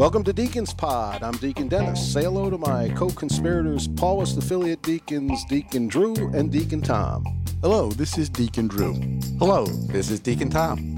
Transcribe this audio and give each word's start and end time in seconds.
Welcome 0.00 0.24
to 0.24 0.32
Deacons 0.32 0.72
Pod. 0.72 1.22
I'm 1.22 1.34
Deacon 1.34 1.68
Dennis. 1.68 2.14
Say 2.14 2.22
hello 2.22 2.48
to 2.48 2.56
my 2.56 2.88
co 2.96 3.10
conspirators, 3.10 3.86
Paulist 3.86 4.38
affiliate 4.38 4.80
deacons, 4.80 5.44
Deacon 5.44 5.88
Drew 5.88 6.14
and 6.32 6.50
Deacon 6.50 6.80
Tom. 6.80 7.22
Hello, 7.60 7.90
this 7.90 8.16
is 8.16 8.30
Deacon 8.30 8.66
Drew. 8.66 8.94
Hello, 9.38 9.66
this 9.66 10.10
is 10.10 10.18
Deacon 10.18 10.48
Tom. 10.48 10.96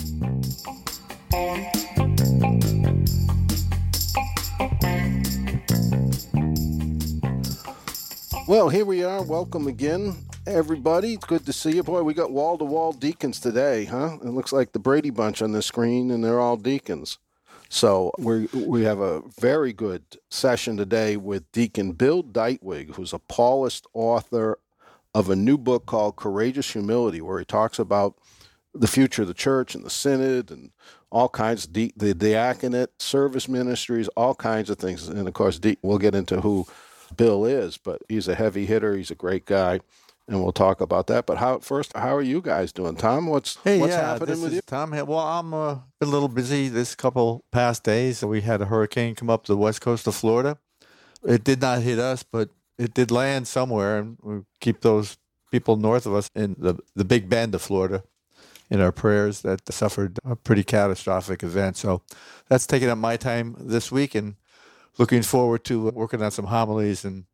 Well, 8.46 8.68
here 8.68 8.84
we 8.84 9.02
are. 9.02 9.24
Welcome 9.24 9.66
again, 9.66 10.14
everybody. 10.46 11.14
It's 11.14 11.24
good 11.24 11.44
to 11.46 11.52
see 11.52 11.72
you. 11.72 11.82
Boy, 11.82 12.04
we 12.04 12.14
got 12.14 12.30
wall 12.30 12.56
to 12.56 12.64
wall 12.64 12.92
deacons 12.92 13.40
today, 13.40 13.84
huh? 13.86 14.18
It 14.22 14.28
looks 14.28 14.52
like 14.52 14.70
the 14.70 14.78
Brady 14.78 15.10
Bunch 15.10 15.42
on 15.42 15.50
the 15.50 15.60
screen, 15.60 16.12
and 16.12 16.22
they're 16.22 16.38
all 16.38 16.56
deacons. 16.56 17.18
So 17.72 18.12
we 18.18 18.48
we 18.52 18.82
have 18.82 19.00
a 19.00 19.22
very 19.40 19.72
good 19.72 20.02
session 20.28 20.76
today 20.76 21.16
with 21.16 21.50
Deacon 21.52 21.92
Bill 21.92 22.22
Ditewig, 22.22 22.96
who's 22.96 23.14
a 23.14 23.18
Paulist 23.18 23.86
author 23.94 24.58
of 25.14 25.30
a 25.30 25.36
new 25.36 25.56
book 25.56 25.86
called 25.86 26.16
Courageous 26.16 26.70
Humility, 26.72 27.22
where 27.22 27.38
he 27.38 27.46
talks 27.46 27.78
about 27.78 28.16
the 28.74 28.86
future 28.86 29.22
of 29.22 29.28
the 29.28 29.32
church 29.32 29.74
and 29.74 29.86
the 29.86 29.90
synod 29.90 30.50
and 30.50 30.72
all 31.10 31.30
kinds 31.30 31.64
of 31.64 31.72
the 31.72 32.14
diaconate, 32.14 33.00
service 33.00 33.48
ministries, 33.48 34.08
all 34.08 34.34
kinds 34.34 34.68
of 34.68 34.76
things. 34.76 35.08
And 35.08 35.26
of 35.26 35.32
course, 35.32 35.58
we'll 35.80 35.96
get 35.96 36.14
into 36.14 36.42
who 36.42 36.66
Bill 37.16 37.46
is, 37.46 37.78
but 37.78 38.02
he's 38.06 38.28
a 38.28 38.34
heavy 38.34 38.66
hitter. 38.66 38.94
He's 38.94 39.10
a 39.10 39.14
great 39.14 39.46
guy 39.46 39.80
and 40.28 40.42
we'll 40.42 40.52
talk 40.52 40.80
about 40.80 41.06
that. 41.08 41.26
But 41.26 41.38
how 41.38 41.58
first, 41.58 41.96
how 41.96 42.14
are 42.14 42.22
you 42.22 42.40
guys 42.40 42.72
doing, 42.72 42.96
Tom? 42.96 43.26
What's 43.26 43.58
hey, 43.64 43.78
what's 43.78 43.92
yeah, 43.92 44.12
happening 44.12 44.40
with 44.40 44.54
you? 44.54 44.60
Tom, 44.62 44.90
well, 44.90 45.18
I'm 45.18 45.52
uh, 45.52 45.78
a 46.00 46.06
little 46.06 46.28
busy 46.28 46.68
this 46.68 46.94
couple 46.94 47.44
past 47.52 47.84
days. 47.84 48.24
We 48.24 48.40
had 48.42 48.60
a 48.60 48.66
hurricane 48.66 49.14
come 49.14 49.30
up 49.30 49.46
the 49.46 49.56
west 49.56 49.80
coast 49.80 50.06
of 50.06 50.14
Florida. 50.14 50.58
It 51.24 51.44
did 51.44 51.60
not 51.60 51.82
hit 51.82 51.98
us, 51.98 52.22
but 52.22 52.50
it 52.78 52.94
did 52.94 53.10
land 53.10 53.46
somewhere, 53.46 53.98
and 53.98 54.18
we 54.22 54.40
keep 54.60 54.80
those 54.80 55.16
people 55.50 55.76
north 55.76 56.06
of 56.06 56.14
us 56.14 56.28
in 56.34 56.56
the 56.58 56.76
the 56.94 57.04
Big 57.04 57.28
Bend 57.28 57.54
of 57.54 57.62
Florida 57.62 58.02
in 58.70 58.80
our 58.80 58.92
prayers 58.92 59.42
that 59.42 59.60
suffered 59.72 60.18
a 60.24 60.34
pretty 60.34 60.64
catastrophic 60.64 61.42
event. 61.42 61.76
So 61.76 62.02
that's 62.48 62.66
taking 62.66 62.88
up 62.88 62.98
my 62.98 63.16
time 63.16 63.54
this 63.58 63.92
week, 63.92 64.14
and 64.14 64.36
looking 64.98 65.22
forward 65.22 65.64
to 65.64 65.90
working 65.90 66.22
on 66.22 66.30
some 66.30 66.46
homilies 66.46 67.04
and 67.04 67.24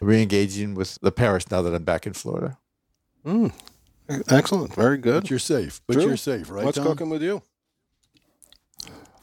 re-engaging 0.00 0.74
with 0.74 0.98
the 1.00 1.12
parish 1.12 1.50
now 1.50 1.62
that 1.62 1.74
I'm 1.74 1.84
back 1.84 2.06
in 2.06 2.12
Florida. 2.12 2.58
Mm. 3.24 3.52
Excellent. 4.28 4.74
Very 4.74 4.98
good. 4.98 5.22
But 5.22 5.30
you're 5.30 5.38
safe. 5.38 5.80
But 5.86 5.94
Drew, 5.94 6.06
you're 6.06 6.16
safe, 6.16 6.50
right? 6.50 6.64
What's 6.64 6.78
Tom? 6.78 6.86
cooking 6.86 7.10
with 7.10 7.22
you? 7.22 7.42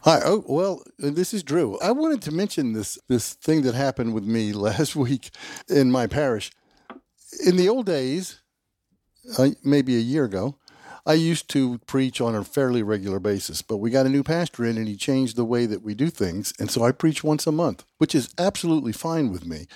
Hi. 0.04 0.20
Oh 0.26 0.44
well, 0.48 0.82
uh, 1.04 1.12
this 1.12 1.34
is 1.34 1.44
Drew. 1.44 1.78
I 1.80 1.92
wanted 1.92 2.24
to 2.24 2.32
mention 2.32 2.74
this 2.74 2.98
this 3.08 3.34
thing 3.34 3.62
that 3.62 3.76
happened 3.76 4.16
with 4.16 4.24
me 4.24 4.52
last 4.68 4.96
week 4.96 5.30
in 5.70 5.92
my 5.92 6.08
parish. 6.08 6.52
In 7.46 7.56
the 7.56 7.70
old 7.70 7.86
days, 7.86 8.42
uh, 9.38 9.50
maybe 9.64 9.96
a 9.96 10.00
year 10.00 10.26
ago, 10.26 10.58
I 11.06 11.14
used 11.14 11.50
to 11.50 11.80
preach 11.88 12.20
on 12.20 12.36
a 12.36 12.44
fairly 12.44 12.84
regular 12.84 13.20
basis, 13.20 13.62
but 13.62 13.78
we 13.78 13.90
got 13.90 14.06
a 14.06 14.10
new 14.10 14.24
pastor 14.24 14.66
in 14.66 14.78
and 14.78 14.88
he 14.88 14.96
changed 14.96 15.36
the 15.36 15.46
way 15.46 15.66
that 15.66 15.82
we 15.82 15.94
do 15.94 16.10
things. 16.10 16.54
And 16.60 16.70
so 16.70 16.84
I 16.84 16.92
preach 16.92 17.24
once 17.24 17.48
a 17.48 17.52
month, 17.52 17.86
which 17.98 18.14
is 18.14 18.34
absolutely 18.38 18.92
fine 18.92 19.32
with 19.32 19.46
me. 19.46 19.68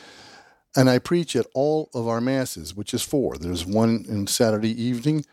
And 0.76 0.90
I 0.90 1.00
preach 1.00 1.36
at 1.36 1.48
all 1.54 1.90
of 1.94 2.08
our 2.08 2.20
masses, 2.20 2.76
which 2.76 2.94
is 2.94 3.02
four. 3.02 3.38
There's 3.38 3.66
one 3.66 4.06
in 4.08 4.28
Saturday 4.28 4.82
evening, 4.82 5.26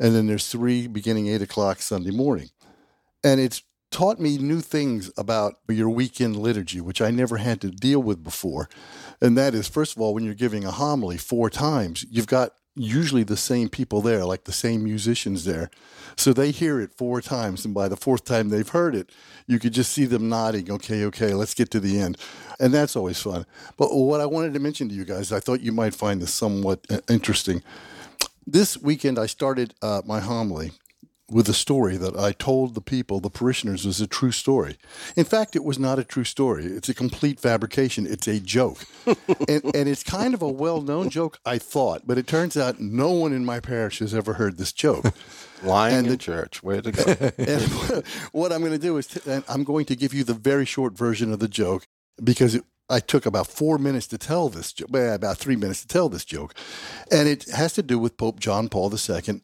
and 0.00 0.14
then 0.14 0.26
there's 0.26 0.48
three 0.48 0.86
beginning 0.86 1.28
eight 1.28 1.42
o'clock 1.42 1.80
Sunday 1.80 2.10
morning. 2.10 2.50
And 3.22 3.40
it's 3.40 3.62
taught 3.90 4.18
me 4.18 4.38
new 4.38 4.60
things 4.60 5.10
about 5.16 5.56
your 5.68 5.90
weekend 5.90 6.36
liturgy, 6.36 6.80
which 6.80 7.00
I 7.00 7.10
never 7.10 7.36
had 7.36 7.60
to 7.60 7.70
deal 7.70 8.02
with 8.02 8.24
before. 8.24 8.68
And 9.20 9.36
that 9.36 9.54
is, 9.54 9.68
first 9.68 9.96
of 9.96 10.02
all, 10.02 10.14
when 10.14 10.24
you're 10.24 10.34
giving 10.34 10.64
a 10.64 10.70
homily 10.70 11.16
four 11.18 11.50
times, 11.50 12.04
you've 12.10 12.26
got 12.26 12.52
usually 12.76 13.24
the 13.24 13.36
same 13.36 13.68
people 13.68 14.00
there, 14.02 14.24
like 14.24 14.44
the 14.44 14.52
same 14.52 14.84
musicians 14.84 15.44
there. 15.44 15.70
So 16.14 16.32
they 16.32 16.50
hear 16.50 16.80
it 16.80 16.92
four 16.92 17.20
times, 17.20 17.64
and 17.64 17.74
by 17.74 17.88
the 17.88 17.96
fourth 17.96 18.24
time 18.24 18.50
they've 18.50 18.68
heard 18.68 18.94
it, 18.94 19.10
you 19.46 19.58
could 19.58 19.72
just 19.72 19.92
see 19.92 20.04
them 20.04 20.28
nodding, 20.28 20.70
okay, 20.70 21.04
okay, 21.06 21.34
let's 21.34 21.54
get 21.54 21.70
to 21.72 21.80
the 21.80 21.98
end. 21.98 22.18
And 22.60 22.72
that's 22.72 22.96
always 22.96 23.20
fun. 23.20 23.46
But 23.76 23.94
what 23.94 24.20
I 24.20 24.26
wanted 24.26 24.54
to 24.54 24.60
mention 24.60 24.88
to 24.88 24.94
you 24.94 25.04
guys, 25.04 25.32
I 25.32 25.40
thought 25.40 25.60
you 25.60 25.72
might 25.72 25.94
find 25.94 26.20
this 26.20 26.32
somewhat 26.32 26.86
uh, 26.90 27.00
interesting. 27.08 27.62
This 28.46 28.78
weekend, 28.78 29.18
I 29.18 29.26
started 29.26 29.74
uh, 29.82 30.02
my 30.04 30.20
homily 30.20 30.72
with 31.28 31.48
a 31.48 31.54
story 31.54 31.96
that 31.96 32.16
I 32.16 32.32
told 32.32 32.74
the 32.74 32.80
people, 32.80 33.18
the 33.18 33.30
parishioners, 33.30 33.84
was 33.84 34.00
a 34.00 34.06
true 34.06 34.30
story. 34.30 34.76
In 35.16 35.24
fact, 35.24 35.56
it 35.56 35.64
was 35.64 35.78
not 35.78 35.98
a 35.98 36.04
true 36.04 36.24
story. 36.24 36.66
It's 36.66 36.88
a 36.88 36.94
complete 36.94 37.40
fabrication. 37.40 38.06
It's 38.06 38.28
a 38.28 38.38
joke. 38.38 38.84
and, 39.48 39.64
and 39.74 39.88
it's 39.88 40.04
kind 40.04 40.34
of 40.34 40.42
a 40.42 40.48
well 40.48 40.82
known 40.82 41.10
joke, 41.10 41.40
I 41.44 41.58
thought, 41.58 42.02
but 42.06 42.16
it 42.16 42.28
turns 42.28 42.56
out 42.56 42.78
no 42.78 43.10
one 43.10 43.32
in 43.32 43.44
my 43.44 43.58
parish 43.58 43.98
has 43.98 44.14
ever 44.14 44.34
heard 44.34 44.56
this 44.56 44.72
joke. 44.72 45.06
Lying 45.62 45.96
and 45.96 46.06
in 46.06 46.12
the, 46.12 46.18
church. 46.18 46.62
Where 46.62 46.80
to 46.80 46.92
go? 46.92 47.02
and 47.38 47.62
what 48.32 48.52
I'm 48.52 48.60
going 48.60 48.72
to 48.72 48.78
do 48.78 48.96
is, 48.98 49.06
t- 49.06 49.42
I'm 49.48 49.64
going 49.64 49.86
to 49.86 49.96
give 49.96 50.14
you 50.14 50.22
the 50.22 50.34
very 50.34 50.66
short 50.66 50.96
version 50.96 51.32
of 51.32 51.40
the 51.40 51.48
joke 51.48 51.86
because 52.22 52.54
it, 52.54 52.64
I 52.88 53.00
took 53.00 53.26
about 53.26 53.48
four 53.48 53.78
minutes 53.78 54.06
to 54.08 54.18
tell 54.18 54.48
this 54.48 54.72
joke, 54.72 54.90
about 54.94 55.38
three 55.38 55.56
minutes 55.56 55.80
to 55.80 55.88
tell 55.88 56.08
this 56.08 56.24
joke. 56.24 56.54
And 57.10 57.26
it 57.26 57.48
has 57.50 57.72
to 57.72 57.82
do 57.82 57.98
with 57.98 58.16
Pope 58.16 58.38
John 58.38 58.68
Paul 58.68 58.92
II 58.92 59.40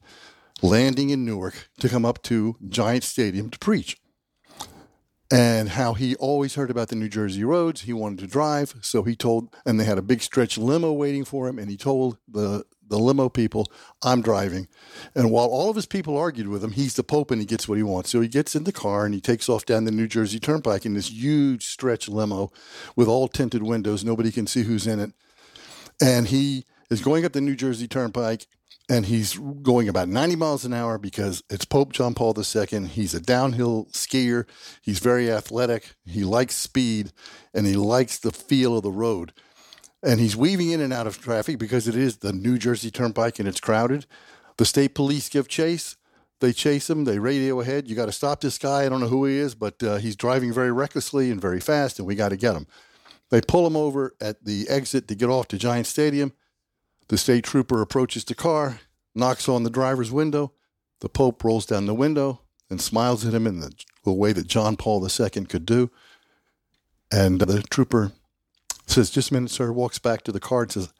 landing 0.63 1.11
in 1.11 1.25
Newark 1.25 1.69
to 1.81 1.89
come 1.89 2.05
up 2.05 2.23
to 2.23 2.57
Giant 2.69 3.05
Stadium 3.05 3.51
to 3.51 3.59
preach. 3.59 3.99
And 5.31 5.71
how 5.71 5.95
he 5.95 6.15
always 6.17 6.57
heard 6.57 6.71
about 6.71 6.89
the 6.89 6.97
New 6.97 7.09
Jersey 7.09 7.43
roads. 7.43 7.83
He 7.83 7.95
wanted 7.95 8.19
to 8.19 8.27
drive. 8.27 8.75
So 8.83 9.03
he 9.03 9.17
told, 9.17 9.55
and 9.65 9.81
they 9.81 9.85
had 9.85 9.97
a 9.97 10.03
big 10.03 10.21
stretch 10.21 10.59
limo 10.59 10.93
waiting 10.93 11.25
for 11.25 11.49
him. 11.49 11.59
And 11.59 11.71
he 11.71 11.79
told 11.79 12.19
the, 12.29 12.65
the 12.87 12.99
limo 12.99 13.31
people, 13.31 13.73
I'm 14.03 14.21
driving. 14.21 14.69
And 15.15 15.31
while 15.31 15.47
all 15.47 15.71
of 15.71 15.77
his 15.77 15.87
people 15.87 16.19
argued 16.19 16.49
with 16.49 16.63
him, 16.63 16.73
he's 16.73 16.97
the 16.97 17.03
Pope 17.03 17.31
and 17.31 17.41
he 17.41 17.47
gets 17.47 17.67
what 17.67 17.79
he 17.79 17.83
wants. 17.83 18.11
So 18.11 18.21
he 18.21 18.29
gets 18.29 18.55
in 18.55 18.65
the 18.65 18.73
car 18.73 19.07
and 19.07 19.15
he 19.15 19.23
takes 19.23 19.49
off 19.49 19.65
down 19.65 19.85
the 19.85 19.91
New 19.91 20.07
Jersey 20.07 20.39
Turnpike 20.39 20.85
in 20.85 20.93
this 20.93 21.11
huge 21.11 21.65
stretch 21.65 22.11
limo 22.11 22.53
with 22.95 23.09
all 23.09 23.27
tinted 23.27 23.63
windows. 23.63 24.05
Nobody 24.05 24.31
can 24.31 24.47
see 24.47 24.65
who's 24.65 24.87
in 24.87 25.01
it. 25.01 25.13
And 25.99 26.29
he 26.29 26.67
is 26.91 27.01
going 27.01 27.25
up 27.25 27.33
the 27.33 27.41
New 27.41 27.57
Jersey 27.57 27.89
Turnpike 27.89 28.47
and 28.89 29.07
he's 29.07 29.39
going 29.63 29.89
about 29.89 30.09
90 30.09 30.37
miles 30.37 30.65
an 30.65 30.73
hour 30.73 30.99
because 30.99 31.43
it's 31.49 31.65
Pope 31.65 31.93
John 31.93 32.15
Paul 32.15 32.35
II. 32.37 32.87
He's 32.87 33.15
a 33.15 33.21
downhill 33.21 33.87
skier. 33.93 34.47
He's 34.83 34.99
very 34.99 35.31
athletic. 35.31 35.95
He 36.05 36.25
likes 36.25 36.55
speed 36.57 37.13
and 37.55 37.67
he 37.67 37.75
likes 37.75 38.19
the 38.19 38.33
feel 38.33 38.77
of 38.77 38.83
the 38.83 38.91
road. 38.91 39.33
And 40.03 40.19
he's 40.19 40.37
weaving 40.37 40.71
in 40.71 40.81
and 40.81 40.93
out 40.93 41.07
of 41.07 41.21
traffic 41.21 41.59
because 41.59 41.87
it 41.87 41.95
is 41.95 42.19
the 42.19 42.33
New 42.33 42.59
Jersey 42.59 42.91
Turnpike 42.91 43.39
and 43.39 43.49
it's 43.49 43.61
crowded. 43.61 44.07
The 44.57 44.65
state 44.65 44.95
police 44.95 45.29
give 45.29 45.49
chase. 45.49 45.97
They 46.41 46.53
chase 46.53 46.91
him. 46.91 47.05
They 47.05 47.21
radio 47.21 47.61
ahead. 47.61 47.89
You 47.89 47.95
got 47.95 48.07
to 48.07 48.13
stop 48.13 48.41
this 48.41 48.59
guy. 48.59 48.85
I 48.85 48.89
don't 48.89 49.01
know 49.01 49.07
who 49.07 49.25
he 49.27 49.37
is, 49.37 49.55
but 49.55 49.81
uh, 49.81 49.97
he's 49.99 50.17
driving 50.17 50.53
very 50.53 50.73
recklessly 50.73 51.31
and 51.31 51.41
very 51.41 51.61
fast, 51.61 52.01
and 52.01 52.09
we 52.09 52.17
got 52.17 52.31
to 52.31 52.37
get 52.37 52.57
him. 52.57 52.67
They 53.31 53.41
pull 53.41 53.65
him 53.65 53.77
over 53.77 54.17
at 54.21 54.45
the 54.45 54.67
exit 54.69 55.07
to 55.09 55.15
get 55.15 55.29
off 55.31 55.47
to 55.49 55.57
Giant 55.57 55.87
Stadium. 55.87 56.33
The 57.13 57.19
state 57.19 57.45
trooper 57.45 57.83
approaches 57.83 58.25
the 58.25 58.35
car, 58.35 58.81
knocks 59.15 59.47
on 59.47 59.65
the 59.65 59.69
driver's 59.69 60.11
window. 60.11 60.55
The 61.01 61.11
Pope 61.11 61.45
rolls 61.45 61.67
down 61.67 61.85
the 61.85 61.93
window 61.93 62.41
and 62.71 62.81
smiles 62.81 63.27
at 63.27 63.35
him 63.35 63.47
in 63.47 63.61
the, 63.61 63.71
way 64.11 64.33
that 64.33 64.47
John 64.47 64.79
Paul 64.79 65.07
II 65.07 65.45
could 65.45 65.67
do. 65.67 65.91
And 67.13 67.39
the 67.39 67.63
trooper 67.65 68.13
says, 68.87 69.11
Just 69.11 69.31
a 69.31 69.35
minute, 69.35 69.51
sir, 69.51 69.71
walks 69.73 69.99
back 69.99 70.23
to 70.23 70.33
the 70.33 70.41
car 70.41 70.63
and 70.63 70.73
says, 70.73 70.95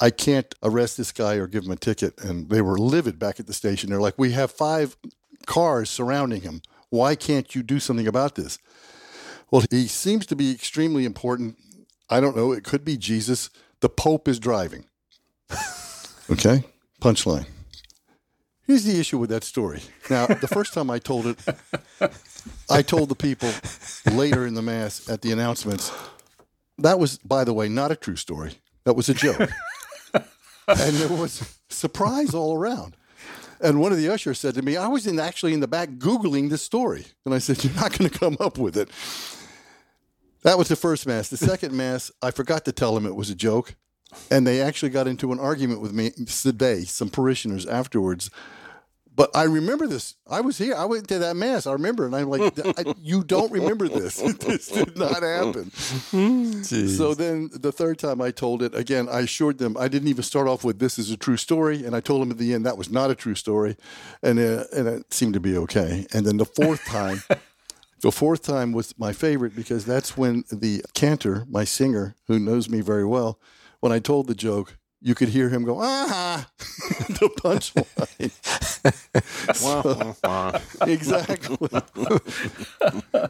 I 0.00 0.10
can't 0.10 0.54
arrest 0.62 0.96
this 0.96 1.10
guy 1.10 1.34
or 1.34 1.48
give 1.48 1.64
him 1.64 1.72
a 1.72 1.76
ticket. 1.76 2.22
And 2.22 2.48
they 2.48 2.62
were 2.62 2.78
livid 2.78 3.18
back 3.18 3.40
at 3.40 3.48
the 3.48 3.52
station. 3.52 3.90
They're 3.90 4.00
like, 4.00 4.20
We 4.20 4.30
have 4.30 4.52
five 4.52 4.96
cars 5.46 5.90
surrounding 5.90 6.42
him. 6.42 6.62
Why 6.90 7.16
can't 7.16 7.52
you 7.52 7.64
do 7.64 7.80
something 7.80 8.06
about 8.06 8.36
this? 8.36 8.60
Well, 9.50 9.64
he 9.72 9.88
seems 9.88 10.24
to 10.26 10.36
be 10.36 10.52
extremely 10.52 11.04
important. 11.04 11.58
I 12.08 12.20
don't 12.20 12.36
know. 12.36 12.52
It 12.52 12.62
could 12.62 12.84
be 12.84 12.96
Jesus. 12.96 13.50
The 13.80 13.88
Pope 13.88 14.28
is 14.28 14.38
driving. 14.38 14.84
okay? 16.30 16.64
Punchline. 17.00 17.46
Here's 18.66 18.84
the 18.84 18.98
issue 18.98 19.18
with 19.18 19.30
that 19.30 19.44
story. 19.44 19.82
Now, 20.08 20.26
the 20.26 20.48
first 20.48 20.72
time 20.72 20.88
I 20.88 20.98
told 20.98 21.26
it, 21.26 21.38
I 22.70 22.82
told 22.82 23.08
the 23.08 23.16
people 23.16 23.50
later 24.12 24.46
in 24.46 24.54
the 24.54 24.62
Mass 24.62 25.08
at 25.08 25.22
the 25.22 25.32
announcements, 25.32 25.92
that 26.78 26.98
was, 26.98 27.18
by 27.18 27.44
the 27.44 27.52
way, 27.52 27.68
not 27.68 27.90
a 27.90 27.96
true 27.96 28.16
story. 28.16 28.54
That 28.84 28.94
was 28.94 29.08
a 29.08 29.14
joke. 29.14 29.40
and 30.14 30.94
there 30.94 31.08
was 31.08 31.58
surprise 31.68 32.34
all 32.34 32.54
around. 32.56 32.96
And 33.60 33.80
one 33.80 33.92
of 33.92 33.98
the 33.98 34.08
ushers 34.08 34.40
said 34.40 34.54
to 34.54 34.62
me, 34.62 34.76
I 34.76 34.88
was 34.88 35.06
in, 35.06 35.20
actually 35.20 35.54
in 35.54 35.60
the 35.60 35.68
back 35.68 35.90
Googling 35.90 36.50
this 36.50 36.62
story. 36.62 37.06
And 37.24 37.34
I 37.34 37.38
said, 37.38 37.62
You're 37.62 37.74
not 37.74 37.96
going 37.96 38.10
to 38.10 38.18
come 38.18 38.36
up 38.40 38.58
with 38.58 38.76
it. 38.76 38.88
That 40.42 40.58
was 40.58 40.68
the 40.68 40.76
first 40.76 41.06
Mass. 41.06 41.28
The 41.28 41.36
second 41.36 41.72
Mass, 41.72 42.10
I 42.20 42.32
forgot 42.32 42.64
to 42.64 42.72
tell 42.72 42.96
him 42.96 43.06
it 43.06 43.14
was 43.14 43.30
a 43.30 43.34
joke. 43.34 43.76
And 44.30 44.46
they 44.46 44.60
actually 44.60 44.90
got 44.90 45.06
into 45.06 45.32
an 45.32 45.40
argument 45.40 45.80
with 45.80 45.92
me 45.92 46.10
today, 46.10 46.84
some 46.84 47.08
parishioners 47.10 47.66
afterwards, 47.66 48.30
But 49.14 49.30
I 49.34 49.42
remember 49.44 49.86
this. 49.86 50.14
I 50.26 50.40
was 50.40 50.56
here. 50.56 50.74
I 50.74 50.86
went 50.86 51.06
to 51.08 51.18
that 51.18 51.36
mass. 51.36 51.66
I 51.66 51.72
remember, 51.72 52.06
and 52.06 52.16
I'm 52.16 52.30
like, 52.30 52.58
I, 52.78 52.94
"You 52.98 53.22
don't 53.22 53.52
remember 53.52 53.86
this? 53.86 54.16
this 54.46 54.68
did 54.68 54.96
not 54.96 55.22
happen." 55.22 55.70
So 56.88 57.12
then, 57.14 57.50
the 57.52 57.72
third 57.72 57.98
time 57.98 58.22
I 58.22 58.30
told 58.30 58.62
it 58.62 58.74
again, 58.74 59.08
I 59.10 59.20
assured 59.20 59.58
them 59.58 59.76
I 59.78 59.88
didn't 59.88 60.08
even 60.08 60.22
start 60.22 60.48
off 60.48 60.64
with 60.64 60.78
"This 60.78 60.98
is 60.98 61.10
a 61.10 61.16
true 61.18 61.36
story," 61.36 61.84
and 61.84 61.94
I 61.94 62.00
told 62.00 62.22
them 62.22 62.30
at 62.30 62.38
the 62.38 62.54
end 62.54 62.64
that 62.64 62.78
was 62.78 62.90
not 62.90 63.10
a 63.10 63.14
true 63.14 63.34
story, 63.34 63.76
and 64.22 64.38
uh, 64.38 64.64
and 64.74 64.88
it 64.88 65.12
seemed 65.12 65.34
to 65.34 65.40
be 65.40 65.56
okay. 65.58 66.06
And 66.14 66.24
then 66.26 66.38
the 66.38 66.46
fourth 66.46 66.84
time. 66.86 67.22
The 68.02 68.10
fourth 68.10 68.42
time 68.42 68.72
was 68.72 68.98
my 68.98 69.12
favorite 69.12 69.54
because 69.54 69.84
that's 69.84 70.16
when 70.16 70.42
the 70.50 70.82
cantor, 70.92 71.46
my 71.48 71.62
singer, 71.62 72.16
who 72.26 72.40
knows 72.40 72.68
me 72.68 72.80
very 72.80 73.04
well, 73.04 73.38
when 73.82 73.92
I 73.92 73.98
told 73.98 74.28
the 74.28 74.34
joke, 74.34 74.78
you 75.00 75.16
could 75.16 75.30
hear 75.30 75.48
him 75.48 75.64
go, 75.64 75.78
ah, 75.80 76.48
the 76.58 77.28
punchline. 77.36 78.30
Wah, 79.62 79.82
wah, 79.84 80.14
wah. 80.24 80.60
exactly. 80.86 81.56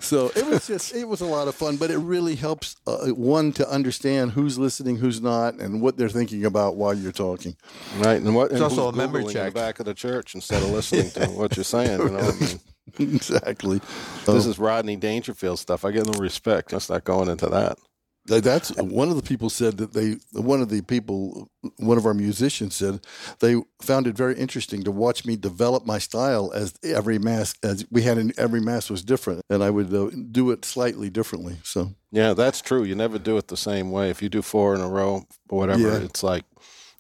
so 0.01 0.31
it 0.37 0.47
was 0.47 0.67
just, 0.67 0.95
it 0.95 1.09
was 1.09 1.23
a 1.23 1.27
lot 1.27 1.49
of 1.49 1.55
fun, 1.55 1.79
but 1.79 1.91
it 1.91 1.97
really 1.97 2.35
helps 2.35 2.77
uh, 2.87 3.09
one 3.09 3.53
to 3.53 3.69
understand 3.69 4.33
who's 4.33 4.59
listening, 4.59 4.97
who's 4.97 5.23
not, 5.23 5.55
and 5.55 5.81
what 5.81 5.97
they're 5.97 6.11
thinking 6.11 6.45
about 6.45 6.77
while 6.77 6.93
you're 6.93 7.13
talking. 7.13 7.57
Right, 7.99 8.21
and 8.21 8.35
what? 8.35 8.53
and 8.53 8.63
also 8.63 8.91
who's 8.91 8.95
a 8.95 8.97
memory 8.97 9.25
Googling 9.25 9.29
in 9.29 9.33
check. 9.33 9.55
the 9.55 9.61
back 9.61 9.81
of 9.81 9.87
the 9.87 9.95
church 9.95 10.35
instead 10.35 10.63
of 10.63 10.71
listening 10.71 11.11
to 11.13 11.27
what 11.31 11.57
you're 11.57 11.65
saying. 11.65 11.99
You 11.99 12.11
know, 12.11 12.19
I 12.19 12.33
mean, 12.33 13.15
exactly. 13.15 13.81
this 14.27 14.47
is 14.47 14.59
Rodney 14.59 14.97
Dangerfield 14.97 15.59
stuff. 15.59 15.87
I 15.87 15.91
get 15.91 16.07
no 16.07 16.19
respect. 16.21 16.73
Let's 16.73 16.91
not 16.91 17.05
going 17.05 17.29
into 17.31 17.47
that. 17.49 17.79
That- 18.27 18.45
That's 18.45 18.71
one 18.77 19.09
of 19.09 19.17
the 19.17 19.23
people 19.23 19.51
said 19.51 19.79
that 19.79 19.93
they. 19.95 20.17
One 20.33 20.61
of 20.63 20.69
the 20.69 20.81
people, 20.83 21.49
one 21.79 21.99
of 21.99 22.07
our 22.07 22.15
musicians 22.15 22.77
said 22.77 23.01
they 23.41 23.57
found 23.81 24.07
it 24.07 24.17
very 24.17 24.37
interesting 24.37 24.85
to 24.85 24.93
watch 24.93 25.25
me 25.25 25.35
develop 25.37 25.85
my 25.87 25.99
style 25.99 26.53
as 26.55 26.73
every 26.85 27.19
mass 27.19 27.55
as 27.65 27.85
we 27.91 28.03
had 28.03 28.19
in 28.19 28.33
every 28.39 28.61
mass 28.61 28.89
was 28.91 29.03
different, 29.03 29.43
and 29.51 29.63
I 29.65 29.71
would 29.71 29.93
uh, 29.93 30.11
do 30.31 30.53
it 30.53 30.65
slightly 30.65 31.11
differently. 31.11 31.57
So 31.65 31.95
Yeah, 32.13 32.33
that's 32.35 32.61
true. 32.61 32.85
You 32.85 32.95
never 32.95 33.19
do 33.19 33.37
it 33.39 33.49
the 33.49 33.57
same 33.57 33.91
way. 33.91 34.11
If 34.11 34.23
you 34.23 34.29
do 34.29 34.41
four 34.43 34.75
in 34.75 34.81
a 34.81 34.89
row 34.89 35.27
or 35.49 35.59
whatever, 35.59 35.81
Yeah. 35.81 35.97
it's 36.05 36.23
like 36.23 36.45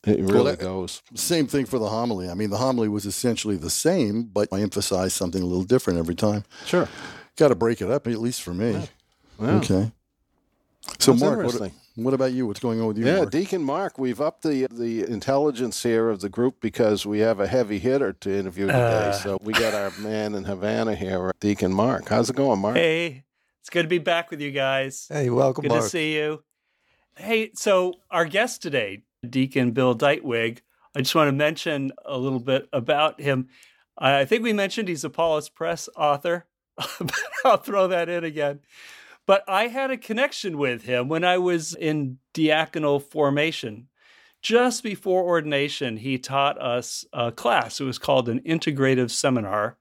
it 0.04 0.18
really 0.18 0.52
that- 0.56 0.58
goes. 0.58 1.02
same 1.14 1.46
thing 1.46 1.66
for 1.66 1.78
the 1.78 1.88
homily. 1.88 2.28
I 2.28 2.34
mean, 2.34 2.50
the 2.50 2.56
homily 2.56 2.88
was 2.88 3.06
essentially 3.06 3.56
the 3.56 3.70
same, 3.70 4.24
but 4.24 4.48
I 4.50 4.60
emphasized 4.60 5.12
something 5.12 5.40
a 5.42 5.46
little 5.46 5.62
different 5.64 6.00
every 6.00 6.16
time. 6.16 6.42
Sure. 6.66 6.88
Got 7.36 7.48
to 7.48 7.54
break 7.54 7.80
it 7.80 7.90
up, 7.90 8.08
at 8.08 8.18
least 8.18 8.42
for 8.42 8.52
me. 8.54 8.72
Yeah. 9.40 9.56
Okay. 9.58 9.92
So, 10.98 11.12
That's 11.12 11.22
Mark, 11.22 11.46
what, 11.46 11.72
what 11.94 12.14
about 12.14 12.32
you? 12.32 12.46
What's 12.46 12.60
going 12.60 12.80
on 12.80 12.88
with 12.88 12.98
you? 12.98 13.06
Yeah, 13.06 13.18
Mark? 13.18 13.30
Deacon 13.30 13.62
Mark, 13.62 13.98
we've 13.98 14.20
upped 14.20 14.42
the 14.42 14.66
the 14.70 15.04
intelligence 15.04 15.82
here 15.82 16.08
of 16.08 16.20
the 16.20 16.28
group 16.28 16.60
because 16.60 17.06
we 17.06 17.20
have 17.20 17.38
a 17.38 17.46
heavy 17.46 17.78
hitter 17.78 18.12
to 18.14 18.32
interview 18.32 18.66
today. 18.66 19.08
Uh. 19.08 19.12
so 19.12 19.38
we 19.42 19.52
got 19.52 19.74
our 19.74 19.90
man 20.00 20.34
in 20.34 20.44
Havana 20.44 20.94
here, 20.94 21.32
Deacon 21.40 21.72
Mark. 21.72 22.08
How's 22.08 22.30
it 22.30 22.36
going, 22.36 22.60
Mark? 22.60 22.76
Hey, 22.76 23.24
it's 23.60 23.70
good 23.70 23.82
to 23.82 23.88
be 23.88 23.98
back 23.98 24.30
with 24.30 24.40
you 24.40 24.50
guys. 24.50 25.06
Hey, 25.08 25.30
welcome, 25.30 25.62
Good 25.62 25.70
Mark. 25.70 25.84
to 25.84 25.88
see 25.88 26.14
you. 26.16 26.42
Hey, 27.16 27.52
so 27.54 27.94
our 28.10 28.24
guest 28.24 28.62
today, 28.62 29.02
Deacon 29.28 29.70
Bill 29.70 29.96
Ditewig, 29.96 30.60
I 30.96 31.00
just 31.00 31.14
want 31.14 31.28
to 31.28 31.32
mention 31.32 31.92
a 32.04 32.18
little 32.18 32.40
bit 32.40 32.68
about 32.72 33.20
him. 33.20 33.48
I 33.96 34.24
think 34.24 34.42
we 34.42 34.52
mentioned 34.52 34.88
he's 34.88 35.04
a 35.04 35.10
Paulist 35.10 35.54
Press 35.54 35.88
author. 35.96 36.46
but 36.98 37.12
I'll 37.44 37.56
throw 37.58 37.88
that 37.88 38.08
in 38.08 38.24
again. 38.24 38.60
But 39.26 39.44
I 39.48 39.68
had 39.68 39.90
a 39.90 39.96
connection 39.96 40.58
with 40.58 40.82
him 40.82 41.08
when 41.08 41.24
I 41.24 41.38
was 41.38 41.74
in 41.74 42.18
diaconal 42.34 43.02
formation. 43.02 43.88
Just 44.40 44.82
before 44.82 45.22
ordination, 45.22 45.98
he 45.98 46.18
taught 46.18 46.60
us 46.60 47.04
a 47.12 47.30
class. 47.30 47.80
It 47.80 47.84
was 47.84 47.98
called 47.98 48.28
an 48.28 48.40
integrative 48.40 49.10
seminar. 49.10 49.76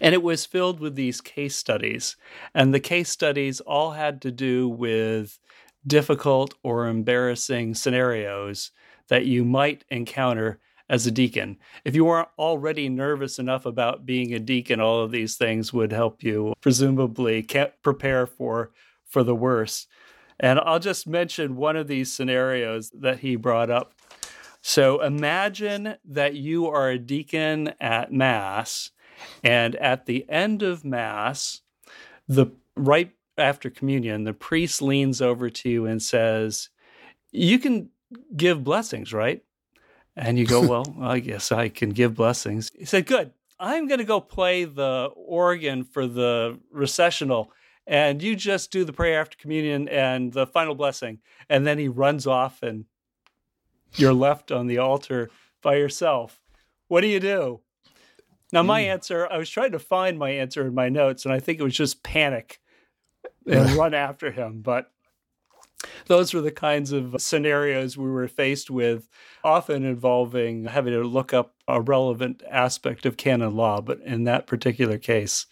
And 0.00 0.14
it 0.14 0.22
was 0.22 0.44
filled 0.44 0.80
with 0.80 0.94
these 0.94 1.22
case 1.22 1.56
studies. 1.56 2.16
And 2.54 2.74
the 2.74 2.80
case 2.80 3.08
studies 3.08 3.60
all 3.60 3.92
had 3.92 4.20
to 4.22 4.30
do 4.30 4.68
with 4.68 5.38
difficult 5.86 6.54
or 6.62 6.86
embarrassing 6.86 7.74
scenarios 7.74 8.72
that 9.08 9.24
you 9.24 9.44
might 9.44 9.84
encounter 9.88 10.60
as 10.90 11.06
a 11.06 11.10
deacon. 11.10 11.56
If 11.84 11.94
you 11.94 12.04
weren't 12.04 12.28
already 12.36 12.88
nervous 12.88 13.38
enough 13.38 13.64
about 13.64 14.04
being 14.04 14.34
a 14.34 14.40
deacon, 14.40 14.80
all 14.80 15.00
of 15.02 15.12
these 15.12 15.36
things 15.36 15.72
would 15.72 15.92
help 15.92 16.22
you 16.22 16.52
presumably 16.60 17.46
prepare 17.82 18.26
for 18.26 18.72
for 19.06 19.22
the 19.22 19.34
worst. 19.34 19.88
And 20.40 20.58
I'll 20.58 20.80
just 20.80 21.06
mention 21.06 21.56
one 21.56 21.76
of 21.76 21.86
these 21.86 22.12
scenarios 22.12 22.90
that 22.90 23.20
he 23.20 23.36
brought 23.36 23.70
up. 23.70 23.94
So 24.62 25.00
imagine 25.02 25.96
that 26.04 26.34
you 26.34 26.66
are 26.66 26.90
a 26.90 26.98
deacon 26.98 27.72
at 27.80 28.12
mass 28.12 28.90
and 29.44 29.76
at 29.76 30.06
the 30.06 30.28
end 30.28 30.62
of 30.62 30.84
mass 30.84 31.60
the 32.26 32.46
right 32.76 33.12
after 33.36 33.70
communion 33.70 34.24
the 34.24 34.32
priest 34.32 34.80
leans 34.80 35.20
over 35.20 35.50
to 35.50 35.68
you 35.68 35.86
and 35.86 36.02
says 36.02 36.70
you 37.30 37.58
can 37.58 37.90
give 38.36 38.64
blessings 38.64 39.12
right 39.12 39.42
and 40.16 40.38
you 40.38 40.46
go 40.46 40.66
well 40.66 40.94
i 41.00 41.18
guess 41.18 41.52
i 41.52 41.68
can 41.68 41.90
give 41.90 42.14
blessings. 42.14 42.70
He 42.76 42.84
said 42.84 43.06
good. 43.06 43.32
I'm 43.58 43.88
going 43.88 43.98
to 43.98 44.04
go 44.04 44.20
play 44.20 44.64
the 44.64 45.10
organ 45.14 45.84
for 45.84 46.06
the 46.06 46.58
recessional 46.72 47.52
and 47.86 48.22
you 48.22 48.36
just 48.36 48.70
do 48.70 48.84
the 48.84 48.92
prayer 48.92 49.20
after 49.20 49.36
communion 49.36 49.88
and 49.88 50.32
the 50.32 50.46
final 50.46 50.74
blessing. 50.74 51.18
And 51.48 51.66
then 51.66 51.76
he 51.76 51.88
runs 51.88 52.26
off 52.26 52.62
and 52.62 52.84
you're 53.96 54.14
left 54.14 54.52
on 54.52 54.66
the 54.68 54.78
altar 54.78 55.28
by 55.60 55.74
yourself. 55.74 56.40
What 56.88 57.00
do 57.00 57.08
you 57.08 57.20
do? 57.20 57.60
Now, 58.52 58.62
my 58.62 58.82
hmm. 58.84 58.90
answer, 58.90 59.28
I 59.30 59.38
was 59.38 59.50
trying 59.50 59.72
to 59.72 59.78
find 59.78 60.18
my 60.18 60.30
answer 60.30 60.66
in 60.66 60.74
my 60.74 60.88
notes, 60.88 61.24
and 61.24 61.32
I 61.34 61.38
think 61.38 61.60
it 61.60 61.64
was 61.64 61.76
just 61.76 62.02
panic 62.02 62.60
and 63.46 63.70
run 63.76 63.94
after 63.94 64.30
him. 64.30 64.60
But 64.60 64.90
those 66.06 66.34
were 66.34 66.40
the 66.40 66.50
kinds 66.50 66.92
of 66.92 67.14
scenarios 67.18 67.96
we 67.96 68.10
were 68.10 68.28
faced 68.28 68.70
with, 68.70 69.08
often 69.44 69.84
involving 69.84 70.64
having 70.66 70.92
to 70.92 71.02
look 71.02 71.32
up 71.32 71.54
a 71.68 71.80
relevant 71.80 72.42
aspect 72.50 73.06
of 73.06 73.16
canon 73.16 73.54
law. 73.56 73.80
But 73.80 74.00
in 74.00 74.24
that 74.24 74.46
particular 74.46 74.98
case, 74.98 75.46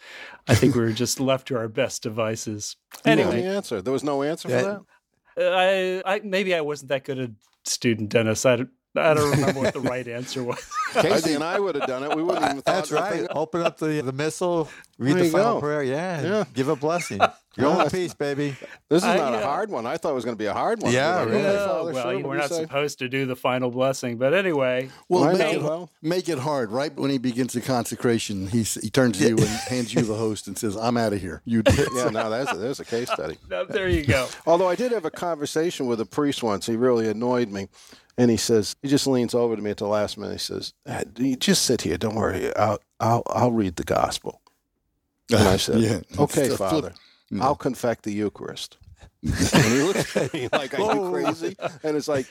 I 0.47 0.55
think 0.55 0.75
we 0.75 0.81
were 0.83 0.93
just 0.93 1.21
left 1.31 1.49
to 1.49 1.57
our 1.57 1.69
best 1.69 2.03
devices. 2.03 2.77
You 3.07 3.17
know 3.17 3.23
Anyway, 3.23 3.43
the 3.43 3.49
answer. 3.49 3.81
There 3.83 3.93
was 3.93 4.05
no 4.05 4.23
answer 4.23 4.49
Yeah. 4.49 4.61
for 4.61 4.65
that. 4.67 4.83
Uh, 5.41 6.03
I, 6.07 6.17
I 6.17 6.21
maybe 6.25 6.55
I 6.55 6.61
wasn't 6.61 6.89
that 6.89 7.05
good 7.05 7.19
a 7.21 7.31
student, 7.65 8.09
Dennis. 8.11 8.45
I 8.45 8.57
don't, 8.57 8.71
I 8.97 9.15
don't 9.15 9.31
remember 9.31 9.61
what 9.61 9.73
the 9.75 9.81
right 9.81 10.07
answer 10.19 10.43
was. 10.43 10.59
Casey 10.95 11.35
and 11.35 11.45
I 11.45 11.61
would 11.61 11.77
have 11.77 11.87
done 11.87 12.03
it. 12.03 12.17
We 12.17 12.23
wouldn't 12.25 12.45
even 12.45 12.57
thought 12.57 12.65
That's 12.65 12.91
of 12.91 12.97
the 12.97 13.03
right. 13.03 13.27
Open 13.31 13.63
up 13.63 13.79
the 13.79 14.01
the 14.03 14.13
missal, 14.13 14.69
read 14.99 15.15
There 15.17 15.25
the 15.25 15.31
final 15.31 15.55
go. 15.55 15.61
prayer. 15.61 15.83
Yeah, 15.85 16.23
Yeah. 16.23 16.45
give 16.55 16.69
a 16.69 16.75
blessing. 16.77 17.21
Go 17.59 17.77
Yeah. 17.77 17.85
in 17.85 17.91
peace, 17.91 18.15
baby. 18.15 18.57
This 18.89 19.03
is 19.03 19.09
I, 19.09 19.17
not 19.17 19.35
a 19.35 19.39
uh, 19.39 19.43
hard 19.43 19.69
one. 19.71 19.85
I 19.85 19.97
thought 19.97 20.13
it 20.13 20.15
was 20.15 20.25
going 20.25 20.37
to 20.37 20.39
be 20.43 20.47
a 20.47 20.53
hard 20.55 20.81
one. 20.81 20.93
Yeah, 20.93 21.17
Like, 21.17 21.29
really. 21.29 21.43
okay, 21.45 21.57
Father, 21.67 21.93
well, 21.93 22.03
sure, 22.05 22.13
you 22.13 22.19
what 22.19 22.29
we're 22.29 22.37
not 22.37 22.49
say? 22.51 22.61
supposed 22.63 22.99
to 23.01 23.09
do 23.09 23.27
the 23.27 23.35
final 23.37 23.71
blessing, 23.71 24.17
but 24.17 24.33
anyway, 24.33 24.91
Well, 25.09 25.23
Why 25.25 25.33
make 25.33 25.39
not? 25.41 25.55
it, 25.55 25.63
Well- 25.63 25.91
make 26.01 26.29
it 26.29 26.39
hard, 26.39 26.71
right? 26.71 26.95
When 26.97 27.11
he 27.11 27.19
begins 27.19 27.53
the 27.55 27.61
consecration, 27.61 28.47
he, 28.47 28.63
he 28.63 28.91
turns 28.91 29.19
to 29.19 29.25
you 29.29 29.37
and 29.37 29.47
hands 29.69 29.93
you 29.93 30.03
the 30.03 30.15
host 30.15 30.47
and 30.47 30.57
says, 30.57 30.77
I'm 30.77 30.97
out 30.97 31.13
of 31.13 31.21
here. 31.21 31.43
You 31.45 31.63
do 31.63 31.73
it. 31.83 31.89
Yeah, 31.95 32.11
no, 32.11 32.31
that's 32.31 32.53
a, 32.53 32.57
there's 32.57 32.81
a 32.81 32.85
case 32.85 33.11
study. 33.13 33.37
no, 33.51 33.65
there 33.65 33.89
you 33.89 34.05
go. 34.05 34.29
Although 34.47 34.69
I 34.69 34.77
did 34.77 34.93
have 34.93 35.05
a 35.05 35.11
conversation 35.11 35.87
with 35.87 36.01
a 36.01 36.07
priest 36.07 36.43
once, 36.43 36.67
he 36.67 36.77
really 36.77 37.09
annoyed 37.09 37.51
me. 37.51 37.69
And 38.17 38.31
he 38.31 38.37
says, 38.37 38.77
he 38.83 38.89
just 38.89 39.07
leans 39.07 39.35
over 39.35 39.55
to 39.55 39.63
me 39.63 39.71
at 39.71 39.77
the 39.77 39.87
last 39.87 40.19
minute. 40.19 40.33
He 40.33 40.39
says, 40.39 40.75
"Ah, 40.89 41.03
you 41.17 41.37
just 41.37 41.63
sit 41.63 41.83
here. 41.83 41.97
Don't 41.97 42.17
worry. 42.17 42.55
I'll, 42.57 42.79
I'll, 42.99 43.23
I'll 43.29 43.53
read 43.53 43.77
the 43.77 43.85
gospel. 43.85 44.41
And 45.31 45.41
I 45.47 45.57
said, 45.57 45.79
Yeah. 45.81 46.01
okay, 46.19 46.49
Father." 46.49 46.81
flip- 46.91 46.95
Father, 47.31 47.43
I'll 47.43 47.57
confect 47.57 48.05
the 48.05 48.13
Eucharist. 48.13 48.79
and 49.23 49.35
he 49.65 49.83
looks 49.83 50.17
at 50.17 50.33
me 50.33 50.49
like, 50.53 50.79
are 50.79 50.95
you 50.95 51.11
crazy? 51.11 51.57
And 51.83 51.97
it's 51.97 52.09
like, 52.09 52.27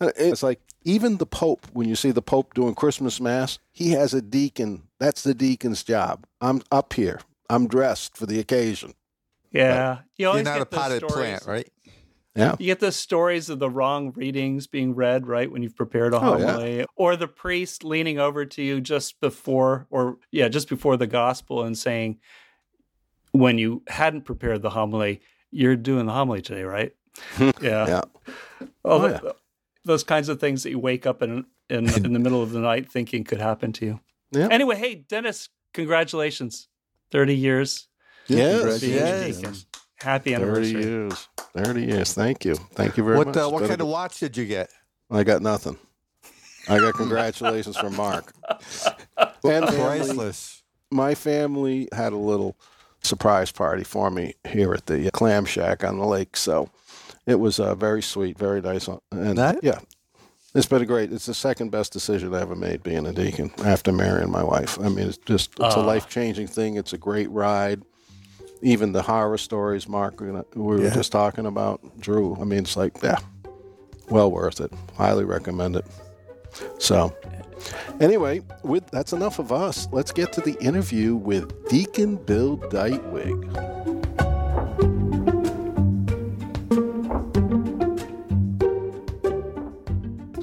uh, 0.00 0.10
it's 0.16 0.42
like 0.42 0.60
even 0.84 1.16
the 1.18 1.26
Pope, 1.26 1.66
when 1.72 1.88
you 1.88 1.94
see 1.96 2.10
the 2.10 2.22
Pope 2.22 2.54
doing 2.54 2.74
Christmas 2.74 3.20
Mass, 3.20 3.58
he 3.72 3.90
has 3.92 4.12
a 4.14 4.20
deacon. 4.22 4.84
That's 4.98 5.22
the 5.22 5.34
deacon's 5.34 5.82
job. 5.84 6.26
I'm 6.40 6.62
up 6.72 6.92
here. 6.94 7.20
I'm 7.48 7.68
dressed 7.68 8.16
for 8.16 8.26
the 8.26 8.40
occasion. 8.40 8.94
Yeah, 9.52 10.00
you 10.16 10.32
You're 10.32 10.42
not 10.42 10.56
a 10.56 10.58
get 10.60 10.70
those 10.72 10.80
potted 10.80 10.98
stories. 10.98 11.14
plant, 11.14 11.46
right? 11.46 11.68
Yeah. 12.34 12.56
You 12.58 12.66
get 12.66 12.80
the 12.80 12.90
stories 12.90 13.48
of 13.48 13.60
the 13.60 13.70
wrong 13.70 14.12
readings 14.16 14.66
being 14.66 14.96
read, 14.96 15.28
right, 15.28 15.48
when 15.48 15.62
you've 15.62 15.76
prepared 15.76 16.12
a 16.14 16.20
Oh, 16.20 16.36
yeah. 16.36 16.46
homily, 16.52 16.84
or 16.96 17.14
the 17.14 17.28
priest 17.28 17.84
leaning 17.84 18.18
over 18.18 18.44
to 18.44 18.62
you 18.62 18.80
just 18.80 19.20
before, 19.20 19.86
or 19.90 20.16
yeah, 20.32 20.48
just 20.48 20.68
before 20.68 20.96
the 20.96 21.06
gospel 21.06 21.62
and 21.62 21.78
saying, 21.78 22.18
when 23.34 23.58
you 23.58 23.82
hadn't 23.88 24.22
prepared 24.22 24.62
the 24.62 24.70
homily, 24.70 25.20
you're 25.50 25.74
doing 25.76 26.06
the 26.06 26.12
homily 26.12 26.40
today, 26.40 26.62
right? 26.62 26.92
yeah. 27.40 27.50
Yeah. 27.60 28.00
Oh, 28.84 29.02
Oh, 29.04 29.08
th- 29.18 29.32
those 29.84 30.04
kinds 30.04 30.28
of 30.28 30.38
things 30.40 30.62
that 30.62 30.70
you 30.70 30.78
wake 30.78 31.04
up 31.06 31.20
in 31.22 31.44
in, 31.68 31.88
in 32.04 32.12
the 32.12 32.18
middle 32.18 32.42
of 32.42 32.52
the 32.52 32.60
night 32.60 32.90
thinking 32.90 33.24
could 33.24 33.40
happen 33.40 33.72
to 33.74 33.84
you. 33.86 34.00
Yeah. 34.30 34.48
Anyway, 34.50 34.76
hey, 34.76 34.94
Dennis, 34.94 35.48
congratulations. 35.72 36.68
30 37.10 37.34
years. 37.36 37.88
Yes, 38.26 38.80
being 38.80 38.92
a 38.94 38.96
yes. 38.96 39.36
deacon. 39.38 39.54
Happy 39.96 40.32
30 40.34 40.42
anniversary. 40.42 40.82
years. 40.82 41.28
30 41.54 41.82
years. 41.84 42.12
Thank 42.14 42.44
you. 42.44 42.54
Thank 42.54 42.96
you 42.96 43.04
very 43.04 43.16
What 43.18 43.28
much. 43.28 43.36
uh, 43.36 43.48
what 43.48 43.60
Better 43.60 43.68
kind 43.72 43.80
of 43.82 43.88
watch 43.88 44.18
did 44.20 44.36
you 44.36 44.46
get? 44.46 44.70
I 45.10 45.22
got 45.24 45.42
nothing. 45.42 45.76
I 46.68 46.78
got 46.78 46.94
congratulations 46.94 47.76
from 47.76 47.96
Mark. 47.96 48.32
And 49.44 49.66
Priceless. 49.66 50.62
my 50.90 51.14
family 51.14 51.88
had 51.92 52.12
a 52.14 52.16
little 52.16 52.56
surprise 53.08 53.52
party 53.52 53.84
for 53.84 54.10
me 54.10 54.34
here 54.48 54.72
at 54.72 54.86
the 54.86 55.10
Clam 55.12 55.44
Shack 55.44 55.84
on 55.84 55.98
the 55.98 56.06
lake. 56.06 56.36
So 56.36 56.68
it 57.26 57.38
was 57.38 57.60
uh, 57.60 57.74
very 57.74 58.02
sweet, 58.02 58.38
very 58.38 58.60
nice. 58.60 58.88
And 59.12 59.38
That- 59.38 59.60
yeah, 59.62 59.78
it's 60.54 60.66
been 60.66 60.82
a 60.82 60.86
great. 60.86 61.12
It's 61.12 61.26
the 61.26 61.34
second 61.34 61.70
best 61.70 61.92
decision 61.92 62.34
I 62.34 62.40
ever 62.40 62.54
made 62.56 62.82
being 62.82 63.06
a 63.06 63.12
deacon 63.12 63.50
after 63.64 63.92
marrying 63.92 64.30
my 64.30 64.42
wife. 64.42 64.78
I 64.80 64.88
mean, 64.88 65.08
it's 65.08 65.18
just 65.18 65.50
it's 65.58 65.74
a 65.76 65.80
Ah. 65.80 65.84
life 65.86 66.08
changing 66.08 66.46
thing. 66.48 66.76
It's 66.76 66.92
a 66.92 66.98
great 66.98 67.30
ride. 67.30 67.82
Even 68.62 68.92
the 68.92 69.02
horror 69.02 69.36
stories, 69.36 69.86
Mark, 69.88 70.20
we 70.20 70.30
were 70.54 70.80
Yeah. 70.80 70.94
just 70.94 71.12
talking 71.12 71.44
about, 71.44 71.80
Drew. 72.00 72.34
I 72.40 72.44
mean, 72.44 72.60
it's 72.60 72.76
like, 72.78 72.96
yeah, 73.02 73.18
well 74.08 74.30
worth 74.30 74.60
it. 74.60 74.72
Highly 74.96 75.24
recommend 75.24 75.76
it. 75.76 75.84
So, 76.78 77.16
anyway, 78.00 78.42
with 78.62 78.86
that's 78.90 79.12
enough 79.12 79.38
of 79.38 79.52
us. 79.52 79.88
Let's 79.92 80.12
get 80.12 80.32
to 80.34 80.40
the 80.40 80.54
interview 80.60 81.14
with 81.14 81.68
Deacon 81.68 82.16
Bill 82.16 82.58
Ditewig. 82.58 83.74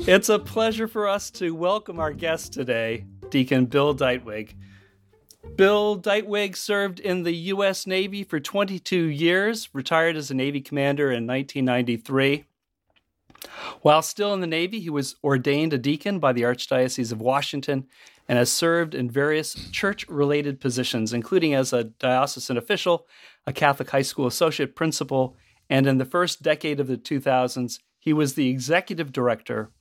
It's 0.07 0.29
a 0.29 0.39
pleasure 0.39 0.87
for 0.87 1.07
us 1.07 1.29
to 1.31 1.55
welcome 1.55 1.99
our 1.99 2.11
guest 2.11 2.53
today, 2.53 3.05
Deacon 3.29 3.67
Bill 3.67 3.95
Ditewig. 3.95 4.55
Bill 5.55 6.01
Ditewig 6.01 6.55
served 6.55 6.99
in 6.99 7.23
the 7.23 7.33
U.S. 7.33 7.85
Navy 7.85 8.23
for 8.23 8.39
22 8.39 8.97
years, 9.05 9.69
retired 9.73 10.15
as 10.15 10.31
a 10.31 10.33
Navy 10.33 10.59
commander 10.59 11.11
in 11.11 11.27
1993. 11.27 12.45
While 13.81 14.01
still 14.01 14.33
in 14.33 14.41
the 14.41 14.47
Navy, 14.47 14.79
he 14.79 14.89
was 14.89 15.15
ordained 15.23 15.73
a 15.73 15.77
deacon 15.77 16.19
by 16.19 16.33
the 16.33 16.43
Archdiocese 16.43 17.11
of 17.11 17.21
Washington 17.21 17.87
and 18.27 18.37
has 18.37 18.51
served 18.51 18.93
in 18.93 19.09
various 19.09 19.69
church 19.71 20.07
related 20.07 20.59
positions, 20.59 21.13
including 21.13 21.53
as 21.53 21.73
a 21.73 21.85
diocesan 21.85 22.57
official, 22.57 23.07
a 23.47 23.53
Catholic 23.53 23.89
high 23.89 24.03
school 24.03 24.27
associate 24.27 24.75
principal, 24.75 25.35
and 25.69 25.87
in 25.87 25.97
the 25.97 26.05
first 26.05 26.41
decade 26.43 26.79
of 26.79 26.87
the 26.87 26.97
2000s, 26.97 27.79
he 27.99 28.13
was 28.13 28.33
the 28.33 28.49
executive 28.49 29.11
director 29.11 29.71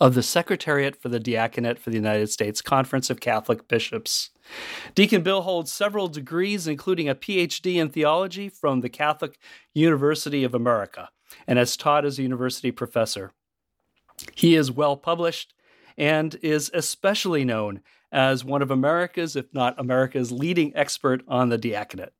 of 0.00 0.14
the 0.14 0.22
Secretariat 0.22 1.00
for 1.00 1.08
the 1.08 1.20
Diaconate 1.20 1.78
for 1.78 1.90
the 1.90 1.96
United 1.96 2.30
States 2.30 2.60
Conference 2.60 3.08
of 3.10 3.20
Catholic 3.20 3.68
Bishops. 3.68 4.30
Deacon 4.94 5.22
Bill 5.22 5.42
holds 5.42 5.72
several 5.72 6.08
degrees, 6.08 6.66
including 6.66 7.08
a 7.08 7.14
PhD 7.14 7.76
in 7.76 7.88
theology 7.88 8.48
from 8.48 8.80
the 8.80 8.88
Catholic 8.88 9.38
University 9.72 10.44
of 10.44 10.54
America, 10.54 11.10
and 11.46 11.58
has 11.58 11.76
taught 11.76 12.04
as 12.04 12.18
a 12.18 12.22
university 12.22 12.70
professor. 12.70 13.32
He 14.34 14.54
is 14.54 14.70
well 14.70 14.96
published 14.96 15.54
and 15.96 16.36
is 16.42 16.70
especially 16.74 17.44
known 17.44 17.80
as 18.10 18.44
one 18.44 18.62
of 18.62 18.70
America's, 18.70 19.36
if 19.36 19.52
not 19.52 19.78
America's, 19.78 20.30
leading 20.30 20.74
expert 20.76 21.22
on 21.26 21.48
the 21.48 21.58
diaconate. 21.58 22.12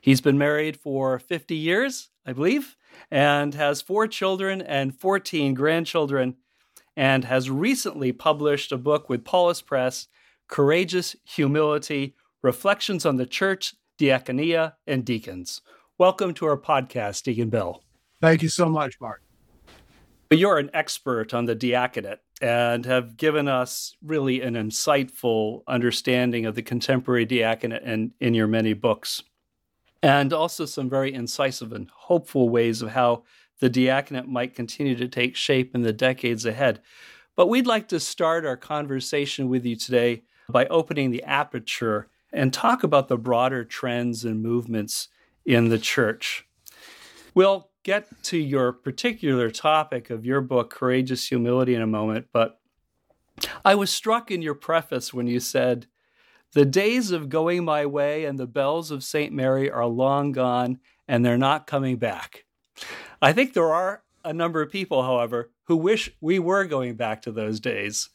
He's 0.00 0.20
been 0.20 0.38
married 0.38 0.76
for 0.76 1.18
50 1.18 1.54
years, 1.54 2.10
I 2.26 2.32
believe, 2.32 2.76
and 3.10 3.54
has 3.54 3.82
four 3.82 4.06
children 4.06 4.60
and 4.60 4.98
14 4.98 5.54
grandchildren 5.54 6.36
and 6.96 7.24
has 7.24 7.50
recently 7.50 8.12
published 8.12 8.72
a 8.72 8.78
book 8.78 9.08
with 9.08 9.24
Paulist 9.24 9.66
Press, 9.66 10.08
Courageous 10.48 11.16
Humility 11.24 12.14
Reflections 12.42 13.06
on 13.06 13.16
the 13.16 13.26
Church, 13.26 13.74
Diakonia, 13.98 14.74
and 14.86 15.04
Deacons. 15.04 15.60
Welcome 15.98 16.34
to 16.34 16.46
our 16.46 16.56
podcast, 16.56 17.22
Deacon 17.22 17.50
Bill. 17.50 17.82
Thank 18.20 18.42
you 18.42 18.48
so 18.48 18.68
much, 18.68 19.00
Mark. 19.00 19.22
You're 20.30 20.58
an 20.58 20.70
expert 20.74 21.32
on 21.34 21.46
the 21.46 21.54
diaconate 21.54 22.20
and 22.40 22.84
have 22.86 23.16
given 23.16 23.48
us 23.48 23.96
really 24.02 24.42
an 24.42 24.54
insightful 24.54 25.62
understanding 25.66 26.46
of 26.46 26.54
the 26.54 26.62
contemporary 26.62 27.24
diaconate 27.24 27.82
in, 27.82 28.12
in 28.20 28.34
your 28.34 28.46
many 28.46 28.72
books, 28.72 29.22
and 30.02 30.32
also 30.32 30.66
some 30.66 30.88
very 30.88 31.12
incisive 31.12 31.72
and 31.72 31.90
hopeful 31.92 32.48
ways 32.48 32.82
of 32.82 32.90
how 32.90 33.24
the 33.58 33.68
diaconate 33.68 34.28
might 34.28 34.54
continue 34.54 34.94
to 34.96 35.08
take 35.08 35.34
shape 35.34 35.74
in 35.74 35.82
the 35.82 35.92
decades 35.92 36.46
ahead. 36.46 36.80
But 37.36 37.48
we'd 37.48 37.66
like 37.66 37.88
to 37.88 38.00
start 38.00 38.46
our 38.46 38.56
conversation 38.56 39.48
with 39.48 39.64
you 39.64 39.76
today 39.76 40.22
by 40.48 40.66
opening 40.66 41.10
the 41.10 41.22
aperture 41.24 42.08
and 42.32 42.52
talk 42.52 42.82
about 42.82 43.08
the 43.08 43.16
broader 43.16 43.64
trends 43.64 44.24
and 44.24 44.42
movements 44.42 45.08
in 45.44 45.68
the 45.68 45.78
church. 45.78 46.46
We'll 47.34 47.69
get 47.82 48.22
to 48.24 48.38
your 48.38 48.72
particular 48.72 49.50
topic 49.50 50.10
of 50.10 50.24
your 50.24 50.40
book, 50.40 50.70
Courageous 50.70 51.28
Humility, 51.28 51.74
in 51.74 51.82
a 51.82 51.86
moment, 51.86 52.26
but 52.32 52.60
I 53.64 53.74
was 53.74 53.90
struck 53.90 54.30
in 54.30 54.42
your 54.42 54.54
preface 54.54 55.14
when 55.14 55.26
you 55.26 55.40
said, 55.40 55.86
The 56.52 56.66
days 56.66 57.10
of 57.10 57.28
going 57.28 57.64
my 57.64 57.86
way 57.86 58.24
and 58.24 58.38
the 58.38 58.46
bells 58.46 58.90
of 58.90 59.04
St. 59.04 59.32
Mary 59.32 59.70
are 59.70 59.86
long 59.86 60.32
gone 60.32 60.78
and 61.08 61.24
they're 61.24 61.38
not 61.38 61.66
coming 61.66 61.96
back. 61.96 62.44
I 63.22 63.32
think 63.32 63.52
there 63.52 63.72
are 63.72 64.02
a 64.24 64.32
number 64.32 64.60
of 64.60 64.70
people, 64.70 65.02
however, 65.02 65.50
who 65.64 65.76
wish 65.76 66.10
we 66.20 66.38
were 66.38 66.64
going 66.64 66.94
back 66.94 67.22
to 67.22 67.32
those 67.32 67.60
days. 67.60 68.10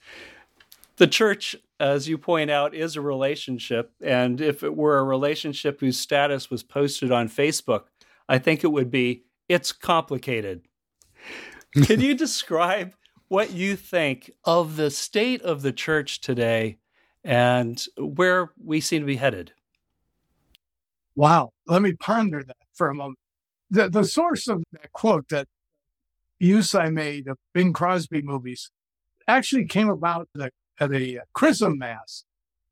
The 0.98 1.08
church, 1.08 1.56
as 1.80 2.08
you 2.08 2.18
point 2.18 2.50
out, 2.50 2.74
is 2.74 2.96
a 2.96 3.02
relationship. 3.02 3.92
And 4.02 4.40
if 4.40 4.64
it 4.64 4.76
were 4.76 4.98
a 4.98 5.04
relationship 5.04 5.80
whose 5.80 6.00
status 6.00 6.50
was 6.50 6.64
posted 6.64 7.12
on 7.12 7.28
Facebook, 7.28 7.86
I 8.30 8.38
think 8.38 8.64
it 8.64 8.72
would 8.72 8.90
be 8.90 9.25
it's 9.48 9.72
complicated. 9.72 10.62
Can 11.84 12.00
you 12.00 12.16
describe 12.26 12.94
what 13.28 13.52
you 13.52 13.76
think 13.76 14.32
of 14.44 14.76
the 14.76 14.92
state 14.92 15.42
of 15.42 15.62
the 15.62 15.72
church 15.72 16.22
today 16.22 16.78
and 17.24 17.84
where 17.98 18.52
we 18.64 18.82
seem 18.82 19.02
to 19.02 19.08
be 19.08 19.16
headed? 19.16 19.52
Wow. 21.16 21.52
Let 21.68 21.82
me 21.82 21.94
ponder 21.94 22.44
that 22.44 22.58
for 22.74 22.90
a 22.90 22.96
moment. 22.96 23.20
The, 23.70 23.90
the 23.90 24.04
source 24.04 24.48
of 24.48 24.64
that 24.74 24.92
quote, 24.92 25.30
that 25.30 25.48
use 26.40 26.76
I 26.76 26.90
made 26.90 27.28
of 27.28 27.38
Bing 27.54 27.74
Crosby 27.74 28.22
movies, 28.22 28.70
actually 29.28 29.66
came 29.66 29.90
about 29.90 30.30
at 30.36 30.42
a, 30.42 30.84
at 30.84 30.94
a 30.94 31.22
chrism 31.34 31.78
mass 31.78 32.26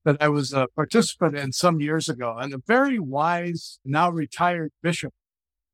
that 0.06 0.18
I 0.22 0.27
was 0.27 0.53
a 0.53 0.68
participant 0.75 1.36
in 1.38 1.51
some 1.51 1.80
years 1.80 2.10
ago. 2.10 2.38
And 2.38 2.53
a 2.53 2.60
very 2.68 3.00
wise, 3.00 3.80
now 3.86 4.10
retired 4.10 4.72
bishop 4.82 5.13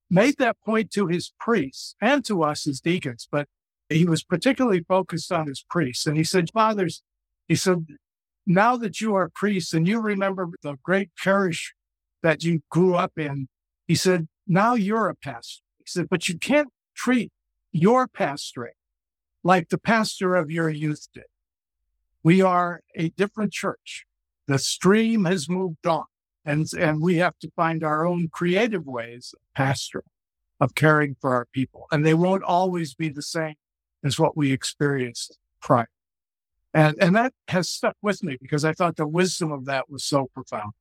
made 0.10 0.38
that 0.38 0.58
point 0.66 0.92
to 0.92 1.08
his 1.08 1.34
priests 1.40 1.96
and 2.02 2.26
to 2.26 2.44
us 2.44 2.68
as 2.68 2.82
deacons, 2.82 3.28
but 3.32 3.48
he 3.90 4.06
was 4.06 4.24
particularly 4.24 4.84
focused 4.88 5.32
on 5.32 5.48
his 5.48 5.64
priests. 5.68 6.06
And 6.06 6.18
he 6.18 6.24
said, 6.24 6.50
Fathers, 6.52 7.02
he 7.48 7.56
said, 7.56 7.86
now 8.46 8.78
that 8.78 9.02
you 9.02 9.16
are 9.16 9.30
priests 9.34 9.74
and 9.74 9.88
you 9.88 10.00
remember 10.00 10.50
the 10.64 10.76
great 10.84 11.12
parish 11.22 11.74
that 12.24 12.44
you 12.44 12.62
grew 12.70 12.96
up 12.96 13.14
in, 13.18 13.48
he 13.88 13.96
said, 13.96 14.28
now 14.48 14.74
you're 14.74 15.10
a 15.10 15.16
pastor. 15.16 15.64
He 15.78 15.86
said, 15.88 16.08
but 16.10 16.28
you 16.28 16.38
can't 16.38 16.70
treat 16.96 17.32
your 17.72 18.08
pastoring 18.08 18.78
like 19.44 19.70
the 19.70 19.78
pastor 19.78 20.36
of 20.36 20.52
your 20.52 20.70
youth 20.70 21.08
did. 21.14 21.24
We 22.24 22.42
are 22.42 22.82
a 22.96 23.10
different 23.10 23.54
church. 23.54 24.06
The 24.48 24.60
stream 24.60 25.26
has 25.26 25.48
moved 25.48 25.86
on 25.88 26.06
and, 26.50 26.68
and 26.74 27.02
we 27.02 27.18
have 27.18 27.38
to 27.40 27.52
find 27.56 27.84
our 27.84 28.06
own 28.06 28.30
creative 28.32 28.86
ways 28.86 29.34
of 29.36 29.42
pastoring, 29.58 30.10
of 30.60 30.74
caring 30.74 31.16
for 31.22 31.34
our 31.34 31.46
people. 31.54 31.86
And 31.92 32.06
they 32.06 32.16
won't 32.16 32.44
always 32.44 32.96
be 32.96 33.10
the 33.10 33.22
same 33.22 33.56
as 34.04 34.18
what 34.18 34.36
we 34.36 34.52
experienced 34.52 35.38
prior. 35.62 35.90
And, 36.74 36.96
and 37.00 37.16
that 37.16 37.34
has 37.50 37.70
stuck 37.70 37.96
with 38.02 38.24
me 38.24 38.38
because 38.42 38.66
I 38.66 38.74
thought 38.74 38.96
the 38.96 39.08
wisdom 39.08 39.52
of 39.52 39.66
that 39.66 39.90
was 39.90 40.04
so 40.04 40.30
profound. 40.34 40.74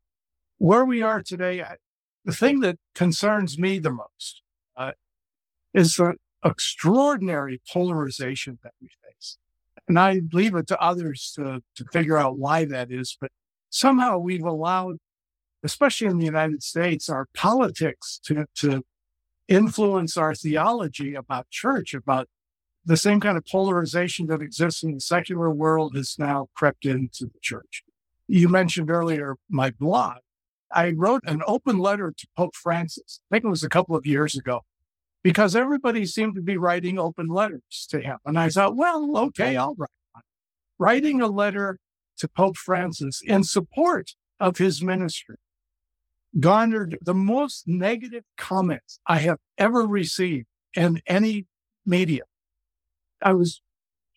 Where 0.56 0.84
we 0.84 1.02
are 1.02 1.22
today, 1.22 1.62
I, 1.62 1.76
the 2.24 2.32
thing 2.32 2.60
that 2.60 2.78
concerns 2.94 3.58
me 3.58 3.78
the 3.78 3.92
most 3.92 4.42
uh, 4.76 4.92
is 5.74 5.96
the 5.96 6.14
extraordinary 6.44 7.60
polarization 7.70 8.58
that 8.62 8.72
we 8.80 8.88
face. 8.88 9.38
And 9.86 9.98
I 9.98 10.20
leave 10.32 10.54
it 10.54 10.66
to 10.68 10.80
others 10.80 11.32
to, 11.36 11.62
to 11.76 11.84
figure 11.92 12.16
out 12.16 12.38
why 12.38 12.64
that 12.66 12.90
is. 12.90 13.16
But 13.20 13.30
somehow 13.70 14.18
we've 14.18 14.44
allowed, 14.44 14.96
especially 15.62 16.06
in 16.06 16.18
the 16.18 16.24
United 16.24 16.62
States, 16.62 17.08
our 17.08 17.26
politics 17.34 18.20
to, 18.24 18.46
to 18.56 18.82
influence 19.48 20.16
our 20.16 20.34
theology 20.34 21.14
about 21.14 21.50
church, 21.50 21.94
about 21.94 22.28
the 22.84 22.96
same 22.96 23.20
kind 23.20 23.36
of 23.36 23.44
polarization 23.44 24.26
that 24.28 24.40
exists 24.40 24.82
in 24.82 24.94
the 24.94 25.00
secular 25.00 25.50
world 25.50 25.94
has 25.96 26.16
now 26.18 26.48
crept 26.54 26.84
into 26.84 27.26
the 27.26 27.38
church. 27.42 27.82
You 28.26 28.48
mentioned 28.48 28.90
earlier 28.90 29.36
my 29.48 29.70
blog. 29.70 30.18
I 30.72 30.90
wrote 30.90 31.22
an 31.26 31.42
open 31.46 31.78
letter 31.78 32.12
to 32.16 32.26
Pope 32.36 32.54
Francis. 32.54 33.20
I 33.30 33.36
think 33.36 33.44
it 33.46 33.48
was 33.48 33.64
a 33.64 33.70
couple 33.70 33.96
of 33.96 34.06
years 34.06 34.36
ago 34.36 34.62
because 35.22 35.56
everybody 35.56 36.04
seemed 36.06 36.34
to 36.34 36.42
be 36.42 36.56
writing 36.56 36.98
open 36.98 37.28
letters 37.28 37.86
to 37.90 38.00
him. 38.00 38.18
And 38.24 38.38
I 38.38 38.50
thought, 38.50 38.76
well, 38.76 39.16
okay, 39.16 39.56
I'll 39.56 39.74
write 39.76 39.90
one. 40.12 40.22
Writing 40.78 41.20
a 41.20 41.26
letter 41.26 41.78
to 42.18 42.28
Pope 42.28 42.56
Francis 42.56 43.22
in 43.24 43.44
support 43.44 44.12
of 44.38 44.58
his 44.58 44.82
ministry 44.82 45.36
garnered 46.38 46.98
the 47.02 47.14
most 47.14 47.66
negative 47.66 48.24
comments 48.36 49.00
I 49.06 49.18
have 49.18 49.38
ever 49.56 49.86
received 49.86 50.46
in 50.74 51.00
any 51.06 51.46
media. 51.86 52.22
I 53.22 53.32
was 53.32 53.62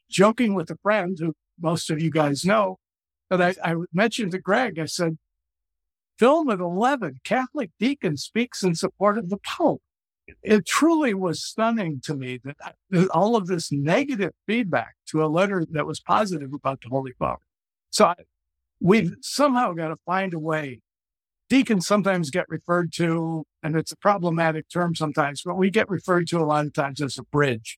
joking 0.10 0.54
with 0.54 0.70
a 0.70 0.78
friend 0.84 1.18
who 1.20 1.34
most 1.60 1.90
of 1.90 2.02
you 2.02 2.12
guys 2.12 2.46
know 2.46 2.78
that 3.30 3.42
I, 3.42 3.72
I 3.72 3.76
mentioned 3.94 4.32
to 4.32 4.40
Greg, 4.40 4.78
I 4.78 4.86
said, 4.86 5.18
film 6.20 6.50
at 6.50 6.60
11, 6.60 7.22
Catholic 7.24 7.72
deacon 7.80 8.18
speaks 8.18 8.62
in 8.62 8.76
support 8.76 9.18
of 9.18 9.30
the 9.30 9.38
Pope. 9.38 9.82
It 10.44 10.66
truly 10.66 11.14
was 11.14 11.44
stunning 11.44 12.00
to 12.04 12.16
me 12.16 12.40
that, 12.44 12.76
that 12.90 13.10
all 13.10 13.36
of 13.36 13.48
this 13.48 13.72
negative 13.72 14.32
feedback 14.46 14.96
to 15.08 15.24
a 15.24 15.28
letter 15.28 15.66
that 15.72 15.88
was 15.88 16.00
positive 16.00 16.54
about 16.54 16.82
the 16.82 16.90
Holy 16.90 17.14
Father. 17.18 17.42
So 17.90 18.06
I, 18.06 18.16
we've 18.80 19.16
somehow 19.22 19.74
got 19.74 19.90
to 19.90 19.98
find 20.06 20.34
a 20.34 20.40
way. 20.40 20.82
Deacons 21.52 21.86
sometimes 21.86 22.30
get 22.30 22.46
referred 22.48 22.94
to, 22.94 23.44
and 23.62 23.76
it's 23.76 23.92
a 23.92 23.98
problematic 23.98 24.70
term 24.70 24.96
sometimes, 24.96 25.42
but 25.44 25.58
we 25.58 25.70
get 25.70 25.90
referred 25.90 26.26
to 26.30 26.40
a 26.40 26.46
lot 26.46 26.66
of 26.66 26.72
times 26.72 27.02
as 27.02 27.18
a 27.18 27.24
bridge. 27.24 27.78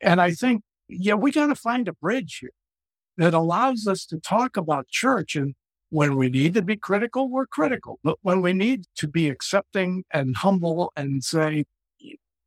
And 0.00 0.20
I 0.20 0.32
think, 0.32 0.62
yeah, 0.88 1.14
we 1.14 1.30
got 1.30 1.46
to 1.46 1.54
find 1.54 1.86
a 1.86 1.92
bridge 1.92 2.38
here 2.40 2.50
that 3.16 3.32
allows 3.32 3.86
us 3.86 4.06
to 4.06 4.18
talk 4.18 4.56
about 4.56 4.88
church. 4.88 5.36
And 5.36 5.54
when 5.88 6.16
we 6.16 6.28
need 6.28 6.54
to 6.54 6.62
be 6.62 6.74
critical, 6.74 7.30
we're 7.30 7.46
critical. 7.46 8.00
But 8.02 8.18
when 8.22 8.42
we 8.42 8.52
need 8.52 8.86
to 8.96 9.06
be 9.06 9.28
accepting 9.28 10.02
and 10.10 10.38
humble 10.38 10.92
and 10.96 11.22
say, 11.22 11.66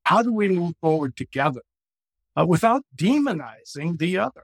how 0.04 0.22
do 0.22 0.34
we 0.34 0.50
move 0.50 0.74
forward 0.82 1.16
together 1.16 1.62
uh, 2.38 2.46
without 2.46 2.84
demonizing 2.94 3.98
the 3.98 4.18
other? 4.18 4.44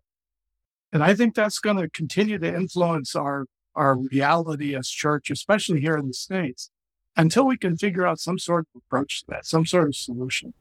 And 0.93 1.03
I 1.03 1.13
think 1.13 1.35
that's 1.35 1.59
going 1.59 1.75
to 1.75 1.89
continue 1.89 2.37
to 2.37 2.55
influence 2.55 3.17
our, 3.17 3.47
our 3.75 3.95
reality 3.95 4.75
as 4.75 4.89
church, 4.89 5.29
especially 5.29 5.81
here 5.81 5.97
in 5.97 6.07
the 6.07 6.13
States, 6.13 6.69
until 7.17 7.45
we 7.45 7.57
can 7.57 7.77
figure 7.77 8.05
out 8.05 8.19
some 8.19 8.37
sort 8.37 8.67
of 8.73 8.81
approach 8.81 9.21
to 9.21 9.25
that, 9.29 9.45
some 9.45 9.65
sort 9.65 9.87
of 9.87 9.95
solution. 9.95 10.53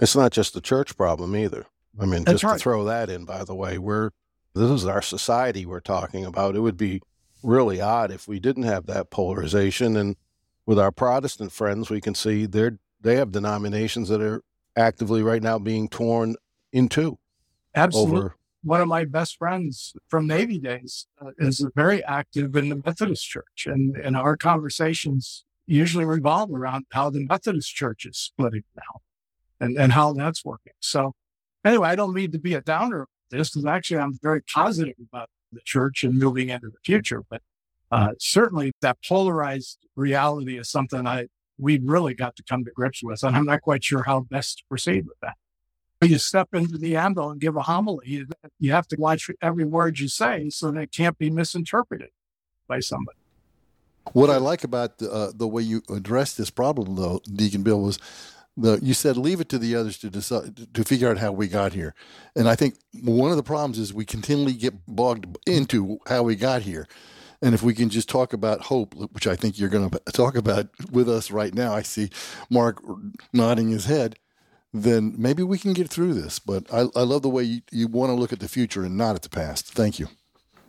It's 0.00 0.16
not 0.16 0.32
just 0.32 0.54
the 0.54 0.60
church 0.60 0.96
problem 0.96 1.36
either. 1.36 1.66
I 2.00 2.06
mean, 2.06 2.24
That's 2.24 2.40
just 2.40 2.44
right. 2.44 2.52
to 2.54 2.62
throw 2.62 2.84
that 2.84 3.10
in, 3.10 3.24
by 3.24 3.44
the 3.44 3.54
way, 3.54 3.78
we're 3.78 4.10
this 4.54 4.70
is 4.70 4.86
our 4.86 5.02
society 5.02 5.64
we're 5.64 5.80
talking 5.80 6.24
about. 6.24 6.56
It 6.56 6.60
would 6.60 6.76
be 6.76 7.00
really 7.42 7.80
odd 7.80 8.10
if 8.10 8.28
we 8.28 8.38
didn't 8.38 8.64
have 8.64 8.86
that 8.86 9.10
polarization. 9.10 9.96
And 9.96 10.16
with 10.66 10.78
our 10.78 10.92
Protestant 10.92 11.52
friends, 11.52 11.90
we 11.90 12.00
can 12.00 12.14
see 12.14 12.46
they're 12.46 12.78
they 13.00 13.16
have 13.16 13.32
denominations 13.32 14.08
that 14.08 14.20
are 14.20 14.42
actively 14.76 15.22
right 15.22 15.42
now 15.42 15.58
being 15.58 15.88
torn 15.88 16.36
in 16.72 16.88
two 16.88 17.18
Absolutely. 17.74 18.18
over. 18.18 18.36
One 18.64 18.80
of 18.80 18.88
my 18.88 19.04
best 19.04 19.38
friends 19.38 19.94
from 20.08 20.26
Navy 20.26 20.58
days 20.58 21.06
uh, 21.20 21.30
is 21.38 21.66
very 21.74 22.04
active 22.04 22.54
in 22.54 22.68
the 22.68 22.80
Methodist 22.84 23.28
Church, 23.28 23.66
and, 23.66 23.96
and 23.96 24.16
our 24.16 24.36
conversations 24.36 25.44
usually 25.66 26.04
revolve 26.04 26.50
around 26.52 26.86
how 26.92 27.10
the 27.10 27.24
Methodist 27.24 27.74
Church 27.74 28.06
is 28.06 28.16
splitting 28.16 28.64
now, 28.76 29.00
and 29.60 29.76
and 29.76 29.92
how 29.92 30.12
that's 30.12 30.44
working. 30.44 30.74
So, 30.80 31.14
anyway, 31.64 31.88
I 31.88 31.96
don't 31.96 32.14
mean 32.14 32.30
to 32.32 32.38
be 32.38 32.54
a 32.54 32.60
downer 32.60 33.02
of 33.02 33.08
this 33.30 33.50
because 33.50 33.66
actually 33.66 33.98
I'm 33.98 34.18
very 34.22 34.42
positive 34.42 34.94
about 35.12 35.28
the 35.50 35.60
church 35.64 36.04
and 36.04 36.18
moving 36.18 36.48
into 36.48 36.68
the 36.68 36.78
future. 36.84 37.22
But 37.28 37.42
uh, 37.90 38.10
certainly 38.20 38.72
that 38.80 38.98
polarized 39.06 39.78
reality 39.96 40.56
is 40.58 40.70
something 40.70 41.06
I 41.06 41.26
we've 41.58 41.82
really 41.84 42.14
got 42.14 42.36
to 42.36 42.42
come 42.42 42.64
to 42.64 42.70
grips 42.70 43.02
with, 43.02 43.22
and 43.24 43.36
I'm 43.36 43.44
not 43.44 43.62
quite 43.62 43.82
sure 43.82 44.04
how 44.04 44.20
best 44.20 44.58
to 44.58 44.64
proceed 44.68 45.06
with 45.06 45.18
that 45.20 45.36
you 46.08 46.18
step 46.18 46.48
into 46.52 46.78
the 46.78 46.96
ambo 46.96 47.30
and 47.30 47.40
give 47.40 47.56
a 47.56 47.62
homily, 47.62 48.26
you, 48.58 48.72
have 48.72 48.88
to 48.88 48.96
watch 48.98 49.30
every 49.40 49.64
word 49.64 49.98
you 49.98 50.08
say 50.08 50.50
so 50.50 50.70
that 50.70 50.80
it 50.80 50.92
can't 50.92 51.18
be 51.18 51.30
misinterpreted 51.30 52.10
by 52.66 52.80
somebody. 52.80 53.18
What 54.12 54.30
I 54.30 54.36
like 54.36 54.64
about 54.64 54.98
the, 54.98 55.10
uh, 55.10 55.32
the 55.34 55.46
way 55.46 55.62
you 55.62 55.82
addressed 55.88 56.36
this 56.36 56.50
problem, 56.50 56.96
though, 56.96 57.20
Deacon 57.32 57.62
Bill, 57.62 57.80
was 57.80 57.98
the 58.56 58.78
you 58.82 58.92
said 58.92 59.16
leave 59.16 59.40
it 59.40 59.48
to 59.48 59.58
the 59.58 59.74
others 59.74 59.96
to 59.98 60.10
decide 60.10 60.74
to 60.74 60.84
figure 60.84 61.10
out 61.10 61.18
how 61.18 61.32
we 61.32 61.48
got 61.48 61.72
here, 61.72 61.94
and 62.36 62.48
I 62.48 62.54
think 62.54 62.74
one 63.02 63.30
of 63.30 63.38
the 63.38 63.42
problems 63.42 63.78
is 63.78 63.94
we 63.94 64.04
continually 64.04 64.52
get 64.52 64.74
bogged 64.86 65.38
into 65.46 65.98
how 66.06 66.22
we 66.22 66.36
got 66.36 66.62
here. 66.62 66.86
And 67.44 67.54
if 67.54 67.62
we 67.62 67.74
can 67.74 67.88
just 67.88 68.08
talk 68.08 68.32
about 68.32 68.60
hope, 68.60 68.94
which 68.94 69.26
I 69.26 69.34
think 69.34 69.58
you're 69.58 69.68
going 69.68 69.90
to 69.90 69.98
talk 70.12 70.36
about 70.36 70.68
with 70.92 71.08
us 71.08 71.32
right 71.32 71.52
now, 71.52 71.74
I 71.74 71.82
see 71.82 72.08
Mark 72.50 72.80
nodding 73.32 73.70
his 73.70 73.86
head 73.86 74.16
then 74.72 75.14
maybe 75.18 75.42
we 75.42 75.58
can 75.58 75.72
get 75.72 75.88
through 75.88 76.14
this. 76.14 76.38
But 76.38 76.72
I, 76.72 76.86
I 76.96 77.02
love 77.02 77.22
the 77.22 77.28
way 77.28 77.42
you, 77.42 77.60
you 77.70 77.88
want 77.88 78.10
to 78.10 78.14
look 78.14 78.32
at 78.32 78.40
the 78.40 78.48
future 78.48 78.84
and 78.84 78.96
not 78.96 79.14
at 79.14 79.22
the 79.22 79.28
past. 79.28 79.72
Thank 79.72 79.98
you. 79.98 80.08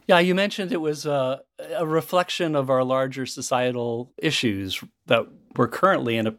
Yeah, 0.08 0.20
you 0.20 0.36
mentioned 0.36 0.72
it 0.72 0.82
was 0.82 1.06
a, 1.06 1.42
a 1.76 1.86
reflection 1.86 2.56
of 2.56 2.70
our 2.70 2.84
larger 2.84 3.26
societal 3.26 4.12
issues 4.18 4.84
that 5.06 5.28
we're 5.56 5.70
currently 5.70 6.18
in 6.18 6.28
a 6.28 6.36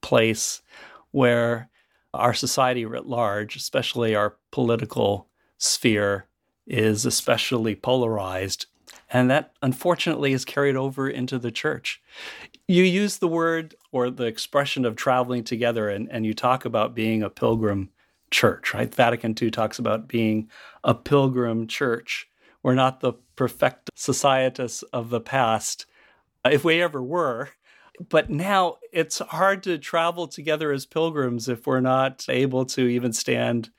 place 0.00 0.62
where 1.10 1.68
our 2.14 2.34
society 2.34 2.84
writ 2.84 3.06
large, 3.06 3.56
especially 3.56 4.14
our 4.14 4.36
political 4.52 5.28
sphere, 5.58 6.26
is 6.66 7.04
especially 7.04 7.74
polarized. 7.74 8.66
And 9.10 9.30
that 9.30 9.52
unfortunately 9.62 10.32
is 10.32 10.44
carried 10.44 10.76
over 10.76 11.08
into 11.08 11.38
the 11.38 11.50
church. 11.50 12.02
You 12.66 12.84
use 12.84 13.18
the 13.18 13.28
word 13.28 13.74
or 13.90 14.10
the 14.10 14.24
expression 14.24 14.84
of 14.84 14.96
traveling 14.96 15.44
together, 15.44 15.88
and, 15.88 16.08
and 16.10 16.26
you 16.26 16.34
talk 16.34 16.64
about 16.64 16.94
being 16.94 17.22
a 17.22 17.30
pilgrim 17.30 17.90
church, 18.30 18.74
right? 18.74 18.94
Vatican 18.94 19.34
II 19.40 19.50
talks 19.50 19.78
about 19.78 20.08
being 20.08 20.50
a 20.84 20.94
pilgrim 20.94 21.66
church. 21.66 22.28
We're 22.62 22.74
not 22.74 23.00
the 23.00 23.14
perfect 23.36 23.90
societas 23.94 24.82
of 24.92 25.10
the 25.10 25.20
past, 25.20 25.86
uh, 26.44 26.50
if 26.52 26.64
we 26.64 26.82
ever 26.82 27.02
were. 27.02 27.50
But 28.08 28.30
now 28.30 28.76
it's 28.92 29.18
hard 29.18 29.62
to 29.64 29.78
travel 29.78 30.28
together 30.28 30.70
as 30.70 30.86
pilgrims 30.86 31.48
if 31.48 31.66
we're 31.66 31.80
not 31.80 32.24
able 32.28 32.64
to 32.66 32.82
even 32.82 33.12
stand 33.12 33.70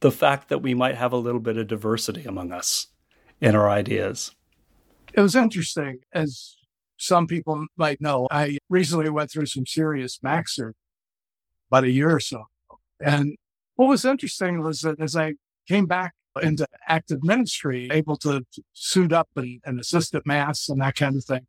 the 0.00 0.10
fact 0.10 0.48
that 0.48 0.62
we 0.62 0.74
might 0.74 0.94
have 0.94 1.12
a 1.12 1.18
little 1.18 1.40
bit 1.40 1.58
of 1.58 1.66
diversity 1.66 2.24
among 2.24 2.52
us 2.52 2.88
in 3.40 3.54
our 3.54 3.68
ideas. 3.68 4.34
It 5.16 5.22
was 5.22 5.34
interesting, 5.34 6.00
as 6.12 6.56
some 6.98 7.26
people 7.26 7.66
might 7.76 8.02
know. 8.02 8.28
I 8.30 8.58
recently 8.68 9.08
went 9.08 9.30
through 9.30 9.46
some 9.46 9.64
serious 9.64 10.18
back 10.18 10.46
surgery 10.46 10.74
about 11.70 11.84
a 11.84 11.90
year 11.90 12.14
or 12.14 12.20
so. 12.20 12.44
And 13.00 13.36
what 13.76 13.88
was 13.88 14.04
interesting 14.04 14.62
was 14.62 14.80
that 14.82 15.00
as 15.00 15.16
I 15.16 15.34
came 15.66 15.86
back 15.86 16.12
into 16.42 16.66
active 16.86 17.22
ministry, 17.22 17.88
able 17.90 18.16
to 18.18 18.44
suit 18.74 19.10
up 19.10 19.28
and, 19.36 19.60
and 19.64 19.80
assist 19.80 20.14
at 20.14 20.26
mass 20.26 20.68
and 20.68 20.82
that 20.82 20.96
kind 20.96 21.16
of 21.16 21.24
thing, 21.24 21.46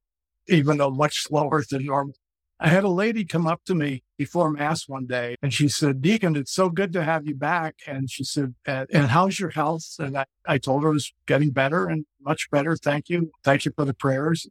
even 0.48 0.78
though 0.78 0.90
much 0.90 1.24
slower 1.24 1.62
than 1.70 1.86
normal. 1.86 2.16
I 2.60 2.70
had 2.70 2.84
a 2.84 2.90
lady 2.90 3.24
come 3.24 3.46
up 3.46 3.64
to 3.66 3.76
me 3.76 4.04
before 4.18 4.50
mass 4.50 4.88
one 4.88 5.06
day 5.06 5.36
and 5.44 5.54
she 5.54 5.68
said, 5.68 6.02
Deacon, 6.02 6.36
it's 6.36 6.52
so 6.52 6.70
good 6.70 6.92
to 6.94 7.04
have 7.04 7.28
you 7.28 7.36
back. 7.36 7.76
And 7.86 8.10
she 8.10 8.24
said, 8.24 8.56
and 8.66 9.08
how's 9.08 9.40
your 9.40 9.52
health? 9.52 9.96
And 10.00 10.18
I, 10.18 10.26
I 10.48 10.58
told 10.58 10.82
her 10.84 10.90
it 10.90 10.94
was 10.94 11.14
getting 11.28 11.52
better 11.52 11.86
and 11.86 12.06
much 12.20 12.50
better. 12.50 12.76
Thank 12.76 13.10
you. 13.10 13.32
Thank 13.44 13.66
you 13.66 13.72
for 13.76 13.86
the 13.86 13.94
prayers. 13.94 14.48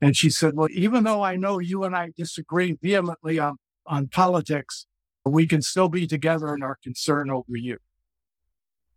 And 0.00 0.16
she 0.16 0.30
said, 0.30 0.54
well, 0.54 0.68
even 0.70 1.04
though 1.04 1.22
I 1.22 1.36
know 1.36 1.58
you 1.58 1.84
and 1.84 1.94
I 1.94 2.12
disagree 2.16 2.78
vehemently 2.80 3.38
on, 3.38 3.56
on 3.86 4.08
politics, 4.08 4.86
we 5.24 5.46
can 5.46 5.60
still 5.60 5.88
be 5.88 6.06
together 6.06 6.54
in 6.54 6.62
our 6.62 6.78
concern 6.82 7.30
over 7.30 7.56
you. 7.56 7.78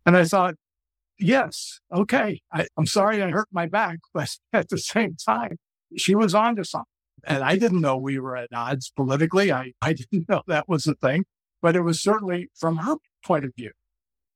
And 0.06 0.16
I 0.16 0.24
thought, 0.24 0.54
yes, 1.18 1.80
okay. 1.92 2.40
I, 2.52 2.66
I'm 2.78 2.86
sorry 2.86 3.22
I 3.22 3.30
hurt 3.30 3.48
my 3.52 3.66
back, 3.66 3.98
but 4.14 4.30
at 4.52 4.70
the 4.70 4.78
same 4.78 5.16
time, 5.16 5.58
she 5.96 6.14
was 6.14 6.34
on 6.34 6.56
to 6.56 6.64
something. 6.64 6.86
And 7.24 7.42
I 7.42 7.56
didn't 7.56 7.80
know 7.80 7.96
we 7.96 8.18
were 8.18 8.36
at 8.36 8.52
odds 8.52 8.90
politically. 8.94 9.52
I, 9.52 9.72
I 9.82 9.92
didn't 9.92 10.28
know 10.28 10.42
that 10.46 10.68
was 10.68 10.86
a 10.86 10.94
thing, 10.94 11.24
but 11.62 11.76
it 11.76 11.82
was 11.82 12.00
certainly 12.00 12.50
from 12.54 12.78
her 12.78 12.96
point 13.24 13.44
of 13.44 13.52
view. 13.56 13.72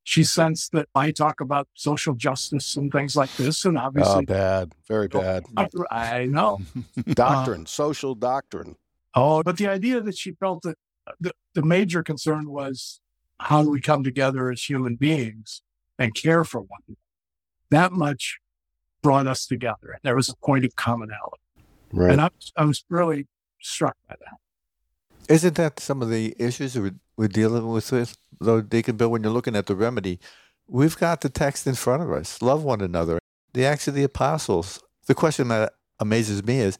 She 0.06 0.22
sensed 0.22 0.72
that 0.72 0.88
I 0.94 1.10
talk 1.12 1.40
about 1.40 1.66
social 1.72 2.14
justice 2.14 2.76
and 2.76 2.92
things 2.92 3.16
like 3.16 3.34
this. 3.36 3.64
And 3.64 3.78
Oh, 3.78 3.82
obviously, 3.82 4.26
bad. 4.26 4.74
Very 4.86 5.08
bad. 5.08 5.44
I, 5.90 6.26
know. 6.26 6.60
Uh, 6.98 7.14
doctrine, 7.14 7.66
social 7.66 8.14
doctrine. 8.14 8.76
Oh, 9.14 9.42
but 9.42 9.56
the 9.56 9.66
idea 9.66 10.00
that 10.00 10.16
she 10.16 10.32
felt 10.32 10.62
that 10.62 10.76
the, 11.20 11.32
the 11.54 11.62
major 11.62 12.02
concern 12.02 12.50
was 12.50 13.00
how 13.40 13.62
do 13.62 13.70
we 13.70 13.80
come 13.80 14.04
together 14.04 14.50
as 14.50 14.68
human 14.68 14.96
beings 14.96 15.62
and 15.98 16.14
care 16.14 16.44
for 16.44 16.60
one 16.60 16.80
another? 16.86 16.98
That 17.70 17.92
much 17.92 18.38
brought 19.02 19.26
us 19.26 19.46
together. 19.46 19.92
And 19.92 20.00
there 20.02 20.16
was 20.16 20.28
a 20.28 20.36
point 20.36 20.64
of 20.64 20.76
commonality. 20.76 21.40
Right. 21.94 22.10
And 22.10 22.20
I, 22.20 22.30
I 22.56 22.64
was 22.64 22.84
really 22.90 23.28
struck 23.60 23.96
by 24.08 24.16
that. 24.18 25.32
Isn't 25.32 25.54
that 25.54 25.80
some 25.80 26.02
of 26.02 26.10
the 26.10 26.34
issues 26.38 26.78
we're, 26.78 26.96
we're 27.16 27.28
dealing 27.28 27.70
with, 27.70 27.90
with, 27.92 28.16
though, 28.40 28.60
Deacon 28.60 28.96
Bill, 28.96 29.10
when 29.10 29.22
you're 29.22 29.32
looking 29.32 29.56
at 29.56 29.66
the 29.66 29.76
remedy? 29.76 30.18
We've 30.66 30.98
got 30.98 31.20
the 31.20 31.28
text 31.28 31.66
in 31.66 31.74
front 31.74 32.02
of 32.02 32.10
us. 32.10 32.42
Love 32.42 32.64
one 32.64 32.80
another. 32.80 33.18
The 33.52 33.64
Acts 33.64 33.88
of 33.88 33.94
the 33.94 34.02
Apostles. 34.02 34.82
The 35.06 35.14
question 35.14 35.48
that 35.48 35.74
amazes 36.00 36.44
me 36.44 36.58
is 36.58 36.78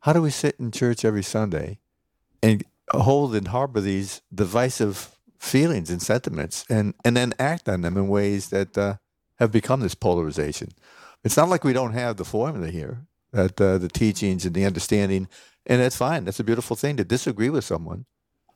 how 0.00 0.12
do 0.12 0.22
we 0.22 0.30
sit 0.30 0.56
in 0.58 0.70
church 0.70 1.04
every 1.04 1.22
Sunday 1.22 1.78
and 2.42 2.62
hold 2.90 3.34
and 3.34 3.48
harbor 3.48 3.80
these 3.80 4.22
divisive 4.34 5.16
feelings 5.38 5.90
and 5.90 6.00
sentiments 6.00 6.64
and, 6.68 6.94
and 7.04 7.16
then 7.16 7.34
act 7.38 7.68
on 7.68 7.80
them 7.80 7.96
in 7.96 8.08
ways 8.08 8.50
that 8.50 8.78
uh, 8.78 8.96
have 9.38 9.50
become 9.50 9.80
this 9.80 9.94
polarization? 9.94 10.70
It's 11.24 11.36
not 11.36 11.48
like 11.48 11.64
we 11.64 11.72
don't 11.72 11.92
have 11.92 12.16
the 12.16 12.24
formula 12.24 12.68
here, 12.68 13.06
that 13.32 13.60
uh, 13.60 13.78
the 13.78 13.88
teachings 13.88 14.44
and 14.44 14.54
the 14.54 14.64
understanding, 14.64 15.28
and 15.66 15.80
that's 15.80 15.96
fine. 15.96 16.24
That's 16.24 16.40
a 16.40 16.44
beautiful 16.44 16.76
thing 16.76 16.96
to 16.96 17.04
disagree 17.04 17.50
with 17.50 17.64
someone 17.64 18.06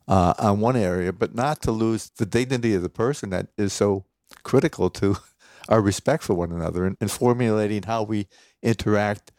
uh, 0.09 0.35
on 0.39 0.61
one 0.61 0.77
area, 0.77 1.13
but 1.13 1.35
not 1.35 1.63
to 1.63 1.73
lose 1.73 2.11
the 2.11 2.27
dignity 2.27 2.75
of 2.75 2.83
the 2.83 2.89
person 2.89 3.31
that 3.31 3.49
is 3.57 3.73
so 3.73 4.05
critical 4.43 4.91
to 4.91 5.17
our 5.69 5.81
respect 5.81 6.23
for 6.23 6.35
one 6.35 6.53
another 6.53 6.85
and, 6.85 6.97
and 7.01 7.11
formulating 7.11 7.83
how 7.83 8.03
we 8.03 8.27
interact 8.63 9.33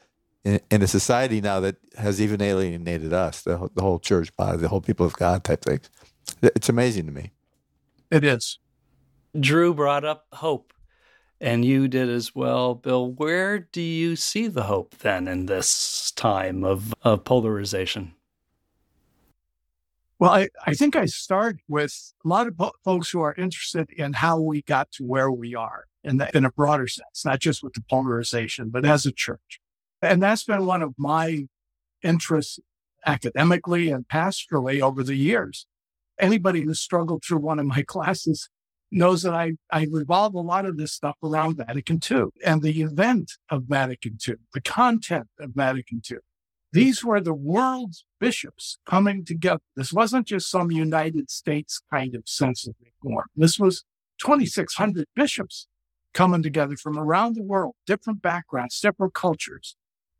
in, 0.43 0.59
in, 0.71 0.81
a 0.81 0.87
society 0.87 1.41
now 1.41 1.59
that 1.59 1.75
has 1.97 2.21
even 2.21 2.41
alienated 2.41 3.13
us, 3.13 3.41
the, 3.41 3.69
the 3.75 3.81
whole 3.81 3.99
church 3.99 4.35
body, 4.35 4.57
the 4.57 4.69
whole 4.69 4.81
people 4.81 5.05
of 5.05 5.13
God 5.13 5.43
type 5.43 5.63
things. 5.63 5.89
It's 6.41 6.69
amazing 6.69 7.05
to 7.07 7.11
me. 7.11 7.31
It 8.11 8.23
is. 8.23 8.59
Drew 9.37 9.73
brought 9.73 10.05
up 10.05 10.25
hope, 10.33 10.73
and 11.39 11.63
you 11.63 11.87
did 11.87 12.09
as 12.09 12.33
well, 12.33 12.75
Bill. 12.75 13.11
Where 13.11 13.59
do 13.59 13.81
you 13.81 14.15
see 14.15 14.47
the 14.47 14.63
hope 14.63 14.97
then 14.97 15.27
in 15.27 15.45
this 15.45 16.11
time 16.11 16.63
of, 16.63 16.93
of 17.03 17.23
polarization? 17.23 18.13
Well, 20.19 20.31
I, 20.31 20.49
I 20.65 20.73
think 20.73 20.95
I 20.95 21.05
start 21.05 21.57
with 21.67 22.13
a 22.25 22.27
lot 22.27 22.47
of 22.47 22.57
po- 22.57 22.71
folks 22.83 23.09
who 23.09 23.21
are 23.21 23.35
interested 23.35 23.91
in 23.91 24.13
how 24.13 24.39
we 24.39 24.63
got 24.63 24.91
to 24.93 25.03
where 25.03 25.31
we 25.31 25.53
are 25.53 25.85
in, 26.03 26.17
the, 26.17 26.35
in 26.35 26.43
a 26.43 26.51
broader 26.51 26.87
sense, 26.87 27.23
not 27.23 27.39
just 27.39 27.61
with 27.61 27.73
the 27.73 27.83
polarization, 27.87 28.69
but 28.69 28.83
as 28.83 29.05
a 29.05 29.11
church. 29.11 29.61
And 30.01 30.21
that's 30.21 30.43
been 30.43 30.65
one 30.65 30.81
of 30.81 30.95
my 30.97 31.47
interests 32.01 32.59
academically 33.05 33.89
and 33.89 34.07
pastorally 34.07 34.81
over 34.81 35.03
the 35.03 35.15
years. 35.15 35.67
Anybody 36.19 36.61
who's 36.61 36.79
struggled 36.79 37.23
through 37.23 37.39
one 37.39 37.59
of 37.59 37.67
my 37.67 37.83
classes 37.87 38.49
knows 38.91 39.23
that 39.23 39.33
I, 39.33 39.53
I 39.71 39.87
revolve 39.91 40.33
a 40.33 40.39
lot 40.39 40.65
of 40.65 40.77
this 40.77 40.93
stuff 40.93 41.17
around 41.23 41.57
Vatican 41.57 41.99
II 42.09 42.25
and 42.45 42.61
the 42.61 42.81
event 42.81 43.33
of 43.49 43.63
Vatican 43.63 44.17
II, 44.25 44.35
the 44.53 44.61
content 44.61 45.27
of 45.39 45.51
Vatican 45.53 46.01
II. 46.09 46.17
These 46.73 47.03
were 47.03 47.21
the 47.21 47.33
world's 47.33 48.05
bishops 48.19 48.77
coming 48.85 49.25
together. 49.25 49.61
This 49.75 49.93
wasn't 49.93 50.27
just 50.27 50.49
some 50.49 50.71
United 50.71 51.29
States 51.29 51.81
kind 51.91 52.13
of 52.15 52.23
sense 52.25 52.67
of 52.67 52.75
reform. 52.79 53.25
This 53.35 53.57
was 53.57 53.83
2,600 54.19 55.05
bishops 55.15 55.67
coming 56.13 56.43
together 56.43 56.75
from 56.75 56.97
around 56.97 57.35
the 57.35 57.43
world, 57.43 57.75
different 57.85 58.21
backgrounds, 58.21 58.79
different 58.79 59.13
cultures. 59.13 59.75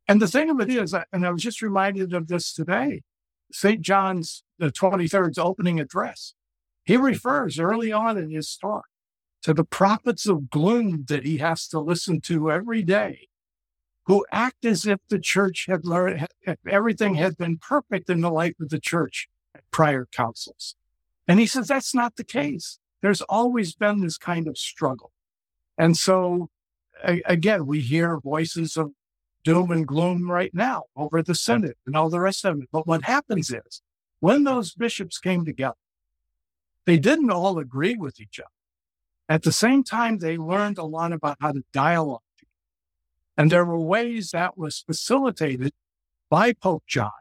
And 0.07 0.21
the 0.21 0.27
thing 0.27 0.49
of 0.49 0.59
it 0.61 0.69
is, 0.69 0.95
and 1.11 1.25
I 1.25 1.31
was 1.31 1.43
just 1.43 1.61
reminded 1.61 2.13
of 2.13 2.27
this 2.27 2.53
today, 2.53 3.01
St. 3.51 3.81
John's, 3.81 4.43
the 4.57 4.71
23rd's 4.71 5.37
opening 5.37 5.79
address, 5.79 6.33
he 6.87 6.95
refers 6.95 7.59
early 7.59 7.91
on 7.91 8.17
in 8.17 8.31
his 8.31 8.55
talk 8.55 8.85
to 9.43 9.53
the 9.53 9.65
prophets 9.65 10.25
of 10.25 10.49
gloom 10.49 11.05
that 11.09 11.25
he 11.25 11.37
has 11.37 11.67
to 11.67 11.79
listen 11.79 12.21
to 12.21 12.49
every 12.49 12.81
day 12.81 13.27
who 14.05 14.25
act 14.31 14.63
as 14.63 14.85
if 14.85 14.99
the 15.09 15.19
church 15.19 15.65
had 15.67 15.85
learned, 15.85 16.25
if 16.43 16.57
everything 16.65 17.15
had 17.15 17.37
been 17.37 17.57
perfect 17.57 18.09
in 18.09 18.21
the 18.21 18.31
life 18.31 18.55
of 18.61 18.69
the 18.69 18.79
church 18.79 19.27
at 19.53 19.69
prior 19.69 20.07
councils. 20.09 20.75
And 21.27 21.41
he 21.41 21.45
says 21.45 21.67
that's 21.67 21.93
not 21.93 22.15
the 22.15 22.23
case. 22.23 22.79
There's 23.01 23.21
always 23.21 23.75
been 23.75 23.99
this 23.99 24.17
kind 24.17 24.47
of 24.47 24.57
struggle. 24.57 25.11
And 25.77 25.97
so 25.97 26.49
again, 27.03 27.65
we 27.65 27.81
hear 27.81 28.17
voices 28.17 28.77
of 28.77 28.91
doom 29.43 29.71
and 29.71 29.85
gloom 29.85 30.31
right 30.31 30.53
now 30.53 30.83
over 30.95 31.21
the 31.21 31.35
synod 31.35 31.75
and 31.85 31.97
all 31.97 32.09
the 32.09 32.21
rest 32.21 32.45
of 32.45 32.61
it. 32.61 32.69
But 32.71 32.87
what 32.87 33.03
happens 33.03 33.51
is 33.51 33.81
when 34.21 34.45
those 34.45 34.73
bishops 34.73 35.19
came 35.19 35.43
together, 35.43 35.75
they 36.87 36.97
didn't 36.97 37.29
all 37.29 37.59
agree 37.59 37.95
with 37.95 38.19
each 38.19 38.39
other. 38.39 38.49
At 39.29 39.43
the 39.43 39.51
same 39.51 39.83
time, 39.83 40.17
they 40.17 40.37
learned 40.37 40.79
a 40.79 40.83
lot 40.83 41.13
about 41.13 41.37
how 41.39 41.51
to 41.51 41.63
dialogue 41.71 42.21
and 43.37 43.51
there 43.51 43.63
were 43.63 43.79
ways 43.79 44.31
that 44.31 44.57
was 44.57 44.79
facilitated 44.79 45.71
by 46.29 46.53
Pope 46.53 46.83
John 46.87 47.11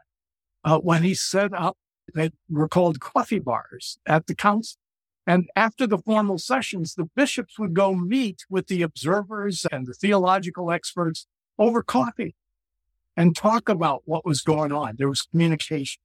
uh, 0.63 0.79
when 0.79 1.03
he 1.03 1.13
set 1.13 1.53
up 1.53 1.77
that 2.15 2.33
were 2.49 2.67
called 2.67 2.99
coffee 2.99 3.39
bars 3.39 3.99
at 4.05 4.25
the 4.25 4.33
council. 4.33 4.79
And 5.27 5.47
after 5.55 5.85
the 5.85 5.99
formal 5.99 6.39
sessions, 6.39 6.95
the 6.95 7.09
bishops 7.15 7.59
would 7.59 7.73
go 7.73 7.93
meet 7.93 8.45
with 8.49 8.67
the 8.67 8.81
observers 8.81 9.65
and 9.71 9.85
the 9.85 9.93
theological 9.93 10.71
experts 10.71 11.27
over 11.59 11.83
coffee 11.83 12.33
and 13.15 13.35
talk 13.35 13.69
about 13.69 14.03
what 14.05 14.25
was 14.25 14.41
going 14.41 14.71
on. 14.71 14.95
There 14.97 15.09
was 15.09 15.21
communication. 15.21 16.01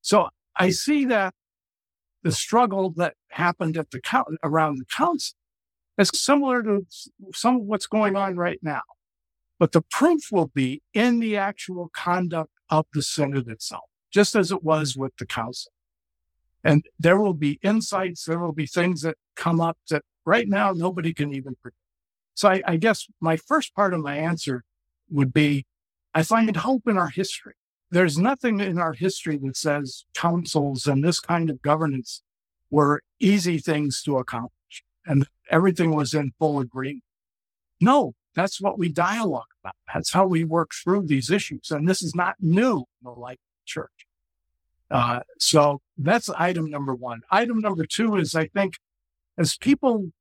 So 0.00 0.30
I 0.56 0.70
see 0.70 1.04
that 1.04 1.34
the 2.22 2.32
struggle 2.32 2.90
that 2.96 3.14
happened 3.30 3.76
at 3.76 3.90
the 3.90 4.00
around 4.42 4.78
the 4.78 4.84
council 4.84 5.36
is 5.98 6.10
similar 6.14 6.62
to 6.62 6.86
some 7.34 7.56
of 7.56 7.62
what's 7.62 7.86
going 7.86 8.16
on 8.16 8.36
right 8.36 8.60
now. 8.62 8.82
But 9.58 9.72
the 9.72 9.82
proof 9.82 10.22
will 10.30 10.50
be 10.54 10.82
in 10.94 11.20
the 11.20 11.36
actual 11.36 11.90
conduct 11.94 12.50
of 12.70 12.86
the 12.92 13.02
synod 13.02 13.48
itself, 13.48 13.84
just 14.12 14.34
as 14.34 14.50
it 14.50 14.64
was 14.64 14.96
with 14.96 15.12
the 15.18 15.26
council. 15.26 15.72
And 16.64 16.84
there 16.98 17.18
will 17.18 17.34
be 17.34 17.58
insights, 17.62 18.24
there 18.24 18.38
will 18.38 18.52
be 18.52 18.66
things 18.66 19.02
that 19.02 19.16
come 19.36 19.60
up 19.60 19.78
that 19.90 20.02
right 20.24 20.48
now 20.48 20.72
nobody 20.72 21.12
can 21.12 21.34
even 21.34 21.56
predict. 21.60 21.78
So 22.34 22.48
I, 22.48 22.62
I 22.66 22.76
guess 22.76 23.06
my 23.20 23.36
first 23.36 23.74
part 23.74 23.92
of 23.94 24.00
my 24.00 24.16
answer 24.16 24.64
would 25.10 25.32
be 25.32 25.66
I 26.14 26.22
find 26.22 26.54
hope 26.56 26.82
in 26.86 26.98
our 26.98 27.08
history. 27.08 27.54
There's 27.92 28.16
nothing 28.16 28.58
in 28.60 28.78
our 28.78 28.94
history 28.94 29.36
that 29.42 29.54
says 29.54 30.06
councils 30.14 30.86
and 30.86 31.04
this 31.04 31.20
kind 31.20 31.50
of 31.50 31.60
governance 31.60 32.22
were 32.70 33.02
easy 33.20 33.58
things 33.58 34.02
to 34.04 34.16
accomplish 34.16 34.82
and 35.04 35.26
everything 35.50 35.94
was 35.94 36.14
in 36.14 36.32
full 36.38 36.58
agreement. 36.58 37.04
No, 37.82 38.14
that's 38.34 38.62
what 38.62 38.78
we 38.78 38.88
dialogue 38.88 39.52
about. 39.62 39.74
That's 39.92 40.10
how 40.10 40.26
we 40.26 40.42
work 40.42 40.70
through 40.72 41.06
these 41.06 41.30
issues. 41.30 41.70
And 41.70 41.86
this 41.86 42.02
is 42.02 42.14
not 42.14 42.36
new 42.40 42.78
in 42.78 43.04
the 43.04 43.10
life 43.10 43.34
of 43.34 43.38
the 43.38 43.66
church. 43.66 44.06
Uh, 44.90 45.20
so 45.38 45.82
that's 45.98 46.30
item 46.30 46.70
number 46.70 46.94
one. 46.94 47.20
Item 47.30 47.60
number 47.60 47.84
two 47.84 48.16
is 48.16 48.34
I 48.34 48.46
think 48.46 48.78
as 49.36 49.58
people 49.58 50.12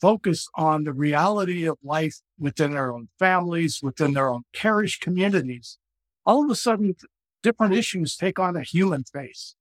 focus 0.00 0.48
on 0.54 0.84
the 0.84 0.94
reality 0.94 1.66
of 1.66 1.76
life 1.82 2.20
within 2.38 2.70
their 2.70 2.90
own 2.90 3.08
families, 3.18 3.80
within 3.82 4.14
their 4.14 4.30
own 4.30 4.44
parish 4.54 4.98
communities, 4.98 5.76
all 6.24 6.42
of 6.42 6.50
a 6.50 6.54
sudden 6.54 6.94
different 7.42 7.74
issues 7.74 8.16
take 8.16 8.38
on 8.38 8.56
a 8.56 8.62
human 8.62 9.04
face. 9.04 9.54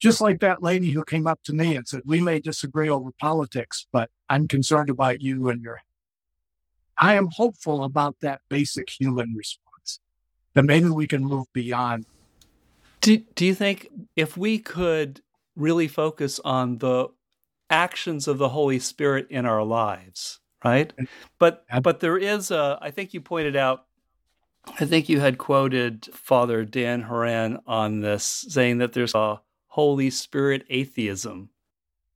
Just 0.00 0.20
like 0.20 0.40
that 0.40 0.62
lady 0.62 0.90
who 0.90 1.04
came 1.04 1.26
up 1.26 1.40
to 1.44 1.52
me 1.52 1.74
and 1.74 1.86
said, 1.86 2.02
we 2.04 2.20
may 2.20 2.38
disagree 2.38 2.88
over 2.88 3.10
politics, 3.18 3.86
but 3.92 4.10
I'm 4.28 4.46
concerned 4.46 4.90
about 4.90 5.20
you 5.20 5.48
and 5.48 5.62
your 5.62 5.80
I 6.96 7.14
am 7.14 7.28
hopeful 7.28 7.84
about 7.84 8.16
that 8.20 8.40
basic 8.48 8.90
human 8.90 9.34
response 9.34 10.00
that 10.54 10.64
maybe 10.64 10.88
we 10.88 11.06
can 11.06 11.24
move 11.24 11.46
beyond. 11.52 12.06
Do, 13.00 13.18
do 13.18 13.46
you 13.46 13.54
think 13.54 13.88
if 14.16 14.36
we 14.36 14.58
could 14.58 15.20
really 15.54 15.86
focus 15.86 16.40
on 16.44 16.78
the 16.78 17.08
actions 17.70 18.26
of 18.26 18.38
the 18.38 18.48
Holy 18.48 18.78
Spirit 18.80 19.28
in 19.30 19.46
our 19.46 19.62
lives, 19.62 20.40
right? 20.64 20.92
But 21.38 21.64
but 21.82 22.00
there 22.00 22.18
is 22.18 22.50
a 22.50 22.78
I 22.80 22.90
think 22.90 23.14
you 23.14 23.20
pointed 23.20 23.54
out 23.54 23.84
I 24.80 24.84
think 24.84 25.08
you 25.08 25.20
had 25.20 25.38
quoted 25.38 26.08
Father 26.12 26.64
Dan 26.64 27.02
Horan 27.02 27.58
on 27.66 28.00
this 28.00 28.44
saying 28.48 28.78
that 28.78 28.92
there's 28.92 29.14
a 29.14 29.40
Holy 29.68 30.10
Spirit 30.10 30.64
atheism. 30.70 31.50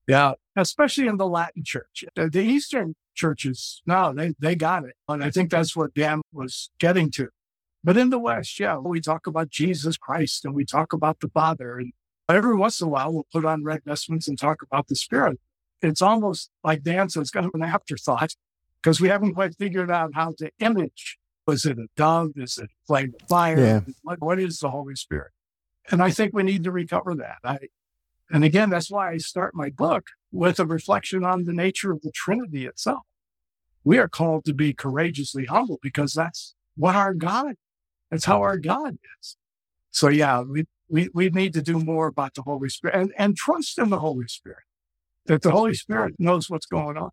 Yeah, 0.08 0.32
especially 0.56 1.06
in 1.06 1.16
the 1.16 1.26
Latin 1.26 1.62
church. 1.64 2.04
The 2.14 2.40
Eastern 2.40 2.94
churches. 3.14 3.82
No, 3.86 4.12
they, 4.12 4.34
they 4.38 4.54
got 4.54 4.84
it. 4.84 4.94
And 5.08 5.22
I 5.22 5.30
think 5.30 5.50
that's 5.50 5.76
what 5.76 5.94
Dan 5.94 6.22
was 6.32 6.70
getting 6.78 7.10
to. 7.12 7.28
But 7.84 7.96
in 7.96 8.10
the 8.10 8.18
West, 8.18 8.58
yeah, 8.60 8.78
we 8.78 9.00
talk 9.00 9.26
about 9.26 9.50
Jesus 9.50 9.96
Christ 9.96 10.44
and 10.44 10.54
we 10.54 10.64
talk 10.64 10.92
about 10.92 11.20
the 11.20 11.28
Father. 11.28 11.78
And 11.78 11.92
every 12.28 12.56
once 12.56 12.80
in 12.80 12.86
a 12.88 12.90
while, 12.90 13.12
we'll 13.12 13.26
put 13.32 13.44
on 13.44 13.64
red 13.64 13.82
vestments 13.84 14.28
and 14.28 14.38
talk 14.38 14.62
about 14.62 14.88
the 14.88 14.96
Spirit. 14.96 15.40
It's 15.82 16.02
almost 16.02 16.50
like 16.62 16.82
Dan 16.82 17.08
says, 17.08 17.30
kind 17.30 17.46
of 17.46 17.54
an 17.54 17.62
afterthought 17.62 18.34
because 18.80 19.00
we 19.00 19.08
haven't 19.08 19.34
quite 19.34 19.56
figured 19.56 19.90
out 19.90 20.12
how 20.14 20.32
to 20.38 20.50
image. 20.60 21.18
Was 21.46 21.64
it 21.64 21.78
a 21.78 21.86
dove? 21.96 22.32
Is 22.36 22.58
it 22.58 22.70
flame 22.86 23.14
of 23.20 23.28
fire? 23.28 23.58
Yeah. 23.58 23.80
What, 24.02 24.20
what 24.20 24.38
is 24.38 24.58
the 24.58 24.70
Holy 24.70 24.94
Spirit? 24.94 25.32
And 25.90 26.02
I 26.02 26.10
think 26.10 26.32
we 26.32 26.42
need 26.44 26.64
to 26.64 26.70
recover 26.70 27.14
that. 27.16 27.38
I, 27.42 27.58
and 28.30 28.44
again, 28.44 28.70
that's 28.70 28.90
why 28.90 29.10
I 29.10 29.18
start 29.18 29.54
my 29.54 29.70
book 29.70 30.06
with 30.30 30.60
a 30.60 30.66
reflection 30.66 31.24
on 31.24 31.44
the 31.44 31.52
nature 31.52 31.92
of 31.92 32.02
the 32.02 32.12
Trinity 32.12 32.66
itself. 32.66 33.02
We 33.84 33.98
are 33.98 34.08
called 34.08 34.44
to 34.44 34.54
be 34.54 34.72
courageously 34.72 35.46
humble 35.46 35.78
because 35.82 36.14
that's 36.14 36.54
what 36.76 36.94
our 36.94 37.12
God, 37.12 37.56
that's 38.10 38.24
how 38.24 38.40
our 38.42 38.56
God 38.56 38.96
is. 39.20 39.36
So 39.90 40.08
yeah, 40.08 40.42
we, 40.42 40.66
we, 40.88 41.10
we 41.12 41.28
need 41.30 41.52
to 41.54 41.62
do 41.62 41.78
more 41.78 42.06
about 42.06 42.34
the 42.34 42.42
Holy 42.42 42.68
Spirit 42.68 42.96
and, 42.96 43.12
and 43.18 43.36
trust 43.36 43.78
in 43.78 43.90
the 43.90 43.98
Holy 43.98 44.28
Spirit, 44.28 44.62
that 45.26 45.42
the 45.42 45.50
Holy 45.50 45.74
Spirit 45.74 46.14
knows 46.18 46.48
what's 46.48 46.66
going 46.66 46.96
on. 46.96 47.10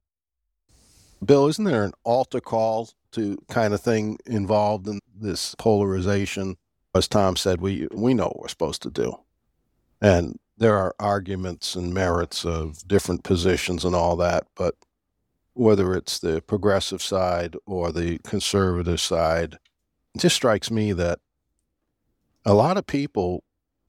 Bill, 1.25 1.47
isn't 1.47 1.65
there 1.65 1.83
an 1.83 1.93
altar 2.03 2.39
call 2.39 2.91
to 3.13 3.37
kind 3.49 3.73
of 3.73 3.81
thing 3.81 4.17
involved 4.25 4.87
in 4.87 4.99
this 5.15 5.55
polarization? 5.55 6.57
As 6.95 7.07
Tom 7.07 7.35
said, 7.35 7.61
we 7.61 7.87
we 7.93 8.13
know 8.13 8.25
what 8.25 8.39
we're 8.39 8.47
supposed 8.47 8.81
to 8.83 8.89
do. 8.89 9.19
And 10.01 10.39
there 10.57 10.77
are 10.77 10.95
arguments 10.99 11.75
and 11.75 11.93
merits 11.93 12.45
of 12.45 12.87
different 12.87 13.23
positions 13.23 13.85
and 13.85 13.95
all 13.95 14.15
that, 14.17 14.45
but 14.55 14.75
whether 15.53 15.93
it's 15.93 16.19
the 16.19 16.41
progressive 16.41 17.01
side 17.01 17.55
or 17.65 17.91
the 17.91 18.17
conservative 18.19 18.99
side, 18.99 19.57
it 20.15 20.21
just 20.21 20.35
strikes 20.35 20.71
me 20.71 20.93
that 20.93 21.19
a 22.45 22.53
lot 22.53 22.77
of 22.77 22.87
people 22.87 23.43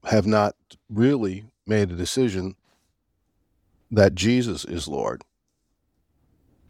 have 0.05 0.25
not 0.25 0.55
really 0.89 1.45
made 1.65 1.91
a 1.91 1.95
decision 1.95 2.55
that 3.89 4.15
Jesus 4.15 4.65
is 4.65 4.87
Lord. 4.87 5.23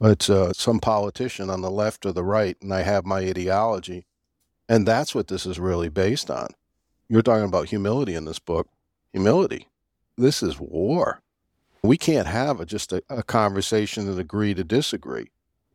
It's 0.01 0.29
uh, 0.29 0.53
some 0.53 0.79
politician 0.79 1.49
on 1.49 1.61
the 1.61 1.71
left 1.71 2.05
or 2.05 2.11
the 2.11 2.23
right, 2.23 2.57
and 2.61 2.73
I 2.73 2.81
have 2.81 3.05
my 3.05 3.19
ideology. 3.19 4.05
And 4.67 4.87
that's 4.87 5.13
what 5.13 5.27
this 5.27 5.45
is 5.45 5.59
really 5.59 5.89
based 5.89 6.31
on. 6.31 6.49
You're 7.09 7.21
talking 7.21 7.45
about 7.45 7.69
humility 7.69 8.15
in 8.15 8.25
this 8.25 8.39
book. 8.39 8.67
Humility. 9.13 9.67
This 10.17 10.41
is 10.41 10.59
war. 10.59 11.21
We 11.83 11.97
can't 11.97 12.27
have 12.27 12.59
a, 12.59 12.65
just 12.65 12.93
a, 12.93 13.03
a 13.09 13.23
conversation 13.23 14.07
and 14.07 14.19
agree 14.19 14.53
to 14.53 14.63
disagree. 14.63 15.29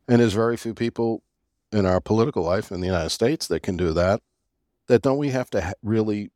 And 0.08 0.20
there's 0.20 0.32
very 0.32 0.56
few 0.56 0.74
people 0.74 1.22
in 1.72 1.86
our 1.86 2.00
political 2.00 2.42
life 2.42 2.70
in 2.72 2.80
the 2.80 2.86
United 2.86 3.10
States 3.10 3.46
that 3.48 3.62
can 3.62 3.76
do 3.76 3.92
that. 3.92 4.22
That 4.88 5.02
don't 5.02 5.18
we 5.18 5.30
have 5.30 5.50
to 5.50 5.60
ha- 5.60 5.72
really 5.82 6.30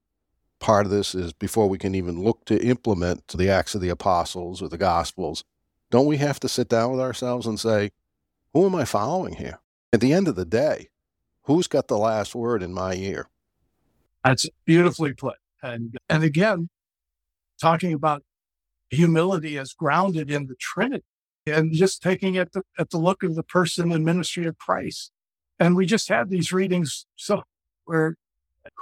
part 0.61 0.87
of 0.87 0.93
this 0.93 1.15
is 1.15 1.33
before 1.33 1.69
we 1.69 1.79
can 1.79 1.95
even 1.95 2.23
look 2.23 2.45
to 2.47 2.63
implement 2.65 3.29
the 3.29 3.51
Acts 3.51 3.75
of 3.75 3.81
the 3.81 3.89
Apostles 3.89 4.61
or 4.63 4.69
the 4.69 4.79
Gospels, 4.79 5.45
don't 5.91 6.07
we 6.07 6.19
have 6.19 6.41
to 6.41 6.49
sit 6.49 6.69
down 6.69 6.93
with 6.93 7.01
ourselves 7.01 7.47
and 7.47 7.59
say, 7.59 7.91
who 8.53 8.67
am 8.67 8.75
I 8.75 8.85
following 8.85 9.35
here? 9.35 9.61
At 9.93 10.01
the 10.01 10.13
end 10.13 10.29
of 10.29 10.37
the 10.37 10.45
day, 10.45 10.89
who's 11.43 11.67
got 11.67 11.89
the 11.89 11.99
last 11.99 12.35
word 12.35 12.63
in 12.63 12.73
my 12.73 12.95
ear? 12.95 13.29
That's 14.25 14.49
beautifully 14.65 15.15
put. 15.15 15.37
And 15.63 15.97
and 16.09 16.23
again, 16.23 16.69
talking 17.61 17.93
about 17.93 18.23
humility 18.91 19.59
as 19.59 19.73
grounded 19.73 20.31
in 20.31 20.47
the 20.47 20.55
Trinity 20.57 21.05
and 21.47 21.73
just 21.73 22.03
taking 22.03 22.35
it 22.35 22.53
the, 22.53 22.63
at 22.79 22.91
the 22.91 22.99
look 22.99 23.23
of 23.23 23.35
the 23.35 23.43
person 23.43 23.93
and 23.93 24.05
ministry 24.05 24.47
of 24.47 24.59
Christ. 24.59 25.11
And 25.59 25.77
we 25.77 25.87
just 25.87 26.09
had 26.09 26.31
these 26.31 26.53
readings 26.53 27.07
so 27.17 27.43
where 27.85 28.17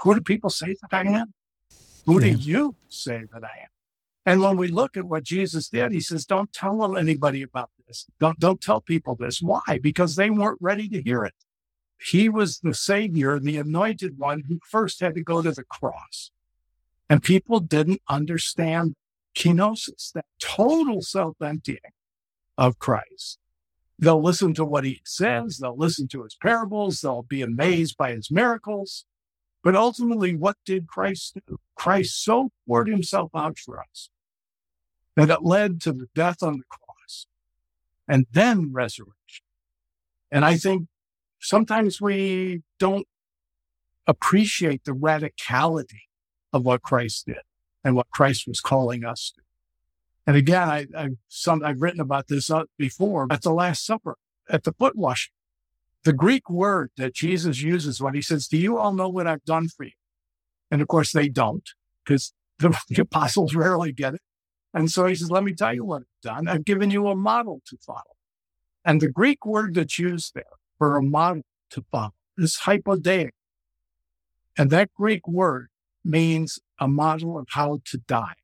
who 0.03 0.15
do 0.15 0.21
people 0.21 0.51
say 0.51 0.77
that 0.81 0.93
I 0.93 1.03
am? 1.11 1.33
Who 2.07 2.21
do 2.21 2.29
you 2.29 2.75
say 2.89 3.25
that 3.33 3.45
I 3.45 3.63
am? 3.63 3.69
And 4.29 4.43
when 4.43 4.59
we 4.59 4.69
look 4.69 4.95
at 4.99 5.07
what 5.07 5.23
Jesus 5.23 5.71
did, 5.71 5.91
he 5.91 6.03
says, 6.03 6.27
don't 6.27 6.53
tell 6.53 6.99
anybody 6.99 7.41
about 7.41 7.71
this. 7.87 8.05
Don't, 8.21 8.39
don't 8.39 8.61
tell 8.61 8.83
people 8.83 9.15
this. 9.15 9.41
Why? 9.41 9.81
Because 9.83 10.17
they 10.17 10.29
weren't 10.29 10.59
ready 10.61 10.87
to 10.91 11.01
hear 11.01 11.25
it. 11.25 11.33
He 11.99 12.29
was 12.29 12.59
the 12.59 12.75
savior, 12.75 13.39
the 13.39 13.57
anointed 13.57 14.19
one 14.19 14.43
who 14.47 14.59
first 14.63 15.01
had 15.01 15.15
to 15.15 15.23
go 15.23 15.41
to 15.41 15.51
the 15.51 15.65
cross. 15.65 16.31
And 17.09 17.23
people 17.23 17.59
didn't 17.59 18.03
understand 18.07 18.97
kenosis, 19.35 20.13
that 20.13 20.27
total 20.39 21.01
self 21.01 21.41
emptying 21.41 21.79
of 22.59 22.79
Christ. 22.79 23.39
They'll 23.99 24.23
listen 24.23 24.53
to 24.55 24.65
what 24.67 24.85
he 24.85 25.01
says. 25.07 25.57
They'll 25.57 25.75
listen 25.75 26.07
to 26.09 26.25
his 26.25 26.35
parables. 26.35 27.01
They'll 27.01 27.23
be 27.23 27.41
amazed 27.41 27.97
by 27.97 28.13
his 28.13 28.31
miracles. 28.31 29.07
But 29.65 29.75
ultimately, 29.75 30.37
what 30.37 30.59
did 30.67 30.87
Christ 30.87 31.39
do? 31.47 31.61
Christ 31.75 32.23
so 32.23 32.51
poured 32.67 32.89
himself 32.89 33.31
out 33.35 33.59
for 33.59 33.81
us 33.81 34.11
that 35.19 35.31
it 35.31 35.43
led 35.43 35.81
to 35.83 35.93
the 35.93 36.07
death 36.15 36.43
on 36.43 36.59
the 36.59 36.65
cross 36.69 37.27
and 38.07 38.27
then 38.33 38.73
resurrection. 38.73 39.45
And 40.31 40.45
I 40.45 40.57
think 40.57 40.89
sometimes 41.41 42.01
we 42.01 42.63
don't 42.79 43.07
appreciate 44.07 44.85
the 44.85 44.93
radicality 44.93 46.07
of 46.53 46.65
what 46.65 46.83
Christ 46.83 47.27
did 47.27 47.43
and 47.85 47.95
what 47.95 48.11
Christ 48.11 48.47
was 48.47 48.61
calling 48.61 49.05
us 49.05 49.33
to. 49.37 49.43
And 50.27 50.37
again, 50.37 50.69
I, 50.69 50.87
I 50.97 51.09
some 51.29 51.63
I've 51.65 51.81
written 51.81 52.01
about 52.01 52.29
this 52.29 52.51
uh, 52.51 52.65
before 52.77 53.27
at 53.31 53.43
the 53.43 53.53
Last 53.53 53.87
Supper, 53.87 54.17
at 54.51 54.65
the 54.65 54.73
foot 54.73 54.95
washing. 54.95 55.33
The 56.05 56.13
Greek 56.13 56.51
word 56.51 56.91
that 56.97 57.15
Jesus 57.15 57.63
uses 57.63 58.01
when 58.01 58.15
he 58.15 58.21
says, 58.21 58.47
"Do 58.47 58.59
you 58.59 58.77
all 58.77 58.93
know 58.93 59.09
what 59.09 59.27
I've 59.27 59.45
done 59.45 59.69
for 59.69 59.85
you?" 59.85 59.93
And 60.71 60.83
of 60.83 60.89
course, 60.89 61.13
they 61.13 61.31
don't, 61.31 61.67
because 62.05 62.35
the, 62.59 62.79
the 62.91 63.01
apostles 63.03 63.55
rarely 63.55 63.93
get 63.93 64.15
it. 64.15 64.21
And 64.75 64.91
so 64.91 65.07
he 65.07 65.15
says, 65.15 65.31
"Let 65.31 65.45
me 65.45 65.55
tell 65.55 65.75
you 65.75 65.85
what 65.85 66.03
I've 66.03 66.23
done. 66.23 66.49
I've 66.49 66.65
given 66.65 66.91
you 66.91 67.09
a 67.09 67.17
model 67.17 67.63
to 67.67 67.77
follow." 67.79 68.17
And 68.85 69.01
the 69.01 69.11
Greek 69.11 69.45
word 69.45 69.75
that's 69.75 69.99
used 69.99 70.35
there 70.35 70.45
for 70.79 70.97
a 70.97 71.03
model 71.03 71.43
to 71.71 71.85
follow 71.91 72.15
is 72.37 72.61
hypodeigma. 72.65 73.31
And 74.57 74.71
that 74.71 74.93
Greek 74.95 75.27
word 75.27 75.69
means 76.05 76.59
a 76.79 76.89
model 76.89 77.39
of 77.39 77.47
how 77.51 77.81
to 77.87 77.99
die. 77.99 78.35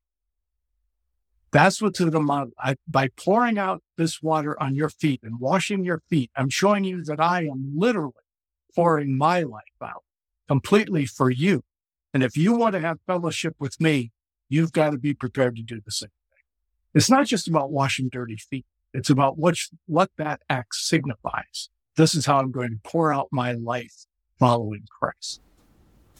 That's 1.51 1.81
what's 1.81 2.01
in 2.01 2.09
the 2.09 2.19
model. 2.19 2.51
I, 2.59 2.75
by 2.87 3.07
pouring 3.09 3.57
out 3.57 3.81
this 3.97 4.21
water 4.21 4.61
on 4.61 4.75
your 4.75 4.89
feet 4.89 5.21
and 5.23 5.39
washing 5.39 5.85
your 5.85 6.01
feet, 6.09 6.31
I'm 6.35 6.49
showing 6.49 6.83
you 6.83 7.03
that 7.05 7.19
I 7.19 7.45
am 7.45 7.73
literally 7.75 8.13
pouring 8.75 9.17
my 9.17 9.41
life 9.41 9.63
out 9.81 10.03
completely 10.47 11.05
for 11.05 11.29
you. 11.29 11.63
And 12.13 12.23
if 12.23 12.35
you 12.35 12.53
want 12.53 12.73
to 12.73 12.81
have 12.81 12.99
fellowship 13.07 13.55
with 13.57 13.79
me, 13.79 14.11
you've 14.49 14.71
got 14.71 14.91
to 14.91 14.97
be 14.97 15.13
prepared 15.13 15.55
to 15.55 15.63
do 15.63 15.81
the 15.83 15.91
same 15.91 16.09
thing. 16.09 16.43
It's 16.93 17.09
not 17.09 17.25
just 17.25 17.47
about 17.47 17.71
washing 17.71 18.09
dirty 18.09 18.37
feet. 18.37 18.65
It's 18.93 19.09
about 19.09 19.37
what, 19.37 19.57
what 19.87 20.09
that 20.17 20.41
act 20.49 20.75
signifies. 20.75 21.69
This 21.97 22.15
is 22.15 22.25
how 22.25 22.39
I'm 22.39 22.51
going 22.51 22.69
to 22.69 22.89
pour 22.89 23.13
out 23.13 23.27
my 23.31 23.53
life 23.53 24.05
following 24.39 24.85
Christ. 24.89 25.41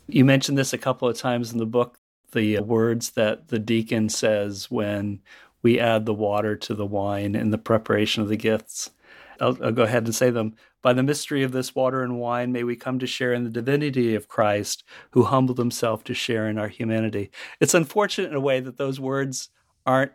You 0.08 0.26
mentioned 0.26 0.58
this 0.58 0.74
a 0.74 0.78
couple 0.78 1.08
of 1.08 1.18
times 1.18 1.52
in 1.52 1.58
the 1.58 1.66
book 1.66 1.98
the 2.32 2.60
words 2.60 3.12
that 3.12 3.48
the 3.48 3.60
deacon 3.60 4.10
says 4.10 4.70
when 4.70 5.22
we 5.62 5.80
add 5.80 6.06
the 6.06 6.14
water 6.14 6.56
to 6.56 6.76
the 6.76 6.86
wine 6.86 7.34
in 7.34 7.50
the 7.50 7.58
preparation 7.58 8.22
of 8.22 8.30
the 8.30 8.38
gifts. 8.38 8.92
I'll, 9.40 9.58
I'll, 9.64 9.72
go 9.72 9.84
ahead 9.84 10.06
and 10.06 10.16
say 10.16 10.30
them. 10.30 10.56
By 10.82 10.94
the 10.94 11.04
mystery 11.04 11.44
of 11.44 11.52
this 11.52 11.74
water 11.74 12.04
and 12.04 12.20
wine, 12.20 12.52
may 12.52 12.64
we 12.64 12.76
come 12.76 13.00
to 13.00 13.08
share 13.08 13.34
in 13.34 13.44
the 13.44 13.50
divinity 13.50 14.16
of 14.16 14.28
Christ, 14.28 14.84
who 15.12 15.24
humbled 15.24 15.58
himself 15.58 16.04
to 16.06 16.14
share 16.14 16.48
in 16.48 16.58
our 16.58 16.68
humanity. 16.68 17.32
It's 17.60 17.74
unfortunate 17.74 18.30
in 18.30 18.36
a 18.36 18.42
way 18.42 18.60
that 18.60 18.78
those 18.78 19.00
words 19.00 19.50
aren't 19.86 20.12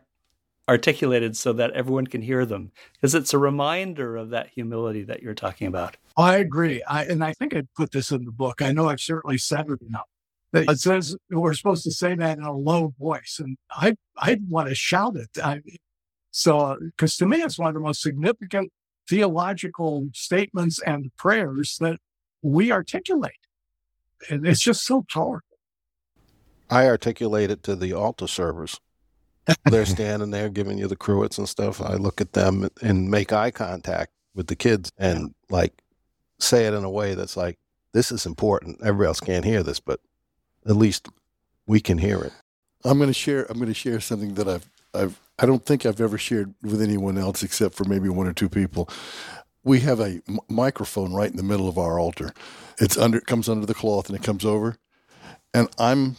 articulated 0.68 1.36
so 1.36 1.52
that 1.54 1.72
everyone 1.72 2.06
can 2.06 2.22
hear 2.22 2.46
them, 2.46 2.70
because 2.92 3.14
it's 3.14 3.34
a 3.34 3.38
reminder 3.38 4.16
of 4.16 4.30
that 4.30 4.48
humility 4.48 5.02
that 5.02 5.22
you're 5.22 5.34
talking 5.34 5.66
about. 5.66 5.96
Oh, 6.16 6.22
I 6.22 6.36
agree. 6.36 6.82
I, 6.84 7.04
and 7.04 7.24
I 7.24 7.32
think 7.32 7.56
I 7.56 7.62
put 7.76 7.90
this 7.90 8.12
in 8.12 8.24
the 8.24 8.32
book. 8.32 8.62
I 8.62 8.72
know 8.72 8.88
I've 8.88 9.00
certainly 9.00 9.38
said 9.38 9.68
it 9.68 9.82
enough. 9.82 10.06
It 10.52 10.80
says 10.80 11.16
we're 11.30 11.54
supposed 11.54 11.84
to 11.84 11.92
say 11.92 12.14
that 12.16 12.38
in 12.38 12.44
a 12.44 12.52
low 12.52 12.92
voice, 12.98 13.40
and 13.40 13.56
I 13.70 13.96
I 14.16 14.38
want 14.48 14.68
to 14.68 14.74
shout 14.74 15.16
it. 15.16 15.30
I, 15.42 15.60
so, 16.32 16.76
because 16.80 17.16
to 17.18 17.26
me, 17.26 17.38
it's 17.42 17.58
one 17.58 17.68
of 17.68 17.74
the 17.74 17.80
most 17.80 18.02
significant 18.02 18.72
theological 19.10 20.08
statements 20.14 20.80
and 20.86 21.14
prayers 21.16 21.76
that 21.80 21.98
we 22.42 22.70
articulate. 22.70 23.32
And 24.30 24.46
it's 24.46 24.60
just 24.60 24.86
so 24.86 25.04
powerful. 25.12 25.58
I 26.70 26.86
articulate 26.86 27.50
it 27.50 27.64
to 27.64 27.74
the 27.74 27.92
altar 27.92 28.28
servers. 28.28 28.80
They're 29.64 29.86
standing 29.86 30.30
there 30.30 30.48
giving 30.48 30.78
you 30.78 30.86
the 30.86 30.96
cruets 30.96 31.38
and 31.38 31.48
stuff. 31.48 31.82
I 31.82 31.94
look 31.94 32.20
at 32.20 32.32
them 32.34 32.68
and 32.80 33.10
make 33.10 33.32
eye 33.32 33.50
contact 33.50 34.12
with 34.34 34.46
the 34.46 34.54
kids 34.54 34.92
and 34.96 35.34
like 35.50 35.82
say 36.38 36.66
it 36.66 36.74
in 36.74 36.84
a 36.84 36.90
way 36.90 37.14
that's 37.14 37.36
like, 37.36 37.58
this 37.92 38.12
is 38.12 38.24
important. 38.24 38.78
Everybody 38.80 39.08
else 39.08 39.18
can't 39.18 39.44
hear 39.44 39.64
this, 39.64 39.80
but 39.80 39.98
at 40.64 40.76
least 40.76 41.08
we 41.66 41.80
can 41.80 41.98
hear 41.98 42.20
it. 42.20 42.32
I'm 42.84 42.98
going 42.98 43.10
to 43.10 43.14
share. 43.14 43.44
I'm 43.50 43.58
going 43.58 43.68
to 43.68 43.74
share 43.74 43.98
something 43.98 44.34
that 44.34 44.46
I've 44.48 44.70
I've 44.94 45.20
I 45.40 45.46
don't 45.46 45.64
think 45.64 45.86
I've 45.86 46.00
ever 46.00 46.18
shared 46.18 46.54
with 46.62 46.82
anyone 46.82 47.16
else 47.16 47.42
except 47.42 47.74
for 47.74 47.84
maybe 47.84 48.08
one 48.08 48.26
or 48.26 48.32
two 48.32 48.48
people. 48.48 48.88
We 49.64 49.80
have 49.80 50.00
a 50.00 50.20
m- 50.28 50.38
microphone 50.48 51.12
right 51.14 51.30
in 51.30 51.36
the 51.36 51.42
middle 51.42 51.68
of 51.68 51.78
our 51.78 51.98
altar. 51.98 52.32
It's 52.78 52.96
under 52.96 53.18
it 53.18 53.26
comes 53.26 53.48
under 53.48 53.66
the 53.66 53.74
cloth 53.74 54.08
and 54.08 54.18
it 54.18 54.22
comes 54.22 54.44
over, 54.44 54.76
and 55.52 55.68
I'm 55.78 56.16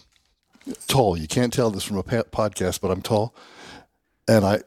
tall. 0.88 1.17
You 1.17 1.27
can't 1.27 1.53
tell 1.53 1.71
this 1.71 1.84
from 1.84 1.97
a 1.97 2.03
podcast, 2.03 2.81
but 2.81 2.91
I'm 2.91 3.01
tall, 3.01 3.36
and 4.27 4.45
I 4.45 4.62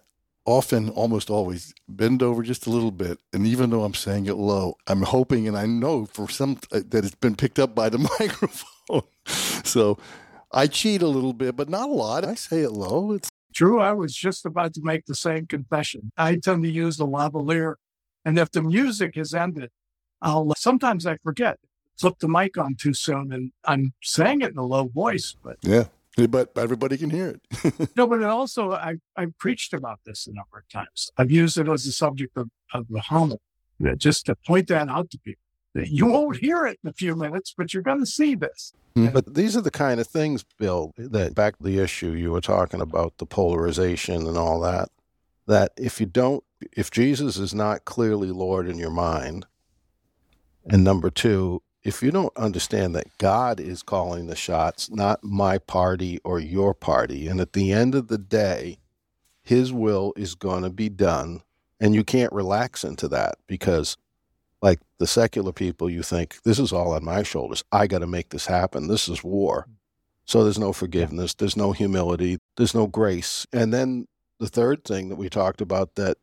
often, 0.44 0.90
almost 0.90 1.30
always, 1.30 1.74
bend 1.88 2.22
over 2.22 2.42
just 2.42 2.66
a 2.66 2.70
little 2.70 2.90
bit. 2.90 3.18
And 3.32 3.46
even 3.46 3.70
though 3.70 3.84
I'm 3.84 3.94
saying 3.94 4.26
it 4.26 4.34
low, 4.34 4.76
I'm 4.86 5.02
hoping 5.02 5.48
and 5.48 5.56
I 5.56 5.66
know 5.66 6.06
for 6.06 6.28
some 6.28 6.58
uh, 6.70 6.80
that 6.88 7.04
it's 7.04 7.14
been 7.14 7.36
picked 7.36 7.58
up 7.58 7.74
by 7.74 7.88
the 7.88 7.98
microphone. 8.20 9.02
so 9.64 9.98
I 10.52 10.66
cheat 10.66 11.02
a 11.02 11.08
little 11.08 11.32
bit, 11.32 11.56
but 11.56 11.68
not 11.68 11.88
a 11.88 11.92
lot. 11.92 12.24
I 12.24 12.34
say 12.34 12.60
it 12.60 12.72
low. 12.72 13.12
It's 13.12 13.30
true. 13.54 13.80
I 13.80 13.92
was 13.92 14.14
just 14.14 14.44
about 14.44 14.74
to 14.74 14.80
make 14.82 15.06
the 15.06 15.14
same 15.14 15.46
confession. 15.46 16.12
I 16.16 16.36
tend 16.36 16.64
to 16.64 16.70
use 16.70 16.96
the 16.96 17.06
lavalier. 17.06 17.74
And 18.24 18.38
if 18.38 18.50
the 18.50 18.62
music 18.62 19.14
has 19.16 19.34
ended, 19.34 19.70
I'll 20.20 20.50
uh, 20.50 20.54
sometimes 20.56 21.06
I 21.06 21.18
forget, 21.18 21.58
flip 21.98 22.18
the 22.18 22.28
mic 22.28 22.58
on 22.58 22.74
too 22.74 22.94
soon 22.94 23.32
and 23.32 23.52
I'm 23.64 23.92
saying 24.02 24.40
it 24.40 24.52
in 24.52 24.58
a 24.58 24.64
low 24.64 24.88
voice. 24.88 25.36
But 25.42 25.58
yeah, 25.62 25.84
but 26.28 26.56
everybody 26.56 26.96
can 26.96 27.10
hear 27.10 27.28
it. 27.36 27.90
no, 27.96 28.06
but 28.06 28.22
also 28.22 28.72
I 28.72 28.96
I've 29.16 29.36
preached 29.38 29.72
about 29.72 30.00
this 30.04 30.26
a 30.26 30.32
number 30.32 30.58
of 30.58 30.68
times. 30.68 31.10
I've 31.16 31.30
used 31.30 31.58
it 31.58 31.68
as 31.68 31.86
a 31.86 31.92
subject 31.92 32.36
of, 32.36 32.48
of 32.72 32.86
the 32.88 33.00
homily, 33.00 33.38
just 33.96 34.26
to 34.26 34.34
point 34.34 34.68
that 34.68 34.88
out 34.88 35.10
to 35.10 35.18
people. 35.18 35.43
You 35.74 36.06
won't 36.06 36.36
hear 36.36 36.66
it 36.66 36.78
in 36.84 36.90
a 36.90 36.92
few 36.92 37.16
minutes, 37.16 37.54
but 37.56 37.74
you're 37.74 37.82
going 37.82 38.00
to 38.00 38.06
see 38.06 38.34
this. 38.34 38.72
Mm-hmm. 38.96 39.12
But 39.12 39.34
these 39.34 39.56
are 39.56 39.60
the 39.60 39.70
kind 39.72 40.00
of 40.00 40.06
things, 40.06 40.44
Bill, 40.58 40.92
that 40.96 41.34
back 41.34 41.54
the 41.60 41.78
issue 41.78 42.12
you 42.12 42.30
were 42.30 42.40
talking 42.40 42.80
about, 42.80 43.18
the 43.18 43.26
polarization 43.26 44.26
and 44.26 44.38
all 44.38 44.60
that, 44.60 44.88
that 45.46 45.72
if 45.76 46.00
you 46.00 46.06
don't, 46.06 46.44
if 46.76 46.90
Jesus 46.90 47.36
is 47.38 47.52
not 47.52 47.84
clearly 47.84 48.30
Lord 48.30 48.68
in 48.68 48.78
your 48.78 48.92
mind, 48.92 49.46
and 50.66 50.84
number 50.84 51.10
two, 51.10 51.60
if 51.82 52.02
you 52.02 52.10
don't 52.10 52.34
understand 52.36 52.94
that 52.94 53.18
God 53.18 53.60
is 53.60 53.82
calling 53.82 54.26
the 54.26 54.36
shots, 54.36 54.88
not 54.90 55.22
my 55.22 55.58
party 55.58 56.20
or 56.24 56.38
your 56.38 56.72
party, 56.72 57.26
and 57.26 57.40
at 57.40 57.52
the 57.52 57.72
end 57.72 57.94
of 57.94 58.08
the 58.08 58.16
day, 58.16 58.78
his 59.42 59.72
will 59.72 60.14
is 60.16 60.34
going 60.34 60.62
to 60.62 60.70
be 60.70 60.88
done 60.88 61.42
And 61.80 61.94
you 61.94 62.04
can't 62.04 62.32
relax 62.32 62.84
into 62.84 63.08
that 63.08 63.36
because, 63.46 63.96
like 64.64 64.80
the 64.98 65.06
secular 65.06 65.52
people, 65.52 65.90
you 65.90 66.02
think, 66.02 66.42
this 66.42 66.58
is 66.58 66.72
all 66.72 66.94
on 66.94 67.04
my 67.04 67.22
shoulders. 67.22 67.62
I 67.70 67.86
got 67.86 67.98
to 67.98 68.06
make 68.06 68.30
this 68.30 68.46
happen. 68.46 68.88
This 68.88 69.10
is 69.10 69.22
war. 69.22 69.68
So 70.24 70.42
there's 70.42 70.58
no 70.58 70.72
forgiveness, 70.72 71.34
there's 71.34 71.54
no 71.56 71.72
humility, 71.72 72.38
there's 72.56 72.74
no 72.74 72.86
grace. 72.86 73.46
And 73.52 73.74
then 73.74 74.08
the 74.40 74.48
third 74.48 74.82
thing 74.82 75.10
that 75.10 75.16
we 75.16 75.28
talked 75.28 75.60
about 75.60 75.96
that 75.96 76.16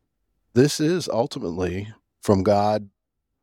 this 0.55 0.79
is 0.79 1.07
ultimately 1.07 1.93
from 2.23 2.41
God 2.41 2.89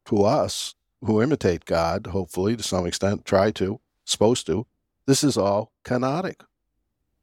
to 0.06 0.24
us 0.24 0.74
who 1.04 1.22
imitate 1.22 1.64
God, 1.64 2.08
hopefully 2.08 2.56
to 2.56 2.62
some 2.64 2.84
extent, 2.84 3.24
try 3.24 3.52
to, 3.52 3.78
supposed 4.04 4.46
to. 4.46 4.66
This 5.06 5.22
is 5.22 5.38
all 5.38 5.70
kenotic. 5.84 6.40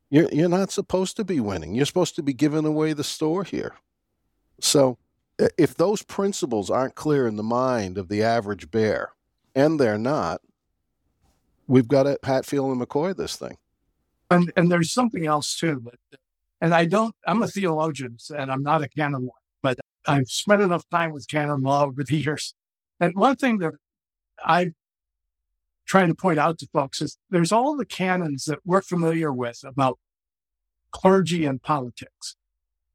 You're, 0.10 0.30
you're 0.32 0.48
not 0.48 0.72
supposed 0.72 1.18
to 1.18 1.26
be 1.26 1.42
winning. 1.42 1.76
You're 1.76 1.86
supposed 1.86 2.16
to 2.16 2.24
be 2.24 2.32
giving 2.32 2.64
away 2.64 2.94
the 2.94 3.04
store 3.04 3.44
here. 3.44 3.76
So 4.62 4.98
if 5.58 5.76
those 5.76 6.02
principles 6.02 6.70
aren't 6.70 6.96
clear 6.96 7.28
in 7.28 7.36
the 7.36 7.44
mind 7.44 7.98
of 7.98 8.08
the 8.08 8.24
average 8.24 8.72
bear, 8.72 9.12
and 9.54 9.80
they're 9.80 9.98
not, 9.98 10.42
we've 11.68 11.88
got 11.88 12.04
to 12.04 12.18
Hatfield 12.24 12.72
and 12.72 12.82
McCoy 12.82 13.16
this 13.16 13.36
thing. 13.36 13.58
And 14.32 14.52
and 14.56 14.72
there's 14.72 14.92
something 14.92 15.26
else 15.26 15.58
too. 15.58 15.80
But 15.80 15.96
and 16.62 16.74
I 16.74 16.86
don't. 16.86 17.16
I'm 17.28 17.44
a 17.44 17.48
theologian, 17.48 18.18
and 18.36 18.52
I'm 18.52 18.64
not 18.64 18.82
a 18.82 18.90
canon 18.90 19.26
law, 19.26 19.36
but 19.62 19.78
I've 20.08 20.30
spent 20.30 20.62
enough 20.62 20.88
time 20.90 21.12
with 21.12 21.28
canon 21.28 21.62
law 21.62 21.86
over 21.86 22.04
the 22.04 22.18
years. 22.24 22.54
And 23.00 23.14
one 23.16 23.36
thing 23.36 23.60
that 23.60 23.74
I 24.44 24.72
trying 25.86 26.08
to 26.08 26.16
point 26.16 26.40
out 26.40 26.58
to 26.60 26.68
folks 26.74 27.02
is 27.02 27.18
there's 27.30 27.52
all 27.52 27.78
the 27.78 27.86
canons 27.86 28.46
that 28.46 28.60
we're 28.66 28.82
familiar 28.82 29.32
with 29.32 29.60
about 29.64 30.00
clergy 30.92 31.46
and 31.46 31.62
politics. 31.62 32.36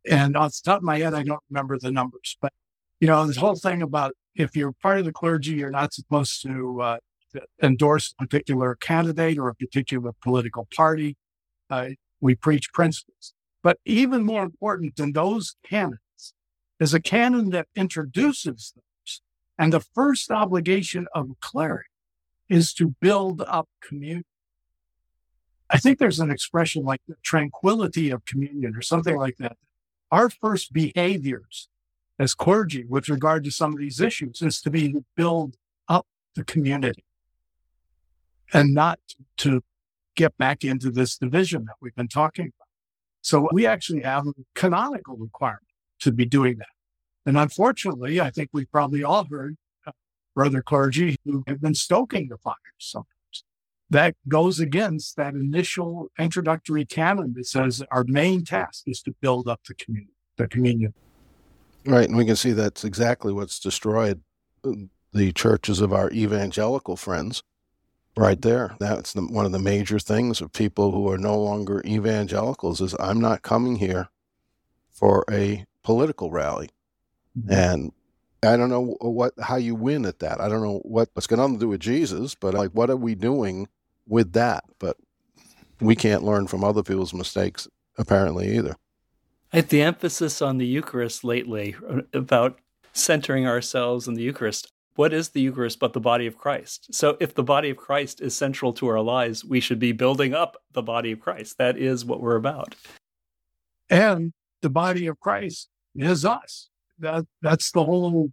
And 0.08 0.36
off 0.36 0.52
the 0.52 0.62
top 0.64 0.78
of 0.78 0.82
my 0.84 0.98
head, 0.98 1.14
I 1.14 1.22
don't 1.22 1.42
remember 1.50 1.78
the 1.78 1.90
numbers, 1.90 2.36
but 2.40 2.52
you 3.00 3.06
know, 3.06 3.26
this 3.26 3.36
whole 3.36 3.56
thing 3.56 3.82
about 3.82 4.14
if 4.34 4.54
you're 4.54 4.72
part 4.72 4.98
of 4.98 5.04
the 5.06 5.12
clergy, 5.12 5.52
you're 5.52 5.70
not 5.70 5.94
supposed 5.94 6.42
to 6.42 6.80
uh, 6.82 6.98
endorse 7.62 8.14
a 8.20 8.26
particular 8.26 8.74
candidate 8.76 9.38
or 9.38 9.48
a 9.48 9.54
particular 9.54 10.12
political 10.22 10.68
party. 10.74 11.16
Uh, 11.68 11.90
we 12.20 12.34
preach 12.34 12.72
principles. 12.72 13.32
But 13.62 13.78
even 13.84 14.24
more 14.24 14.42
important 14.42 14.96
than 14.96 15.12
those 15.12 15.56
canons 15.64 16.34
is 16.78 16.94
a 16.94 17.00
canon 17.00 17.50
that 17.50 17.68
introduces 17.76 18.72
those. 18.74 19.20
And 19.58 19.72
the 19.72 19.80
first 19.80 20.30
obligation 20.30 21.06
of 21.14 21.30
a 21.30 21.34
cleric 21.40 21.86
is 22.48 22.72
to 22.74 22.94
build 23.00 23.42
up 23.42 23.68
communion. 23.80 24.24
I 25.68 25.78
think 25.78 25.98
there's 25.98 26.18
an 26.20 26.30
expression 26.30 26.84
like 26.84 27.00
the 27.06 27.14
tranquility 27.22 28.10
of 28.10 28.24
communion 28.24 28.74
or 28.74 28.82
something 28.82 29.16
like 29.16 29.36
that. 29.38 29.56
Our 30.10 30.28
first 30.28 30.72
behaviors 30.72 31.68
as 32.18 32.34
clergy 32.34 32.84
with 32.84 33.08
regard 33.08 33.44
to 33.44 33.50
some 33.50 33.72
of 33.72 33.78
these 33.78 34.00
issues 34.00 34.42
is 34.42 34.60
to 34.62 34.70
be 34.70 34.94
build 35.16 35.56
up 35.88 36.06
the 36.34 36.44
community 36.44 37.04
and 38.52 38.74
not 38.74 38.98
to 39.38 39.62
get 40.16 40.36
back 40.36 40.64
into 40.64 40.90
this 40.90 41.16
division 41.16 41.64
that 41.66 41.76
we've 41.80 41.94
been 41.94 42.08
talking 42.08 42.46
about. 42.46 42.68
So 43.22 43.48
we 43.52 43.66
actually 43.66 44.02
have 44.02 44.26
a 44.26 44.32
canonical 44.54 45.16
requirement 45.16 45.66
to 46.00 46.12
be 46.12 46.24
doing 46.24 46.58
that. 46.58 46.68
And 47.24 47.38
unfortunately, 47.38 48.20
I 48.20 48.30
think 48.30 48.50
we've 48.52 48.70
probably 48.70 49.04
all 49.04 49.24
heard 49.24 49.56
brother 50.34 50.62
clergy 50.62 51.16
who 51.24 51.44
have 51.46 51.60
been 51.60 51.74
stoking 51.74 52.28
the 52.28 52.38
fires 52.38 52.56
sometimes. 52.78 53.19
That 53.90 54.14
goes 54.28 54.60
against 54.60 55.16
that 55.16 55.34
initial 55.34 56.10
introductory 56.18 56.84
canon 56.84 57.34
that 57.34 57.46
says 57.46 57.82
our 57.90 58.04
main 58.06 58.44
task 58.44 58.84
is 58.86 59.02
to 59.02 59.14
build 59.20 59.48
up 59.48 59.60
the 59.66 59.74
community, 59.74 60.12
the 60.36 60.46
communion. 60.46 60.94
Right. 61.84 62.08
And 62.08 62.16
we 62.16 62.24
can 62.24 62.36
see 62.36 62.52
that's 62.52 62.84
exactly 62.84 63.32
what's 63.32 63.58
destroyed 63.58 64.22
uh, 64.64 64.72
the 65.12 65.32
churches 65.32 65.80
of 65.80 65.92
our 65.92 66.10
evangelical 66.12 66.96
friends 66.96 67.42
right 68.16 68.40
there. 68.40 68.76
That's 68.78 69.12
the, 69.12 69.22
one 69.22 69.46
of 69.46 69.52
the 69.52 69.58
major 69.58 69.98
things 69.98 70.40
of 70.40 70.52
people 70.52 70.92
who 70.92 71.08
are 71.10 71.18
no 71.18 71.38
longer 71.40 71.82
evangelicals 71.84 72.80
is 72.80 72.94
I'm 73.00 73.20
not 73.20 73.42
coming 73.42 73.76
here 73.76 74.08
for 74.92 75.24
a 75.30 75.64
political 75.82 76.30
rally. 76.30 76.70
Mm-hmm. 77.36 77.52
And 77.52 77.92
I 78.42 78.56
don't 78.56 78.70
know 78.70 78.96
what 79.00 79.34
how 79.40 79.56
you 79.56 79.74
win 79.74 80.04
at 80.04 80.20
that. 80.20 80.40
I 80.40 80.48
don't 80.48 80.62
know 80.62 80.80
what 80.84 81.10
what's 81.14 81.26
going 81.26 81.54
to 81.54 81.58
do 81.58 81.68
with 81.68 81.80
Jesus, 81.80 82.34
but 82.34 82.54
like 82.54 82.70
what 82.70 82.90
are 82.90 82.96
we 82.96 83.14
doing 83.14 83.68
with 84.10 84.32
that? 84.34 84.64
But 84.78 84.96
we 85.80 85.96
can't 85.96 86.24
learn 86.24 86.46
from 86.46 86.64
other 86.64 86.82
people's 86.82 87.14
mistakes 87.14 87.66
apparently 87.96 88.56
either. 88.56 88.76
At 89.52 89.70
the 89.70 89.82
emphasis 89.82 90.42
on 90.42 90.58
the 90.58 90.66
Eucharist 90.66 91.24
lately 91.24 91.74
uh, 91.88 92.02
about 92.12 92.60
centering 92.92 93.46
ourselves 93.46 94.06
in 94.06 94.14
the 94.14 94.22
Eucharist 94.22 94.72
what 94.96 95.14
is 95.14 95.30
the 95.30 95.40
Eucharist 95.40 95.78
but 95.78 95.94
the 95.94 96.00
body 96.00 96.26
of 96.26 96.36
Christ? 96.36 96.92
So, 96.92 97.16
if 97.20 97.34
the 97.34 97.42
body 97.42 97.70
of 97.70 97.78
Christ 97.78 98.20
is 98.20 98.36
central 98.36 98.72
to 98.74 98.88
our 98.88 99.00
lives, 99.00 99.42
we 99.42 99.58
should 99.58 99.78
be 99.78 99.92
building 99.92 100.34
up 100.34 100.58
the 100.72 100.82
body 100.82 101.12
of 101.12 101.20
Christ. 101.20 101.56
That 101.56 101.78
is 101.78 102.04
what 102.04 102.20
we're 102.20 102.36
about. 102.36 102.74
And 103.88 104.34
the 104.60 104.68
body 104.68 105.06
of 105.06 105.18
Christ 105.18 105.70
is 105.94 106.24
us. 106.24 106.68
That, 106.98 107.24
that's 107.40 107.72
the 107.72 107.84
whole, 107.84 108.32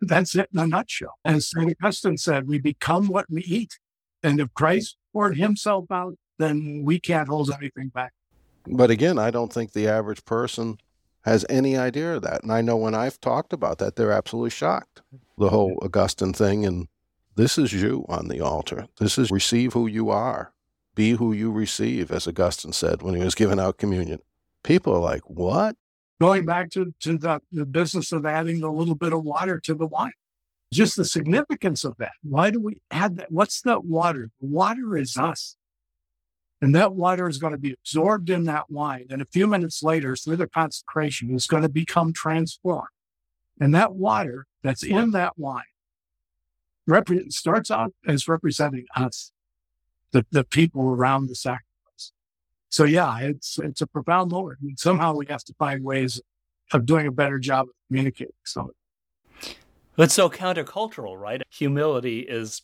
that's 0.00 0.36
it 0.36 0.48
in 0.52 0.60
a 0.60 0.68
nutshell. 0.68 1.18
As 1.24 1.50
St. 1.50 1.76
Augustine 1.82 2.16
said, 2.16 2.46
we 2.46 2.60
become 2.60 3.08
what 3.08 3.26
we 3.28 3.42
eat. 3.42 3.78
And 4.22 4.38
if 4.38 4.54
Christ 4.54 4.97
poured 5.18 5.36
himself 5.36 5.90
out, 5.90 6.14
then 6.38 6.82
we 6.84 7.00
can't 7.00 7.26
hold 7.26 7.50
anything 7.50 7.88
back. 7.88 8.12
But 8.68 8.88
again, 8.88 9.18
I 9.18 9.32
don't 9.32 9.52
think 9.52 9.72
the 9.72 9.88
average 9.88 10.24
person 10.24 10.78
has 11.22 11.44
any 11.48 11.76
idea 11.76 12.14
of 12.14 12.22
that. 12.22 12.44
And 12.44 12.52
I 12.52 12.60
know 12.60 12.76
when 12.76 12.94
I've 12.94 13.20
talked 13.20 13.52
about 13.52 13.78
that, 13.78 13.96
they're 13.96 14.12
absolutely 14.12 14.50
shocked. 14.50 15.02
The 15.36 15.48
whole 15.48 15.76
Augustine 15.82 16.32
thing. 16.32 16.64
And 16.64 16.86
this 17.34 17.58
is 17.58 17.72
you 17.72 18.04
on 18.08 18.28
the 18.28 18.40
altar. 18.40 18.86
This 19.00 19.18
is 19.18 19.32
receive 19.32 19.72
who 19.72 19.88
you 19.88 20.08
are, 20.10 20.52
be 20.94 21.12
who 21.12 21.32
you 21.32 21.50
receive, 21.50 22.12
as 22.12 22.28
Augustine 22.28 22.72
said 22.72 23.02
when 23.02 23.16
he 23.16 23.24
was 23.24 23.34
giving 23.34 23.58
out 23.58 23.76
communion. 23.76 24.20
People 24.62 24.94
are 24.94 25.00
like, 25.00 25.22
what? 25.28 25.74
Going 26.20 26.46
back 26.46 26.70
to, 26.70 26.94
to 27.00 27.18
the, 27.18 27.40
the 27.50 27.66
business 27.66 28.12
of 28.12 28.24
adding 28.24 28.62
a 28.62 28.70
little 28.70 28.94
bit 28.94 29.12
of 29.12 29.24
water 29.24 29.58
to 29.64 29.74
the 29.74 29.86
wine, 29.86 30.12
just 30.72 30.96
the 30.96 31.04
significance 31.04 31.84
of 31.84 31.96
that. 31.98 32.12
Why 32.22 32.50
do 32.50 32.60
we 32.60 32.80
add 32.90 33.16
that? 33.16 33.32
What's 33.32 33.60
that 33.62 33.84
water? 33.84 34.30
Water 34.40 34.96
is 34.96 35.16
us. 35.16 35.56
And 36.60 36.74
that 36.74 36.94
water 36.94 37.28
is 37.28 37.38
going 37.38 37.52
to 37.52 37.58
be 37.58 37.72
absorbed 37.72 38.30
in 38.30 38.44
that 38.44 38.68
wine. 38.68 39.06
And 39.10 39.22
a 39.22 39.26
few 39.26 39.46
minutes 39.46 39.82
later, 39.82 40.16
through 40.16 40.36
the 40.36 40.48
consecration, 40.48 41.34
is 41.34 41.46
going 41.46 41.62
to 41.62 41.68
become 41.68 42.12
transformed. 42.12 42.88
And 43.60 43.74
that 43.74 43.94
water 43.94 44.46
that's 44.62 44.82
in 44.82 45.12
that 45.12 45.38
wine 45.38 45.62
rep- 46.86 47.08
starts 47.28 47.70
out 47.70 47.92
as 48.06 48.26
representing 48.26 48.86
us, 48.96 49.30
the, 50.12 50.26
the 50.30 50.44
people 50.44 50.88
around 50.88 51.28
the 51.28 51.34
sacrifice. 51.34 52.12
So 52.68 52.84
yeah, 52.84 53.18
it's, 53.20 53.58
it's 53.58 53.80
a 53.80 53.86
profound 53.86 54.32
moment. 54.32 54.58
And 54.62 54.78
somehow 54.78 55.14
we 55.14 55.26
have 55.26 55.44
to 55.44 55.54
find 55.58 55.84
ways 55.84 56.20
of 56.72 56.86
doing 56.86 57.06
a 57.06 57.12
better 57.12 57.38
job 57.38 57.68
of 57.68 57.74
communicating 57.88 58.34
So, 58.44 58.72
It's 59.98 60.14
so 60.14 60.30
countercultural, 60.30 61.18
right? 61.18 61.42
Humility 61.50 62.20
is, 62.20 62.62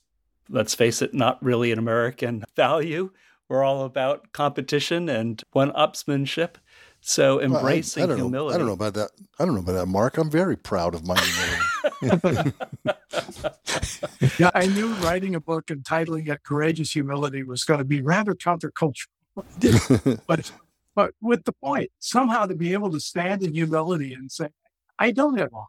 let's 0.49 0.75
face 0.75 1.03
it, 1.03 1.14
not 1.14 1.42
really 1.42 1.73
an 1.73 1.79
American 1.79 2.44
value. 2.57 3.11
We're 3.49 3.64
all 3.64 3.85
about 3.85 4.33
competition 4.33 5.09
and 5.09 5.42
one-upsmanship. 5.53 6.55
So 7.07 7.40
embracing 7.40 8.01
well, 8.01 8.11
I, 8.11 8.14
I, 8.14 8.16
don't 8.16 8.25
humility. 8.25 8.49
Know, 8.51 8.55
I 8.55 8.59
don't 8.59 8.66
know 8.66 8.73
about 8.73 8.94
that. 8.94 9.11
I 9.38 9.44
don't 9.44 9.55
know 9.55 9.61
about 9.61 9.73
that, 9.75 9.87
Mark. 9.87 10.16
I'm 10.16 10.31
very 10.31 10.57
proud 10.57 10.94
of 10.94 11.07
my 11.07 11.20
humility. 11.20 12.53
yeah, 14.38 14.51
I 14.55 14.66
knew 14.66 14.88
writing 14.94 15.35
a 15.35 15.40
book 15.40 15.70
and 15.70 15.85
titling 15.85 16.29
it 16.29 16.42
"Courageous 16.44 16.92
Humility" 16.92 17.42
was 17.42 17.64
going 17.64 17.79
to 17.79 17.85
be 17.85 18.01
rather 18.01 18.35
countercultural, 18.35 19.09
but 20.27 20.51
but 20.94 21.12
with 21.20 21.44
the 21.44 21.53
point 21.53 21.90
somehow 21.99 22.47
to 22.47 22.55
be 22.55 22.73
able 22.73 22.90
to 22.92 23.01
stand 23.01 23.42
in 23.42 23.53
humility 23.53 24.14
and 24.14 24.33
say, 24.33 24.49
"I 24.99 25.11
don't 25.11 25.37
have 25.38 25.53
all. 25.53 25.68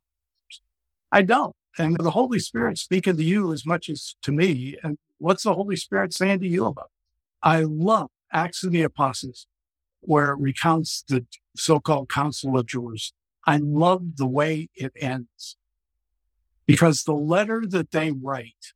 I 1.16 1.22
don't." 1.22 1.56
And 1.78 1.98
the 1.98 2.12
Holy 2.12 2.40
Spirit 2.40 2.78
speaking 2.78 3.18
to 3.18 3.24
you 3.24 3.54
as 3.54 3.66
much 3.66 3.90
as 3.90 4.16
to 4.22 4.32
me. 4.32 4.78
And 4.84 4.98
what's 5.18 5.44
the 5.44 5.54
Holy 5.54 5.76
Spirit 5.76 6.14
saying 6.14 6.40
to 6.42 6.48
you 6.48 6.66
about? 6.66 6.92
I 7.42 7.62
love 7.62 8.10
Acts 8.32 8.64
of 8.64 8.72
the 8.72 8.82
Apostles, 8.82 9.48
where 10.02 10.32
it 10.32 10.40
recounts 10.40 11.04
the 11.08 11.26
so-called 11.56 12.10
Council 12.10 12.58
of 12.58 12.66
Jerusalem. 12.66 13.18
I 13.46 13.58
love 13.58 14.18
the 14.18 14.28
way 14.28 14.70
it 14.76 14.92
ends 14.96 15.58
because 16.66 17.04
the 17.04 17.14
letter 17.14 17.64
that 17.68 17.92
they 17.92 18.12
write, 18.12 18.74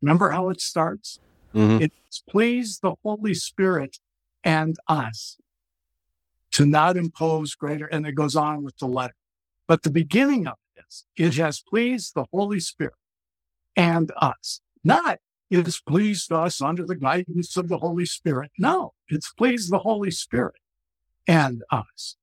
remember 0.00 0.30
how 0.30 0.48
it 0.48 0.60
starts? 0.60 1.20
Mm-hmm. 1.54 1.84
It's 1.84 2.22
pleased 2.28 2.82
the 2.82 2.94
Holy 3.02 3.34
Spirit 3.34 3.98
and 4.42 4.76
us 4.88 5.36
to 6.52 6.64
not 6.64 6.96
impose 6.96 7.54
greater, 7.54 7.86
and 7.86 8.06
it 8.06 8.14
goes 8.14 8.34
on 8.34 8.62
with 8.62 8.76
the 8.78 8.86
letter. 8.86 9.14
But 9.66 9.82
the 9.82 9.90
beginning 9.90 10.46
of 10.46 10.54
it 10.54 10.65
it 11.16 11.34
has 11.34 11.60
pleased 11.60 12.14
the 12.14 12.26
Holy 12.32 12.60
Spirit 12.60 12.94
and 13.76 14.10
us, 14.20 14.60
not 14.84 15.18
it 15.50 15.64
has 15.64 15.80
pleased 15.80 16.32
us 16.32 16.60
under 16.60 16.84
the 16.84 16.96
guidance 16.96 17.56
of 17.56 17.68
the 17.68 17.78
Holy 17.78 18.06
Spirit. 18.06 18.50
No, 18.58 18.94
it's 19.08 19.32
pleased 19.32 19.70
the 19.70 19.78
Holy 19.78 20.10
Spirit 20.10 20.56
and 21.26 21.62
us. 21.70 22.16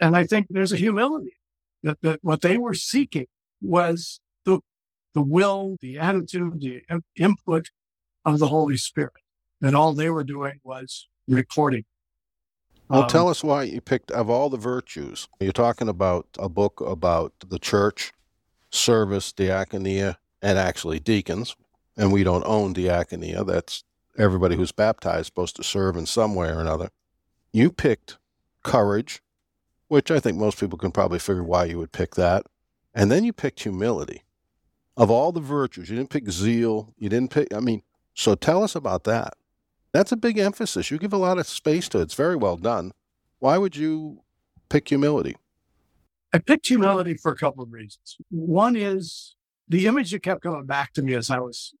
And 0.00 0.16
I 0.16 0.26
think 0.26 0.46
there's 0.50 0.72
a 0.72 0.76
humility 0.76 1.36
that, 1.82 2.00
that 2.02 2.18
what 2.22 2.40
they 2.40 2.58
were 2.58 2.74
seeking 2.74 3.26
was 3.60 4.20
the, 4.44 4.60
the 5.14 5.22
will, 5.22 5.76
the 5.80 5.98
attitude, 5.98 6.60
the 6.60 6.82
input 7.16 7.68
of 8.24 8.38
the 8.40 8.48
Holy 8.48 8.76
Spirit. 8.76 9.12
And 9.62 9.76
all 9.76 9.92
they 9.92 10.10
were 10.10 10.24
doing 10.24 10.60
was 10.64 11.08
recording. 11.28 11.84
Well, 12.88 13.02
um, 13.02 13.08
tell 13.08 13.28
us 13.28 13.42
why 13.42 13.64
you 13.64 13.80
picked, 13.80 14.10
of 14.10 14.28
all 14.28 14.50
the 14.50 14.56
virtues, 14.56 15.28
you're 15.40 15.52
talking 15.52 15.88
about 15.88 16.26
a 16.38 16.48
book 16.48 16.80
about 16.80 17.32
the 17.46 17.58
church, 17.58 18.12
service, 18.70 19.32
diakonia, 19.32 20.16
and 20.42 20.58
actually 20.58 21.00
deacons. 21.00 21.56
And 21.96 22.12
we 22.12 22.24
don't 22.24 22.44
own 22.44 22.74
diakonia. 22.74 23.46
That's 23.46 23.84
everybody 24.18 24.56
who's 24.56 24.72
baptized 24.72 25.26
supposed 25.26 25.56
to 25.56 25.64
serve 25.64 25.96
in 25.96 26.06
some 26.06 26.34
way 26.34 26.48
or 26.48 26.60
another. 26.60 26.90
You 27.52 27.70
picked 27.70 28.18
courage, 28.62 29.22
which 29.88 30.10
I 30.10 30.20
think 30.20 30.36
most 30.36 30.58
people 30.58 30.78
can 30.78 30.92
probably 30.92 31.18
figure 31.18 31.44
why 31.44 31.66
you 31.66 31.78
would 31.78 31.92
pick 31.92 32.16
that. 32.16 32.46
And 32.94 33.10
then 33.10 33.24
you 33.24 33.32
picked 33.32 33.62
humility. 33.62 34.22
Of 34.96 35.10
all 35.10 35.32
the 35.32 35.40
virtues, 35.40 35.88
you 35.88 35.96
didn't 35.96 36.10
pick 36.10 36.30
zeal. 36.30 36.94
You 36.98 37.08
didn't 37.08 37.30
pick, 37.30 37.52
I 37.54 37.60
mean, 37.60 37.82
so 38.14 38.34
tell 38.34 38.62
us 38.62 38.74
about 38.74 39.04
that. 39.04 39.34
That's 39.94 40.10
a 40.10 40.16
big 40.16 40.38
emphasis. 40.38 40.90
You 40.90 40.98
give 40.98 41.12
a 41.12 41.16
lot 41.16 41.38
of 41.38 41.46
space 41.46 41.88
to 41.90 42.00
it. 42.00 42.02
It's 42.02 42.14
very 42.14 42.34
well 42.34 42.56
done. 42.56 42.90
Why 43.38 43.58
would 43.58 43.76
you 43.76 44.22
pick 44.68 44.88
humility? 44.88 45.36
I 46.32 46.38
picked 46.38 46.66
humility 46.66 47.14
for 47.14 47.30
a 47.30 47.36
couple 47.36 47.62
of 47.62 47.72
reasons. 47.72 48.16
One 48.28 48.74
is 48.74 49.36
the 49.68 49.86
image 49.86 50.10
that 50.10 50.24
kept 50.24 50.42
coming 50.42 50.66
back 50.66 50.92
to 50.94 51.02
me 51.02 51.14
as 51.14 51.30
I 51.30 51.38
was 51.38 51.74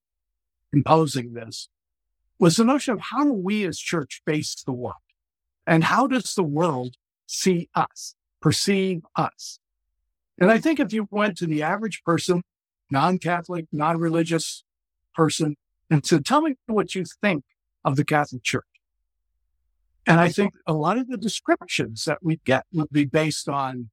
composing 0.72 1.32
this 1.32 1.68
was 2.38 2.56
the 2.56 2.64
notion 2.64 2.94
of 2.94 3.00
how 3.00 3.24
do 3.24 3.32
we 3.32 3.64
as 3.64 3.80
church 3.80 4.22
face 4.24 4.62
the 4.64 4.72
world? 4.72 4.94
And 5.66 5.82
how 5.82 6.06
does 6.06 6.36
the 6.36 6.44
world 6.44 6.94
see 7.26 7.68
us, 7.74 8.14
perceive 8.40 9.02
us? 9.16 9.58
And 10.38 10.52
I 10.52 10.58
think 10.58 10.78
if 10.78 10.92
you 10.92 11.08
went 11.10 11.36
to 11.38 11.46
the 11.46 11.64
average 11.64 12.04
person, 12.04 12.42
non-Catholic, 12.92 13.66
non-religious 13.72 14.62
person, 15.16 15.56
and 15.90 16.06
said, 16.06 16.24
tell 16.24 16.42
me 16.42 16.54
what 16.66 16.94
you 16.94 17.04
think 17.20 17.42
of 17.84 17.96
the 17.96 18.04
Catholic 18.04 18.42
Church. 18.42 18.64
And 20.06 20.20
I 20.20 20.28
think 20.28 20.54
a 20.66 20.74
lot 20.74 20.98
of 20.98 21.08
the 21.08 21.16
descriptions 21.16 22.04
that 22.04 22.18
we 22.22 22.40
get 22.44 22.66
would 22.72 22.90
be 22.90 23.06
based 23.06 23.48
on 23.48 23.90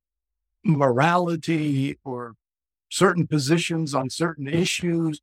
morality 0.63 1.97
or 2.03 2.35
certain 2.89 3.25
positions 3.25 3.95
on 3.95 4.09
certain 4.09 4.47
issues 4.47 5.21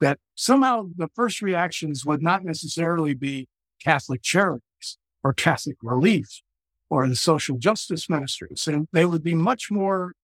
that 0.00 0.18
somehow 0.34 0.88
the 0.96 1.08
first 1.14 1.42
reactions 1.42 2.04
would 2.06 2.22
not 2.22 2.44
necessarily 2.44 3.14
be 3.14 3.48
Catholic 3.82 4.22
charities 4.22 4.98
or 5.22 5.32
Catholic 5.34 5.76
relief 5.82 6.40
or 6.88 7.06
the 7.08 7.16
social 7.16 7.58
justice 7.58 8.08
ministries. 8.08 8.66
And 8.66 8.88
they 8.92 9.04
would 9.04 9.22
be 9.22 9.34
much 9.34 9.70
more 9.70 10.14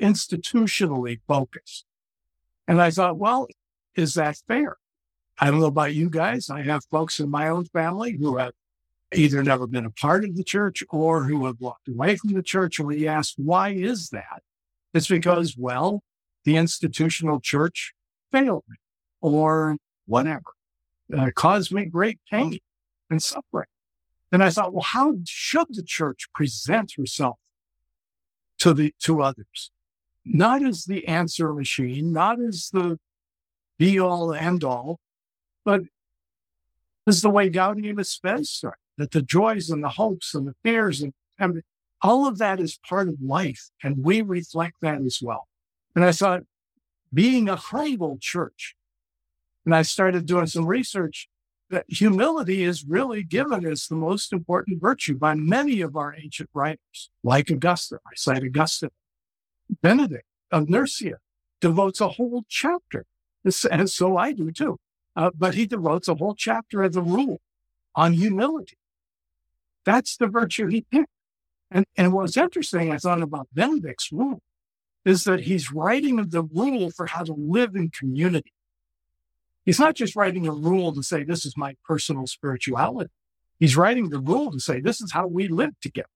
institutionally 0.00 1.20
focused. 1.28 1.84
And 2.66 2.80
I 2.80 2.90
thought, 2.90 3.18
well, 3.18 3.46
is 3.94 4.14
that 4.14 4.38
fair? 4.48 4.78
I 5.42 5.50
don't 5.50 5.58
know 5.58 5.66
about 5.66 5.92
you 5.92 6.08
guys. 6.08 6.50
I 6.50 6.62
have 6.62 6.84
folks 6.84 7.18
in 7.18 7.28
my 7.28 7.48
own 7.48 7.64
family 7.64 8.16
who 8.16 8.36
have 8.36 8.52
either 9.12 9.42
never 9.42 9.66
been 9.66 9.84
a 9.84 9.90
part 9.90 10.22
of 10.24 10.36
the 10.36 10.44
church 10.44 10.84
or 10.88 11.24
who 11.24 11.46
have 11.46 11.56
walked 11.58 11.88
away 11.88 12.14
from 12.14 12.32
the 12.32 12.44
church. 12.44 12.78
And 12.78 12.86
we 12.86 13.08
ask, 13.08 13.34
why 13.36 13.70
is 13.70 14.10
that? 14.10 14.44
It's 14.94 15.08
because, 15.08 15.56
well, 15.58 16.04
the 16.44 16.56
institutional 16.56 17.40
church 17.40 17.92
failed 18.30 18.62
me 18.68 18.76
or 19.20 19.78
whatever, 20.06 20.44
uh, 21.12 21.32
caused 21.34 21.72
me 21.72 21.86
great 21.86 22.20
pain 22.30 22.60
and 23.10 23.20
suffering. 23.20 23.66
And 24.30 24.44
I 24.44 24.50
thought, 24.50 24.72
well, 24.72 24.82
how 24.82 25.16
should 25.26 25.66
the 25.70 25.82
church 25.82 26.28
present 26.32 26.92
herself 26.96 27.40
to 28.58 28.72
the, 28.72 28.94
to 29.00 29.22
others? 29.22 29.72
Not 30.24 30.62
as 30.62 30.84
the 30.84 31.08
answer 31.08 31.52
machine, 31.52 32.12
not 32.12 32.40
as 32.40 32.70
the 32.72 33.00
be 33.76 33.98
all 33.98 34.32
end 34.32 34.62
all, 34.62 35.00
but 35.64 35.82
as 37.06 37.22
the 37.22 37.30
way 37.30 37.50
Gaudium 37.50 38.02
Spes 38.04 38.64
that 38.98 39.10
the 39.10 39.22
joys 39.22 39.70
and 39.70 39.82
the 39.82 39.90
hopes 39.90 40.34
and 40.34 40.46
the 40.46 40.54
fears 40.62 41.00
and, 41.00 41.12
and 41.38 41.62
all 42.02 42.26
of 42.26 42.38
that 42.38 42.60
is 42.60 42.78
part 42.88 43.08
of 43.08 43.20
life. 43.22 43.70
And 43.82 44.04
we 44.04 44.22
reflect 44.22 44.76
that 44.82 45.00
as 45.00 45.20
well. 45.22 45.48
And 45.94 46.04
I 46.04 46.12
thought, 46.12 46.42
being 47.14 47.48
a 47.48 47.56
humble 47.56 48.18
church, 48.20 48.74
and 49.64 49.74
I 49.74 49.82
started 49.82 50.26
doing 50.26 50.46
some 50.46 50.66
research 50.66 51.28
that 51.70 51.84
humility 51.88 52.64
is 52.64 52.84
really 52.84 53.22
given 53.22 53.66
as 53.66 53.86
the 53.86 53.94
most 53.94 54.32
important 54.32 54.80
virtue 54.80 55.16
by 55.16 55.34
many 55.34 55.80
of 55.80 55.96
our 55.96 56.14
ancient 56.14 56.50
writers, 56.52 57.10
like 57.22 57.50
Augustine. 57.50 57.98
I 58.06 58.14
cite 58.14 58.44
Augustine. 58.44 58.90
Benedict 59.82 60.26
of 60.50 60.68
Nursia 60.68 61.16
devotes 61.60 62.00
a 62.00 62.08
whole 62.08 62.44
chapter, 62.48 63.06
and 63.70 63.88
so 63.88 64.16
I 64.16 64.32
do 64.32 64.50
too. 64.50 64.78
Uh, 65.14 65.30
but 65.36 65.54
he 65.54 65.66
devotes 65.66 66.08
a 66.08 66.14
whole 66.14 66.34
chapter 66.34 66.82
as 66.82 66.96
a 66.96 67.02
rule 67.02 67.40
on 67.94 68.14
humility. 68.14 68.76
That's 69.84 70.16
the 70.16 70.26
virtue 70.26 70.68
he 70.68 70.86
picked. 70.90 71.08
And, 71.70 71.86
and 71.96 72.12
what's 72.12 72.36
interesting, 72.36 72.92
I 72.92 72.98
thought 72.98 73.22
about 73.22 73.48
Benedict's 73.52 74.10
rule, 74.12 74.40
is 75.04 75.24
that 75.24 75.40
he's 75.40 75.72
writing 75.72 76.16
the 76.16 76.42
rule 76.42 76.90
for 76.90 77.06
how 77.06 77.24
to 77.24 77.34
live 77.34 77.74
in 77.74 77.90
community. 77.90 78.52
He's 79.64 79.78
not 79.78 79.94
just 79.94 80.16
writing 80.16 80.46
a 80.46 80.52
rule 80.52 80.92
to 80.94 81.02
say, 81.02 81.24
this 81.24 81.44
is 81.44 81.56
my 81.56 81.76
personal 81.84 82.26
spirituality. 82.26 83.10
He's 83.58 83.76
writing 83.76 84.10
the 84.10 84.18
rule 84.18 84.50
to 84.50 84.60
say, 84.60 84.80
this 84.80 85.00
is 85.00 85.12
how 85.12 85.26
we 85.26 85.48
live 85.48 85.78
together. 85.80 86.08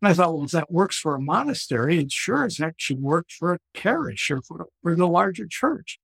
And 0.00 0.08
I 0.08 0.14
thought, 0.14 0.34
well, 0.34 0.44
if 0.44 0.50
that 0.52 0.70
works 0.70 0.98
for 0.98 1.14
a 1.14 1.20
monastery, 1.20 1.98
it 1.98 2.12
sure 2.12 2.44
as 2.44 2.58
heck 2.58 2.74
should 2.76 3.00
work 3.00 3.26
for 3.30 3.54
a 3.54 3.58
parish 3.74 4.30
or 4.30 4.42
for, 4.42 4.66
for 4.82 4.94
the 4.94 5.08
larger 5.08 5.46
church. 5.48 5.98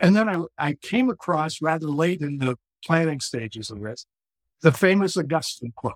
And 0.00 0.14
then 0.14 0.28
I, 0.28 0.44
I 0.58 0.72
came 0.74 1.10
across 1.10 1.60
rather 1.60 1.88
late 1.88 2.20
in 2.20 2.38
the 2.38 2.56
planning 2.84 3.20
stages 3.20 3.70
of 3.70 3.82
this, 3.82 4.06
the 4.62 4.72
famous 4.72 5.16
Augustine 5.16 5.72
quote, 5.74 5.94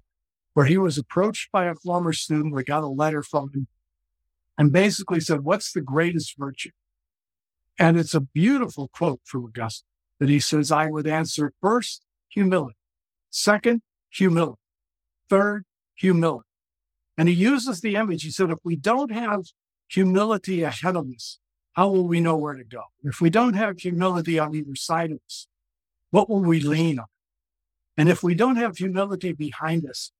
where 0.54 0.66
he 0.66 0.76
was 0.76 0.98
approached 0.98 1.52
by 1.52 1.66
a 1.66 1.74
former 1.74 2.12
student 2.12 2.54
We 2.54 2.64
got 2.64 2.82
a 2.82 2.88
letter 2.88 3.22
from 3.22 3.50
him 3.52 3.68
and 4.58 4.72
basically 4.72 5.20
said, 5.20 5.40
What's 5.40 5.72
the 5.72 5.80
greatest 5.80 6.36
virtue? 6.38 6.70
And 7.78 7.98
it's 7.98 8.14
a 8.14 8.20
beautiful 8.20 8.88
quote 8.88 9.20
from 9.24 9.44
Augustine 9.44 9.86
that 10.18 10.28
he 10.28 10.40
says, 10.40 10.70
I 10.70 10.86
would 10.86 11.06
answer 11.06 11.52
first, 11.60 12.04
humility. 12.28 12.76
Second, 13.30 13.82
humility. 14.10 14.60
Third, 15.28 15.64
humility. 15.94 16.48
And 17.16 17.28
he 17.28 17.34
uses 17.34 17.80
the 17.80 17.96
image. 17.96 18.22
He 18.22 18.30
said, 18.30 18.50
if 18.50 18.58
we 18.62 18.76
don't 18.76 19.10
have 19.10 19.46
humility 19.88 20.62
ahead 20.62 20.96
of 20.96 21.06
us, 21.14 21.38
how 21.72 21.88
will 21.88 22.06
we 22.06 22.20
know 22.20 22.36
where 22.36 22.54
to 22.54 22.64
go? 22.64 22.82
If 23.02 23.20
we 23.20 23.30
don't 23.30 23.54
have 23.54 23.78
humility 23.78 24.38
on 24.38 24.54
either 24.54 24.74
side 24.74 25.10
of 25.10 25.18
us, 25.26 25.46
what 26.10 26.28
will 26.28 26.42
we 26.42 26.60
lean 26.60 26.98
on? 26.98 27.06
And 27.96 28.08
if 28.08 28.22
we 28.22 28.34
don't 28.34 28.56
have 28.56 28.76
humility 28.76 29.32
behind 29.32 29.86
us, 29.86 30.12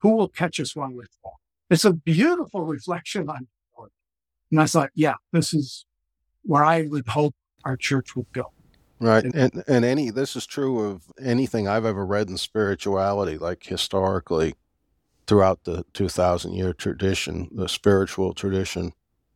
who 0.00 0.16
will 0.16 0.28
catch 0.28 0.60
us 0.60 0.74
when 0.74 0.94
we 0.94 1.04
fall? 1.22 1.40
It's 1.70 1.84
a 1.84 1.92
beautiful 1.92 2.64
reflection 2.64 3.28
on 3.28 3.48
humility. 3.74 3.94
And 4.50 4.60
I 4.60 4.66
thought, 4.66 4.90
yeah, 4.94 5.14
this 5.32 5.54
is 5.54 5.86
where 6.42 6.64
I 6.64 6.82
would 6.82 7.08
hope 7.08 7.34
our 7.64 7.76
church 7.76 8.14
would 8.16 8.32
go. 8.32 8.52
Right. 9.00 9.24
And 9.24 9.64
and 9.66 9.84
any 9.84 10.10
this 10.10 10.36
is 10.36 10.46
true 10.46 10.78
of 10.78 11.02
anything 11.20 11.66
I've 11.66 11.84
ever 11.84 12.06
read 12.06 12.28
in 12.28 12.36
spirituality, 12.36 13.36
like 13.36 13.64
historically 13.64 14.54
throughout 15.26 15.64
the 15.64 15.84
2000 15.92 16.52
year 16.52 16.72
tradition, 16.72 17.48
the 17.52 17.68
spiritual 17.68 18.32
tradition. 18.32 18.92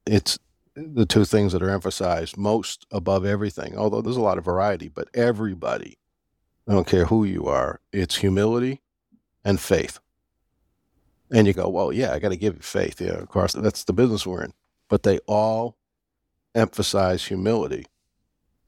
It's 0.07 0.39
the 0.77 1.07
two 1.07 1.25
things 1.25 1.53
that 1.53 1.63
are 1.63 1.71
emphasized 1.71 2.37
most 2.37 2.87
above 2.91 3.25
everything, 3.25 3.77
although 3.77 4.03
there's 4.03 4.17
a 4.17 4.23
lot 4.23 4.39
of 4.39 4.45
variety, 4.45 4.89
but 4.89 5.09
everybody, 5.15 5.97
I 6.69 6.73
don't 6.73 6.87
care 6.87 7.07
who 7.07 7.25
you 7.25 7.47
are, 7.47 7.81
it's 7.93 8.17
humility 8.17 8.83
and 9.45 9.59
faith. 9.59 9.99
And 11.33 11.47
you 11.47 11.55
go, 11.55 11.69
well, 11.69 11.93
yeah, 11.93 12.13
I 12.13 12.19
got 12.19 12.29
to 12.29 12.37
give 12.37 12.55
you 12.55 12.61
faith. 12.61 13.01
Yeah, 13.01 13.15
of 13.15 13.29
course, 13.29 13.55
that's 13.55 13.85
the 13.85 13.93
business 13.93 14.27
we're 14.27 14.45
in. 14.45 14.53
But 14.89 15.03
they 15.03 15.19
all 15.27 15.77
emphasize 16.55 17.25
humility. 17.25 17.87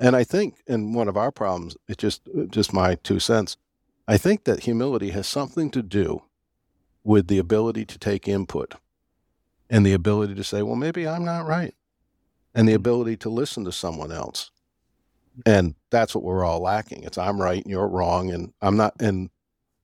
And 0.01 0.17
I 0.17 0.25
think 0.25 0.63
in 0.67 0.93
one 0.93 1.09
of 1.09 1.17
our 1.17 1.31
problems, 1.31 1.77
it's 1.87 2.01
just 2.01 2.23
just 2.51 2.73
my 2.73 2.97
two 2.97 3.21
cents. 3.21 3.57
I 4.09 4.17
think 4.17 4.45
that 4.45 4.65
humility 4.65 5.11
has 5.11 5.29
something 5.29 5.71
to 5.71 5.83
do 5.83 6.23
with 7.05 7.29
the 7.29 7.39
ability 7.39 7.85
to 7.85 7.99
take 7.99 8.27
input 8.27 8.75
and 9.71 9.85
the 9.87 9.93
ability 9.93 10.35
to 10.35 10.45
say, 10.45 10.63
well, 10.63 10.77
maybe 10.77 11.07
I'm 11.07 11.25
not 11.25 11.47
right 11.47 11.75
and 12.55 12.69
the 12.69 12.75
ability 12.75 13.17
to 13.19 13.29
listen 13.29 13.65
to 13.65 13.73
someone 13.73 14.13
else. 14.13 14.51
And 15.47 15.75
that's 15.91 16.15
what 16.15 16.25
we're 16.25 16.45
all 16.45 16.61
lacking. 16.61 17.05
It's 17.05 17.19
I'm 17.19 17.41
right 17.41 17.63
and 17.63 17.71
you're 17.71 17.89
wrong, 17.89 18.31
and 18.31 18.53
I'm 18.61 18.77
not. 18.77 18.95
And 19.01 19.31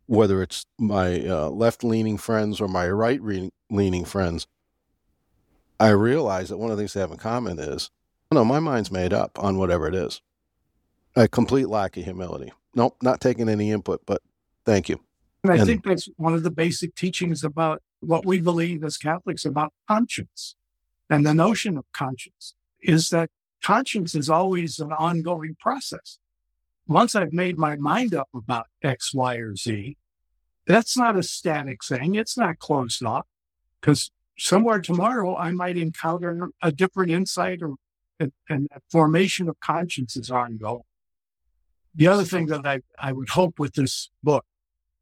whether 0.07 0.43
it's 0.43 0.67
my 0.79 1.21
uh, 1.27 1.49
left 1.49 1.85
leaning 1.85 2.19
friends 2.19 2.61
or 2.61 2.69
my 2.69 2.89
right 2.89 3.21
leaning 3.71 4.05
friends, 4.05 4.47
I 5.79 5.91
realize 5.91 6.49
that 6.49 6.59
one 6.59 6.71
of 6.71 6.77
the 6.77 6.83
things 6.83 6.95
they 6.95 7.01
have 7.01 7.13
in 7.13 7.19
common 7.19 7.59
is, 7.59 7.91
no, 8.33 8.45
my 8.45 8.59
mind's 8.59 8.91
made 8.91 9.13
up 9.13 9.39
on 9.43 9.59
whatever 9.59 9.87
it 9.87 9.95
is. 9.95 10.21
A 11.15 11.29
complete 11.29 11.69
lack 11.69 11.97
of 11.97 12.05
humility. 12.05 12.53
Nope, 12.75 12.97
not 13.01 13.21
taking 13.21 13.49
any 13.49 13.71
input, 13.71 14.03
but 14.07 14.21
thank 14.65 14.89
you. 14.89 14.99
And 15.45 15.53
I 15.53 15.59
and, 15.59 15.67
think 15.67 15.85
that's 15.85 16.09
one 16.17 16.35
of 16.35 16.43
the 16.43 16.51
basic 16.51 16.97
teachings 16.97 17.45
about 17.45 17.83
what 18.01 18.27
we 18.27 18.41
believe 18.41 18.83
as 18.83 18.97
Catholics 18.97 19.45
about 19.45 19.73
conscience 19.87 20.57
And 21.11 21.27
the 21.27 21.35
notion 21.35 21.77
of 21.77 21.85
conscience 21.93 22.55
is 22.81 23.11
that 23.11 23.31
conscience 23.63 24.15
is 24.15 24.31
always 24.31 24.79
an 24.79 24.93
ongoing 24.93 25.57
process. 25.61 26.19
Once 26.87 27.15
I've 27.15 27.33
made 27.33 27.59
my 27.59 27.77
mind 27.77 28.15
up 28.15 28.29
about 28.35 28.67
X, 28.83 29.15
Y, 29.15 29.37
or 29.37 29.57
Z, 29.57 29.97
that's 30.67 30.97
not 30.97 31.17
a 31.17 31.23
static 31.23 31.85
thing. 31.85 32.15
It's 32.15 32.37
not 32.37 32.59
closed 32.59 33.05
off 33.05 33.27
because 33.81 34.11
somewhere 34.39 34.81
tomorrow 34.81 35.37
I 35.37 35.51
might 35.51 35.77
encounter 35.77 36.49
a 36.63 36.73
different 36.73 37.11
insight 37.11 37.63
or 37.63 37.75
and, 38.21 38.33
and 38.49 38.69
formation 38.91 39.49
of 39.49 39.59
conscience 39.61 40.17
is 40.17 40.31
ongoing. 40.31 40.85
The 41.95 42.09
other 42.09 42.25
thing 42.25 42.47
that 42.47 42.67
I, 42.67 42.81
I 42.99 43.13
would 43.13 43.31
hope 43.31 43.59
with 43.59 43.75
this 43.75 44.11
book 44.23 44.45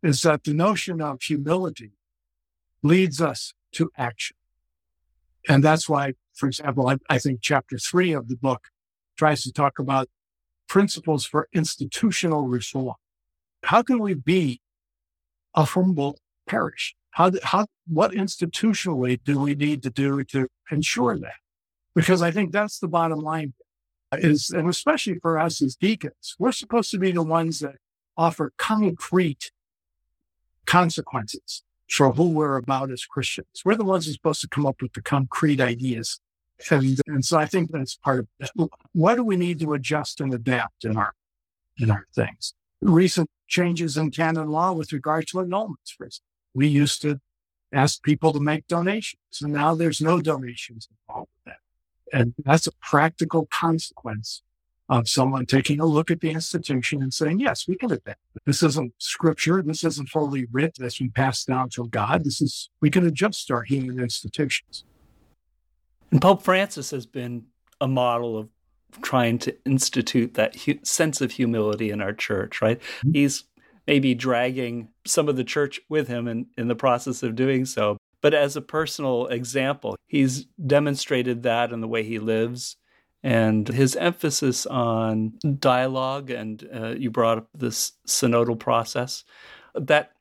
is 0.03 0.22
that 0.22 0.44
the 0.44 0.55
notion 0.55 1.00
of 1.00 1.22
humility 1.22 1.92
leads 2.82 3.20
us 3.20 3.55
to 3.72 3.90
action. 3.96 4.36
And 5.49 5.62
that's 5.62 5.88
why, 5.88 6.14
for 6.34 6.47
example, 6.47 6.88
I, 6.88 6.97
I 7.09 7.18
think 7.18 7.40
chapter 7.43 7.78
three 7.78 8.12
of 8.12 8.28
the 8.28 8.36
book 8.36 8.68
tries 9.16 9.43
to 9.43 9.53
talk 9.53 9.78
about 9.78 10.09
principles 10.68 11.26
for 11.26 11.49
institutional 11.53 12.47
reform. 12.47 12.95
How 13.64 13.82
can 13.82 13.99
we 13.99 14.14
be 14.14 14.61
a 15.55 15.64
humble 15.64 16.18
parish? 16.47 16.95
How, 17.11 17.32
how, 17.43 17.66
what 17.86 18.12
institutionally 18.12 19.20
do 19.22 19.38
we 19.38 19.55
need 19.55 19.82
to 19.82 19.90
do 19.90 20.24
to 20.24 20.49
ensure 20.70 21.18
that? 21.18 21.34
Because 21.95 22.22
I 22.22 22.30
think 22.30 22.53
that's 22.53 22.78
the 22.78 22.88
bottom 22.88 23.18
line 23.18 23.53
is, 24.12 24.51
and 24.51 24.68
especially 24.68 25.18
for 25.20 25.38
us 25.38 25.61
as 25.61 25.76
deacons, 25.76 26.36
we're 26.38 26.53
supposed 26.53 26.90
to 26.93 26.99
be 26.99 27.12
the 27.12 27.22
ones 27.22 27.59
that 27.59 27.76
offer 28.16 28.53
concrete 28.57 29.51
consequences 30.64 31.62
for 31.93 32.12
who 32.12 32.30
we're 32.30 32.57
about 32.57 32.90
as 32.90 33.05
Christians. 33.05 33.62
We're 33.64 33.76
the 33.76 33.84
ones 33.84 34.07
who 34.07 34.11
are 34.11 34.14
supposed 34.14 34.40
to 34.40 34.49
come 34.49 34.64
up 34.64 34.80
with 34.80 34.95
the 34.95 35.03
concrete 35.03 35.61
ideas. 35.61 36.20
And, 36.70 36.99
and 37.07 37.24
so 37.24 37.38
I 37.38 37.47
think 37.47 37.70
that's 37.70 37.97
part 37.97 38.20
of 38.20 38.28
it. 38.40 38.70
What 38.93 39.16
do 39.16 39.24
we 39.24 39.36
need 39.36 39.61
to 39.61 39.74
adjust 39.74 40.20
and 40.20 40.32
adapt 40.32 40.84
in 40.84 40.97
our, 40.97 41.12
in 41.78 41.90
our 41.90 42.07
things? 42.14 42.55
Recent 42.80 43.28
changes 43.47 43.97
in 43.97 44.11
canon 44.11 44.49
law 44.49 44.72
with 44.72 44.93
regard 44.93 45.26
to 45.28 45.38
annulments, 45.38 45.93
for 45.97 46.07
instance. 46.07 46.22
We 46.55 46.66
used 46.68 47.03
to 47.03 47.20
ask 47.72 48.03
people 48.03 48.32
to 48.32 48.40
make 48.40 48.66
donations 48.66 49.40
and 49.43 49.53
now 49.53 49.74
there's 49.74 50.01
no 50.01 50.20
donations 50.20 50.88
involved 50.90 51.30
with 51.45 51.55
that. 51.55 52.18
And 52.18 52.34
that's 52.45 52.66
a 52.66 52.72
practical 52.80 53.47
consequence 53.51 54.43
of 54.88 55.08
someone 55.08 55.46
taking 55.46 55.80
a 55.80 55.86
look 55.86 56.10
at 56.10 56.20
the 56.20 56.30
institution 56.30 57.02
and 57.02 57.14
saying, 57.14 57.40
yes, 57.40 57.66
we 57.66 57.76
can 57.76 57.92
adapt. 57.92 58.20
This 58.44 58.62
isn't 58.62 58.92
scripture. 58.98 59.62
This 59.62 59.84
isn't 59.84 60.10
holy 60.12 60.46
writ 60.50 60.76
that's 60.78 60.98
been 60.98 61.10
passed 61.10 61.46
down 61.46 61.70
from 61.70 61.88
God. 61.88 62.24
This 62.24 62.40
is, 62.40 62.68
we 62.80 62.90
can 62.90 63.06
adjust 63.06 63.50
our 63.50 63.62
human 63.62 64.00
institutions. 64.00 64.84
And 66.10 66.20
Pope 66.20 66.42
Francis 66.42 66.90
has 66.90 67.06
been 67.06 67.44
a 67.80 67.88
model 67.88 68.36
of 68.36 68.48
trying 69.00 69.38
to 69.38 69.56
institute 69.64 70.34
that 70.34 70.54
hu- 70.56 70.78
sense 70.82 71.20
of 71.20 71.32
humility 71.32 71.90
in 71.90 72.02
our 72.02 72.12
church, 72.12 72.60
right? 72.60 72.78
Mm-hmm. 72.78 73.12
He's 73.14 73.44
maybe 73.86 74.14
dragging 74.14 74.88
some 75.06 75.28
of 75.28 75.36
the 75.36 75.44
church 75.44 75.80
with 75.88 76.08
him 76.08 76.28
in, 76.28 76.46
in 76.58 76.68
the 76.68 76.74
process 76.74 77.22
of 77.22 77.34
doing 77.34 77.64
so. 77.64 77.96
But 78.20 78.34
as 78.34 78.54
a 78.56 78.60
personal 78.60 79.26
example, 79.28 79.96
he's 80.06 80.44
demonstrated 80.66 81.42
that 81.44 81.72
in 81.72 81.80
the 81.80 81.88
way 81.88 82.02
he 82.04 82.18
lives 82.18 82.76
and 83.22 83.68
his 83.68 83.96
emphasis 83.96 84.66
on 84.66 85.38
dialogue. 85.58 86.30
And 86.30 86.68
uh, 86.74 86.94
you 86.96 87.10
brought 87.10 87.38
up 87.38 87.48
this 87.54 87.92
synodal 88.06 88.58
process 88.58 89.24
that 89.74 90.12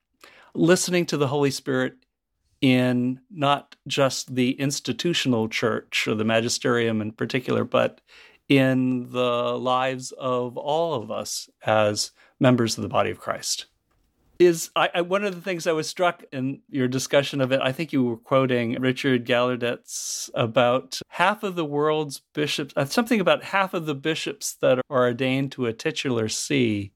listening 0.54 1.06
to 1.08 1.18
the 1.18 1.28
Holy 1.28 1.52
Spirit 1.52 1.96
in 2.62 3.20
not 3.32 3.76
just 3.88 4.36
the 4.36 4.52
institutional 4.52 5.50
church 5.50 6.08
or 6.08 6.16
the 6.16 6.24
magisterium 6.24 7.02
in 7.02 7.12
particular, 7.12 7.64
but 7.64 8.02
in 8.48 9.10
the 9.12 9.58
lives 9.58 10.12
of 10.12 10.58
all 10.58 10.94
of 10.94 11.10
us 11.10 11.50
as 11.66 12.12
members 12.40 12.78
of 12.78 12.82
the 12.82 12.90
body 12.90 13.10
of 13.10 13.20
Christ 13.20 13.66
is 14.42 14.72
I, 14.76 14.90
I, 14.96 15.02
one 15.02 15.24
of 15.24 15.36
the 15.36 15.42
things 15.42 15.68
I 15.68 15.72
was 15.72 15.88
struck 15.88 16.24
in 16.32 16.62
your 16.70 16.88
discussion 16.88 17.42
of 17.42 17.52
it. 17.52 17.62
I 17.62 17.72
think 17.72 17.94
you 17.94 18.04
were 18.04 18.18
quoting 18.18 18.74
Richard 18.82 19.26
Gaillardetz 19.26 20.32
about 20.34 21.00
half 21.10 21.44
of 21.44 21.56
the 21.56 21.64
world's 21.64 22.22
bishops, 22.34 22.74
uh, 22.76 22.86
something 22.86 23.22
about 23.22 23.44
half 23.44 23.76
of 23.76 23.86
the 23.86 23.94
bishops 23.94 24.56
that 24.62 24.80
are 24.80 25.06
ordained 25.06 25.52
to 25.54 25.68
a 25.68 25.74
titular 25.74 26.28
see, 26.28 26.92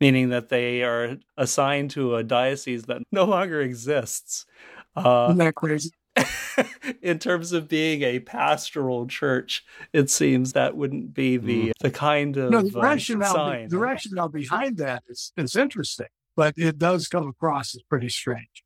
meaning 0.00 0.30
that 0.30 0.48
they 0.48 0.82
are 0.82 1.18
assigned 1.36 1.92
to 1.92 2.16
a 2.16 2.24
diocese 2.24 2.84
that 2.84 3.02
no 3.12 3.24
longer 3.24 3.60
exists. 3.60 4.44
Uh, 4.96 5.26
Isn't 5.28 5.38
that 5.38 5.54
crazy? 5.54 5.90
in 7.02 7.20
terms 7.20 7.52
of 7.52 7.68
being 7.68 8.02
a 8.02 8.18
pastoral 8.18 9.06
church, 9.06 9.64
it 9.92 10.10
seems 10.10 10.52
that 10.54 10.76
wouldn't 10.76 11.14
be 11.14 11.36
the 11.36 11.68
mm. 11.68 11.72
the 11.78 11.92
kind 11.92 12.36
of 12.36 12.50
no, 12.50 12.60
the 12.60 12.76
um, 12.76 12.84
rationale, 12.84 13.32
sign. 13.32 13.68
The 13.68 13.78
rationale 13.78 14.28
behind 14.28 14.78
that 14.78 15.04
is, 15.08 15.32
is 15.36 15.54
interesting 15.54 16.08
but 16.38 16.54
it 16.56 16.78
does 16.78 17.08
come 17.08 17.26
across 17.26 17.74
as 17.74 17.82
pretty 17.82 18.08
strange. 18.08 18.62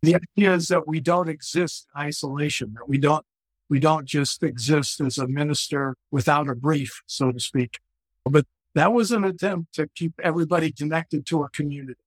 The 0.00 0.14
idea 0.14 0.54
is 0.54 0.68
that 0.68 0.86
we 0.86 1.00
don't 1.00 1.28
exist 1.28 1.88
in 1.92 2.00
isolation, 2.00 2.74
that 2.74 2.88
we 2.88 2.98
don't, 2.98 3.26
we 3.68 3.80
don't 3.80 4.06
just 4.06 4.44
exist 4.44 5.00
as 5.00 5.18
a 5.18 5.26
minister 5.26 5.96
without 6.12 6.48
a 6.48 6.54
brief, 6.54 7.02
so 7.06 7.32
to 7.32 7.40
speak. 7.40 7.80
But 8.24 8.46
that 8.76 8.92
was 8.92 9.10
an 9.10 9.24
attempt 9.24 9.74
to 9.74 9.88
keep 9.96 10.12
everybody 10.22 10.70
connected 10.70 11.26
to 11.26 11.42
a 11.42 11.48
community, 11.48 11.98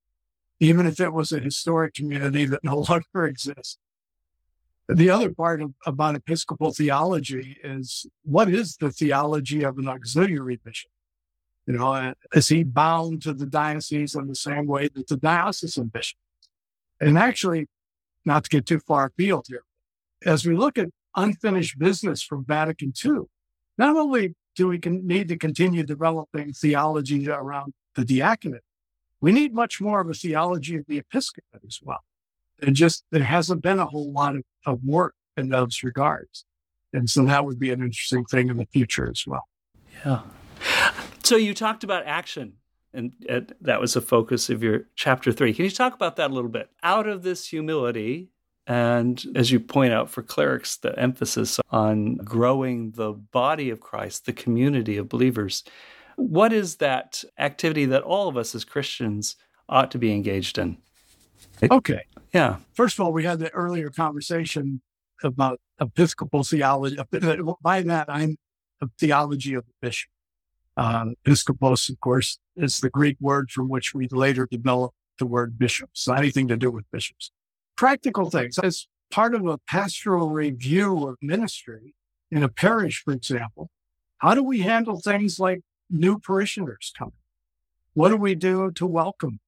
even 0.58 0.86
if 0.86 0.98
it 0.98 1.12
was 1.12 1.32
a 1.32 1.38
historic 1.38 1.92
community 1.92 2.46
that 2.46 2.64
no 2.64 2.78
longer 2.88 3.26
exists. 3.26 3.76
The 4.88 5.10
other 5.10 5.34
part 5.34 5.60
of, 5.60 5.74
about 5.84 6.14
Episcopal 6.14 6.72
theology 6.72 7.58
is 7.62 8.06
what 8.22 8.48
is 8.48 8.78
the 8.78 8.90
theology 8.90 9.64
of 9.64 9.76
an 9.76 9.86
auxiliary 9.86 10.58
bishop? 10.64 10.90
You 11.66 11.74
know, 11.74 11.92
uh, 11.92 12.14
is 12.34 12.48
he 12.48 12.64
bound 12.64 13.22
to 13.22 13.32
the 13.32 13.46
diocese 13.46 14.14
in 14.14 14.26
the 14.26 14.34
same 14.34 14.66
way 14.66 14.88
that 14.88 15.06
the 15.06 15.16
diocesan 15.16 15.86
bishop? 15.86 16.18
And 17.00 17.16
actually, 17.16 17.68
not 18.24 18.44
to 18.44 18.50
get 18.50 18.66
too 18.66 18.80
far 18.80 19.06
afield 19.06 19.46
here, 19.48 19.62
as 20.24 20.44
we 20.44 20.54
look 20.54 20.78
at 20.78 20.88
unfinished 21.16 21.78
business 21.78 22.22
from 22.22 22.44
Vatican 22.44 22.92
II, 23.04 23.22
not 23.78 23.96
only 23.96 24.34
do 24.56 24.68
we 24.68 24.80
need 24.84 25.28
to 25.28 25.36
continue 25.36 25.82
developing 25.82 26.52
theology 26.52 27.28
around 27.28 27.72
the 27.94 28.04
diaconate, 28.04 28.62
we 29.20 29.32
need 29.32 29.54
much 29.54 29.80
more 29.80 30.00
of 30.00 30.08
a 30.08 30.14
theology 30.14 30.76
of 30.76 30.84
the 30.86 30.98
episcopate 30.98 31.62
as 31.66 31.78
well. 31.82 32.04
And 32.62 32.74
just 32.76 33.04
there 33.10 33.24
hasn't 33.24 33.62
been 33.62 33.78
a 33.78 33.86
whole 33.86 34.12
lot 34.12 34.36
of, 34.36 34.42
of 34.66 34.84
work 34.84 35.14
in 35.36 35.48
those 35.48 35.82
regards. 35.82 36.44
And 36.92 37.08
so 37.08 37.24
that 37.24 37.44
would 37.44 37.58
be 37.58 37.70
an 37.70 37.82
interesting 37.82 38.24
thing 38.24 38.48
in 38.48 38.56
the 38.56 38.66
future 38.66 39.08
as 39.08 39.24
well. 39.26 39.48
Yeah. 40.04 40.22
So 41.22 41.36
you 41.36 41.54
talked 41.54 41.84
about 41.84 42.06
action, 42.06 42.54
and 42.92 43.12
uh, 43.28 43.40
that 43.60 43.80
was 43.80 43.96
a 43.96 44.00
focus 44.00 44.50
of 44.50 44.62
your 44.62 44.86
chapter 44.94 45.32
three. 45.32 45.52
Can 45.54 45.64
you 45.64 45.70
talk 45.70 45.94
about 45.94 46.16
that 46.16 46.30
a 46.30 46.34
little 46.34 46.50
bit? 46.50 46.70
Out 46.82 47.06
of 47.06 47.22
this 47.22 47.46
humility, 47.46 48.30
and 48.66 49.24
as 49.34 49.50
you 49.50 49.60
point 49.60 49.92
out 49.92 50.10
for 50.10 50.22
clerics, 50.22 50.76
the 50.76 50.98
emphasis 50.98 51.58
on 51.70 52.16
growing 52.16 52.92
the 52.92 53.12
body 53.12 53.70
of 53.70 53.80
Christ, 53.80 54.26
the 54.26 54.32
community 54.32 54.96
of 54.96 55.08
believers. 55.08 55.64
What 56.16 56.52
is 56.52 56.76
that 56.76 57.24
activity 57.38 57.86
that 57.86 58.02
all 58.02 58.28
of 58.28 58.36
us 58.36 58.54
as 58.54 58.64
Christians 58.64 59.36
ought 59.68 59.90
to 59.92 59.98
be 59.98 60.12
engaged 60.12 60.58
in? 60.58 60.76
Okay. 61.62 62.02
Yeah. 62.32 62.56
First 62.74 62.98
of 62.98 63.04
all, 63.04 63.12
we 63.12 63.24
had 63.24 63.38
the 63.38 63.50
earlier 63.50 63.90
conversation 63.90 64.82
about 65.22 65.60
Episcopal 65.80 66.44
theology. 66.44 66.96
By 67.62 67.82
that, 67.82 68.06
I'm 68.08 68.36
a 68.80 68.88
theology 68.98 69.54
of 69.54 69.64
the 69.66 69.72
bishop. 69.80 70.10
Um, 70.76 71.14
episkopos, 71.26 71.90
of 71.90 72.00
course, 72.00 72.38
is 72.56 72.80
the 72.80 72.90
Greek 72.90 73.16
word 73.20 73.50
from 73.50 73.68
which 73.68 73.94
we 73.94 74.08
later 74.08 74.46
developed 74.50 74.94
the 75.18 75.26
word 75.26 75.58
bishops, 75.58 76.02
so 76.02 76.14
anything 76.14 76.48
to 76.48 76.56
do 76.56 76.70
with 76.70 76.90
bishops. 76.90 77.30
Practical 77.76 78.30
things. 78.30 78.58
As 78.58 78.86
part 79.10 79.34
of 79.34 79.46
a 79.46 79.58
pastoral 79.58 80.30
review 80.30 81.08
of 81.08 81.16
ministry 81.20 81.94
in 82.30 82.42
a 82.42 82.48
parish, 82.48 83.02
for 83.04 83.12
example, 83.12 83.70
how 84.18 84.34
do 84.34 84.42
we 84.42 84.60
handle 84.60 85.00
things 85.00 85.38
like 85.38 85.60
new 85.90 86.18
parishioners 86.18 86.92
coming? 86.96 87.14
What 87.94 88.10
do 88.10 88.16
we 88.16 88.34
do 88.34 88.70
to 88.72 88.86
welcome? 88.86 89.40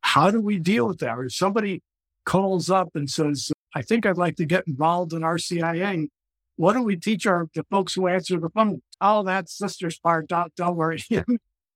How 0.00 0.30
do 0.30 0.40
we 0.40 0.58
deal 0.58 0.86
with 0.88 0.98
that? 0.98 1.18
Or 1.18 1.24
if 1.24 1.34
somebody 1.34 1.82
calls 2.24 2.70
up 2.70 2.90
and 2.94 3.08
says, 3.08 3.50
I 3.74 3.82
think 3.82 4.04
I'd 4.04 4.18
like 4.18 4.36
to 4.36 4.44
get 4.44 4.66
involved 4.66 5.12
in 5.12 5.22
RCIA, 5.22 6.08
what 6.56 6.74
do 6.74 6.82
we 6.82 6.96
teach 6.96 7.26
our 7.26 7.48
the 7.54 7.64
folks 7.70 7.94
who 7.94 8.06
answer 8.06 8.38
the 8.38 8.50
phone? 8.50 8.82
Oh, 9.06 9.22
that's 9.22 9.52
sister's 9.52 9.98
part. 9.98 10.28
Don't, 10.28 10.54
don't 10.56 10.76
worry. 10.76 10.98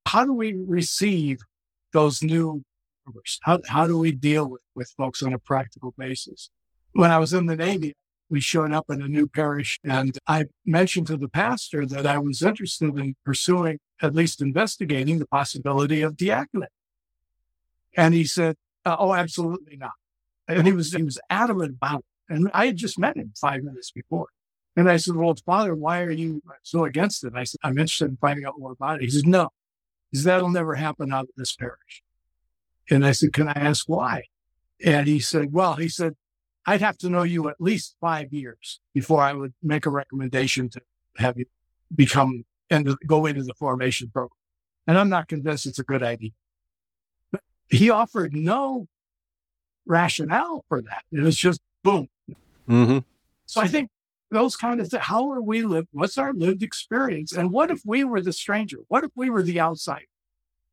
how 0.06 0.24
do 0.24 0.32
we 0.32 0.54
receive 0.54 1.40
those 1.92 2.22
new 2.22 2.64
members? 3.04 3.38
How, 3.42 3.60
how 3.68 3.86
do 3.86 3.98
we 3.98 4.12
deal 4.12 4.48
with, 4.48 4.62
with 4.74 4.90
folks 4.96 5.22
on 5.22 5.34
a 5.34 5.38
practical 5.38 5.92
basis? 5.98 6.48
When 6.92 7.10
I 7.10 7.18
was 7.18 7.34
in 7.34 7.44
the 7.44 7.54
Navy, 7.54 7.94
we 8.30 8.40
showed 8.40 8.72
up 8.72 8.86
in 8.88 9.02
a 9.02 9.08
new 9.08 9.26
parish 9.26 9.78
and 9.84 10.16
I 10.26 10.46
mentioned 10.64 11.06
to 11.08 11.18
the 11.18 11.28
pastor 11.28 11.84
that 11.84 12.06
I 12.06 12.16
was 12.16 12.40
interested 12.40 12.96
in 12.96 13.14
pursuing, 13.26 13.78
at 14.00 14.14
least 14.14 14.40
investigating 14.40 15.18
the 15.18 15.26
possibility 15.26 16.00
of 16.00 16.16
diaconate. 16.16 16.70
And 17.94 18.14
he 18.14 18.24
said, 18.24 18.56
uh, 18.86 18.96
Oh, 18.98 19.12
absolutely 19.12 19.76
not. 19.76 19.92
And 20.48 20.66
he 20.66 20.72
was, 20.72 20.94
he 20.94 21.02
was 21.02 21.18
adamant 21.28 21.74
about 21.74 21.98
it. 21.98 22.34
And 22.34 22.50
I 22.54 22.66
had 22.66 22.76
just 22.76 22.98
met 22.98 23.16
him 23.16 23.34
five 23.38 23.62
minutes 23.62 23.90
before. 23.90 24.28
And 24.78 24.88
I 24.88 24.96
said, 24.96 25.16
Well, 25.16 25.34
Father, 25.44 25.74
why 25.74 26.02
are 26.02 26.10
you 26.12 26.40
so 26.62 26.84
against 26.84 27.24
it? 27.24 27.28
And 27.28 27.38
I 27.38 27.42
said, 27.42 27.58
I'm 27.64 27.78
interested 27.78 28.10
in 28.10 28.16
finding 28.16 28.44
out 28.44 28.60
more 28.60 28.70
about 28.70 29.02
it. 29.02 29.02
He 29.02 29.10
says, 29.10 29.24
No, 29.24 29.48
he 30.12 30.18
says, 30.18 30.24
that'll 30.24 30.50
never 30.50 30.76
happen 30.76 31.12
out 31.12 31.24
of 31.24 31.30
this 31.36 31.56
parish. 31.56 32.04
And 32.88 33.04
I 33.04 33.10
said, 33.10 33.32
Can 33.32 33.48
I 33.48 33.54
ask 33.56 33.88
why? 33.88 34.22
And 34.86 35.08
he 35.08 35.18
said, 35.18 35.52
Well, 35.52 35.74
he 35.74 35.88
said, 35.88 36.14
I'd 36.64 36.80
have 36.80 36.96
to 36.98 37.08
know 37.08 37.24
you 37.24 37.48
at 37.48 37.60
least 37.60 37.96
five 38.00 38.32
years 38.32 38.78
before 38.94 39.20
I 39.20 39.32
would 39.32 39.52
make 39.64 39.84
a 39.84 39.90
recommendation 39.90 40.68
to 40.68 40.80
have 41.16 41.36
you 41.36 41.46
become 41.92 42.44
and 42.70 42.96
go 43.04 43.26
into 43.26 43.42
the 43.42 43.54
formation 43.54 44.10
program. 44.10 44.30
And 44.86 44.96
I'm 44.96 45.08
not 45.08 45.26
convinced 45.26 45.66
it's 45.66 45.80
a 45.80 45.82
good 45.82 46.04
idea. 46.04 46.30
But 47.32 47.40
he 47.68 47.90
offered 47.90 48.32
no 48.32 48.86
rationale 49.86 50.64
for 50.68 50.82
that. 50.82 51.02
It 51.10 51.22
was 51.22 51.36
just 51.36 51.60
boom. 51.82 52.08
Mm-hmm. 52.68 52.98
So 53.46 53.60
I 53.60 53.66
think 53.66 53.90
those 54.30 54.56
kind 54.56 54.80
of 54.80 54.88
things, 54.88 55.04
how 55.04 55.30
are 55.30 55.40
we 55.40 55.62
live? 55.62 55.86
What's 55.92 56.18
our 56.18 56.32
lived 56.32 56.62
experience? 56.62 57.32
And 57.32 57.50
what 57.50 57.70
if 57.70 57.82
we 57.84 58.04
were 58.04 58.20
the 58.20 58.32
stranger? 58.32 58.78
What 58.88 59.04
if 59.04 59.10
we 59.14 59.30
were 59.30 59.42
the 59.42 59.60
outside 59.60 60.06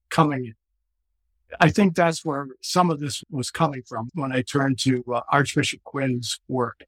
coming 0.09 0.45
in? 0.45 0.55
I 1.59 1.69
think 1.69 1.95
that's 1.95 2.25
where 2.25 2.47
some 2.61 2.89
of 2.89 2.99
this 2.99 3.23
was 3.29 3.51
coming 3.51 3.83
from 3.87 4.09
when 4.13 4.31
I 4.31 4.41
turned 4.41 4.79
to 4.79 5.03
uh, 5.13 5.21
Archbishop 5.29 5.83
Quinn's 5.83 6.39
work. 6.47 6.83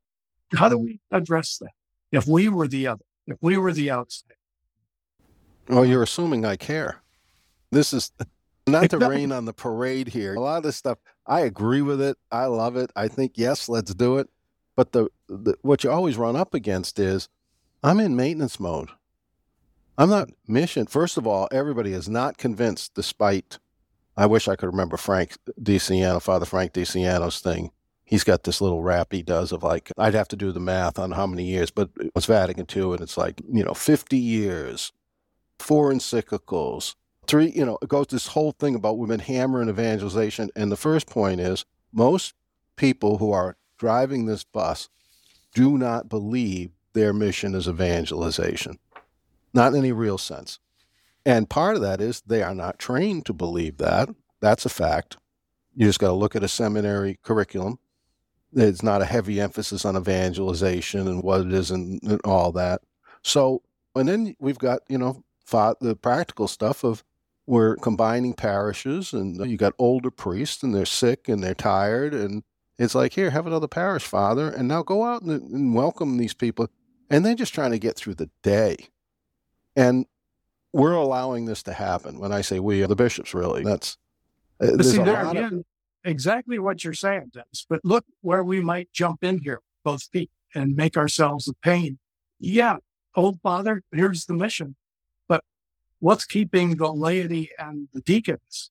How 0.53 0.67
do 0.67 0.77
we 0.77 0.99
address 1.11 1.57
that? 1.59 1.71
If 2.11 2.27
we 2.27 2.49
were 2.49 2.67
the 2.67 2.87
other, 2.87 3.05
if 3.27 3.37
we 3.41 3.57
were 3.57 3.71
the 3.71 3.91
outside. 3.91 4.33
Well, 5.67 5.85
you're 5.85 6.03
assuming 6.03 6.45
I 6.45 6.55
care. 6.55 7.01
This 7.71 7.93
is 7.93 8.11
not 8.67 8.89
to 8.89 8.97
rain 8.97 9.31
on 9.31 9.45
the 9.45 9.53
parade 9.53 10.07
here. 10.07 10.35
A 10.35 10.39
lot 10.39 10.57
of 10.57 10.63
this 10.63 10.75
stuff, 10.75 10.97
I 11.25 11.41
agree 11.41 11.81
with 11.81 12.01
it. 12.01 12.17
I 12.31 12.45
love 12.45 12.77
it. 12.77 12.91
I 12.95 13.07
think, 13.07 13.33
yes, 13.35 13.69
let's 13.69 13.93
do 13.93 14.17
it. 14.17 14.29
But 14.77 14.93
the, 14.93 15.09
the 15.27 15.55
what 15.63 15.83
you 15.83 15.91
always 15.91 16.15
run 16.15 16.37
up 16.37 16.53
against 16.53 16.99
is 16.99 17.27
I'm 17.83 17.99
in 17.99 18.15
maintenance 18.15 18.59
mode. 18.59 18.89
I'm 19.97 20.09
not 20.09 20.29
mission. 20.47 20.85
First 20.85 21.17
of 21.17 21.25
all, 21.25 21.49
everybody 21.51 21.91
is 21.91 22.07
not 22.07 22.37
convinced, 22.37 22.93
despite 22.93 23.57
I 24.15 24.27
wish 24.27 24.47
I 24.47 24.55
could 24.55 24.67
remember 24.67 24.95
Frank 24.95 25.35
DeSiano, 25.59 26.21
Father 26.21 26.45
Frank 26.45 26.73
DeSiano's 26.73 27.39
thing. 27.39 27.71
He's 28.05 28.23
got 28.23 28.43
this 28.43 28.61
little 28.61 28.83
rap 28.83 29.11
he 29.11 29.23
does 29.23 29.51
of 29.51 29.63
like, 29.63 29.91
I'd 29.97 30.13
have 30.13 30.27
to 30.29 30.35
do 30.35 30.51
the 30.51 30.59
math 30.59 30.97
on 30.97 31.11
how 31.11 31.27
many 31.27 31.43
years, 31.43 31.71
but 31.71 31.89
it's 32.15 32.25
Vatican 32.27 32.67
II, 32.73 32.93
and 32.93 33.01
it's 33.01 33.17
like, 33.17 33.41
you 33.51 33.63
know, 33.63 33.73
50 33.73 34.15
years, 34.15 34.93
four 35.59 35.91
encyclicals, 35.91 36.95
three, 37.25 37.49
you 37.49 37.65
know, 37.65 37.77
it 37.81 37.89
goes 37.89 38.07
this 38.07 38.27
whole 38.27 38.53
thing 38.53 38.75
about 38.75 38.97
we've 38.97 39.19
hammering 39.19 39.69
evangelization. 39.69 40.49
And 40.55 40.71
the 40.71 40.77
first 40.77 41.07
point 41.07 41.41
is 41.41 41.65
most 41.91 42.33
people 42.75 43.17
who 43.17 43.31
are 43.31 43.57
driving 43.77 44.25
this 44.25 44.43
bus 44.43 44.89
do 45.53 45.77
not 45.77 46.09
believe 46.09 46.71
their 46.93 47.13
mission 47.13 47.55
is 47.55 47.67
evangelization, 47.67 48.79
not 49.53 49.73
in 49.73 49.79
any 49.79 49.91
real 49.91 50.17
sense. 50.17 50.59
And 51.25 51.49
part 51.49 51.75
of 51.75 51.81
that 51.81 51.99
is 51.99 52.21
they 52.21 52.41
are 52.41 52.55
not 52.55 52.79
trained 52.79 53.25
to 53.25 53.33
believe 53.33 53.77
that. 53.77 54.09
That's 54.39 54.65
a 54.65 54.69
fact. 54.69 55.17
You 55.75 55.85
just 55.85 55.99
got 55.99 56.07
to 56.07 56.13
look 56.13 56.35
at 56.35 56.43
a 56.43 56.47
seminary 56.47 57.19
curriculum. 57.21 57.79
It's 58.53 58.81
not 58.81 59.01
a 59.01 59.05
heavy 59.05 59.41
emphasis 59.41 59.83
on 59.83 59.97
evangelization 59.97 61.07
and 61.07 61.21
what 61.21 61.41
it 61.41 61.53
is 61.53 61.69
and, 61.69 62.01
and 62.03 62.21
all 62.23 62.51
that. 62.53 62.81
So, 63.23 63.61
and 63.95 64.07
then 64.07 64.35
we've 64.39 64.57
got, 64.57 64.81
you 64.87 64.97
know, 64.97 65.23
the 65.51 65.97
practical 66.01 66.47
stuff 66.47 66.83
of 66.83 67.03
we're 67.45 67.75
combining 67.77 68.33
parishes 68.33 69.13
and 69.13 69.45
you 69.49 69.57
got 69.57 69.73
older 69.77 70.11
priests 70.11 70.63
and 70.63 70.73
they're 70.73 70.85
sick 70.85 71.29
and 71.29 71.43
they're 71.43 71.53
tired. 71.53 72.13
And 72.13 72.43
it's 72.77 72.95
like, 72.95 73.13
here, 73.13 73.31
have 73.31 73.47
another 73.47 73.67
parish 73.67 74.03
father 74.03 74.49
and 74.49 74.67
now 74.67 74.83
go 74.83 75.03
out 75.03 75.23
and, 75.23 75.41
and 75.51 75.73
welcome 75.73 76.17
these 76.17 76.33
people. 76.33 76.69
And 77.09 77.25
they're 77.25 77.35
just 77.35 77.53
trying 77.53 77.71
to 77.71 77.79
get 77.79 77.95
through 77.95 78.15
the 78.15 78.29
day. 78.43 78.75
And 79.75 80.05
we're 80.73 80.93
allowing 80.93 81.45
this 81.45 81.63
to 81.63 81.73
happen. 81.73 82.19
When 82.19 82.31
I 82.31 82.41
say 82.41 82.59
we, 82.59 82.81
the 82.81 82.95
bishops 82.95 83.33
really. 83.33 83.63
That's 83.63 83.97
uh, 84.59 84.81
see, 84.83 84.97
there 84.97 85.25
again, 85.25 85.53
of... 85.53 85.65
exactly 86.03 86.59
what 86.59 86.83
you're 86.83 86.93
saying, 86.93 87.31
Dennis. 87.33 87.65
But 87.67 87.81
look 87.83 88.05
where 88.21 88.43
we 88.43 88.61
might 88.61 88.91
jump 88.93 89.23
in 89.23 89.39
here, 89.39 89.61
both 89.83 90.03
feet, 90.03 90.29
and 90.53 90.75
make 90.75 90.97
ourselves 90.97 91.47
a 91.47 91.53
pain. 91.53 91.97
Yeah, 92.39 92.77
old 93.15 93.39
father, 93.41 93.83
here's 93.91 94.25
the 94.25 94.33
mission. 94.33 94.75
But 95.27 95.43
what's 95.99 96.25
keeping 96.25 96.75
the 96.75 96.91
laity 96.91 97.49
and 97.57 97.87
the 97.93 98.01
deacons 98.01 98.69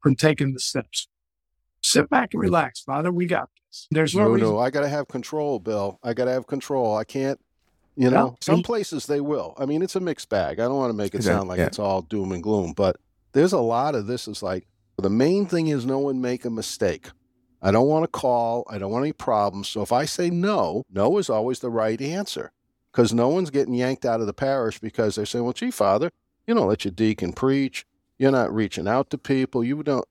from 0.00 0.16
taking 0.16 0.54
the 0.54 0.60
steps? 0.60 1.08
Sit 1.82 2.10
back 2.10 2.34
and 2.34 2.42
relax, 2.42 2.80
Father. 2.80 3.12
We 3.12 3.26
got 3.26 3.48
this. 3.68 3.86
There's 3.90 4.14
no, 4.14 4.24
no 4.24 4.30
reason. 4.30 4.48
No, 4.48 4.58
I 4.58 4.70
got 4.70 4.80
to 4.80 4.88
have 4.88 5.08
control, 5.08 5.58
Bill. 5.58 5.98
I 6.02 6.12
got 6.12 6.24
to 6.24 6.32
have 6.32 6.46
control. 6.46 6.96
I 6.96 7.04
can't 7.04 7.40
you 7.98 8.10
know, 8.10 8.36
some 8.40 8.62
places 8.62 9.06
they 9.06 9.20
will. 9.20 9.54
I 9.58 9.66
mean, 9.66 9.82
it's 9.82 9.96
a 9.96 10.00
mixed 10.00 10.28
bag. 10.28 10.60
I 10.60 10.64
don't 10.64 10.76
want 10.76 10.90
to 10.90 10.96
make 10.96 11.16
it 11.16 11.24
sound 11.24 11.48
like 11.48 11.58
yeah. 11.58 11.66
it's 11.66 11.80
all 11.80 12.02
doom 12.02 12.30
and 12.30 12.40
gloom, 12.40 12.72
but 12.72 12.96
there's 13.32 13.52
a 13.52 13.58
lot 13.58 13.96
of 13.96 14.06
this 14.06 14.28
is 14.28 14.40
like 14.40 14.68
the 14.98 15.10
main 15.10 15.46
thing 15.46 15.66
is 15.66 15.84
no 15.84 15.98
one 15.98 16.20
make 16.20 16.44
a 16.44 16.50
mistake. 16.50 17.10
I 17.60 17.72
don't 17.72 17.88
want 17.88 18.04
to 18.04 18.08
call. 18.08 18.64
I 18.70 18.78
don't 18.78 18.92
want 18.92 19.04
any 19.04 19.12
problems. 19.12 19.68
So 19.68 19.82
if 19.82 19.90
I 19.90 20.04
say 20.04 20.30
no, 20.30 20.84
no 20.88 21.18
is 21.18 21.28
always 21.28 21.58
the 21.58 21.70
right 21.70 22.00
answer 22.00 22.52
because 22.92 23.12
no 23.12 23.28
one's 23.28 23.50
getting 23.50 23.74
yanked 23.74 24.04
out 24.04 24.20
of 24.20 24.28
the 24.28 24.32
parish 24.32 24.78
because 24.78 25.16
they 25.16 25.24
say, 25.24 25.40
well, 25.40 25.52
gee, 25.52 25.72
Father, 25.72 26.12
you 26.46 26.54
don't 26.54 26.68
let 26.68 26.84
your 26.84 26.92
deacon 26.92 27.32
preach. 27.32 27.84
You're 28.16 28.30
not 28.30 28.54
reaching 28.54 28.86
out 28.86 29.10
to 29.10 29.18
people. 29.18 29.64
You 29.64 29.82
don't. 29.82 30.06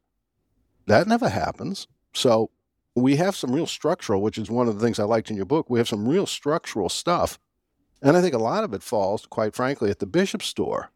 That 0.87 1.07
never 1.07 1.29
happens. 1.29 1.87
So 2.13 2.49
we 2.95 3.17
have 3.17 3.35
some 3.35 3.51
real 3.51 3.67
structural, 3.67 4.21
which 4.21 4.37
is 4.37 4.49
one 4.49 4.67
of 4.67 4.77
the 4.77 4.83
things 4.83 4.99
I 4.99 5.03
liked 5.03 5.29
in 5.29 5.37
your 5.37 5.45
book. 5.45 5.69
We 5.69 5.79
have 5.79 5.87
some 5.87 6.07
real 6.07 6.25
structural 6.25 6.89
stuff 6.89 7.37
and 8.01 8.15
I 8.15 8.21
think 8.21 8.33
a 8.33 8.39
lot 8.39 8.63
of 8.63 8.73
it 8.73 8.83
falls, 8.83 9.25
quite 9.25 9.55
frankly, 9.55 9.89
at 9.89 9.99
the 9.99 10.05
bishop's 10.05 10.53
door. 10.53 10.91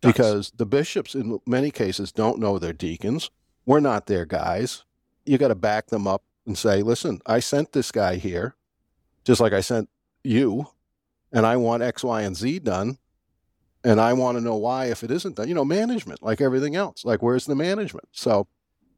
Because 0.00 0.52
the 0.56 0.66
bishops, 0.66 1.14
in 1.14 1.38
many 1.46 1.70
cases, 1.70 2.10
don't 2.10 2.40
know 2.40 2.58
their 2.58 2.72
deacons. 2.72 3.30
We're 3.64 3.80
not 3.80 4.06
their 4.06 4.26
guys. 4.26 4.84
You 5.24 5.38
got 5.38 5.48
to 5.48 5.54
back 5.54 5.86
them 5.86 6.08
up 6.08 6.24
and 6.44 6.58
say, 6.58 6.82
listen, 6.82 7.20
I 7.24 7.38
sent 7.38 7.72
this 7.72 7.92
guy 7.92 8.16
here, 8.16 8.56
just 9.24 9.40
like 9.40 9.52
I 9.52 9.60
sent 9.60 9.88
you, 10.24 10.68
and 11.32 11.46
I 11.46 11.56
want 11.56 11.84
X, 11.84 12.02
Y, 12.02 12.22
and 12.22 12.36
Z 12.36 12.60
done. 12.60 12.98
And 13.84 14.00
I 14.00 14.12
want 14.14 14.36
to 14.36 14.42
know 14.42 14.56
why 14.56 14.86
if 14.86 15.04
it 15.04 15.12
isn't 15.12 15.36
done. 15.36 15.46
You 15.46 15.54
know, 15.54 15.64
management, 15.64 16.20
like 16.20 16.40
everything 16.40 16.74
else. 16.74 17.04
Like, 17.04 17.22
where's 17.22 17.46
the 17.46 17.54
management? 17.54 18.08
So 18.10 18.48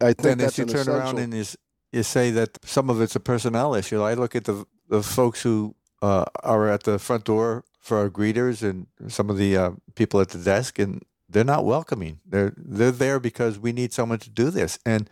I 0.01 0.07
think 0.07 0.23
then 0.23 0.39
that's 0.39 0.59
you 0.59 0.65
turn 0.65 0.81
essential... 0.81 0.97
around 0.97 1.19
and 1.19 1.35
you, 1.35 1.45
you 1.93 2.03
say 2.03 2.31
that 2.31 2.59
some 2.65 2.91
of 2.91 3.01
it's 3.01 3.17
a 3.17 3.21
personnel 3.21 3.75
issue. 3.75 4.03
I 4.03 4.15
look 4.15 4.35
at 4.37 4.45
the 4.45 4.65
the 4.89 5.03
folks 5.03 5.43
who 5.43 5.75
uh, 6.01 6.25
are 6.43 6.69
at 6.69 6.85
the 6.85 6.99
front 6.99 7.25
door 7.25 7.65
for 7.81 7.99
our 7.99 8.11
greeters 8.11 8.63
and 8.63 8.87
some 9.09 9.31
of 9.31 9.37
the 9.37 9.57
uh, 9.57 9.71
people 9.95 10.21
at 10.21 10.29
the 10.29 10.39
desk, 10.39 10.79
and 10.79 11.03
they're 11.29 11.45
not 11.45 11.65
welcoming. 11.65 12.21
They're 12.25 12.55
they're 12.57 12.91
there 12.91 13.21
because 13.21 13.59
we 13.59 13.73
need 13.73 13.93
someone 13.93 14.19
to 14.21 14.31
do 14.31 14.51
this. 14.51 14.79
And 14.85 15.11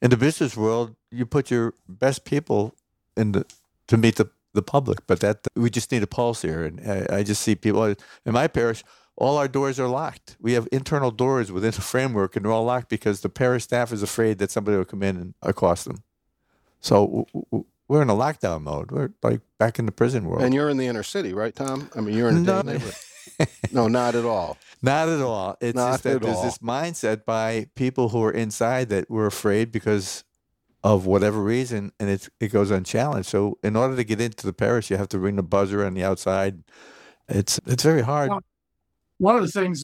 in 0.00 0.10
the 0.10 0.16
business 0.16 0.56
world, 0.56 0.94
you 1.10 1.26
put 1.26 1.50
your 1.50 1.74
best 1.88 2.24
people 2.24 2.74
in 3.16 3.32
the 3.32 3.46
to 3.88 3.96
meet 3.96 4.16
the 4.16 4.30
the 4.54 4.62
public, 4.62 5.06
but 5.06 5.20
that 5.20 5.46
we 5.54 5.70
just 5.70 5.92
need 5.92 6.02
a 6.02 6.06
pulse 6.06 6.42
here. 6.42 6.64
And 6.64 6.80
I, 6.80 7.18
I 7.18 7.22
just 7.22 7.42
see 7.42 7.54
people 7.54 7.84
in 7.84 8.32
my 8.32 8.48
parish. 8.48 8.84
All 9.20 9.36
our 9.36 9.48
doors 9.48 9.80
are 9.80 9.88
locked. 9.88 10.36
We 10.40 10.52
have 10.52 10.68
internal 10.70 11.10
doors 11.10 11.50
within 11.50 11.72
the 11.72 11.80
framework, 11.80 12.36
and 12.36 12.44
they're 12.44 12.52
all 12.52 12.64
locked 12.64 12.88
because 12.88 13.20
the 13.20 13.28
parish 13.28 13.64
staff 13.64 13.92
is 13.92 14.02
afraid 14.02 14.38
that 14.38 14.50
somebody 14.50 14.76
will 14.76 14.84
come 14.84 15.02
in 15.02 15.16
and 15.16 15.34
accost 15.42 15.86
them. 15.86 16.04
So 16.80 17.26
we're 17.88 18.02
in 18.02 18.10
a 18.10 18.14
lockdown 18.14 18.62
mode. 18.62 18.92
We're 18.92 19.10
like 19.22 19.40
back 19.58 19.80
in 19.80 19.86
the 19.86 19.92
prison 19.92 20.24
world. 20.24 20.42
And 20.42 20.54
you're 20.54 20.68
in 20.68 20.76
the 20.76 20.86
inner 20.86 21.02
city, 21.02 21.34
right, 21.34 21.54
Tom? 21.54 21.90
I 21.96 22.00
mean, 22.00 22.16
you're 22.16 22.28
in 22.28 22.36
a 22.36 22.40
no, 22.40 22.60
neighborhood. 22.60 22.94
no, 23.72 23.88
not 23.88 24.14
at 24.14 24.24
all. 24.24 24.56
Not 24.80 25.08
at 25.08 25.20
all. 25.20 25.56
It's 25.60 25.74
not 25.74 25.90
just 25.90 26.02
that 26.04 26.22
there's 26.22 26.36
all. 26.36 26.44
this 26.44 26.58
mindset 26.58 27.24
by 27.24 27.66
people 27.74 28.10
who 28.10 28.22
are 28.22 28.30
inside 28.30 28.90
that 28.90 29.10
we're 29.10 29.26
afraid 29.26 29.72
because 29.72 30.22
of 30.84 31.04
whatever 31.04 31.42
reason, 31.42 31.90
and 31.98 32.08
it 32.08 32.28
it 32.38 32.52
goes 32.52 32.70
unchallenged. 32.70 33.28
So, 33.28 33.58
in 33.64 33.74
order 33.74 33.96
to 33.96 34.04
get 34.04 34.20
into 34.20 34.46
the 34.46 34.52
parish, 34.52 34.88
you 34.88 34.96
have 34.96 35.08
to 35.08 35.18
ring 35.18 35.34
the 35.34 35.42
buzzer 35.42 35.84
on 35.84 35.94
the 35.94 36.04
outside. 36.04 36.62
It's 37.28 37.58
it's 37.66 37.82
very 37.82 38.02
hard. 38.02 38.30
Well, 38.30 38.42
one 39.18 39.36
of 39.36 39.42
the 39.42 39.48
things 39.48 39.82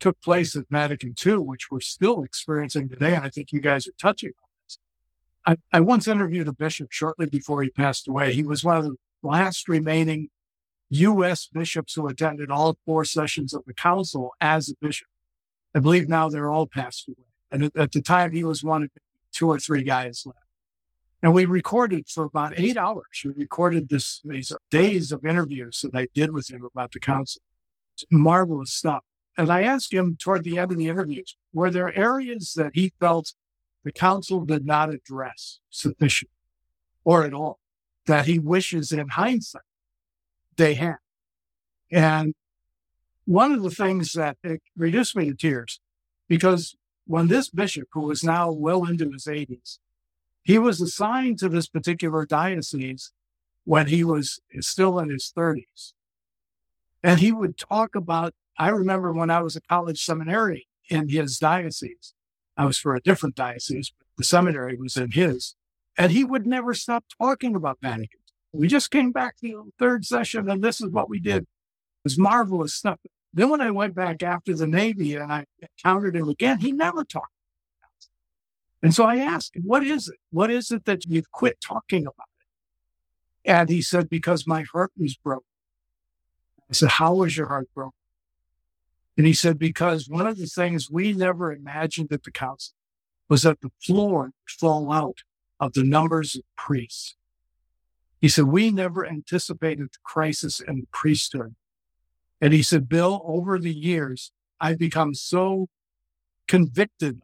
took 0.00 0.20
place 0.20 0.54
at 0.54 0.64
Vatican 0.70 1.14
II, 1.24 1.38
which 1.38 1.70
we're 1.70 1.80
still 1.80 2.22
experiencing 2.22 2.88
today, 2.88 3.14
and 3.14 3.24
I 3.24 3.30
think 3.30 3.52
you 3.52 3.60
guys 3.60 3.86
are 3.88 3.92
touching 3.98 4.30
on 4.42 4.48
I, 5.48 5.56
I 5.72 5.80
once 5.80 6.06
interviewed 6.06 6.46
a 6.46 6.52
bishop 6.52 6.92
shortly 6.92 7.24
before 7.24 7.62
he 7.62 7.70
passed 7.70 8.06
away. 8.06 8.34
He 8.34 8.42
was 8.42 8.62
one 8.62 8.76
of 8.76 8.84
the 8.84 8.96
last 9.22 9.66
remaining 9.66 10.28
U.S. 10.90 11.48
bishops 11.50 11.94
who 11.94 12.06
attended 12.06 12.50
all 12.50 12.76
four 12.84 13.06
sessions 13.06 13.54
of 13.54 13.64
the 13.66 13.72
council 13.72 14.32
as 14.42 14.68
a 14.68 14.74
bishop. 14.78 15.08
I 15.74 15.78
believe 15.78 16.06
now 16.06 16.28
they're 16.28 16.50
all 16.50 16.66
passed 16.66 17.08
away. 17.08 17.24
And 17.50 17.64
at, 17.64 17.76
at 17.76 17.92
the 17.92 18.02
time, 18.02 18.32
he 18.32 18.44
was 18.44 18.62
one 18.62 18.82
of 18.84 18.90
two 19.32 19.48
or 19.48 19.58
three 19.58 19.82
guys 19.82 20.24
left. 20.26 20.38
And 21.22 21.32
we 21.32 21.46
recorded 21.46 22.08
for 22.08 22.24
about 22.24 22.52
eight 22.58 22.76
hours. 22.76 23.22
We 23.24 23.32
recorded 23.32 23.88
this, 23.88 24.20
these 24.24 24.52
days 24.70 25.12
of 25.12 25.24
interviews 25.24 25.80
that 25.82 25.98
I 25.98 26.08
did 26.14 26.32
with 26.32 26.50
him 26.50 26.62
about 26.62 26.92
the 26.92 27.00
council. 27.00 27.40
Marvelous 28.10 28.72
stuff. 28.72 29.04
And 29.36 29.50
I 29.50 29.62
asked 29.62 29.92
him 29.92 30.16
toward 30.18 30.44
the 30.44 30.58
end 30.58 30.72
of 30.72 30.78
the 30.78 30.88
interviews, 30.88 31.36
were 31.52 31.70
there 31.70 31.96
areas 31.96 32.54
that 32.54 32.72
he 32.74 32.92
felt 32.98 33.34
the 33.84 33.92
council 33.92 34.44
did 34.44 34.66
not 34.66 34.92
address 34.92 35.60
sufficient 35.70 36.30
or 37.04 37.24
at 37.24 37.32
all 37.32 37.60
that 38.06 38.26
he 38.26 38.38
wishes 38.38 38.90
in 38.90 39.08
hindsight 39.08 39.62
they 40.56 40.74
had. 40.74 40.96
And 41.90 42.34
one 43.24 43.52
of 43.52 43.62
the 43.62 43.70
things 43.70 44.12
that 44.12 44.36
reduced 44.76 45.14
me 45.14 45.26
to 45.26 45.34
tears, 45.34 45.80
because 46.28 46.74
when 47.06 47.28
this 47.28 47.48
bishop, 47.48 47.88
who 47.92 48.00
was 48.00 48.24
now 48.24 48.50
well 48.50 48.84
into 48.84 49.10
his 49.12 49.26
80s, 49.26 49.78
he 50.42 50.58
was 50.58 50.80
assigned 50.80 51.38
to 51.38 51.48
this 51.48 51.68
particular 51.68 52.26
diocese 52.26 53.12
when 53.64 53.86
he 53.86 54.02
was 54.02 54.40
still 54.60 54.98
in 54.98 55.10
his 55.10 55.32
30s. 55.36 55.92
And 57.02 57.20
he 57.20 57.32
would 57.32 57.56
talk 57.56 57.94
about, 57.94 58.34
I 58.58 58.68
remember 58.70 59.12
when 59.12 59.30
I 59.30 59.40
was 59.40 59.56
a 59.56 59.60
college 59.60 60.04
seminary 60.04 60.66
in 60.90 61.08
his 61.08 61.38
diocese, 61.38 62.14
I 62.56 62.64
was 62.64 62.78
for 62.78 62.94
a 62.94 63.00
different 63.00 63.36
diocese, 63.36 63.92
but 63.96 64.06
the 64.16 64.24
seminary 64.24 64.76
was 64.76 64.96
in 64.96 65.12
his. 65.12 65.54
And 65.96 66.12
he 66.12 66.24
would 66.24 66.46
never 66.46 66.74
stop 66.74 67.04
talking 67.20 67.54
about 67.54 67.78
Vatican. 67.80 68.20
We 68.52 68.66
just 68.68 68.90
came 68.90 69.12
back 69.12 69.36
to 69.38 69.48
the 69.48 69.72
third 69.78 70.04
session 70.04 70.50
and 70.50 70.62
this 70.62 70.80
is 70.80 70.90
what 70.90 71.08
we 71.08 71.20
did. 71.20 71.42
It 71.42 71.48
was 72.04 72.18
marvelous 72.18 72.74
stuff. 72.74 72.98
Then 73.32 73.50
when 73.50 73.60
I 73.60 73.70
went 73.70 73.94
back 73.94 74.22
after 74.22 74.54
the 74.54 74.66
Navy 74.66 75.14
and 75.14 75.32
I 75.32 75.44
encountered 75.60 76.16
him 76.16 76.28
again, 76.28 76.58
he 76.60 76.72
never 76.72 77.04
talked. 77.04 77.32
And 78.82 78.94
so 78.94 79.04
I 79.04 79.16
asked 79.16 79.56
him, 79.56 79.62
what 79.66 79.84
is 79.84 80.08
it? 80.08 80.18
What 80.30 80.50
is 80.50 80.70
it 80.70 80.84
that 80.86 81.04
you've 81.04 81.30
quit 81.30 81.60
talking 81.60 82.02
about 82.02 82.28
it? 82.40 83.50
And 83.50 83.68
he 83.68 83.82
said, 83.82 84.08
because 84.08 84.46
my 84.46 84.64
heart 84.72 84.92
was 84.96 85.16
broken. 85.16 85.44
I 86.70 86.74
said, 86.74 86.90
how 86.90 87.14
was 87.14 87.36
your 87.36 87.48
heart 87.48 87.68
broken? 87.74 87.92
And 89.16 89.26
he 89.26 89.32
said, 89.32 89.58
because 89.58 90.08
one 90.08 90.26
of 90.26 90.38
the 90.38 90.46
things 90.46 90.90
we 90.90 91.12
never 91.12 91.52
imagined 91.52 92.12
at 92.12 92.22
the 92.22 92.30
council 92.30 92.74
was 93.28 93.42
that 93.42 93.60
the 93.60 93.70
floor 93.82 94.24
would 94.24 94.32
fall 94.46 94.92
out 94.92 95.18
of 95.58 95.72
the 95.72 95.82
numbers 95.82 96.36
of 96.36 96.42
priests. 96.56 97.16
He 98.20 98.28
said, 98.28 98.44
we 98.44 98.70
never 98.70 99.06
anticipated 99.06 99.88
the 99.92 99.98
crisis 100.02 100.60
in 100.60 100.80
the 100.80 100.86
priesthood. 100.92 101.54
And 102.40 102.52
he 102.52 102.62
said, 102.62 102.88
Bill, 102.88 103.22
over 103.24 103.58
the 103.58 103.74
years, 103.74 104.32
I've 104.60 104.78
become 104.78 105.14
so 105.14 105.68
convicted 106.46 107.22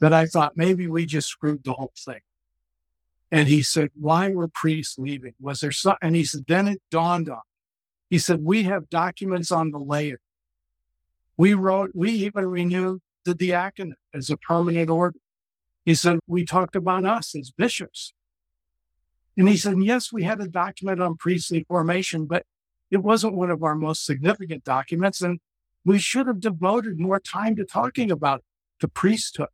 that 0.00 0.12
I 0.12 0.26
thought 0.26 0.56
maybe 0.56 0.86
we 0.86 1.06
just 1.06 1.28
screwed 1.28 1.64
the 1.64 1.72
whole 1.72 1.92
thing. 1.96 2.20
And 3.30 3.48
he 3.48 3.62
said, 3.62 3.90
why 3.94 4.30
were 4.30 4.48
priests 4.48 4.98
leaving? 4.98 5.34
Was 5.40 5.60
there 5.60 5.72
some, 5.72 5.96
and 6.00 6.16
he 6.16 6.24
said, 6.24 6.44
then 6.48 6.66
it 6.66 6.80
dawned 6.90 7.28
on 7.28 7.42
he 8.10 8.18
said, 8.18 8.42
we 8.42 8.64
have 8.64 8.88
documents 8.88 9.52
on 9.52 9.70
the 9.70 9.78
layer. 9.78 10.20
We 11.36 11.54
wrote, 11.54 11.90
we 11.94 12.10
even 12.10 12.46
renewed 12.46 13.00
the 13.24 13.34
diaconate 13.34 13.98
as 14.14 14.30
a 14.30 14.36
permanent 14.36 14.90
order. 14.90 15.18
He 15.84 15.94
said, 15.94 16.18
we 16.26 16.44
talked 16.44 16.76
about 16.76 17.04
us 17.04 17.34
as 17.34 17.50
bishops. 17.50 18.12
And 19.36 19.48
he 19.48 19.56
said, 19.56 19.76
yes, 19.80 20.12
we 20.12 20.24
had 20.24 20.40
a 20.40 20.48
document 20.48 21.00
on 21.00 21.16
priestly 21.16 21.64
formation, 21.68 22.26
but 22.26 22.44
it 22.90 22.98
wasn't 22.98 23.34
one 23.34 23.50
of 23.50 23.62
our 23.62 23.74
most 23.74 24.04
significant 24.04 24.64
documents. 24.64 25.22
And 25.22 25.38
we 25.84 25.98
should 25.98 26.26
have 26.26 26.40
devoted 26.40 26.98
more 26.98 27.20
time 27.20 27.54
to 27.56 27.64
talking 27.64 28.10
about 28.10 28.42
the 28.80 28.88
priesthood. 28.88 29.48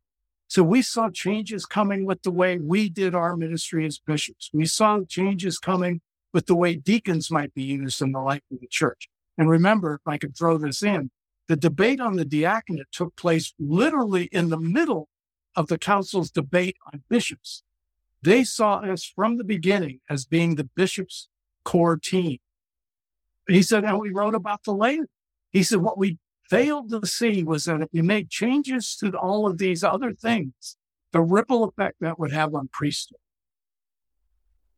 So 0.47 0.63
we 0.63 0.81
saw 0.81 1.09
changes 1.09 1.65
coming 1.65 2.05
with 2.05 2.23
the 2.23 2.31
way 2.31 2.57
we 2.57 2.89
did 2.89 3.13
our 3.13 3.35
ministry 3.35 3.85
as 3.85 3.99
bishops. 3.99 4.49
We 4.53 4.65
saw 4.65 5.01
changes 5.07 5.59
coming 5.59 6.01
with 6.35 6.47
the 6.47 6.55
way 6.55 6.75
deacons 6.75 7.31
might 7.31 7.53
be 7.53 7.63
used 7.63 8.01
in 8.01 8.11
the 8.11 8.19
life 8.19 8.41
of 8.51 8.59
the 8.59 8.67
church. 8.67 9.07
And 9.37 9.49
remember, 9.49 9.93
if 9.93 10.01
I 10.05 10.17
could 10.17 10.37
throw 10.37 10.57
this 10.57 10.83
in, 10.83 11.09
the 11.47 11.55
debate 11.55 12.01
on 12.01 12.17
the 12.17 12.25
diaconate 12.25 12.91
took 12.91 13.15
place 13.15 13.53
literally 13.57 14.25
in 14.33 14.49
the 14.49 14.59
middle 14.59 15.07
of 15.55 15.67
the 15.67 15.77
council's 15.77 16.29
debate 16.29 16.75
on 16.91 17.03
bishops. 17.07 17.63
They 18.21 18.43
saw 18.43 18.79
us 18.79 19.05
from 19.05 19.37
the 19.37 19.45
beginning 19.45 20.01
as 20.09 20.25
being 20.25 20.55
the 20.55 20.65
bishop's 20.75 21.29
core 21.63 21.95
team. 21.95 22.39
He 23.47 23.61
said, 23.61 23.85
and 23.85 23.97
we 23.97 24.09
wrote 24.09 24.35
about 24.35 24.65
the 24.65 24.73
laity. 24.73 25.03
He 25.53 25.63
said, 25.63 25.79
what 25.79 25.97
we 25.97 26.17
failed 26.49 26.89
to 26.89 27.07
see 27.07 27.45
was 27.45 27.63
that 27.63 27.81
if 27.81 27.87
we 27.93 28.01
made 28.01 28.29
changes 28.29 28.97
to 28.97 29.17
all 29.17 29.47
of 29.47 29.57
these 29.57 29.85
other 29.85 30.11
things, 30.11 30.75
the 31.13 31.21
ripple 31.21 31.63
effect 31.63 31.95
that 32.01 32.19
would 32.19 32.33
have 32.33 32.53
on 32.53 32.67
priesthood. 32.73 33.19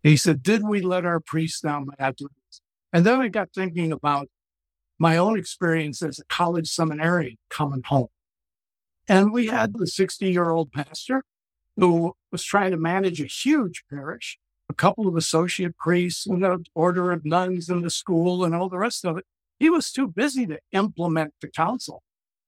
He 0.08 0.16
said, 0.16 0.42
Did 0.42 0.64
we 0.64 0.82
let 0.82 1.06
our 1.06 1.20
priests 1.20 1.60
down 1.60 1.86
by 1.86 2.12
doing 2.12 2.30
this? 2.48 2.62
And 2.94 3.06
then 3.06 3.20
I 3.20 3.28
got 3.28 3.50
thinking 3.54 3.92
about 3.92 4.30
my 4.98 5.18
own 5.18 5.38
experience 5.38 6.02
as 6.02 6.18
a 6.18 6.26
college 6.26 6.70
seminarian 6.70 7.36
coming 7.50 7.84
home. 7.84 8.08
And 9.10 9.34
we 9.34 9.48
had 9.48 9.74
the 9.74 9.86
60 9.86 10.32
year 10.32 10.50
old 10.50 10.72
pastor 10.72 11.24
who 11.76 12.14
was 12.32 12.44
trying 12.44 12.72
to 12.72 12.78
manage 12.78 13.22
a 13.22 13.26
huge 13.26 13.84
parish, 13.90 14.40
a 14.70 14.74
couple 14.74 15.08
of 15.10 15.18
associate 15.18 15.78
priests 15.78 16.26
and 16.26 16.44
an 16.44 16.64
order 16.74 17.12
of 17.12 17.26
nuns 17.26 17.70
in 17.70 17.82
the 17.82 17.90
school 17.90 18.46
and 18.46 18.56
all 18.56 18.70
the 18.70 18.80
rest 18.80 19.06
of 19.06 19.18
it. 19.18 19.26
He 19.60 19.70
was 19.70 19.92
too 19.92 20.08
busy 20.08 20.46
to 20.48 20.60
implement 20.72 21.34
the 21.42 21.50
council. 21.50 22.02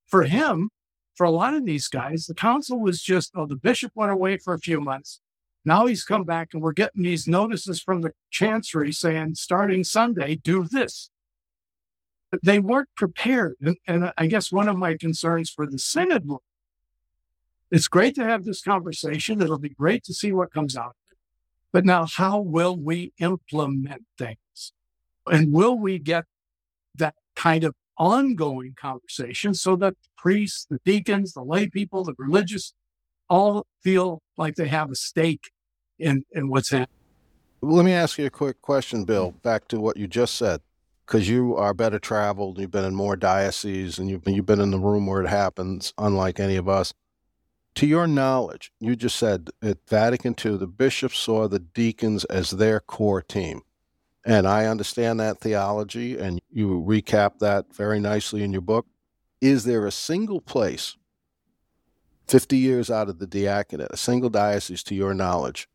For 0.08 0.24
him, 0.24 0.70
for 1.14 1.26
a 1.26 1.32
lot 1.32 1.54
of 1.54 1.66
these 1.66 1.90
guys, 1.90 2.26
the 2.26 2.34
council 2.34 2.80
was 2.80 3.02
just, 3.02 3.32
oh, 3.36 3.46
the 3.46 3.56
bishop 3.56 3.92
went 3.96 4.12
away 4.12 4.38
for 4.38 4.54
a 4.54 4.60
few 4.60 4.80
months. 4.80 5.20
Now 5.70 5.86
he's 5.86 6.04
come 6.04 6.24
back 6.24 6.50
and 6.52 6.64
we're 6.64 6.72
getting 6.72 7.04
these 7.04 7.28
notices 7.28 7.80
from 7.80 8.02
the 8.02 8.12
chancery 8.32 8.92
saying, 8.92 9.36
starting 9.36 9.84
Sunday, 9.84 10.34
do 10.34 10.64
this. 10.64 11.12
But 12.32 12.40
they 12.44 12.58
weren't 12.58 12.90
prepared. 12.96 13.54
And, 13.62 13.78
and 13.86 14.12
I 14.18 14.26
guess 14.26 14.52
one 14.52 14.68
of 14.68 14.78
my 14.78 14.98
concerns 14.98 15.52
for 15.52 15.68
the 15.68 15.78
synod 15.78 16.26
was 16.26 16.40
it's 17.70 17.88
great 17.88 18.16
to 18.16 18.24
have 18.24 18.46
this 18.46 18.64
conversation. 18.64 19.44
It'll 19.44 19.60
be 19.60 19.70
great 19.70 20.04
to 20.06 20.14
see 20.14 20.32
what 20.32 20.52
comes 20.52 20.76
out. 20.76 20.96
But 21.72 21.86
now, 21.86 22.08
how 22.08 22.40
will 22.40 22.76
we 22.76 23.14
implement 23.20 24.06
things? 24.18 24.74
And 25.28 25.54
will 25.54 25.78
we 25.78 26.00
get 26.00 26.26
that 26.96 27.14
kind 27.36 27.64
of 27.64 27.76
ongoing 27.96 28.74
conversation 28.76 29.54
so 29.54 29.76
that 29.76 29.94
the 30.02 30.10
priests, 30.18 30.66
the 30.68 30.80
deacons, 30.84 31.34
the 31.34 31.44
lay 31.44 31.70
people, 31.70 32.04
the 32.04 32.16
religious 32.18 32.74
all 33.30 33.68
feel 33.84 34.24
like 34.36 34.56
they 34.56 34.68
have 34.68 34.90
a 34.90 34.96
stake 34.96 35.52
in 36.00 36.24
what's 36.34 36.72
happening. 36.72 36.88
Let 37.62 37.84
me 37.84 37.92
ask 37.94 38.18
you 38.18 38.26
a 38.26 38.30
quick 38.30 38.62
question, 38.62 39.04
Bill, 39.04 39.32
back 39.32 39.68
to 39.68 39.80
what 39.80 39.98
you 39.98 40.08
just 40.08 40.36
said, 40.36 40.62
because 41.06 41.28
you 41.28 41.56
are 41.58 41.74
better 41.74 42.00
traveled, 42.00 42.58
you've 42.58 42.72
been 42.72 42.86
in 42.86 42.96
more 42.96 43.18
dioceses, 43.18 44.00
and 44.00 44.10
you've 44.10 44.24
been, 44.24 44.34
you've 44.34 44.46
been 44.46 44.62
in 44.62 44.72
the 44.72 44.80
room 44.80 45.08
where 45.08 45.22
it 45.22 45.30
happens, 45.30 45.94
unlike 45.98 46.40
any 46.40 46.56
of 46.56 46.70
us. 46.70 46.94
To 47.76 47.86
your 47.86 48.08
knowledge, 48.08 48.72
you 48.80 48.96
just 48.96 49.18
said 49.18 49.50
at 49.62 49.78
Vatican 49.88 50.36
II, 50.44 50.58
the 50.58 50.68
bishops 50.68 51.20
saw 51.20 51.48
the 51.48 51.60
deacons 51.60 52.26
as 52.26 52.52
their 52.52 52.80
core 52.80 53.22
team. 53.22 53.62
And 54.26 54.48
I 54.48 54.66
understand 54.66 55.20
that 55.20 55.40
theology, 55.40 56.18
and 56.18 56.42
you 56.52 56.84
recap 56.86 57.40
that 57.40 57.74
very 57.74 58.00
nicely 58.00 58.44
in 58.44 58.52
your 58.52 58.62
book. 58.62 58.86
Is 59.42 59.64
there 59.64 59.86
a 59.86 59.92
single 59.92 60.42
place 60.42 60.98
50 62.28 62.58
years 62.58 62.92
out 62.92 63.10
of 63.10 63.20
the 63.20 63.28
diaconate, 63.28 63.92
a 63.92 63.98
single 63.98 64.30
diocese 64.30 64.84
to 64.84 64.96
your 64.96 65.14
knowledge, 65.14 65.68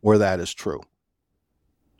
where 0.00 0.18
that 0.18 0.40
is 0.40 0.52
true, 0.52 0.80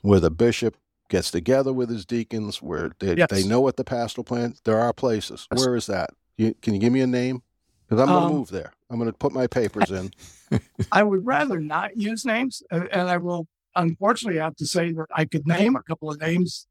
where 0.03 0.21
the 0.21 0.31
bishop 0.31 0.77
gets 1.09 1.31
together 1.31 1.73
with 1.73 1.91
his 1.91 2.07
deacons, 2.07 2.63
where 2.63 2.93
they, 2.99 3.17
yes. 3.17 3.29
they 3.31 3.47
know 3.47 3.61
what 3.61 3.77
the 3.77 3.85
pastoral 3.85 4.25
plan. 4.25 4.55
There 4.65 4.79
are 4.79 4.93
places. 4.93 5.47
Yes. 5.53 5.65
Where 5.65 5.77
is 5.77 5.87
that? 5.87 6.11
You, 6.37 6.55
can 6.63 6.75
you 6.75 6.81
give 6.81 6.93
me 6.93 7.01
a 7.01 7.07
name? 7.07 7.43
Because 7.87 8.03
I'm 8.03 8.09
going 8.09 8.21
to 8.21 8.27
um, 8.27 8.33
move 8.33 8.51
there. 8.51 8.73
I'm 8.89 8.99
going 8.99 9.11
to 9.11 9.17
put 9.17 9.33
my 9.33 9.47
papers 9.47 9.91
in. 9.91 10.13
I 10.93 11.03
would 11.03 11.27
rather 11.27 11.61
not 11.61 11.97
use 11.97 12.25
names, 12.25 12.63
and 12.71 12.89
I 12.93 13.17
will 13.17 13.49
unfortunately 13.75 14.41
have 14.41 14.57
to 14.57 14.67
say 14.67 14.93
that 14.93 15.07
I 15.15 15.25
could 15.25 15.47
name 15.47 15.77
a 15.77 15.83
couple 15.83 16.11
of 16.11 16.21
names, 16.21 16.67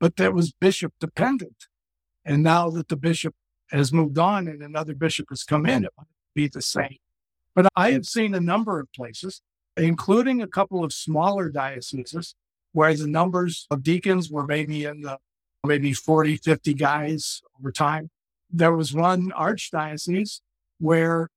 but 0.00 0.16
that 0.16 0.34
was 0.34 0.52
bishop 0.52 0.92
dependent. 1.00 1.66
And 2.24 2.42
now 2.42 2.70
that 2.70 2.88
the 2.88 2.96
bishop 2.96 3.34
has 3.70 3.92
moved 3.92 4.18
on 4.18 4.48
and 4.48 4.62
another 4.62 4.94
bishop 4.94 5.26
has 5.30 5.42
come 5.42 5.66
in, 5.66 5.84
it 5.84 5.92
might 5.96 6.06
be 6.34 6.48
the 6.48 6.62
same. 6.62 6.96
But 7.54 7.68
I 7.76 7.92
have 7.92 8.06
seen 8.06 8.34
a 8.34 8.40
number 8.40 8.80
of 8.80 8.92
places, 8.92 9.40
including 9.76 10.40
a 10.40 10.46
couple 10.46 10.84
of 10.84 10.92
smaller 10.92 11.48
dioceses, 11.48 12.34
where 12.72 12.94
the 12.94 13.06
numbers 13.06 13.66
of 13.70 13.82
deacons 13.82 14.30
were 14.30 14.46
maybe 14.46 14.84
in 14.84 15.02
the 15.02 15.18
maybe 15.66 15.92
40, 15.92 16.36
50 16.36 16.74
guys 16.74 17.40
over 17.58 17.72
time. 17.72 18.10
There 18.50 18.74
was 18.74 18.92
one 18.92 19.30
archdiocese 19.30 20.40
where 20.78 21.30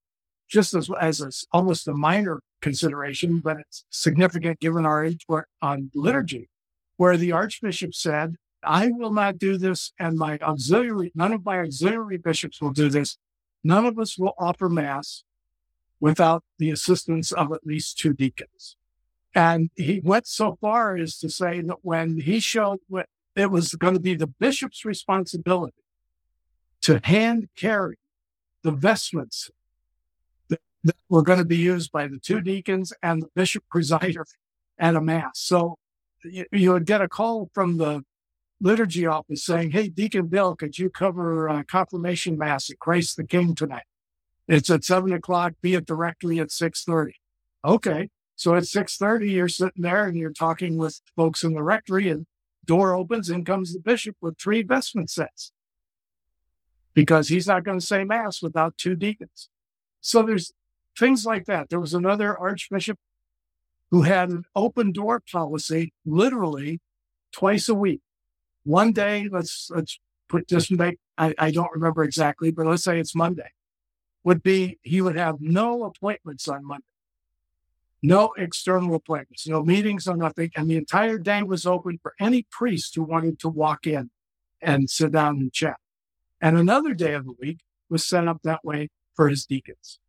just 0.49 0.73
as, 0.73 0.89
as 0.99 1.21
a, 1.21 1.31
almost 1.51 1.87
a 1.87 1.93
minor 1.93 2.41
consideration, 2.61 3.39
but 3.39 3.57
it's 3.59 3.85
significant 3.89 4.59
given 4.59 4.85
our 4.85 5.03
input 5.05 5.45
on 5.61 5.91
liturgy, 5.93 6.49
where 6.97 7.15
the 7.15 7.31
archbishop 7.31 7.93
said, 7.93 8.35
I 8.63 8.89
will 8.89 9.13
not 9.13 9.37
do 9.37 9.57
this, 9.57 9.93
and 9.99 10.17
my 10.17 10.39
auxiliary, 10.41 11.11
none 11.15 11.31
of 11.31 11.45
my 11.45 11.59
auxiliary 11.59 12.17
bishops 12.17 12.61
will 12.61 12.71
do 12.71 12.89
this 12.89 13.17
none 13.63 13.85
of 13.85 13.99
us 13.99 14.17
will 14.17 14.33
offer 14.37 14.69
Mass 14.69 15.23
without 15.99 16.43
the 16.59 16.69
assistance 16.69 17.31
of 17.31 17.51
at 17.51 17.65
least 17.65 17.97
two 17.97 18.13
deacons. 18.13 18.75
And 19.33 19.69
he 19.75 20.01
went 20.03 20.27
so 20.27 20.57
far 20.59 20.95
as 20.95 21.17
to 21.19 21.29
say 21.29 21.61
that 21.61 21.77
when 21.83 22.19
he 22.21 22.39
showed 22.39 22.79
what 22.87 23.07
it 23.35 23.51
was 23.51 23.75
going 23.75 23.93
to 23.93 23.99
be 23.99 24.15
the 24.15 24.27
bishop's 24.27 24.83
responsibility 24.83 25.77
to 26.81 26.99
hand 27.03 27.49
carry 27.55 27.97
the 28.63 28.71
vestments 28.71 29.51
that, 30.49 30.59
that 30.83 30.95
were 31.09 31.21
going 31.21 31.39
to 31.39 31.45
be 31.45 31.57
used 31.57 31.91
by 31.91 32.07
the 32.07 32.17
two 32.17 32.41
deacons 32.41 32.93
and 33.03 33.21
the 33.21 33.29
bishop 33.35 33.63
presider 33.73 34.25
at 34.79 34.95
a 34.95 35.01
mass. 35.01 35.33
So 35.39 35.77
you, 36.23 36.45
you 36.51 36.73
would 36.73 36.85
get 36.85 37.01
a 37.01 37.07
call 37.07 37.49
from 37.53 37.77
the 37.77 38.03
liturgy 38.59 39.05
office 39.05 39.45
saying, 39.45 39.71
Hey, 39.71 39.89
Deacon 39.89 40.27
Bill, 40.27 40.55
could 40.55 40.79
you 40.79 40.89
cover 40.89 41.47
uh, 41.47 41.63
confirmation 41.63 42.37
mass 42.37 42.69
at 42.69 42.79
Christ 42.79 43.17
the 43.17 43.23
King 43.23 43.55
tonight? 43.55 43.85
It's 44.47 44.69
at 44.69 44.83
seven 44.83 45.11
o'clock. 45.13 45.53
Be 45.61 45.75
at 45.75 45.87
the 45.87 45.95
rectory 45.95 46.39
at 46.39 46.51
630. 46.51 47.17
Okay. 47.65 48.09
So 48.35 48.55
at 48.55 48.67
630, 48.67 49.31
you're 49.31 49.49
sitting 49.49 49.81
there 49.81 50.05
and 50.05 50.15
you're 50.15 50.31
talking 50.31 50.77
with 50.77 51.01
folks 51.15 51.43
in 51.43 51.53
the 51.53 51.63
rectory 51.63 52.09
and 52.09 52.27
door 52.65 52.93
opens 52.93 53.29
and 53.29 53.45
comes 53.45 53.73
the 53.73 53.79
bishop 53.79 54.15
with 54.21 54.37
three 54.37 54.61
vestment 54.61 55.09
sets 55.09 55.51
because 56.93 57.29
he's 57.29 57.47
not 57.47 57.63
going 57.63 57.79
to 57.79 57.85
say 57.85 58.03
mass 58.03 58.41
without 58.41 58.77
two 58.77 58.95
deacons. 58.95 59.49
So 60.01 60.23
there's 60.23 60.53
things 60.97 61.25
like 61.25 61.45
that. 61.45 61.69
There 61.69 61.79
was 61.79 61.93
another 61.93 62.37
archbishop 62.37 62.97
who 63.91 64.03
had 64.03 64.29
an 64.29 64.43
open 64.55 64.91
door 64.91 65.21
policy 65.31 65.93
literally 66.05 66.79
twice 67.31 67.69
a 67.69 67.75
week. 67.75 68.01
One 68.63 68.91
day, 68.91 69.29
let's 69.31 69.69
let's 69.73 69.99
put 70.27 70.47
this 70.47 70.69
make 70.69 70.99
I, 71.17 71.33
I 71.37 71.51
don't 71.51 71.71
remember 71.71 72.03
exactly, 72.03 72.51
but 72.51 72.65
let's 72.65 72.83
say 72.83 72.99
it's 72.99 73.15
Monday, 73.15 73.49
would 74.27 74.43
be 74.43 74.77
he 74.81 74.99
would 74.99 75.15
have 75.15 75.39
no 75.39 75.85
appointments 75.85 76.49
on 76.49 76.65
Monday. 76.65 76.83
No 78.03 78.33
external 78.37 78.93
appointments, 78.93 79.47
no 79.47 79.63
meetings, 79.63 80.05
no 80.05 80.15
nothing. 80.15 80.51
And 80.53 80.69
the 80.69 80.75
entire 80.75 81.17
day 81.17 81.43
was 81.43 81.65
open 81.65 81.97
for 82.03 82.13
any 82.19 82.45
priest 82.51 82.93
who 82.93 83.03
wanted 83.03 83.39
to 83.39 83.47
walk 83.47 83.87
in 83.87 84.09
and 84.61 84.89
sit 84.89 85.13
down 85.13 85.37
and 85.37 85.53
chat. 85.53 85.77
And 86.41 86.57
another 86.57 86.93
day 86.93 87.13
of 87.13 87.23
the 87.23 87.35
week 87.39 87.59
was 87.89 88.05
set 88.05 88.27
up 88.27 88.41
that 88.43 88.65
way 88.65 88.89
for 89.15 89.29
his 89.29 89.45
deacons. 89.45 89.99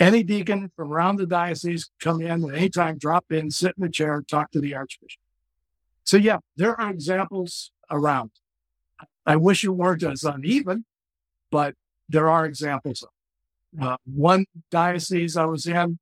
Any 0.00 0.24
deacon 0.24 0.72
from 0.74 0.92
around 0.92 1.18
the 1.18 1.26
diocese 1.26 1.88
come 2.00 2.20
in 2.20 2.50
at 2.50 2.56
any 2.56 2.68
time, 2.68 2.98
drop 2.98 3.26
in, 3.30 3.52
sit 3.52 3.74
in 3.78 3.84
the 3.84 3.88
chair, 3.88 4.24
talk 4.28 4.50
to 4.50 4.60
the 4.60 4.74
archbishop. 4.74 5.22
So 6.02 6.16
yeah, 6.16 6.38
there 6.56 6.78
are 6.80 6.90
examples 6.90 7.70
around. 7.88 8.32
I 9.24 9.36
wish 9.36 9.62
it 9.62 9.68
weren't 9.68 10.02
as 10.02 10.24
uneven, 10.24 10.84
but 11.52 11.76
there 12.10 12.28
are 12.28 12.44
examples. 12.44 13.04
Uh, 13.80 13.96
one 14.04 14.44
diocese 14.70 15.36
I 15.36 15.44
was 15.44 15.66
in 15.66 15.98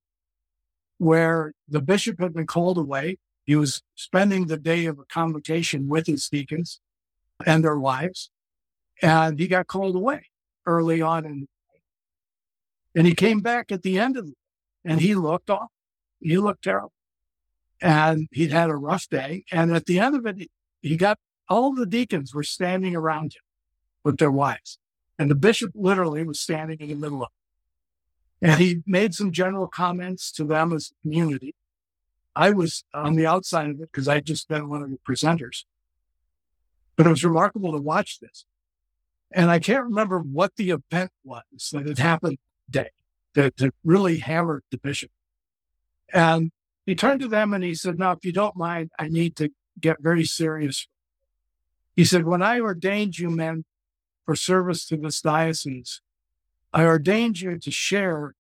where 0.98 1.52
the 1.68 1.80
bishop 1.80 2.20
had 2.20 2.34
been 2.34 2.46
called 2.46 2.78
away. 2.78 3.18
He 3.44 3.56
was 3.56 3.82
spending 3.94 4.46
the 4.46 4.56
day 4.56 4.86
of 4.86 4.98
a 4.98 5.04
convocation 5.04 5.88
with 5.88 6.06
his 6.06 6.28
deacons 6.28 6.80
and 7.46 7.62
their 7.62 7.78
wives, 7.78 8.30
and 9.00 9.38
he 9.38 9.46
got 9.46 9.66
called 9.66 9.94
away 9.94 10.26
early 10.66 11.00
on 11.00 11.24
in 11.24 11.48
and 12.94 13.06
he 13.06 13.14
came 13.14 13.40
back 13.40 13.70
at 13.70 13.82
the 13.82 13.98
end 13.98 14.16
of 14.16 14.26
it 14.26 14.34
and 14.84 15.00
he 15.00 15.14
looked 15.14 15.50
off. 15.50 15.70
He 16.20 16.36
looked 16.36 16.64
terrible. 16.64 16.92
And 17.80 18.26
he'd 18.32 18.50
had 18.50 18.70
a 18.70 18.76
rough 18.76 19.09
day. 19.09 19.44
And 19.52 19.72
at 19.72 19.86
the 19.86 20.00
end 20.00 20.16
of 20.16 20.26
it, 20.26 20.50
he 20.82 20.96
got 20.96 21.18
all 21.48 21.72
the 21.72 21.86
deacons 21.86 22.34
were 22.34 22.42
standing 22.42 22.96
around 22.96 23.34
him 23.34 23.42
with 24.02 24.18
their 24.18 24.32
wives. 24.32 24.78
And 25.18 25.30
the 25.30 25.34
bishop 25.34 25.72
literally 25.74 26.22
was 26.22 26.38
standing 26.38 26.78
in 26.80 26.88
the 26.88 26.94
middle 26.94 27.22
of 27.22 27.30
it. 28.40 28.50
And 28.50 28.60
he 28.60 28.82
made 28.86 29.14
some 29.14 29.32
general 29.32 29.66
comments 29.66 30.30
to 30.32 30.44
them 30.44 30.72
as 30.72 30.92
a 30.92 31.02
community. 31.02 31.54
I 32.36 32.50
was 32.50 32.84
on 32.94 33.16
the 33.16 33.26
outside 33.26 33.68
of 33.68 33.80
it 33.80 33.90
because 33.90 34.06
I'd 34.06 34.26
just 34.26 34.48
been 34.48 34.68
one 34.68 34.82
of 34.82 34.90
the 34.90 34.98
presenters. 34.98 35.64
But 36.94 37.06
it 37.06 37.10
was 37.10 37.24
remarkable 37.24 37.72
to 37.72 37.78
watch 37.78 38.20
this. 38.20 38.44
And 39.32 39.50
I 39.50 39.58
can't 39.58 39.84
remember 39.84 40.20
what 40.20 40.54
the 40.56 40.70
event 40.70 41.10
was 41.24 41.42
that 41.72 41.86
had 41.86 41.98
happened 41.98 42.38
day 42.70 42.90
that, 43.34 43.56
that 43.56 43.74
really 43.84 44.18
hammered 44.18 44.62
the 44.70 44.78
bishop. 44.78 45.10
And 46.12 46.52
he 46.86 46.94
turned 46.94 47.20
to 47.20 47.28
them 47.28 47.52
and 47.52 47.62
he 47.62 47.74
said, 47.74 47.98
Now, 47.98 48.12
if 48.12 48.24
you 48.24 48.32
don't 48.32 48.56
mind, 48.56 48.90
I 48.98 49.08
need 49.08 49.36
to 49.36 49.50
get 49.80 50.00
very 50.00 50.24
serious. 50.24 50.88
He 51.94 52.04
said, 52.04 52.24
When 52.24 52.42
I 52.42 52.60
ordained 52.60 53.18
you 53.18 53.30
men 53.30 53.64
for 54.29 54.37
service 54.37 54.85
to 54.85 54.99
this 54.99 55.22
diocese, 55.22 56.03
I 56.74 56.85
ordained 56.85 57.41
you 57.41 57.59
to 57.59 57.70
share 57.70 58.35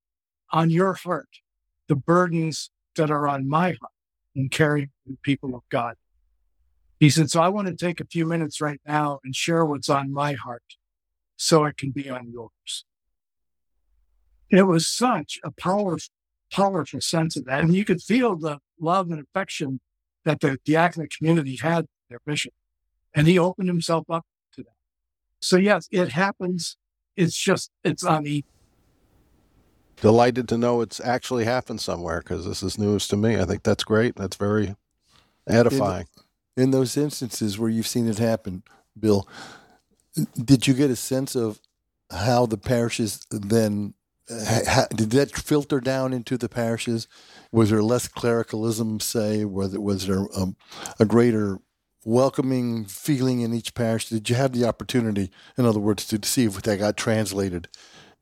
on 0.52 0.68
your 0.68 0.92
heart 0.92 1.38
the 1.86 1.96
burdens 1.96 2.68
that 2.96 3.10
are 3.10 3.26
on 3.26 3.48
my 3.48 3.68
heart 3.68 4.50
caring 4.50 4.90
for 5.02 5.12
the 5.12 5.18
people 5.22 5.54
of 5.54 5.62
God. 5.70 5.94
He 7.00 7.08
said, 7.08 7.30
So 7.30 7.40
I 7.40 7.48
want 7.48 7.68
to 7.68 7.74
take 7.74 8.00
a 8.00 8.04
few 8.04 8.26
minutes 8.26 8.60
right 8.60 8.82
now 8.86 9.20
and 9.24 9.34
share 9.34 9.64
what's 9.64 9.88
on 9.88 10.12
my 10.12 10.34
heart 10.34 10.62
so 11.38 11.64
it 11.64 11.78
can 11.78 11.90
be 11.90 12.10
on 12.10 12.30
yours. 12.30 12.84
It 14.50 14.64
was 14.64 14.86
such 14.86 15.38
a 15.42 15.50
powerful, 15.50 16.12
powerful 16.52 17.00
sense 17.00 17.34
of 17.34 17.46
that. 17.46 17.62
And 17.62 17.74
you 17.74 17.86
could 17.86 18.02
feel 18.02 18.36
the 18.36 18.58
love 18.78 19.10
and 19.10 19.20
affection 19.20 19.80
that 20.26 20.40
the 20.40 20.58
diaconate 20.66 21.16
community 21.16 21.56
had 21.56 21.86
their 22.10 22.20
bishop. 22.26 22.52
And 23.14 23.26
he 23.26 23.38
opened 23.38 23.68
himself 23.68 24.04
up. 24.10 24.26
So 25.40 25.56
yes, 25.56 25.88
it 25.90 26.10
happens. 26.10 26.76
It's 27.16 27.36
just, 27.36 27.70
it's 27.84 28.02
uneven. 28.02 28.44
Delighted 30.00 30.48
to 30.48 30.58
know 30.58 30.80
it's 30.80 31.00
actually 31.00 31.44
happened 31.44 31.80
somewhere 31.80 32.20
because 32.20 32.46
this 32.46 32.62
is 32.62 32.78
news 32.78 33.08
to 33.08 33.16
me. 33.16 33.38
I 33.38 33.44
think 33.44 33.64
that's 33.64 33.82
great. 33.82 34.14
That's 34.14 34.36
very 34.36 34.76
edifying. 35.48 36.06
In, 36.56 36.64
in 36.64 36.70
those 36.70 36.96
instances 36.96 37.58
where 37.58 37.70
you've 37.70 37.88
seen 37.88 38.08
it 38.08 38.18
happen, 38.18 38.62
Bill, 38.98 39.28
did 40.36 40.68
you 40.68 40.74
get 40.74 40.90
a 40.90 40.96
sense 40.96 41.34
of 41.34 41.60
how 42.10 42.46
the 42.46 42.56
parishes 42.56 43.26
then 43.30 43.94
did 44.28 45.10
that 45.10 45.32
filter 45.34 45.80
down 45.80 46.12
into 46.12 46.36
the 46.36 46.48
parishes? 46.48 47.08
Was 47.50 47.70
there 47.70 47.82
less 47.82 48.08
clericalism, 48.08 49.00
say? 49.00 49.44
Was 49.44 49.72
there, 49.72 49.80
was 49.80 50.06
there 50.06 50.26
um, 50.36 50.54
a 51.00 51.06
greater 51.06 51.58
welcoming 52.04 52.84
feeling 52.84 53.40
in 53.40 53.52
each 53.52 53.74
parish? 53.74 54.08
Did 54.08 54.28
you 54.30 54.36
have 54.36 54.52
the 54.52 54.64
opportunity, 54.64 55.30
in 55.56 55.66
other 55.66 55.80
words, 55.80 56.06
to 56.06 56.18
see 56.26 56.44
if 56.44 56.62
that 56.62 56.78
got 56.78 56.96
translated? 56.96 57.68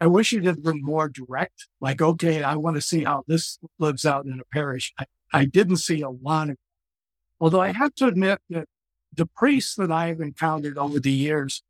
I 0.00 0.06
wish 0.06 0.32
it 0.32 0.44
had 0.44 0.62
been 0.62 0.82
more 0.82 1.08
direct. 1.08 1.66
Like, 1.80 2.02
okay, 2.02 2.42
I 2.42 2.56
want 2.56 2.76
to 2.76 2.82
see 2.82 3.04
how 3.04 3.24
this 3.26 3.58
lives 3.78 4.04
out 4.04 4.26
in 4.26 4.40
a 4.40 4.44
parish. 4.52 4.92
I, 4.98 5.06
I 5.32 5.44
didn't 5.46 5.78
see 5.78 6.02
a 6.02 6.10
lot 6.10 6.50
of, 6.50 6.56
although 7.40 7.60
I 7.60 7.72
have 7.72 7.94
to 7.96 8.06
admit 8.06 8.40
that 8.50 8.68
the 9.14 9.26
priests 9.26 9.74
that 9.76 9.90
I've 9.90 10.20
encountered 10.20 10.76
over 10.76 11.00
the 11.00 11.10
years 11.10 11.62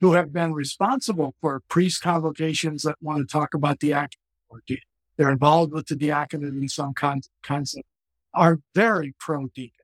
who 0.00 0.12
have 0.12 0.32
been 0.32 0.52
responsible 0.52 1.34
for 1.40 1.60
priest 1.68 2.02
convocations 2.02 2.82
that 2.82 2.96
want 3.00 3.26
to 3.26 3.32
talk 3.32 3.54
about 3.54 3.78
diaconate 3.78 4.18
or 4.48 4.60
they're 5.16 5.30
involved 5.30 5.72
with 5.72 5.86
the 5.86 5.96
diaconate 5.96 6.54
in 6.54 6.68
some 6.68 6.94
con- 6.94 7.22
concept 7.42 7.86
are 8.32 8.60
very 8.74 9.14
pro 9.18 9.46
deacon 9.54 9.83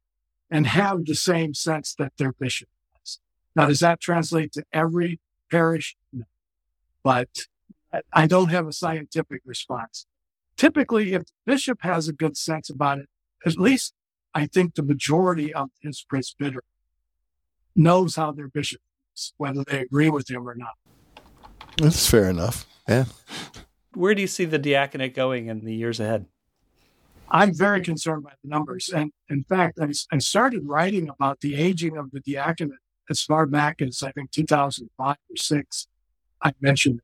and 0.51 0.67
have 0.67 1.05
the 1.05 1.15
same 1.15 1.55
sense 1.55 1.95
that 1.99 2.13
their 2.19 2.33
bishop 2.33 2.69
has. 2.95 3.19
Now, 3.55 3.67
does 3.67 3.81
that 3.81 4.01
translate 4.01 4.53
to 4.53 4.65
every 4.73 5.21
parish? 5.51 5.97
No. 6.13 6.25
But 7.03 7.29
I 8.13 8.27
don't 8.27 8.51
have 8.51 8.67
a 8.67 8.73
scientific 8.73 9.43
response. 9.45 10.07
Typically, 10.57 11.15
if 11.15 11.23
the 11.23 11.33
bishop 11.47 11.79
has 11.83 12.09
a 12.09 12.13
good 12.13 12.37
sense 12.37 12.69
about 12.69 12.99
it, 12.99 13.09
at 13.47 13.57
least 13.57 13.95
I 14.35 14.47
think 14.47 14.75
the 14.75 14.83
majority 14.83 15.53
of 15.55 15.71
his 15.81 16.05
presbytery 16.09 16.63
knows 17.75 18.17
how 18.17 18.33
their 18.33 18.49
bishop 18.49 18.81
is, 19.17 19.33
whether 19.39 19.65
they 19.65 19.81
agree 19.81 20.11
with 20.11 20.31
him 20.31 20.49
or 20.49 20.55
not. 20.55 20.75
That's 21.77 22.09
fair 22.09 22.29
enough. 22.29 22.67
Yeah. 22.89 23.07
Where 23.95 24.15
do 24.15 24.21
you 24.21 24.27
see 24.27 24.45
the 24.45 24.59
diaconate 24.59 25.15
going 25.15 25.47
in 25.47 25.65
the 25.65 25.75
years 25.75 25.99
ahead? 25.99 26.27
I'm 27.31 27.55
very 27.55 27.81
concerned 27.81 28.25
by 28.25 28.33
the 28.43 28.49
numbers. 28.49 28.89
And 28.89 29.13
in 29.29 29.45
fact, 29.45 29.79
I, 29.81 29.93
I 30.13 30.19
started 30.19 30.63
writing 30.67 31.09
about 31.09 31.41
the 31.41 31.55
aging 31.55 31.97
of 31.97 32.11
the 32.11 32.21
diaconate 32.21 32.79
as 33.09 33.23
far 33.23 33.47
back 33.47 33.81
as 33.81 34.03
I 34.03 34.13
think 34.13 34.31
2005 34.31 35.17
or 35.17 35.37
six. 35.37 35.87
I 36.43 36.53
mentioned 36.61 37.01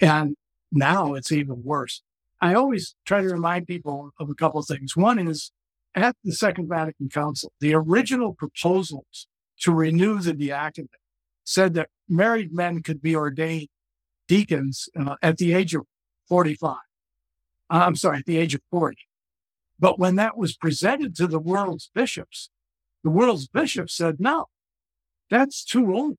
it. 0.00 0.06
And 0.06 0.36
now 0.70 1.14
it's 1.14 1.32
even 1.32 1.62
worse. 1.64 2.02
I 2.40 2.54
always 2.54 2.94
try 3.04 3.20
to 3.20 3.28
remind 3.28 3.66
people 3.66 4.10
of 4.18 4.30
a 4.30 4.34
couple 4.34 4.60
of 4.60 4.66
things. 4.66 4.96
One 4.96 5.18
is 5.18 5.50
at 5.94 6.16
the 6.22 6.32
Second 6.32 6.68
Vatican 6.68 7.08
Council, 7.08 7.52
the 7.60 7.74
original 7.74 8.32
proposals 8.32 9.26
to 9.60 9.72
renew 9.72 10.20
the 10.20 10.32
diaconate 10.32 10.90
said 11.44 11.74
that 11.74 11.88
married 12.08 12.52
men 12.52 12.82
could 12.82 13.02
be 13.02 13.16
ordained 13.16 13.68
deacons 14.28 14.88
uh, 14.98 15.16
at 15.22 15.38
the 15.38 15.52
age 15.54 15.74
of 15.74 15.82
45. 16.28 16.70
Uh, 16.70 16.76
I'm 17.70 17.96
sorry, 17.96 18.18
at 18.18 18.26
the 18.26 18.36
age 18.36 18.54
of 18.54 18.60
40. 18.70 18.96
But 19.78 19.98
when 19.98 20.16
that 20.16 20.36
was 20.36 20.56
presented 20.56 21.14
to 21.16 21.26
the 21.26 21.38
world's 21.38 21.90
bishops, 21.94 22.50
the 23.04 23.10
world's 23.10 23.46
bishops 23.46 23.94
said, 23.94 24.18
no, 24.18 24.46
that's 25.30 25.64
too 25.64 25.94
old. 25.94 26.16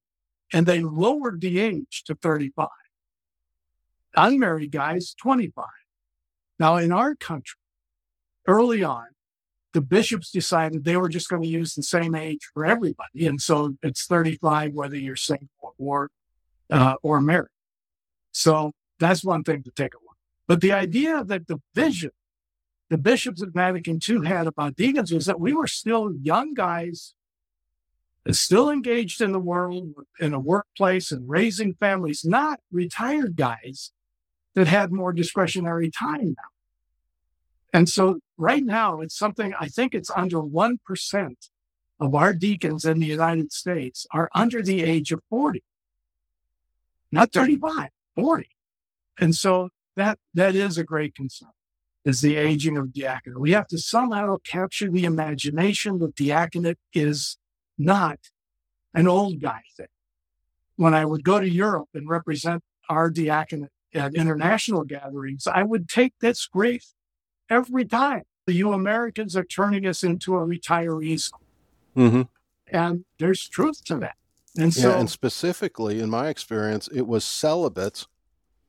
And 0.53 0.65
they 0.65 0.81
lowered 0.81 1.41
the 1.41 1.59
age 1.59 2.03
to 2.05 2.15
35. 2.15 2.67
Unmarried 4.15 4.71
guys, 4.71 5.13
25. 5.21 5.65
Now, 6.57 6.77
in 6.77 6.91
our 6.91 7.15
country, 7.15 7.59
early 8.47 8.83
on, 8.83 9.05
the 9.73 9.81
bishops 9.81 10.31
decided 10.31 10.83
they 10.83 10.97
were 10.97 11.09
just 11.09 11.29
going 11.29 11.43
to 11.43 11.47
use 11.47 11.75
the 11.75 11.83
same 11.83 12.15
age 12.15 12.49
for 12.53 12.65
everybody. 12.65 13.27
And 13.27 13.39
so 13.39 13.75
it's 13.83 14.05
35, 14.07 14.73
whether 14.73 14.97
you're 14.97 15.15
single 15.15 15.75
or, 15.77 16.09
uh, 16.71 16.95
or 17.03 17.21
married. 17.21 17.49
So 18.31 18.71
that's 18.99 19.23
one 19.23 19.43
thing 19.43 19.63
to 19.63 19.71
take 19.71 19.93
away. 19.93 20.15
But 20.47 20.61
the 20.61 20.71
idea 20.71 21.23
that 21.23 21.47
the 21.47 21.61
vision 21.75 22.11
the 22.89 22.97
bishops 22.97 23.41
of 23.41 23.53
Vatican 23.53 23.99
II 24.07 24.25
had 24.25 24.47
about 24.47 24.75
deacons 24.75 25.11
was 25.11 25.27
that 25.27 25.39
we 25.39 25.53
were 25.53 25.67
still 25.67 26.11
young 26.21 26.55
guys, 26.55 27.13
still 28.31 28.69
engaged 28.69 29.21
in 29.21 29.31
the 29.31 29.39
world, 29.39 29.93
in 30.19 30.33
a 30.33 30.39
workplace 30.39 31.11
and 31.11 31.29
raising 31.29 31.75
families, 31.75 32.25
not 32.25 32.59
retired 32.71 33.35
guys 33.35 33.91
that 34.55 34.67
had 34.67 34.91
more 34.91 35.13
discretionary 35.13 35.91
time 35.91 36.29
now. 36.29 36.49
And 37.71 37.87
so 37.87 38.19
right 38.37 38.63
now, 38.63 39.01
it's 39.01 39.15
something 39.17 39.53
I 39.59 39.67
think 39.67 39.93
it's 39.93 40.09
under 40.09 40.37
1% 40.37 41.35
of 41.99 42.15
our 42.15 42.33
deacons 42.33 42.85
in 42.85 42.99
the 42.99 43.05
United 43.05 43.51
States 43.51 44.07
are 44.11 44.29
under 44.33 44.63
the 44.63 44.83
age 44.83 45.11
of 45.11 45.21
40, 45.29 45.63
not 47.11 47.31
35, 47.31 47.89
40. 48.15 48.49
And 49.19 49.35
so 49.35 49.69
that, 49.95 50.17
that 50.33 50.55
is 50.55 50.79
a 50.79 50.83
great 50.83 51.13
concern 51.13 51.49
is 52.05 52.21
the 52.21 52.35
aging 52.35 52.77
of 52.77 52.93
diaconate. 52.93 53.39
We 53.39 53.51
have 53.51 53.67
to 53.67 53.77
somehow 53.77 54.37
capture 54.43 54.89
the 54.89 55.05
imagination 55.05 55.99
that 55.99 56.15
diaconate 56.15 56.77
is 56.93 57.37
not 57.77 58.19
an 58.93 59.07
old 59.07 59.41
guy 59.41 59.61
thing. 59.75 59.87
When 60.75 60.93
I 60.93 61.05
would 61.05 61.23
go 61.23 61.39
to 61.39 61.49
Europe 61.49 61.89
and 61.93 62.09
represent 62.09 62.63
our 62.89 63.09
diaconate 63.09 63.69
at 63.93 64.15
international 64.15 64.83
gatherings, 64.83 65.45
I 65.45 65.63
would 65.63 65.89
take 65.89 66.13
this 66.21 66.45
grief 66.47 66.85
every 67.49 67.85
time. 67.85 68.23
The 68.45 68.53
you 68.53 68.73
Americans 68.73 69.35
are 69.35 69.43
turning 69.43 69.85
us 69.85 70.03
into 70.03 70.35
a 70.35 70.39
retirees. 70.39 71.31
Mm-hmm. 71.95 72.23
And 72.71 73.05
there's 73.19 73.47
truth 73.47 73.83
to 73.85 73.97
that. 73.97 74.15
And 74.57 74.73
so, 74.73 74.89
yeah, 74.89 74.99
and 74.99 75.09
specifically 75.09 75.99
in 75.99 76.09
my 76.09 76.29
experience, 76.29 76.87
it 76.91 77.07
was 77.07 77.23
celibates 77.23 78.07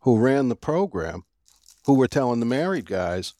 who 0.01 0.19
ran 0.19 0.49
the 0.49 0.57
program 0.57 1.25
who 1.91 1.99
were 1.99 2.07
telling 2.07 2.39
the 2.39 2.47
married 2.47 2.87
guys, 2.87 3.35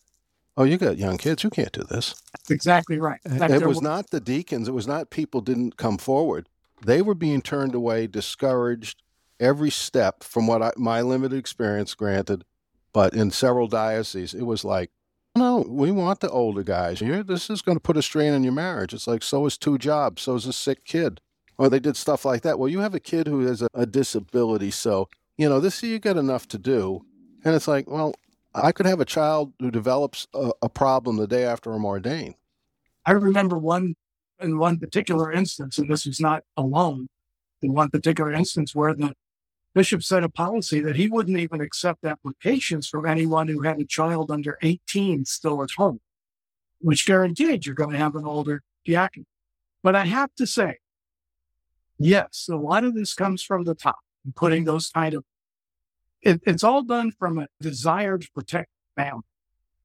"Oh, 0.57 0.65
you 0.65 0.77
got 0.77 0.99
young 0.99 1.19
kids, 1.19 1.45
you 1.45 1.51
can't 1.51 1.71
do 1.71 1.85
this." 1.85 2.21
That's 2.33 2.51
exactly 2.51 2.99
right. 2.99 3.21
Fact, 3.23 3.53
it 3.53 3.65
was 3.65 3.81
not 3.81 4.11
the 4.11 4.21
deacons. 4.21 4.67
It 4.67 4.73
was 4.73 4.89
not 4.89 5.11
people 5.11 5.41
didn't 5.41 5.77
come 5.77 5.99
forward. 5.99 6.49
They 6.85 7.01
were 7.01 7.15
being 7.15 7.43
turned 7.43 7.77
away, 7.77 8.09
discouraged 8.09 9.05
every 9.39 9.71
step. 9.71 10.25
From 10.25 10.49
what 10.49 10.63
I, 10.63 10.73
my 10.77 11.01
limited 11.01 11.39
experience, 11.39 11.95
granted, 11.95 12.45
but 12.93 13.15
in 13.15 13.31
several 13.31 13.69
dioceses, 13.69 14.35
it 14.35 14.43
was 14.43 14.65
like, 14.65 14.91
no, 15.37 15.65
we 15.69 15.93
want 15.93 16.19
the 16.19 16.31
older 16.31 16.65
guys. 16.65 16.99
Here, 16.99 17.23
this 17.23 17.51
is 17.51 17.63
going 17.63 17.77
to 17.77 17.83
put 17.83 17.97
a 17.97 18.03
strain 18.03 18.33
on 18.33 18.43
your 18.43 18.53
marriage. 18.53 18.93
It's 18.93 19.07
like 19.07 19.23
so 19.23 19.47
is 19.47 19.57
two 19.57 19.79
jobs, 19.79 20.23
so 20.23 20.35
is 20.35 20.47
a 20.47 20.53
sick 20.53 20.85
kid. 20.85 21.21
Or 21.57 21.69
they 21.69 21.79
did 21.79 21.97
stuff 21.97 22.25
like 22.25 22.43
that. 22.43 22.59
Well, 22.59 22.69
you 22.69 22.81
have 22.81 22.97
a 22.97 23.01
kid 23.01 23.29
who 23.29 23.47
has 23.47 23.63
a, 23.63 23.69
a 23.75 23.87
disability, 23.87 24.73
so 24.73 25.09
you 25.39 25.49
know 25.49 25.61
this. 25.61 25.81
You 25.85 26.01
got 26.01 26.17
enough 26.17 26.49
to 26.49 26.59
do, 26.59 27.05
and 27.45 27.55
it's 27.55 27.69
like, 27.69 27.89
well, 27.89 28.15
I 28.55 28.73
could 28.73 28.87
have 28.87 29.01
a 29.01 29.05
child 29.05 29.53
who 29.61 29.71
develops 29.71 30.27
a, 30.35 30.53
a 30.63 30.69
problem 30.69 31.17
the 31.17 31.27
day 31.27 31.45
after 31.45 31.73
I'm 31.73 31.85
ordained. 31.85 32.35
I 33.07 33.13
remember 33.13 33.57
one 33.59 33.95
in 34.41 34.59
one 34.59 34.79
particular 34.79 35.31
instance, 35.31 35.79
and 35.79 35.89
this 35.89 36.07
was 36.07 36.21
not 36.21 36.43
alone, 36.57 37.09
in 37.63 37.75
one 37.75 37.91
particular 37.91 38.33
instance 38.33 38.75
where 38.75 38.95
the 38.95 39.15
bishop 39.75 40.03
set 40.03 40.25
a 40.25 40.29
policy 40.29 40.81
that 40.81 40.97
he 40.97 41.09
wouldn't 41.09 41.39
even 41.39 41.61
accept 41.61 42.05
applications 42.05 42.89
from 42.89 43.07
anyone 43.07 43.49
who 43.49 43.63
had 43.63 43.81
a 43.81 43.85
child 43.85 44.31
under 44.31 44.59
18 44.63 45.25
still 45.27 45.63
at 45.63 45.71
home, 45.77 46.01
which 46.81 47.07
guaranteed 47.07 47.67
you're 47.67 47.75
going 47.75 47.91
to 47.91 47.99
have 47.99 48.17
an 48.17 48.25
older 48.25 48.63
diaconate. 48.85 49.27
But 49.83 49.95
I 49.95 50.07
have 50.07 50.35
to 50.37 50.47
say, 50.47 50.79
yes, 51.99 52.49
a 52.51 52.57
lot 52.57 52.85
of 52.85 52.95
this 52.95 53.15
comes 53.15 53.43
from 53.43 53.65
the 53.65 53.75
top, 53.75 54.01
putting 54.35 54.65
those 54.65 54.89
kind 54.89 55.15
of 55.15 55.25
it, 56.23 56.41
it's 56.47 56.65
all 56.65 56.83
done 56.83 57.13
from 57.13 57.39
a 57.39 57.49
desire 57.61 58.19
to 58.19 58.31
protect 58.35 58.69
family, 58.97 59.23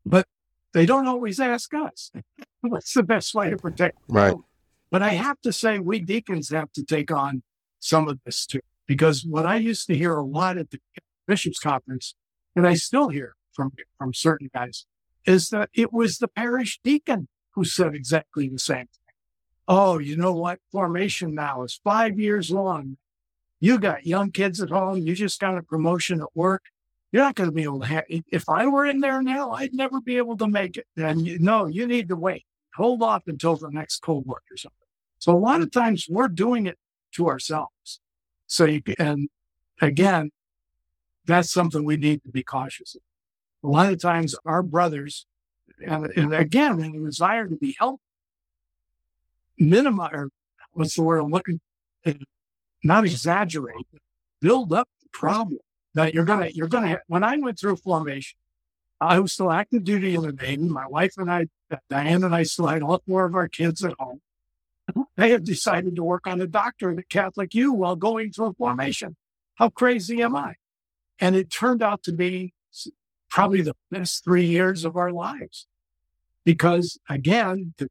but 0.06 0.28
they 0.74 0.86
don't 0.86 1.08
always 1.08 1.40
ask 1.40 1.74
us 1.74 2.12
what's 2.62 2.94
the 2.94 3.04
best 3.04 3.34
way 3.34 3.50
to 3.50 3.58
protect. 3.58 3.98
Right. 4.08 4.30
Family. 4.32 4.44
But 4.92 5.02
I 5.02 5.10
have 5.10 5.42
to 5.42 5.52
say, 5.52 5.80
we 5.80 6.00
deacons 6.00 6.50
have 6.50 6.72
to 6.74 6.84
take 6.84 7.12
on 7.12 7.44
some 7.80 8.08
of 8.08 8.20
this 8.26 8.46
too, 8.46 8.62
because 8.88 9.26
what 9.26 9.46
I 9.46 9.58
used 9.58 9.88
to 9.88 9.96
hear 9.98 10.16
a 10.16 10.24
lot 10.24 10.58
at 10.58 10.72
the 10.72 10.80
bishops' 11.28 11.60
conference, 11.60 12.16
and 12.56 12.68
I 12.68 12.76
still 12.76 13.10
hear 13.10 13.36
from 13.54 13.72
from 13.98 14.14
certain 14.14 14.50
guys, 14.54 14.86
is 15.26 15.50
that 15.50 15.70
it 15.74 15.92
was 15.92 16.18
the 16.18 16.28
parish 16.28 16.80
deacon 16.84 17.28
who 17.56 17.64
said 17.66 17.96
exactly 17.96 18.48
the 18.48 18.60
same 18.60 18.88
thing. 18.88 19.16
Oh, 19.68 19.98
you 19.98 20.16
know 20.16 20.34
what? 20.34 20.60
Formation 20.72 21.34
now 21.34 21.64
is 21.64 21.80
five 21.84 22.20
years 22.20 22.52
long. 22.52 22.98
You 23.60 23.80
got 23.80 24.06
young 24.06 24.32
kids 24.32 24.62
at 24.62 24.70
home. 24.70 24.98
You 24.98 25.16
just 25.16 25.40
got 25.40 25.58
a 25.58 25.64
promotion 25.64 26.22
at 26.22 26.36
work. 26.36 26.64
You're 27.12 27.24
not 27.24 27.36
going 27.36 27.50
to 27.50 27.56
be 27.56 27.64
able 27.64 27.80
to 27.80 27.88
have, 27.88 28.04
if 28.10 28.50
I 28.50 28.68
were 28.68 28.86
in 28.86 29.00
there 29.00 29.22
now, 29.22 29.52
I'd 29.52 29.74
never 29.74 30.02
be 30.02 30.18
able 30.18 30.36
to 30.38 30.48
make 30.48 30.76
it. 30.78 30.86
And 30.98 31.26
you, 31.26 31.40
no, 31.40 31.66
you 31.66 31.88
need 31.88 32.10
to 32.10 32.16
wait. 32.16 32.46
Hold 32.76 33.02
off 33.02 33.24
until 33.28 33.56
the 33.56 33.70
next 33.70 34.02
cohort 34.02 34.44
or 34.52 34.58
something. 34.58 34.76
So 35.20 35.32
a 35.34 35.40
lot 35.40 35.62
of 35.62 35.72
times 35.72 36.08
we're 36.10 36.28
doing 36.28 36.66
it 36.66 36.78
to 37.14 37.30
ourselves. 37.30 38.02
So 38.48 38.66
you 38.66 38.82
and 39.00 39.30
again, 39.82 40.32
that's 41.26 41.52
something 41.52 41.84
we 41.84 41.98
need 41.98 42.22
to 42.24 42.30
be 42.30 42.44
cautious 42.44 42.96
of. 42.96 43.02
A 43.64 43.72
lot 43.72 43.92
of 43.92 44.00
times 44.00 44.36
our 44.46 44.62
brothers, 44.62 45.26
and, 45.86 46.06
and 46.16 46.34
again, 46.34 46.80
in 46.82 47.02
the 47.02 47.10
desire 47.10 47.48
to 47.48 47.56
be 47.56 47.76
helped, 47.80 48.04
minimize, 49.58 50.28
what's 50.74 50.96
the 50.96 51.02
word 51.02 51.20
I'm 51.20 51.32
looking, 51.32 51.62
not 52.86 53.04
exaggerate, 53.04 53.88
build 54.40 54.72
up 54.72 54.88
the 55.02 55.10
problem 55.12 55.60
that 55.96 56.14
you're 56.14 56.26
gonna 56.26 56.50
you're 56.54 56.68
gonna. 56.68 57.00
When 57.08 57.24
I 57.24 57.36
went 57.38 57.60
through 57.60 57.78
formation, 57.78 58.38
I 59.02 59.20
was 59.20 59.34
still 59.34 59.52
active 59.52 59.84
duty 59.84 60.16
in 60.16 60.22
the 60.22 60.32
Navy. 60.32 60.64
My 60.64 60.88
wife 60.88 61.14
and 61.18 61.30
I, 61.30 61.48
Diane 61.90 62.24
and 62.24 62.36
I, 62.36 62.44
still 62.44 62.68
had 62.68 62.84
a 62.84 62.86
lot 62.86 63.02
more 63.08 63.26
of 63.26 63.36
our 63.36 63.48
kids 63.48 63.84
at 63.84 63.96
home. 64.00 64.22
They 65.18 65.32
have 65.32 65.44
decided 65.44 65.96
to 65.96 66.04
work 66.04 66.28
on 66.28 66.40
a 66.40 66.48
doctorate 66.48 67.00
at 67.00 67.10
Catholic 67.10 67.56
U 67.56 67.74
while 67.74 67.96
going 67.96 68.32
through 68.32 68.54
formation. 68.54 69.16
How 69.56 69.70
crazy 69.70 70.22
am 70.22 70.36
I? 70.36 70.56
And 71.20 71.36
it 71.36 71.50
turned 71.50 71.82
out 71.82 72.04
to 72.04 72.12
be 72.12 72.54
probably 73.30 73.62
the 73.62 73.76
best 73.90 74.24
three 74.24 74.46
years 74.46 74.86
of 74.86 74.96
our 74.96 75.12
lives. 75.12 75.66
Because 76.44 77.00
again, 77.10 77.74
to 77.80 77.88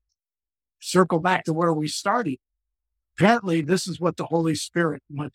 circle 0.78 1.18
back 1.18 1.44
to 1.44 1.52
where 1.52 1.72
we 1.72 1.88
started, 1.88 2.38
apparently 3.16 3.60
this 3.60 3.86
is 3.86 4.00
what 4.00 4.16
the 4.16 4.26
Holy 4.26 4.54
Spirit 4.54 5.02
wanted 5.10 5.32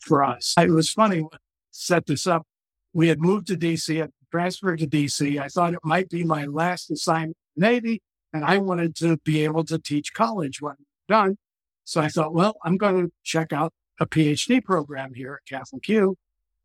for 0.00 0.24
us. 0.24 0.54
It 0.58 0.70
was 0.70 0.90
funny, 0.90 1.26
set 1.70 2.06
this 2.06 2.26
up. 2.26 2.46
We 2.92 3.08
had 3.08 3.20
moved 3.20 3.48
to 3.48 3.56
DC, 3.56 3.96
had 3.96 4.12
transferred 4.30 4.78
to 4.78 4.86
DC. 4.86 5.40
I 5.40 5.48
thought 5.48 5.74
it 5.74 5.80
might 5.84 6.08
be 6.08 6.24
my 6.24 6.44
last 6.44 6.90
assignment 6.90 7.36
in 7.56 7.60
the 7.60 7.68
Navy, 7.68 8.02
and 8.32 8.44
I 8.44 8.58
wanted 8.58 8.94
to 8.96 9.18
be 9.18 9.44
able 9.44 9.64
to 9.64 9.78
teach 9.78 10.14
college 10.14 10.60
when 10.60 10.72
I'm 10.72 10.86
done. 11.08 11.38
So 11.84 12.00
I 12.00 12.08
thought, 12.08 12.34
well, 12.34 12.56
I'm 12.64 12.76
going 12.76 13.06
to 13.06 13.12
check 13.22 13.52
out 13.52 13.72
a 14.00 14.06
PhD 14.06 14.62
program 14.64 15.14
here 15.14 15.40
at 15.40 15.48
Catholic 15.48 15.88
U, 15.88 16.16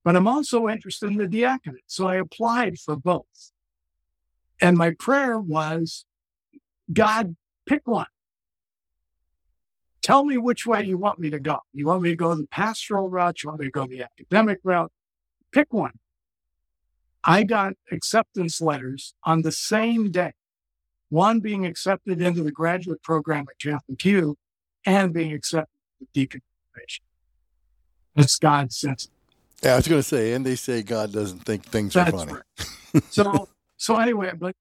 but 0.03 0.15
I'm 0.15 0.27
also 0.27 0.67
interested 0.67 1.11
in 1.11 1.17
the 1.17 1.27
diaconate. 1.27 1.83
So 1.87 2.07
I 2.07 2.15
applied 2.15 2.79
for 2.79 2.95
both. 2.95 3.51
And 4.59 4.77
my 4.77 4.91
prayer 4.91 5.39
was, 5.39 6.05
God, 6.91 7.35
pick 7.65 7.87
one. 7.87 8.05
Tell 10.01 10.25
me 10.25 10.37
which 10.37 10.65
way 10.65 10.83
you 10.83 10.97
want 10.97 11.19
me 11.19 11.29
to 11.29 11.39
go. 11.39 11.59
You 11.73 11.85
want 11.87 12.01
me 12.01 12.09
to 12.09 12.15
go 12.15 12.33
the 12.33 12.47
pastoral 12.47 13.09
route? 13.09 13.43
You 13.43 13.49
want 13.49 13.61
me 13.61 13.67
to 13.67 13.71
go 13.71 13.85
the 13.85 14.03
academic 14.03 14.59
route? 14.63 14.91
Pick 15.51 15.71
one. 15.71 15.93
I 17.23 17.43
got 17.43 17.73
acceptance 17.91 18.61
letters 18.61 19.13
on 19.23 19.43
the 19.43 19.51
same 19.51 20.09
day, 20.09 20.33
one 21.09 21.39
being 21.39 21.65
accepted 21.67 22.19
into 22.19 22.41
the 22.41 22.51
graduate 22.51 23.03
program 23.03 23.45
at 23.49 23.59
Catholic 23.59 24.03
U 24.05 24.37
and 24.85 25.13
being 25.13 25.31
accepted 25.31 25.69
to 25.99 26.07
deacon 26.13 26.41
formation. 26.73 27.03
It's 28.15 28.37
God's 28.37 28.77
sense. 28.77 29.09
Yeah, 29.61 29.73
I 29.73 29.75
was 29.75 29.87
going 29.87 29.99
to 30.01 30.07
say, 30.07 30.33
and 30.33 30.43
they 30.43 30.55
say 30.55 30.81
God 30.81 31.13
doesn't 31.13 31.39
think 31.39 31.63
things 31.63 31.93
That's 31.93 32.11
are 32.11 32.17
funny. 32.17 32.33
Right. 32.33 33.03
so, 33.11 33.47
so 33.77 33.97
anyway, 33.97 34.31
but 34.35 34.55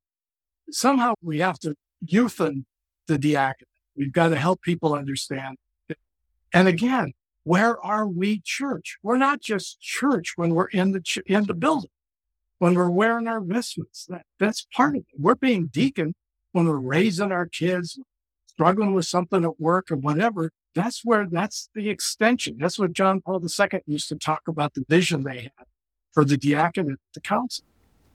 somehow 0.71 1.15
we 1.23 1.39
have 1.39 1.59
to 1.61 1.75
youthen 2.05 2.65
the 3.07 3.19
diaconate. 3.19 3.70
We've 3.97 4.13
got 4.13 4.29
to 4.29 4.37
help 4.37 4.63
people 4.63 4.95
understand. 4.95 5.57
And 6.53 6.69
again, 6.69 7.13
where 7.45 7.81
are 7.81 8.07
we 8.07 8.41
church? 8.45 8.99
We're 9.03 9.17
not 9.17 9.41
just 9.41 9.81
church 9.81 10.35
when 10.37 10.55
we're 10.55 10.69
in 10.69 10.93
the 10.93 11.01
ch- 11.01 11.19
in 11.27 11.45
the 11.45 11.55
building, 11.55 11.91
when 12.59 12.75
we're 12.75 12.91
wearing 12.91 13.29
our 13.29 13.41
vestments. 13.41 14.07
That, 14.09 14.27
that's 14.39 14.67
part 14.75 14.97
of 14.97 15.03
it. 15.03 15.19
We're 15.19 15.37
being 15.37 15.67
deacon 15.67 16.15
when 16.53 16.67
we're 16.67 16.77
raising 16.77 17.33
our 17.33 17.47
kids, 17.47 17.99
struggling 18.47 18.95
with 18.95 19.07
something 19.07 19.45
at 19.45 19.61
work 19.61 19.91
or 19.91 19.97
whatever. 19.97 20.53
That's 20.75 21.05
where 21.05 21.27
that's 21.31 21.71
the 21.75 21.89
extension. 21.89 22.57
That's 22.59 22.79
what 22.79 22.93
John 22.93 23.21
Paul 23.21 23.43
II 23.43 23.81
used 23.87 24.09
to 24.11 24.17
talk 24.17 24.43
about 24.47 24.75
the 24.75 24.85
vision 24.89 25.25
they 25.25 25.43
had 25.43 25.67
for 26.13 26.25
the 26.25 26.37
diaconate, 26.37 26.99
the 27.15 27.21
council, 27.21 27.65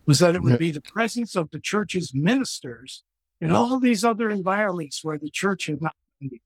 was 0.05 0.19
that 0.19 0.35
it 0.35 0.43
would 0.43 0.59
be 0.59 0.71
the 0.71 0.81
presence 0.81 1.35
of 1.35 1.49
the 1.51 1.59
church's 1.59 2.13
ministers 2.13 3.03
in 3.41 3.51
all 3.51 3.79
these 3.79 4.03
other 4.03 4.29
environments 4.29 5.03
where 5.03 5.17
the 5.17 5.29
church 5.29 5.67
had 5.67 5.81
not 5.81 5.95
been. 6.19 6.39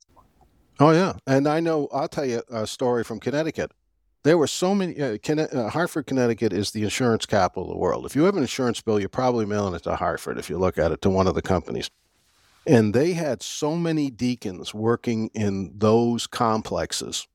Oh 0.79 0.91
yeah, 0.91 1.13
and 1.27 1.47
I 1.47 1.59
know. 1.59 1.89
I'll 1.91 2.07
tell 2.07 2.25
you 2.25 2.41
a 2.49 2.65
story 2.65 3.03
from 3.03 3.19
Connecticut. 3.19 3.71
There 4.23 4.37
were 4.37 4.47
so 4.47 4.73
many. 4.73 4.99
Uh, 4.99 5.17
uh, 5.29 5.69
Hartford, 5.69 6.07
Connecticut 6.07 6.53
is 6.53 6.71
the 6.71 6.83
insurance 6.83 7.25
capital 7.25 7.63
of 7.63 7.69
the 7.69 7.77
world. 7.77 8.05
If 8.05 8.15
you 8.15 8.23
have 8.23 8.35
an 8.35 8.41
insurance 8.41 8.81
bill, 8.81 8.99
you're 8.99 9.09
probably 9.09 9.45
mailing 9.45 9.75
it 9.75 9.83
to 9.83 9.95
Hartford 9.95 10.37
if 10.37 10.49
you 10.49 10.57
look 10.57 10.77
at 10.77 10.91
it 10.91 11.01
to 11.01 11.09
one 11.09 11.27
of 11.27 11.35
the 11.35 11.41
companies. 11.41 11.89
And 12.65 12.93
they 12.93 13.13
had 13.13 13.41
so 13.41 13.75
many 13.75 14.09
deacons 14.09 14.73
working 14.73 15.29
in 15.33 15.73
those 15.75 16.27
complexes. 16.27 17.27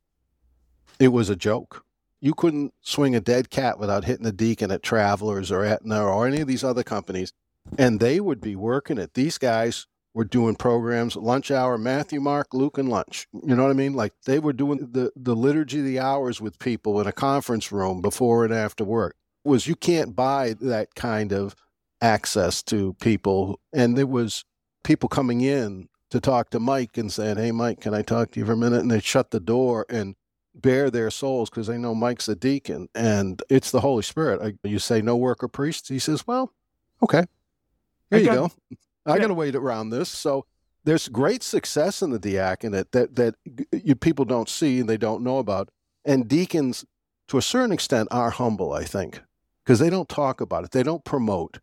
It 0.98 1.09
was 1.09 1.28
a 1.28 1.36
joke. 1.36 1.84
You 2.20 2.34
couldn't 2.34 2.72
swing 2.80 3.14
a 3.14 3.20
dead 3.20 3.50
cat 3.50 3.78
without 3.78 4.05
hitting 4.05 4.26
a 4.26 4.32
deacon 4.32 4.70
at 4.70 4.82
Travelers 4.82 5.50
or 5.50 5.64
Aetna 5.64 6.02
or 6.02 6.26
any 6.26 6.40
of 6.40 6.48
these 6.48 6.64
other 6.64 6.82
companies. 6.82 7.32
And 7.79 8.01
they 8.01 8.21
would 8.21 8.41
be 8.41 8.57
working 8.57 8.99
it. 8.99 9.15
These 9.15 9.39
guys 9.39 9.87
were 10.12 10.25
doing 10.25 10.55
programs, 10.55 11.17
lunch 11.17 11.51
hour, 11.51 11.77
Matthew, 11.77 12.21
Mark, 12.21 12.55
Luke, 12.55 12.79
and 12.79 12.89
lunch. 12.89 13.27
You 13.33 13.57
know 13.57 13.65
what 13.65 13.71
I 13.71 13.75
mean? 13.75 13.95
Like 13.95 14.12
they 14.27 14.39
were 14.39 14.53
doing 14.53 14.89
the, 14.93 15.11
the 15.17 15.35
liturgy 15.35 15.81
of 15.81 15.87
the 15.87 15.99
hours 15.99 16.41
with 16.41 16.59
people 16.59 17.01
in 17.01 17.07
a 17.07 17.12
conference 17.12 17.73
room 17.73 18.01
before 18.01 18.45
and 18.45 18.55
after 18.55 18.85
work. 18.85 19.17
Was 19.45 19.67
you 19.67 19.75
can't 19.75 20.15
buy 20.15 20.55
that 20.61 20.95
kind 20.95 21.33
of 21.33 21.55
access 22.01 22.62
to 22.62 22.95
people. 22.95 23.61
And 23.73 23.97
there 23.97 24.07
was 24.07 24.45
people 24.85 25.09
coming 25.09 25.41
in 25.41 25.89
to 26.11 26.21
talk 26.21 26.51
to 26.51 26.61
Mike 26.61 26.97
and 26.97 27.11
saying, 27.11 27.39
Hey 27.39 27.51
Mike, 27.51 27.81
can 27.81 27.95
I 27.95 28.03
talk 28.03 28.31
to 28.33 28.41
you 28.41 28.47
for 28.47 28.53
a 28.53 28.57
minute? 28.57 28.81
And 28.81 28.91
they 28.91 29.01
shut 29.01 29.31
the 29.31 29.41
door 29.41 29.87
and 29.89 30.15
bare 30.55 30.91
their 30.91 31.11
souls 31.11 31.51
because 31.51 31.67
they 31.67 31.79
know 31.79 31.95
Mike's 31.95 32.29
a 32.29 32.37
deacon 32.37 32.89
and 32.95 33.43
it's 33.51 33.71
the 33.71 33.81
Holy 33.81 34.03
Spirit. 34.03 34.57
You 34.62 34.79
say 34.79 35.03
no 35.03 35.17
worker 35.17 35.49
priest. 35.49 35.89
He 35.89 35.99
says, 35.99 36.27
Well, 36.27 36.53
okay. 37.03 37.25
Here 38.15 38.33
you 38.33 38.39
go. 38.39 38.51
I 39.07 39.15
yeah. 39.15 39.21
got 39.21 39.29
to 39.29 39.35
wait 39.35 39.55
around 39.55 39.91
this. 39.91 40.09
So 40.09 40.47
there's 40.85 41.09
great 41.09 41.43
success 41.43 42.03
in 42.03 42.11
the 42.11 42.19
diaconate 42.19 42.93
that 42.93 43.17
that 43.17 43.35
you, 43.73 43.95
people 43.95 44.25
don't 44.25 44.49
see 44.49 44.81
and 44.81 44.89
they 44.89 44.97
don't 44.97 45.23
know 45.23 45.39
about. 45.39 45.71
And 46.05 46.29
deacons, 46.29 46.85
to 47.29 47.39
a 47.39 47.43
certain 47.43 47.73
extent, 47.73 48.09
are 48.11 48.31
humble. 48.31 48.73
I 48.73 48.85
think 48.85 49.21
because 49.65 49.79
they 49.79 49.91
don't 49.91 50.09
talk 50.09 50.41
about 50.41 50.65
it. 50.65 50.71
They 50.71 50.83
don't 50.83 51.05
promote. 51.05 51.59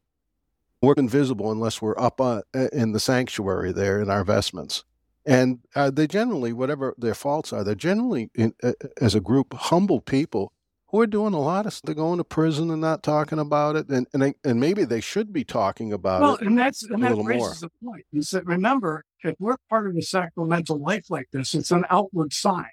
We're 0.81 0.95
invisible 0.97 1.51
unless 1.51 1.81
we're 1.81 1.99
up 1.99 2.19
uh, 2.19 2.41
in 2.73 2.91
the 2.91 2.99
sanctuary 2.99 3.71
there 3.71 4.01
in 4.01 4.09
our 4.09 4.23
vestments. 4.23 4.83
And 5.25 5.59
uh, 5.75 5.91
they 5.91 6.07
generally, 6.07 6.51
whatever 6.51 6.95
their 6.97 7.13
faults 7.13 7.53
are, 7.53 7.63
they're 7.63 7.75
generally, 7.75 8.31
in, 8.33 8.55
uh, 8.63 8.73
as 8.99 9.13
a 9.13 9.19
group, 9.19 9.53
humble 9.53 10.01
people 10.01 10.51
who 10.91 10.99
are 10.99 11.07
doing 11.07 11.33
a 11.33 11.39
lot 11.39 11.65
of 11.65 11.79
they're 11.83 11.95
going 11.95 12.17
to 12.17 12.23
prison 12.23 12.69
and 12.69 12.81
not 12.81 13.01
talking 13.01 13.39
about 13.39 13.75
it 13.75 13.87
and 13.89 14.07
and, 14.13 14.35
and 14.43 14.59
maybe 14.59 14.83
they 14.83 15.01
should 15.01 15.31
be 15.31 15.43
talking 15.43 15.93
about 15.93 16.21
well, 16.21 16.35
it 16.35 16.41
and 16.41 16.57
that's 16.57 16.83
and 16.83 17.03
that 17.03 17.15
raises 17.15 17.61
more. 17.61 17.69
the 17.69 17.85
point 17.85 18.05
is 18.13 18.29
that 18.31 18.45
remember 18.45 19.05
if 19.23 19.35
we're 19.39 19.57
part 19.69 19.87
of 19.87 19.95
a 19.95 20.01
sacramental 20.01 20.77
life 20.77 21.09
like 21.09 21.27
this 21.31 21.53
it's 21.53 21.71
an 21.71 21.85
outward 21.89 22.33
sign. 22.33 22.69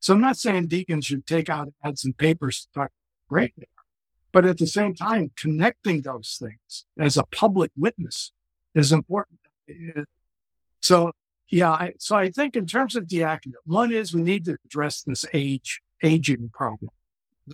So 0.00 0.14
i'm 0.14 0.20
not 0.20 0.36
saying 0.36 0.68
deacons 0.68 1.06
should 1.06 1.26
take 1.26 1.48
out 1.48 1.68
ads 1.84 2.04
and 2.04 2.16
papers 2.16 2.66
to 2.66 2.80
talk 2.80 2.90
great 3.28 3.54
but 4.32 4.44
at 4.44 4.58
the 4.58 4.66
same 4.66 4.94
time 4.94 5.32
connecting 5.36 6.02
those 6.02 6.38
things 6.40 6.84
as 6.98 7.16
a 7.16 7.24
public 7.24 7.70
witness 7.76 8.32
is 8.74 8.92
important. 8.92 9.40
So 10.80 11.12
yeah 11.48 11.70
I, 11.70 11.92
so 11.98 12.16
i 12.16 12.30
think 12.30 12.56
in 12.56 12.66
terms 12.66 12.96
of 12.96 13.06
diaconate 13.06 13.54
one 13.64 13.92
is 13.92 14.14
we 14.14 14.22
need 14.22 14.44
to 14.46 14.56
address 14.64 15.02
this 15.02 15.24
age 15.32 15.80
aging 16.02 16.50
problem 16.52 16.90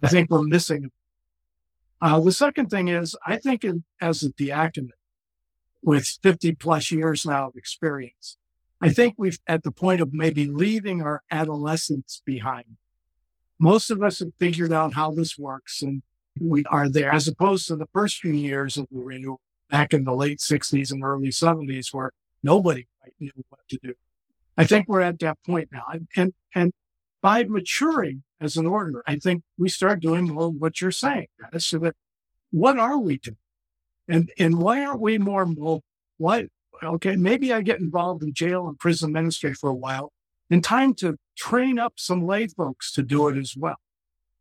I 0.02 0.08
think 0.08 0.30
we're 0.30 0.42
missing. 0.42 0.90
Uh, 2.00 2.20
the 2.20 2.32
second 2.32 2.68
thing 2.68 2.88
is, 2.88 3.16
I 3.26 3.36
think 3.36 3.64
in, 3.64 3.84
as 4.00 4.22
a 4.22 4.30
diaconate 4.30 4.92
with 5.82 6.06
50 6.22 6.54
plus 6.56 6.90
years 6.90 7.26
now 7.26 7.48
of 7.48 7.56
experience, 7.56 8.36
I 8.80 8.88
think 8.88 9.14
we've 9.16 9.38
at 9.46 9.62
the 9.62 9.70
point 9.70 10.00
of 10.00 10.12
maybe 10.12 10.46
leaving 10.46 11.02
our 11.02 11.22
adolescence 11.30 12.22
behind. 12.24 12.76
Most 13.58 13.90
of 13.90 14.02
us 14.02 14.18
have 14.18 14.32
figured 14.40 14.72
out 14.72 14.94
how 14.94 15.12
this 15.12 15.38
works 15.38 15.82
and 15.82 16.02
we 16.40 16.64
are 16.64 16.88
there 16.88 17.12
as 17.12 17.28
opposed 17.28 17.68
to 17.68 17.76
the 17.76 17.86
first 17.92 18.18
few 18.18 18.32
years 18.32 18.76
of 18.76 18.88
the 18.90 18.98
renewal 18.98 19.40
back 19.70 19.92
in 19.92 20.04
the 20.04 20.14
late 20.14 20.38
60s 20.38 20.90
and 20.90 21.04
early 21.04 21.28
70s 21.28 21.92
where 21.92 22.12
nobody 22.42 22.86
quite 23.00 23.14
knew 23.20 23.30
what 23.48 23.60
to 23.68 23.78
do. 23.82 23.94
I 24.56 24.64
think 24.64 24.88
we're 24.88 25.00
at 25.00 25.18
that 25.20 25.38
point 25.46 25.68
now. 25.72 25.84
And, 26.16 26.34
and 26.54 26.72
by 27.20 27.44
maturing 27.44 28.24
as 28.42 28.56
an 28.56 28.66
order, 28.66 29.02
I 29.06 29.16
think 29.16 29.42
we 29.56 29.68
start 29.68 30.00
doing 30.00 30.34
well, 30.34 30.52
what 30.52 30.80
you're 30.80 30.90
saying. 30.90 31.28
So 31.58 31.78
that 31.78 31.94
what 32.50 32.78
are 32.78 32.98
we 32.98 33.18
doing? 33.18 33.36
And 34.08 34.30
and 34.38 34.58
why 34.58 34.84
aren't 34.84 35.00
we 35.00 35.16
more 35.18 35.46
well, 35.56 35.82
what 36.18 36.46
okay, 36.82 37.16
maybe 37.16 37.52
I 37.52 37.62
get 37.62 37.80
involved 37.80 38.22
in 38.22 38.34
jail 38.34 38.68
and 38.68 38.78
prison 38.78 39.12
ministry 39.12 39.54
for 39.54 39.70
a 39.70 39.74
while, 39.74 40.12
in 40.50 40.60
time 40.60 40.94
to 40.94 41.16
train 41.36 41.78
up 41.78 41.94
some 41.96 42.26
lay 42.26 42.48
folks 42.48 42.92
to 42.92 43.02
do 43.02 43.28
it 43.28 43.38
as 43.38 43.54
well. 43.56 43.76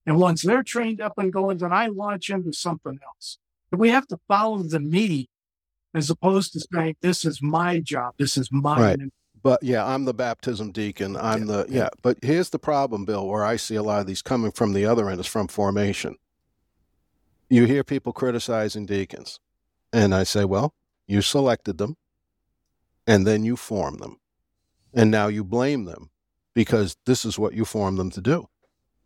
And 0.06 0.18
once 0.18 0.42
they're 0.42 0.64
trained 0.64 1.00
up 1.00 1.14
and 1.18 1.32
going, 1.32 1.60
then 1.60 1.72
I 1.72 1.86
launch 1.88 2.30
into 2.32 2.54
something 2.54 2.98
else. 3.06 3.38
But 3.70 3.80
we 3.80 3.90
have 3.90 4.08
to 4.08 4.18
follow 4.28 4.64
the 4.64 4.80
me 4.80 5.30
as 5.94 6.10
opposed 6.10 6.54
to 6.54 6.66
saying, 6.74 6.96
this 7.02 7.24
is 7.24 7.42
my 7.42 7.80
job, 7.80 8.16
this 8.18 8.38
is 8.38 8.50
mine. 8.52 8.82
Right. 8.82 9.00
But 9.44 9.64
yeah, 9.64 9.86
I'm 9.86 10.06
the 10.06 10.14
baptism 10.14 10.72
deacon. 10.72 11.18
I'm 11.18 11.42
yeah, 11.42 11.46
the 11.46 11.66
yeah. 11.70 11.90
But 12.02 12.18
here's 12.22 12.50
the 12.50 12.60
problem, 12.60 13.06
Bill, 13.06 13.28
where 13.28 13.44
I 13.44 13.56
see 13.56 13.76
a 13.76 13.84
lot 13.84 14.02
of 14.02 14.08
these 14.08 14.22
coming 14.22 14.52
from 14.52 14.74
the 14.74 14.86
other 14.86 15.10
end 15.10 15.20
is 15.20 15.28
from 15.28 15.48
formation. 15.48 16.16
You 17.50 17.66
hear 17.66 17.84
people 17.84 18.14
criticizing 18.14 18.86
deacons, 18.86 19.40
and 19.92 20.14
I 20.14 20.24
say, 20.24 20.46
well, 20.46 20.74
you 21.08 21.22
selected 21.22 21.78
them, 21.78 21.98
and 23.08 23.26
then 23.26 23.44
you 23.44 23.58
form 23.58 23.98
them, 23.98 24.20
and 24.94 25.10
now 25.10 25.28
you 25.28 25.44
blame 25.44 25.86
them 25.86 26.12
because 26.54 26.96
this 27.06 27.26
is 27.26 27.40
what 27.40 27.54
you 27.54 27.66
formed 27.66 27.98
them 27.98 28.12
to 28.12 28.22
do. 28.22 28.48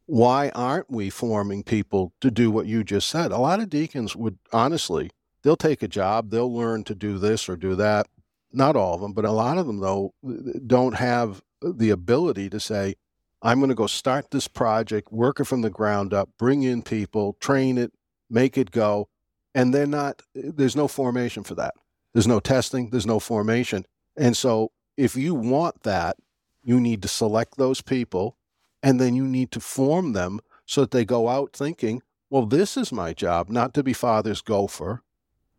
Why 0.06 0.50
aren't 0.50 0.92
we 0.92 1.10
forming 1.10 1.64
people 1.64 2.14
to 2.22 2.30
do 2.30 2.52
what 2.52 2.68
you 2.68 2.84
just 2.84 3.08
said? 3.10 3.32
A 3.32 3.40
lot 3.40 3.60
of 3.60 3.70
deacons 3.70 4.16
would 4.16 4.38
honestly, 4.52 5.10
they'll 5.42 5.56
take 5.56 5.82
a 5.82 5.88
job, 5.88 6.30
they'll 6.30 6.54
learn 6.54 6.84
to 6.84 6.94
do 6.94 7.18
this 7.18 7.50
or 7.50 7.56
do 7.56 7.74
that 7.76 8.08
not 8.56 8.76
all 8.76 8.96
of 8.96 9.02
them, 9.02 9.14
but 9.14 9.26
a 9.26 9.32
lot 9.32 9.58
of 9.58 9.68
them, 9.68 9.80
though, 9.80 10.14
uh, 10.28 10.34
don't 10.66 10.96
have 10.96 11.42
the 11.62 11.90
ability 11.90 12.50
to 12.50 12.60
say, 12.60 12.96
I'm 13.42 13.60
going 13.60 13.70
to 13.70 13.76
go 13.76 13.88
start 13.88 14.32
this 14.32 14.48
project, 14.48 15.12
work 15.12 15.40
it 15.40 15.46
from 15.46 15.62
the 15.62 15.70
ground 15.70 16.14
up, 16.14 16.30
bring 16.38 16.64
in 16.64 16.82
people, 16.82 17.38
train 17.40 17.78
it, 17.78 17.94
make 18.30 18.58
it 18.58 18.72
go. 18.72 19.10
And 19.54 19.74
they're 19.74 19.86
not, 19.86 20.22
uh, 20.38 20.52
there's 20.56 20.76
no 20.76 20.88
formation 20.88 21.44
for 21.44 21.56
that. 21.56 21.76
There's 22.14 22.28
no 22.28 22.40
testing, 22.40 22.90
there's 22.90 23.06
no 23.06 23.20
formation. 23.20 23.86
And 24.18 24.36
so 24.38 24.72
if 24.98 25.16
you 25.16 25.36
want 25.36 25.84
that, 25.84 26.18
you 26.64 26.80
need 26.80 27.02
to 27.04 27.08
select 27.08 27.58
those 27.58 27.82
people 27.82 28.38
and 28.82 29.00
then 29.00 29.16
you 29.16 29.28
need 29.28 29.52
to 29.52 29.60
form 29.60 30.14
them 30.14 30.40
so 30.66 30.82
that 30.82 30.92
they 30.92 31.06
go 31.06 31.28
out 31.28 31.54
thinking, 31.54 32.02
well, 32.30 32.46
this 32.46 32.76
is 32.76 32.92
my 32.92 33.14
job, 33.14 33.50
not 33.50 33.74
to 33.74 33.84
be 33.84 33.94
father's 33.94 34.42
gopher 34.42 35.04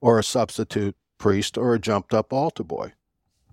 or 0.01 0.18
a 0.18 0.24
substitute 0.24 0.97
priest 1.19 1.57
or 1.57 1.75
a 1.75 1.79
jumped 1.79 2.14
up 2.14 2.33
altar 2.33 2.64
boy. 2.64 2.93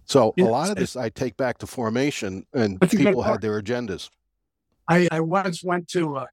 So 0.05 0.33
a 0.37 0.43
lot 0.43 0.69
of 0.69 0.75
this 0.75 0.95
I 0.95 1.09
take 1.09 1.37
back 1.37 1.57
to 1.59 1.67
formation, 1.67 2.45
and 2.53 2.79
people 2.89 3.23
had 3.23 3.41
their 3.41 3.61
agendas. 3.61 4.09
I, 4.87 5.07
I 5.11 5.21
once 5.21 5.63
went 5.63 5.87
to 5.89 6.17
a 6.17 6.27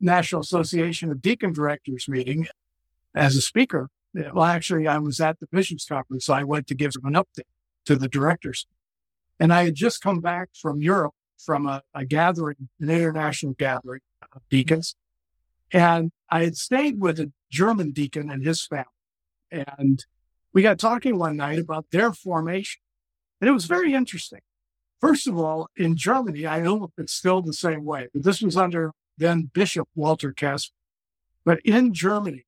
National 0.00 0.40
Association 0.40 1.10
of 1.10 1.20
Deacon 1.20 1.52
Directors 1.52 2.06
meeting 2.08 2.46
as 3.14 3.34
a 3.36 3.42
speaker. 3.42 3.88
Well, 4.14 4.44
actually, 4.44 4.86
I 4.86 4.98
was 4.98 5.20
at 5.20 5.40
the 5.40 5.46
Bishops 5.50 5.86
Conference, 5.86 6.26
so 6.26 6.34
I 6.34 6.44
went 6.44 6.66
to 6.68 6.74
give 6.74 6.92
an 7.02 7.14
update 7.14 7.48
to 7.86 7.96
the 7.96 8.08
directors. 8.08 8.66
And 9.40 9.52
I 9.52 9.64
had 9.64 9.74
just 9.74 10.00
come 10.00 10.20
back 10.20 10.50
from 10.54 10.80
Europe 10.80 11.14
from 11.38 11.66
a, 11.66 11.82
a 11.94 12.04
gathering, 12.04 12.68
an 12.80 12.90
international 12.90 13.54
gathering 13.54 14.02
of 14.34 14.42
deacons. 14.48 14.94
And 15.72 16.12
I 16.30 16.44
had 16.44 16.56
stayed 16.56 17.00
with 17.00 17.18
a 17.18 17.32
German 17.50 17.90
deacon 17.92 18.30
and 18.30 18.44
his 18.44 18.64
family. 18.64 18.86
And 19.50 20.04
we 20.52 20.62
got 20.62 20.78
talking 20.78 21.18
one 21.18 21.36
night 21.36 21.58
about 21.58 21.86
their 21.92 22.12
formation. 22.12 22.80
And 23.40 23.48
it 23.48 23.52
was 23.52 23.64
very 23.64 23.94
interesting. 23.94 24.40
First 25.00 25.26
of 25.26 25.36
all, 25.36 25.68
in 25.76 25.96
Germany, 25.96 26.46
I 26.46 26.60
know 26.60 26.92
it's 26.96 27.12
still 27.12 27.42
the 27.42 27.52
same 27.52 27.84
way, 27.84 28.08
but 28.12 28.22
this 28.22 28.40
was 28.40 28.56
under 28.56 28.92
then 29.18 29.50
Bishop 29.52 29.88
Walter 29.94 30.32
Kasper. 30.32 30.74
But 31.44 31.60
in 31.64 31.92
Germany, 31.92 32.44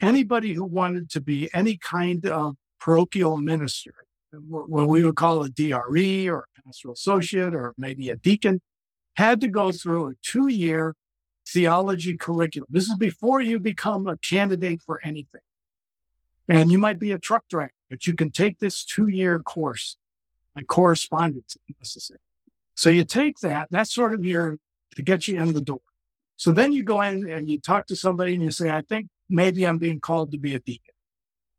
anybody 0.00 0.54
who 0.54 0.64
wanted 0.64 1.10
to 1.10 1.20
be 1.20 1.50
any 1.52 1.76
kind 1.76 2.24
of 2.26 2.54
parochial 2.80 3.36
minister, 3.36 3.92
what 4.32 4.88
we 4.88 5.04
would 5.04 5.16
call 5.16 5.42
a 5.42 5.48
DRE 5.48 6.28
or 6.28 6.46
a 6.56 6.62
pastoral 6.62 6.94
associate 6.94 7.54
or 7.54 7.74
maybe 7.76 8.08
a 8.10 8.16
deacon, 8.16 8.60
had 9.16 9.40
to 9.40 9.48
go 9.48 9.72
through 9.72 10.10
a 10.10 10.12
two 10.22 10.48
year 10.48 10.94
theology 11.48 12.16
curriculum. 12.16 12.68
This 12.70 12.88
is 12.88 12.96
before 12.96 13.40
you 13.40 13.58
become 13.58 14.06
a 14.06 14.16
candidate 14.18 14.82
for 14.84 15.00
anything. 15.02 15.40
And 16.48 16.72
you 16.72 16.78
might 16.78 16.98
be 16.98 17.12
a 17.12 17.18
truck 17.18 17.46
driver, 17.48 17.72
but 17.90 18.06
you 18.06 18.14
can 18.14 18.30
take 18.30 18.58
this 18.58 18.84
two 18.84 19.08
year 19.08 19.38
course 19.38 19.96
and 20.56 20.66
correspondence 20.66 21.56
if 21.68 21.76
necessary. 21.78 22.20
So 22.74 22.90
you 22.90 23.04
take 23.04 23.40
that, 23.40 23.68
that's 23.70 23.92
sort 23.92 24.14
of 24.14 24.24
your 24.24 24.58
to 24.96 25.02
get 25.02 25.28
you 25.28 25.40
in 25.40 25.52
the 25.52 25.60
door. 25.60 25.80
So 26.36 26.52
then 26.52 26.72
you 26.72 26.82
go 26.82 27.02
in 27.02 27.28
and 27.28 27.50
you 27.50 27.60
talk 27.60 27.86
to 27.88 27.96
somebody 27.96 28.34
and 28.34 28.42
you 28.42 28.50
say, 28.50 28.70
I 28.70 28.82
think 28.82 29.08
maybe 29.28 29.66
I'm 29.66 29.78
being 29.78 30.00
called 30.00 30.32
to 30.32 30.38
be 30.38 30.54
a 30.54 30.60
deacon. 30.60 30.94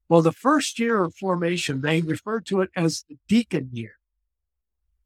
Well, 0.08 0.22
the 0.22 0.32
first 0.32 0.80
year 0.80 1.04
of 1.04 1.16
formation, 1.16 1.82
they 1.82 2.02
refer 2.02 2.40
to 2.42 2.62
it 2.62 2.72
as 2.76 3.04
the 3.08 3.18
deacon 3.28 3.70
year. 3.72 3.94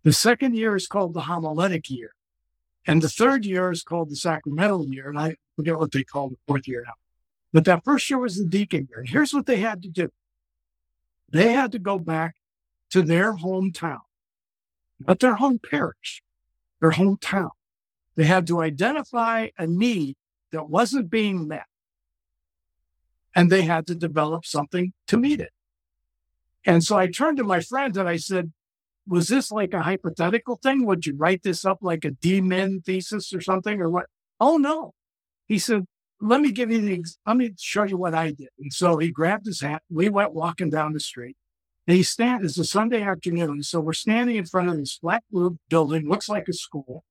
The 0.03 0.13
second 0.13 0.55
year 0.55 0.75
is 0.75 0.87
called 0.87 1.13
the 1.13 1.21
homiletic 1.21 1.89
year. 1.89 2.11
And 2.85 3.01
the 3.01 3.09
third 3.09 3.45
year 3.45 3.71
is 3.71 3.83
called 3.83 4.09
the 4.09 4.15
sacramental 4.15 4.87
year. 4.87 5.09
And 5.09 5.19
I 5.19 5.35
forget 5.55 5.77
what 5.77 5.91
they 5.91 6.03
call 6.03 6.29
the 6.29 6.37
fourth 6.47 6.67
year 6.67 6.83
now. 6.85 6.93
But 7.53 7.65
that 7.65 7.83
first 7.85 8.09
year 8.09 8.19
was 8.19 8.37
the 8.37 8.45
deacon 8.45 8.87
year. 8.89 8.99
And 8.99 9.09
here's 9.09 9.33
what 9.33 9.45
they 9.45 9.57
had 9.57 9.83
to 9.83 9.87
do. 9.89 10.09
They 11.31 11.53
had 11.53 11.71
to 11.71 11.79
go 11.79 11.99
back 11.99 12.35
to 12.89 13.01
their 13.01 13.33
hometown, 13.33 14.01
not 14.99 15.19
their 15.19 15.35
home 15.35 15.59
parish, 15.59 16.23
their 16.81 16.91
hometown. 16.91 17.51
They 18.15 18.25
had 18.25 18.45
to 18.47 18.61
identify 18.61 19.49
a 19.57 19.65
need 19.65 20.15
that 20.51 20.69
wasn't 20.69 21.09
being 21.09 21.47
met. 21.47 21.65
And 23.35 23.51
they 23.51 23.63
had 23.63 23.87
to 23.87 23.95
develop 23.95 24.45
something 24.45 24.93
to 25.07 25.17
meet 25.17 25.39
it. 25.39 25.51
And 26.65 26.83
so 26.83 26.97
I 26.97 27.07
turned 27.07 27.37
to 27.37 27.43
my 27.43 27.59
friend 27.59 27.95
and 27.97 28.07
I 28.07 28.17
said, 28.17 28.51
was 29.07 29.27
this 29.27 29.51
like 29.51 29.73
a 29.73 29.81
hypothetical 29.81 30.57
thing? 30.61 30.85
Would 30.85 31.05
you 31.05 31.15
write 31.15 31.43
this 31.43 31.65
up 31.65 31.79
like 31.81 32.05
a 32.05 32.11
D-Min 32.11 32.81
thesis 32.81 33.33
or 33.33 33.41
something 33.41 33.81
or 33.81 33.89
what? 33.89 34.05
Oh 34.39 34.57
no. 34.57 34.93
He 35.47 35.59
said, 35.59 35.85
let 36.23 36.39
me 36.39 36.51
give 36.51 36.71
you 36.71 36.79
the, 36.81 37.03
let 37.27 37.37
me 37.37 37.51
show 37.59 37.83
you 37.83 37.97
what 37.97 38.15
I 38.15 38.31
did. 38.31 38.49
And 38.59 38.71
so 38.71 38.97
he 38.97 39.11
grabbed 39.11 39.45
his 39.45 39.61
hat. 39.61 39.83
We 39.89 40.09
went 40.09 40.33
walking 40.33 40.69
down 40.69 40.93
the 40.93 40.99
street 40.99 41.35
and 41.85 41.97
he 41.97 42.03
stand, 42.03 42.45
it's 42.45 42.57
a 42.57 42.63
Sunday 42.63 43.01
afternoon. 43.01 43.61
So 43.63 43.81
we're 43.81 43.93
standing 43.93 44.37
in 44.37 44.45
front 44.45 44.69
of 44.69 44.77
this 44.77 44.93
flat 44.93 45.23
roof 45.31 45.57
building, 45.69 46.07
looks 46.07 46.29
like 46.29 46.47
a 46.47 46.53
school. 46.53 47.03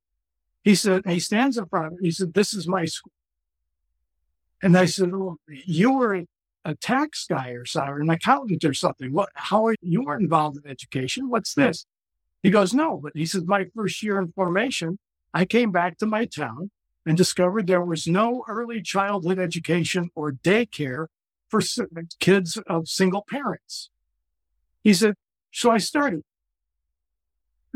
He 0.65 0.75
said, 0.75 1.03
he 1.07 1.21
stands 1.21 1.59
in 1.59 1.67
front 1.67 1.89
of 1.89 1.93
it. 1.95 1.99
He 2.01 2.11
said, 2.11 2.33
this 2.33 2.55
is 2.55 2.67
my 2.67 2.87
school. 2.87 3.13
And 4.63 4.79
I 4.79 4.87
said, 4.87 5.13
you 5.49 5.93
were 5.93 6.23
a 6.65 6.75
tax 6.77 7.27
guy 7.29 7.51
or 7.51 7.67
something, 7.67 8.03
an 8.03 8.11
accountant 8.11 8.65
or 8.65 8.73
something. 8.73 9.13
What, 9.13 9.29
how 9.35 9.67
are 9.67 9.75
you 9.83 10.05
weren't 10.05 10.23
involved 10.23 10.59
in 10.65 10.71
education? 10.71 11.29
What's 11.29 11.55
this? 11.55 11.85
He 12.43 12.51
goes, 12.51 12.73
no, 12.73 12.97
but 12.97 13.13
he 13.15 13.27
says, 13.27 13.45
my 13.45 13.67
first 13.75 14.03
year 14.03 14.19
in 14.19 14.33
formation, 14.33 14.99
I 15.35 15.45
came 15.45 15.71
back 15.71 15.99
to 15.99 16.07
my 16.07 16.25
town 16.25 16.71
and 17.05 17.17
discovered 17.17 17.67
there 17.67 17.85
was 17.85 18.07
no 18.07 18.45
early 18.49 18.81
childhood 18.81 19.39
education 19.39 20.11
or 20.15 20.33
daycare 20.33 21.07
for 21.49 21.61
kids 22.21 22.59
of 22.67 22.89
single 22.89 23.25
parents. 23.29 23.91
He 24.83 24.95
said, 24.95 25.15
so 25.51 25.71
I 25.71 25.79
started. 25.79 26.23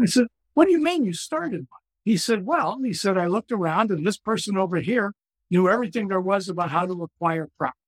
I 0.01 0.07
said, 0.07 0.27
what 0.55 0.67
do 0.67 0.73
you 0.73 0.83
mean 0.83 1.05
you 1.05 1.13
started? 1.13 1.67
He 2.05 2.17
said, 2.17 2.47
well, 2.47 2.79
he 2.83 2.93
said, 2.93 3.19
I 3.19 3.27
looked 3.27 3.53
around 3.53 3.91
and 3.91 4.07
this 4.07 4.19
person 4.19 4.57
over 4.57 4.79
here 4.79 5.13
knew 5.51 5.69
everything 5.69 6.09
there 6.09 6.21
was 6.21 6.49
about 6.49 6.71
how 6.71 6.87
to 6.87 7.03
acquire 7.03 7.49
property. 7.59 7.79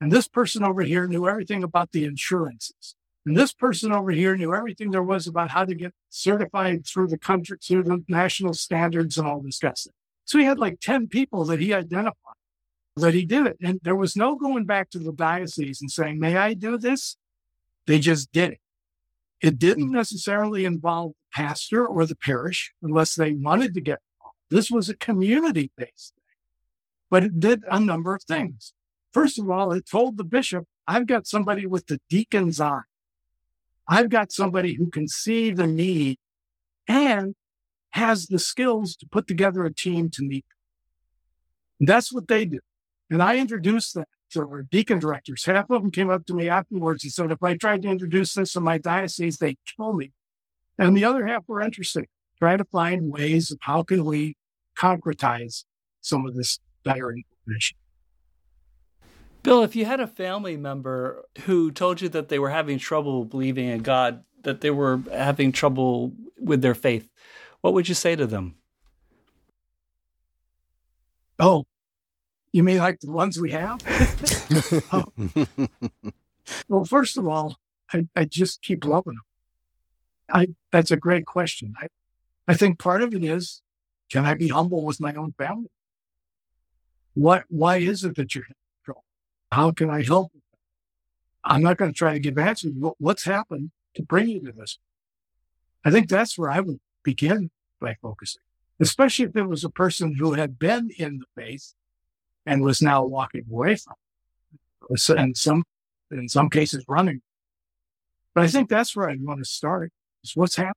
And 0.00 0.12
this 0.12 0.28
person 0.28 0.62
over 0.62 0.82
here 0.82 1.06
knew 1.06 1.28
everything 1.28 1.62
about 1.62 1.92
the 1.92 2.04
insurances. 2.04 2.94
And 3.24 3.36
this 3.36 3.52
person 3.52 3.92
over 3.92 4.12
here 4.12 4.36
knew 4.36 4.54
everything 4.54 4.90
there 4.92 5.02
was 5.02 5.26
about 5.26 5.50
how 5.50 5.64
to 5.64 5.74
get 5.74 5.92
certified 6.10 6.86
through 6.86 7.08
the 7.08 7.18
country, 7.18 7.58
through 7.62 7.82
the 7.82 8.04
national 8.08 8.54
standards 8.54 9.18
and 9.18 9.26
all 9.26 9.40
this 9.40 9.56
stuff. 9.56 9.86
So 10.26 10.38
he 10.38 10.44
had 10.44 10.58
like 10.58 10.80
10 10.80 11.08
people 11.08 11.44
that 11.46 11.60
he 11.60 11.72
identified 11.72 12.34
that 12.96 13.14
he 13.14 13.24
did 13.24 13.46
it. 13.46 13.56
And 13.62 13.80
there 13.82 13.96
was 13.96 14.16
no 14.16 14.36
going 14.36 14.64
back 14.64 14.90
to 14.90 14.98
the 14.98 15.12
diocese 15.12 15.80
and 15.80 15.90
saying, 15.90 16.18
may 16.18 16.36
I 16.36 16.54
do 16.54 16.78
this? 16.78 17.16
They 17.86 17.98
just 17.98 18.32
did 18.32 18.52
it. 18.52 18.60
It 19.40 19.58
didn't 19.58 19.88
hmm. 19.88 19.94
necessarily 19.94 20.64
involve 20.64 21.12
the 21.12 21.42
pastor 21.42 21.86
or 21.86 22.06
the 22.06 22.16
parish 22.16 22.72
unless 22.82 23.14
they 23.14 23.32
wanted 23.32 23.74
to 23.74 23.80
get 23.80 24.00
involved. 24.18 24.36
This 24.50 24.70
was 24.70 24.88
a 24.88 24.96
community 24.96 25.70
based 25.76 26.14
thing, 26.14 26.36
but 27.10 27.22
it 27.22 27.38
did 27.38 27.62
a 27.70 27.78
number 27.78 28.14
of 28.14 28.22
things. 28.22 28.72
First 29.12 29.38
of 29.38 29.50
all, 29.50 29.72
it 29.72 29.88
told 29.88 30.16
the 30.16 30.24
bishop, 30.24 30.64
I've 30.86 31.06
got 31.06 31.26
somebody 31.26 31.66
with 31.66 31.86
the 31.86 32.00
deacon's 32.08 32.60
eye. 32.60 32.82
I've 33.88 34.08
got 34.08 34.32
somebody 34.32 34.74
who 34.74 34.90
can 34.90 35.06
see 35.06 35.50
the 35.50 35.66
need 35.66 36.18
and 36.88 37.34
has 37.96 38.26
the 38.26 38.38
skills 38.38 38.96
to 38.96 39.06
put 39.06 39.26
together 39.26 39.64
a 39.64 39.72
team 39.72 40.08
to 40.10 40.22
meet. 40.22 40.44
That's 41.80 42.12
what 42.12 42.28
they 42.28 42.44
do. 42.44 42.60
And 43.10 43.22
I 43.22 43.36
introduced 43.36 43.94
that 43.94 44.08
to 44.32 44.40
our 44.40 44.62
deacon 44.62 44.98
directors. 44.98 45.44
Half 45.44 45.70
of 45.70 45.82
them 45.82 45.90
came 45.90 46.10
up 46.10 46.26
to 46.26 46.34
me 46.34 46.48
afterwards 46.48 47.04
and 47.04 47.12
said, 47.12 47.30
if 47.30 47.42
I 47.42 47.56
tried 47.56 47.82
to 47.82 47.88
introduce 47.88 48.34
this 48.34 48.56
in 48.56 48.62
my 48.62 48.78
diocese, 48.78 49.38
they'd 49.38 49.58
kill 49.76 49.92
me. 49.92 50.12
And 50.78 50.96
the 50.96 51.04
other 51.04 51.26
half 51.26 51.44
were 51.46 51.60
interested, 51.60 52.06
trying 52.38 52.58
to 52.58 52.64
find 52.64 53.12
ways 53.12 53.50
of 53.50 53.58
how 53.60 53.82
can 53.82 54.04
we 54.04 54.36
concretize 54.76 55.64
some 56.00 56.26
of 56.26 56.34
this 56.34 56.58
better 56.84 57.12
information. 57.12 57.76
Bill, 59.42 59.62
if 59.62 59.76
you 59.76 59.84
had 59.84 60.00
a 60.00 60.08
family 60.08 60.56
member 60.56 61.24
who 61.44 61.70
told 61.70 62.00
you 62.00 62.08
that 62.08 62.28
they 62.28 62.38
were 62.38 62.50
having 62.50 62.78
trouble 62.78 63.24
believing 63.24 63.68
in 63.68 63.82
God, 63.82 64.24
that 64.42 64.60
they 64.60 64.70
were 64.70 65.00
having 65.12 65.52
trouble 65.52 66.12
with 66.38 66.62
their 66.62 66.74
faith, 66.74 67.08
what 67.60 67.74
would 67.74 67.88
you 67.88 67.94
say 67.94 68.16
to 68.16 68.26
them? 68.26 68.56
Oh, 71.38 71.66
you 72.52 72.62
mean 72.62 72.78
like 72.78 73.00
the 73.00 73.10
ones 73.10 73.38
we 73.38 73.50
have? 73.50 73.80
oh. 74.92 75.12
Well, 76.68 76.84
first 76.84 77.18
of 77.18 77.26
all, 77.26 77.56
I, 77.92 78.06
I 78.14 78.24
just 78.24 78.62
keep 78.62 78.84
loving 78.84 79.14
them. 79.14 79.22
I, 80.32 80.46
that's 80.72 80.90
a 80.90 80.96
great 80.96 81.26
question. 81.26 81.74
I, 81.80 81.88
I 82.48 82.54
think 82.54 82.78
part 82.78 83.02
of 83.02 83.14
it 83.14 83.22
is, 83.24 83.62
can 84.10 84.24
I 84.24 84.34
be 84.34 84.48
humble 84.48 84.84
with 84.84 85.00
my 85.00 85.14
own 85.14 85.34
family? 85.36 85.70
What, 87.14 87.44
why 87.48 87.78
is 87.78 88.04
it 88.04 88.16
that 88.16 88.34
you're 88.34 88.44
how 89.52 89.70
can 89.70 89.90
I 89.90 90.02
help? 90.02 90.32
I'm 91.44 91.62
not 91.62 91.76
going 91.76 91.92
to 91.92 91.96
try 91.96 92.12
to 92.12 92.18
give 92.18 92.38
answers. 92.38 92.72
What's 92.98 93.24
happened 93.24 93.70
to 93.94 94.02
bring 94.02 94.28
you 94.28 94.40
to 94.40 94.52
this? 94.52 94.78
I 95.84 95.90
think 95.90 96.08
that's 96.08 96.36
where 96.36 96.50
I 96.50 96.60
would 96.60 96.80
begin 97.06 97.50
by 97.80 97.96
focusing, 98.02 98.42
especially 98.80 99.24
if 99.24 99.36
it 99.36 99.44
was 99.44 99.64
a 99.64 99.70
person 99.70 100.14
who 100.14 100.34
had 100.34 100.58
been 100.58 100.90
in 100.98 101.20
the 101.20 101.42
faith 101.42 101.72
and 102.44 102.62
was 102.62 102.82
now 102.82 103.04
walking 103.04 103.44
away 103.50 103.76
from 103.76 103.94
it, 104.90 105.08
and 105.10 105.36
some, 105.36 105.64
in 106.10 106.28
some 106.28 106.50
cases, 106.50 106.84
running. 106.88 107.22
But 108.34 108.44
I 108.44 108.48
think 108.48 108.68
that's 108.68 108.94
where 108.94 109.08
I'd 109.08 109.24
want 109.24 109.38
to 109.38 109.44
start. 109.46 109.92
Is 110.22 110.36
what's 110.36 110.56
happening. 110.56 110.74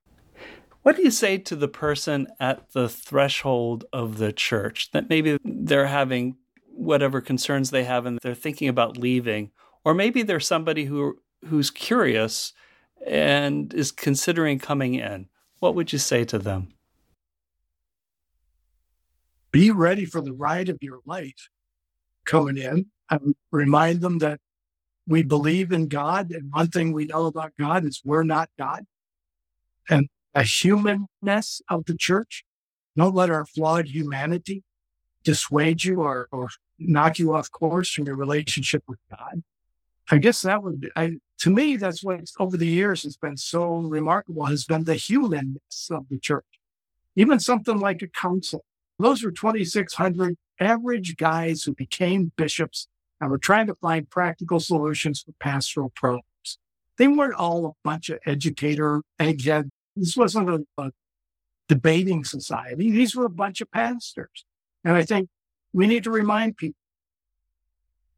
What 0.84 0.96
do 0.96 1.04
you 1.04 1.12
say 1.12 1.38
to 1.40 1.56
the 1.56 1.68
person 1.68 2.28
at 2.40 2.72
the 2.72 2.88
threshold 2.88 3.84
of 3.92 4.18
the 4.18 4.32
church 4.32 4.92
that 4.92 5.10
maybe 5.10 5.38
they're 5.44 5.88
having 5.88 6.38
whatever 6.68 7.20
concerns 7.20 7.72
they 7.72 7.84
have 7.84 8.06
and 8.06 8.20
they're 8.22 8.34
thinking 8.34 8.70
about 8.70 8.96
leaving 8.96 9.52
or 9.84 9.94
maybe 9.94 10.22
there's 10.24 10.48
somebody 10.48 10.86
who 10.86 11.18
who's 11.48 11.72
curious 11.72 12.54
and 13.06 13.74
is 13.74 13.92
considering 13.92 14.60
coming 14.60 14.96
in 14.96 15.28
what 15.60 15.76
would 15.76 15.92
you 15.92 16.00
say 16.00 16.26
to 16.26 16.40
them? 16.40 16.70
Be 19.52 19.72
ready 19.72 20.06
for 20.06 20.22
the 20.22 20.34
ride 20.34 20.70
of 20.70 20.78
your 20.82 21.00
life 21.06 21.50
coming 22.26 22.58
in. 22.58 22.88
I 23.10 23.20
remind 23.52 24.02
them 24.02 24.20
that 24.20 24.40
we 25.08 25.24
believe 25.24 25.72
in 25.72 25.88
God 25.88 26.32
and 26.32 26.52
one 26.52 26.68
thing 26.68 26.94
we 26.94 27.06
know 27.06 27.26
about 27.26 27.54
God 27.58 27.84
is 27.84 28.02
we're 28.06 28.24
not 28.24 28.50
God. 28.58 28.86
And 29.90 30.08
a 30.36 30.44
humanness 30.44 31.62
of 31.68 31.86
the 31.86 31.98
church 31.98 32.44
don't 32.96 33.16
let 33.16 33.32
our 33.32 33.46
flawed 33.46 33.88
humanity 33.88 34.64
dissuade 35.24 35.84
you 35.84 36.02
or, 36.02 36.28
or 36.32 36.50
knock 36.78 37.18
you 37.18 37.34
off 37.34 37.50
course 37.52 37.92
from 37.92 38.06
your 38.06 38.16
relationship 38.16 38.84
with 38.88 39.00
God. 39.10 39.44
I 40.12 40.18
guess 40.18 40.44
that 40.44 40.62
would, 40.64 40.92
I, 40.96 41.18
to 41.40 41.50
me, 41.50 41.78
that's 41.78 42.04
what 42.04 42.30
over 42.38 42.58
the 42.58 42.68
years 42.68 43.04
has 43.04 43.16
been 43.16 43.38
so 43.38 43.78
remarkable 43.78 44.46
has 44.46 44.66
been 44.66 44.84
the 44.84 44.96
humanness 44.96 45.90
of 45.90 46.08
the 46.10 46.20
church. 46.20 46.46
Even 47.16 47.40
something 47.40 47.80
like 47.80 48.02
a 48.02 48.08
council. 48.08 48.66
Those 48.98 49.24
were 49.24 49.32
2,600 49.32 50.36
average 50.60 51.16
guys 51.16 51.64
who 51.64 51.74
became 51.74 52.34
bishops 52.36 52.88
and 53.22 53.32
were 53.32 53.38
trying 53.38 53.68
to 53.68 53.76
find 53.76 54.10
practical 54.10 54.60
solutions 54.60 55.22
for 55.22 55.32
pastoral 55.40 55.92
problems. 55.96 56.26
They 56.98 57.08
weren't 57.08 57.36
all 57.36 57.66
a 57.66 57.72
bunch 57.84 58.10
of 58.10 58.20
educator 58.26 59.02
egghead. 59.18 59.70
This 59.96 60.18
wasn't 60.18 60.50
a, 60.50 60.66
a 60.78 60.92
debating 61.70 62.26
society. 62.26 62.92
These 62.92 63.16
were 63.16 63.26
a 63.26 63.30
bunch 63.30 63.62
of 63.62 63.72
pastors. 63.72 64.46
And 64.84 64.96
I 64.96 65.04
think 65.04 65.30
we 65.72 65.88
need 65.88 66.04
to 66.04 66.12
remind 66.12 66.58
people 66.58 66.76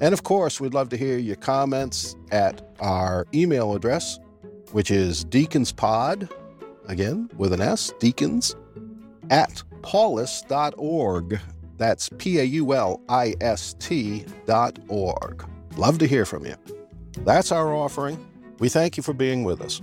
And 0.00 0.12
of 0.12 0.24
course, 0.24 0.60
we'd 0.60 0.74
love 0.74 0.88
to 0.88 0.96
hear 0.96 1.18
your 1.18 1.36
comments 1.36 2.16
at 2.32 2.67
our 2.80 3.26
email 3.34 3.74
address, 3.74 4.18
which 4.72 4.90
is 4.90 5.24
deaconspod, 5.24 6.30
again 6.86 7.30
with 7.36 7.52
an 7.52 7.60
S, 7.60 7.92
deacons, 7.98 8.56
at 9.30 9.62
paulist.org. 9.82 11.40
That's 11.76 12.08
P 12.18 12.40
A 12.40 12.44
U 12.44 12.74
L 12.74 13.00
I 13.08 13.34
S 13.40 13.74
T 13.78 14.24
dot 14.46 14.78
org. 14.88 15.48
Love 15.76 15.98
to 15.98 16.06
hear 16.06 16.24
from 16.24 16.44
you. 16.44 16.56
That's 17.24 17.52
our 17.52 17.74
offering. 17.74 18.24
We 18.58 18.68
thank 18.68 18.96
you 18.96 19.02
for 19.02 19.12
being 19.12 19.44
with 19.44 19.60
us. 19.60 19.80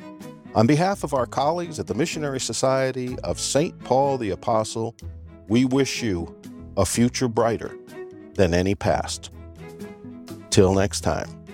On 0.56 0.68
behalf 0.68 1.04
of 1.04 1.14
our 1.14 1.26
colleagues 1.26 1.80
at 1.80 1.88
the 1.88 1.94
Missionary 1.94 2.40
Society 2.40 3.18
of 3.24 3.40
St. 3.40 3.78
Paul 3.80 4.18
the 4.18 4.32
Apostle, 4.32 4.96
we 5.48 5.66
wish 5.66 6.02
you 6.02 6.34
a 6.78 6.86
future 6.86 7.28
brighter 7.28 7.76
than 8.36 8.54
any 8.54 8.76
past. 8.76 9.32
Till 10.50 10.74
next 10.74 11.02
time. 11.02 11.45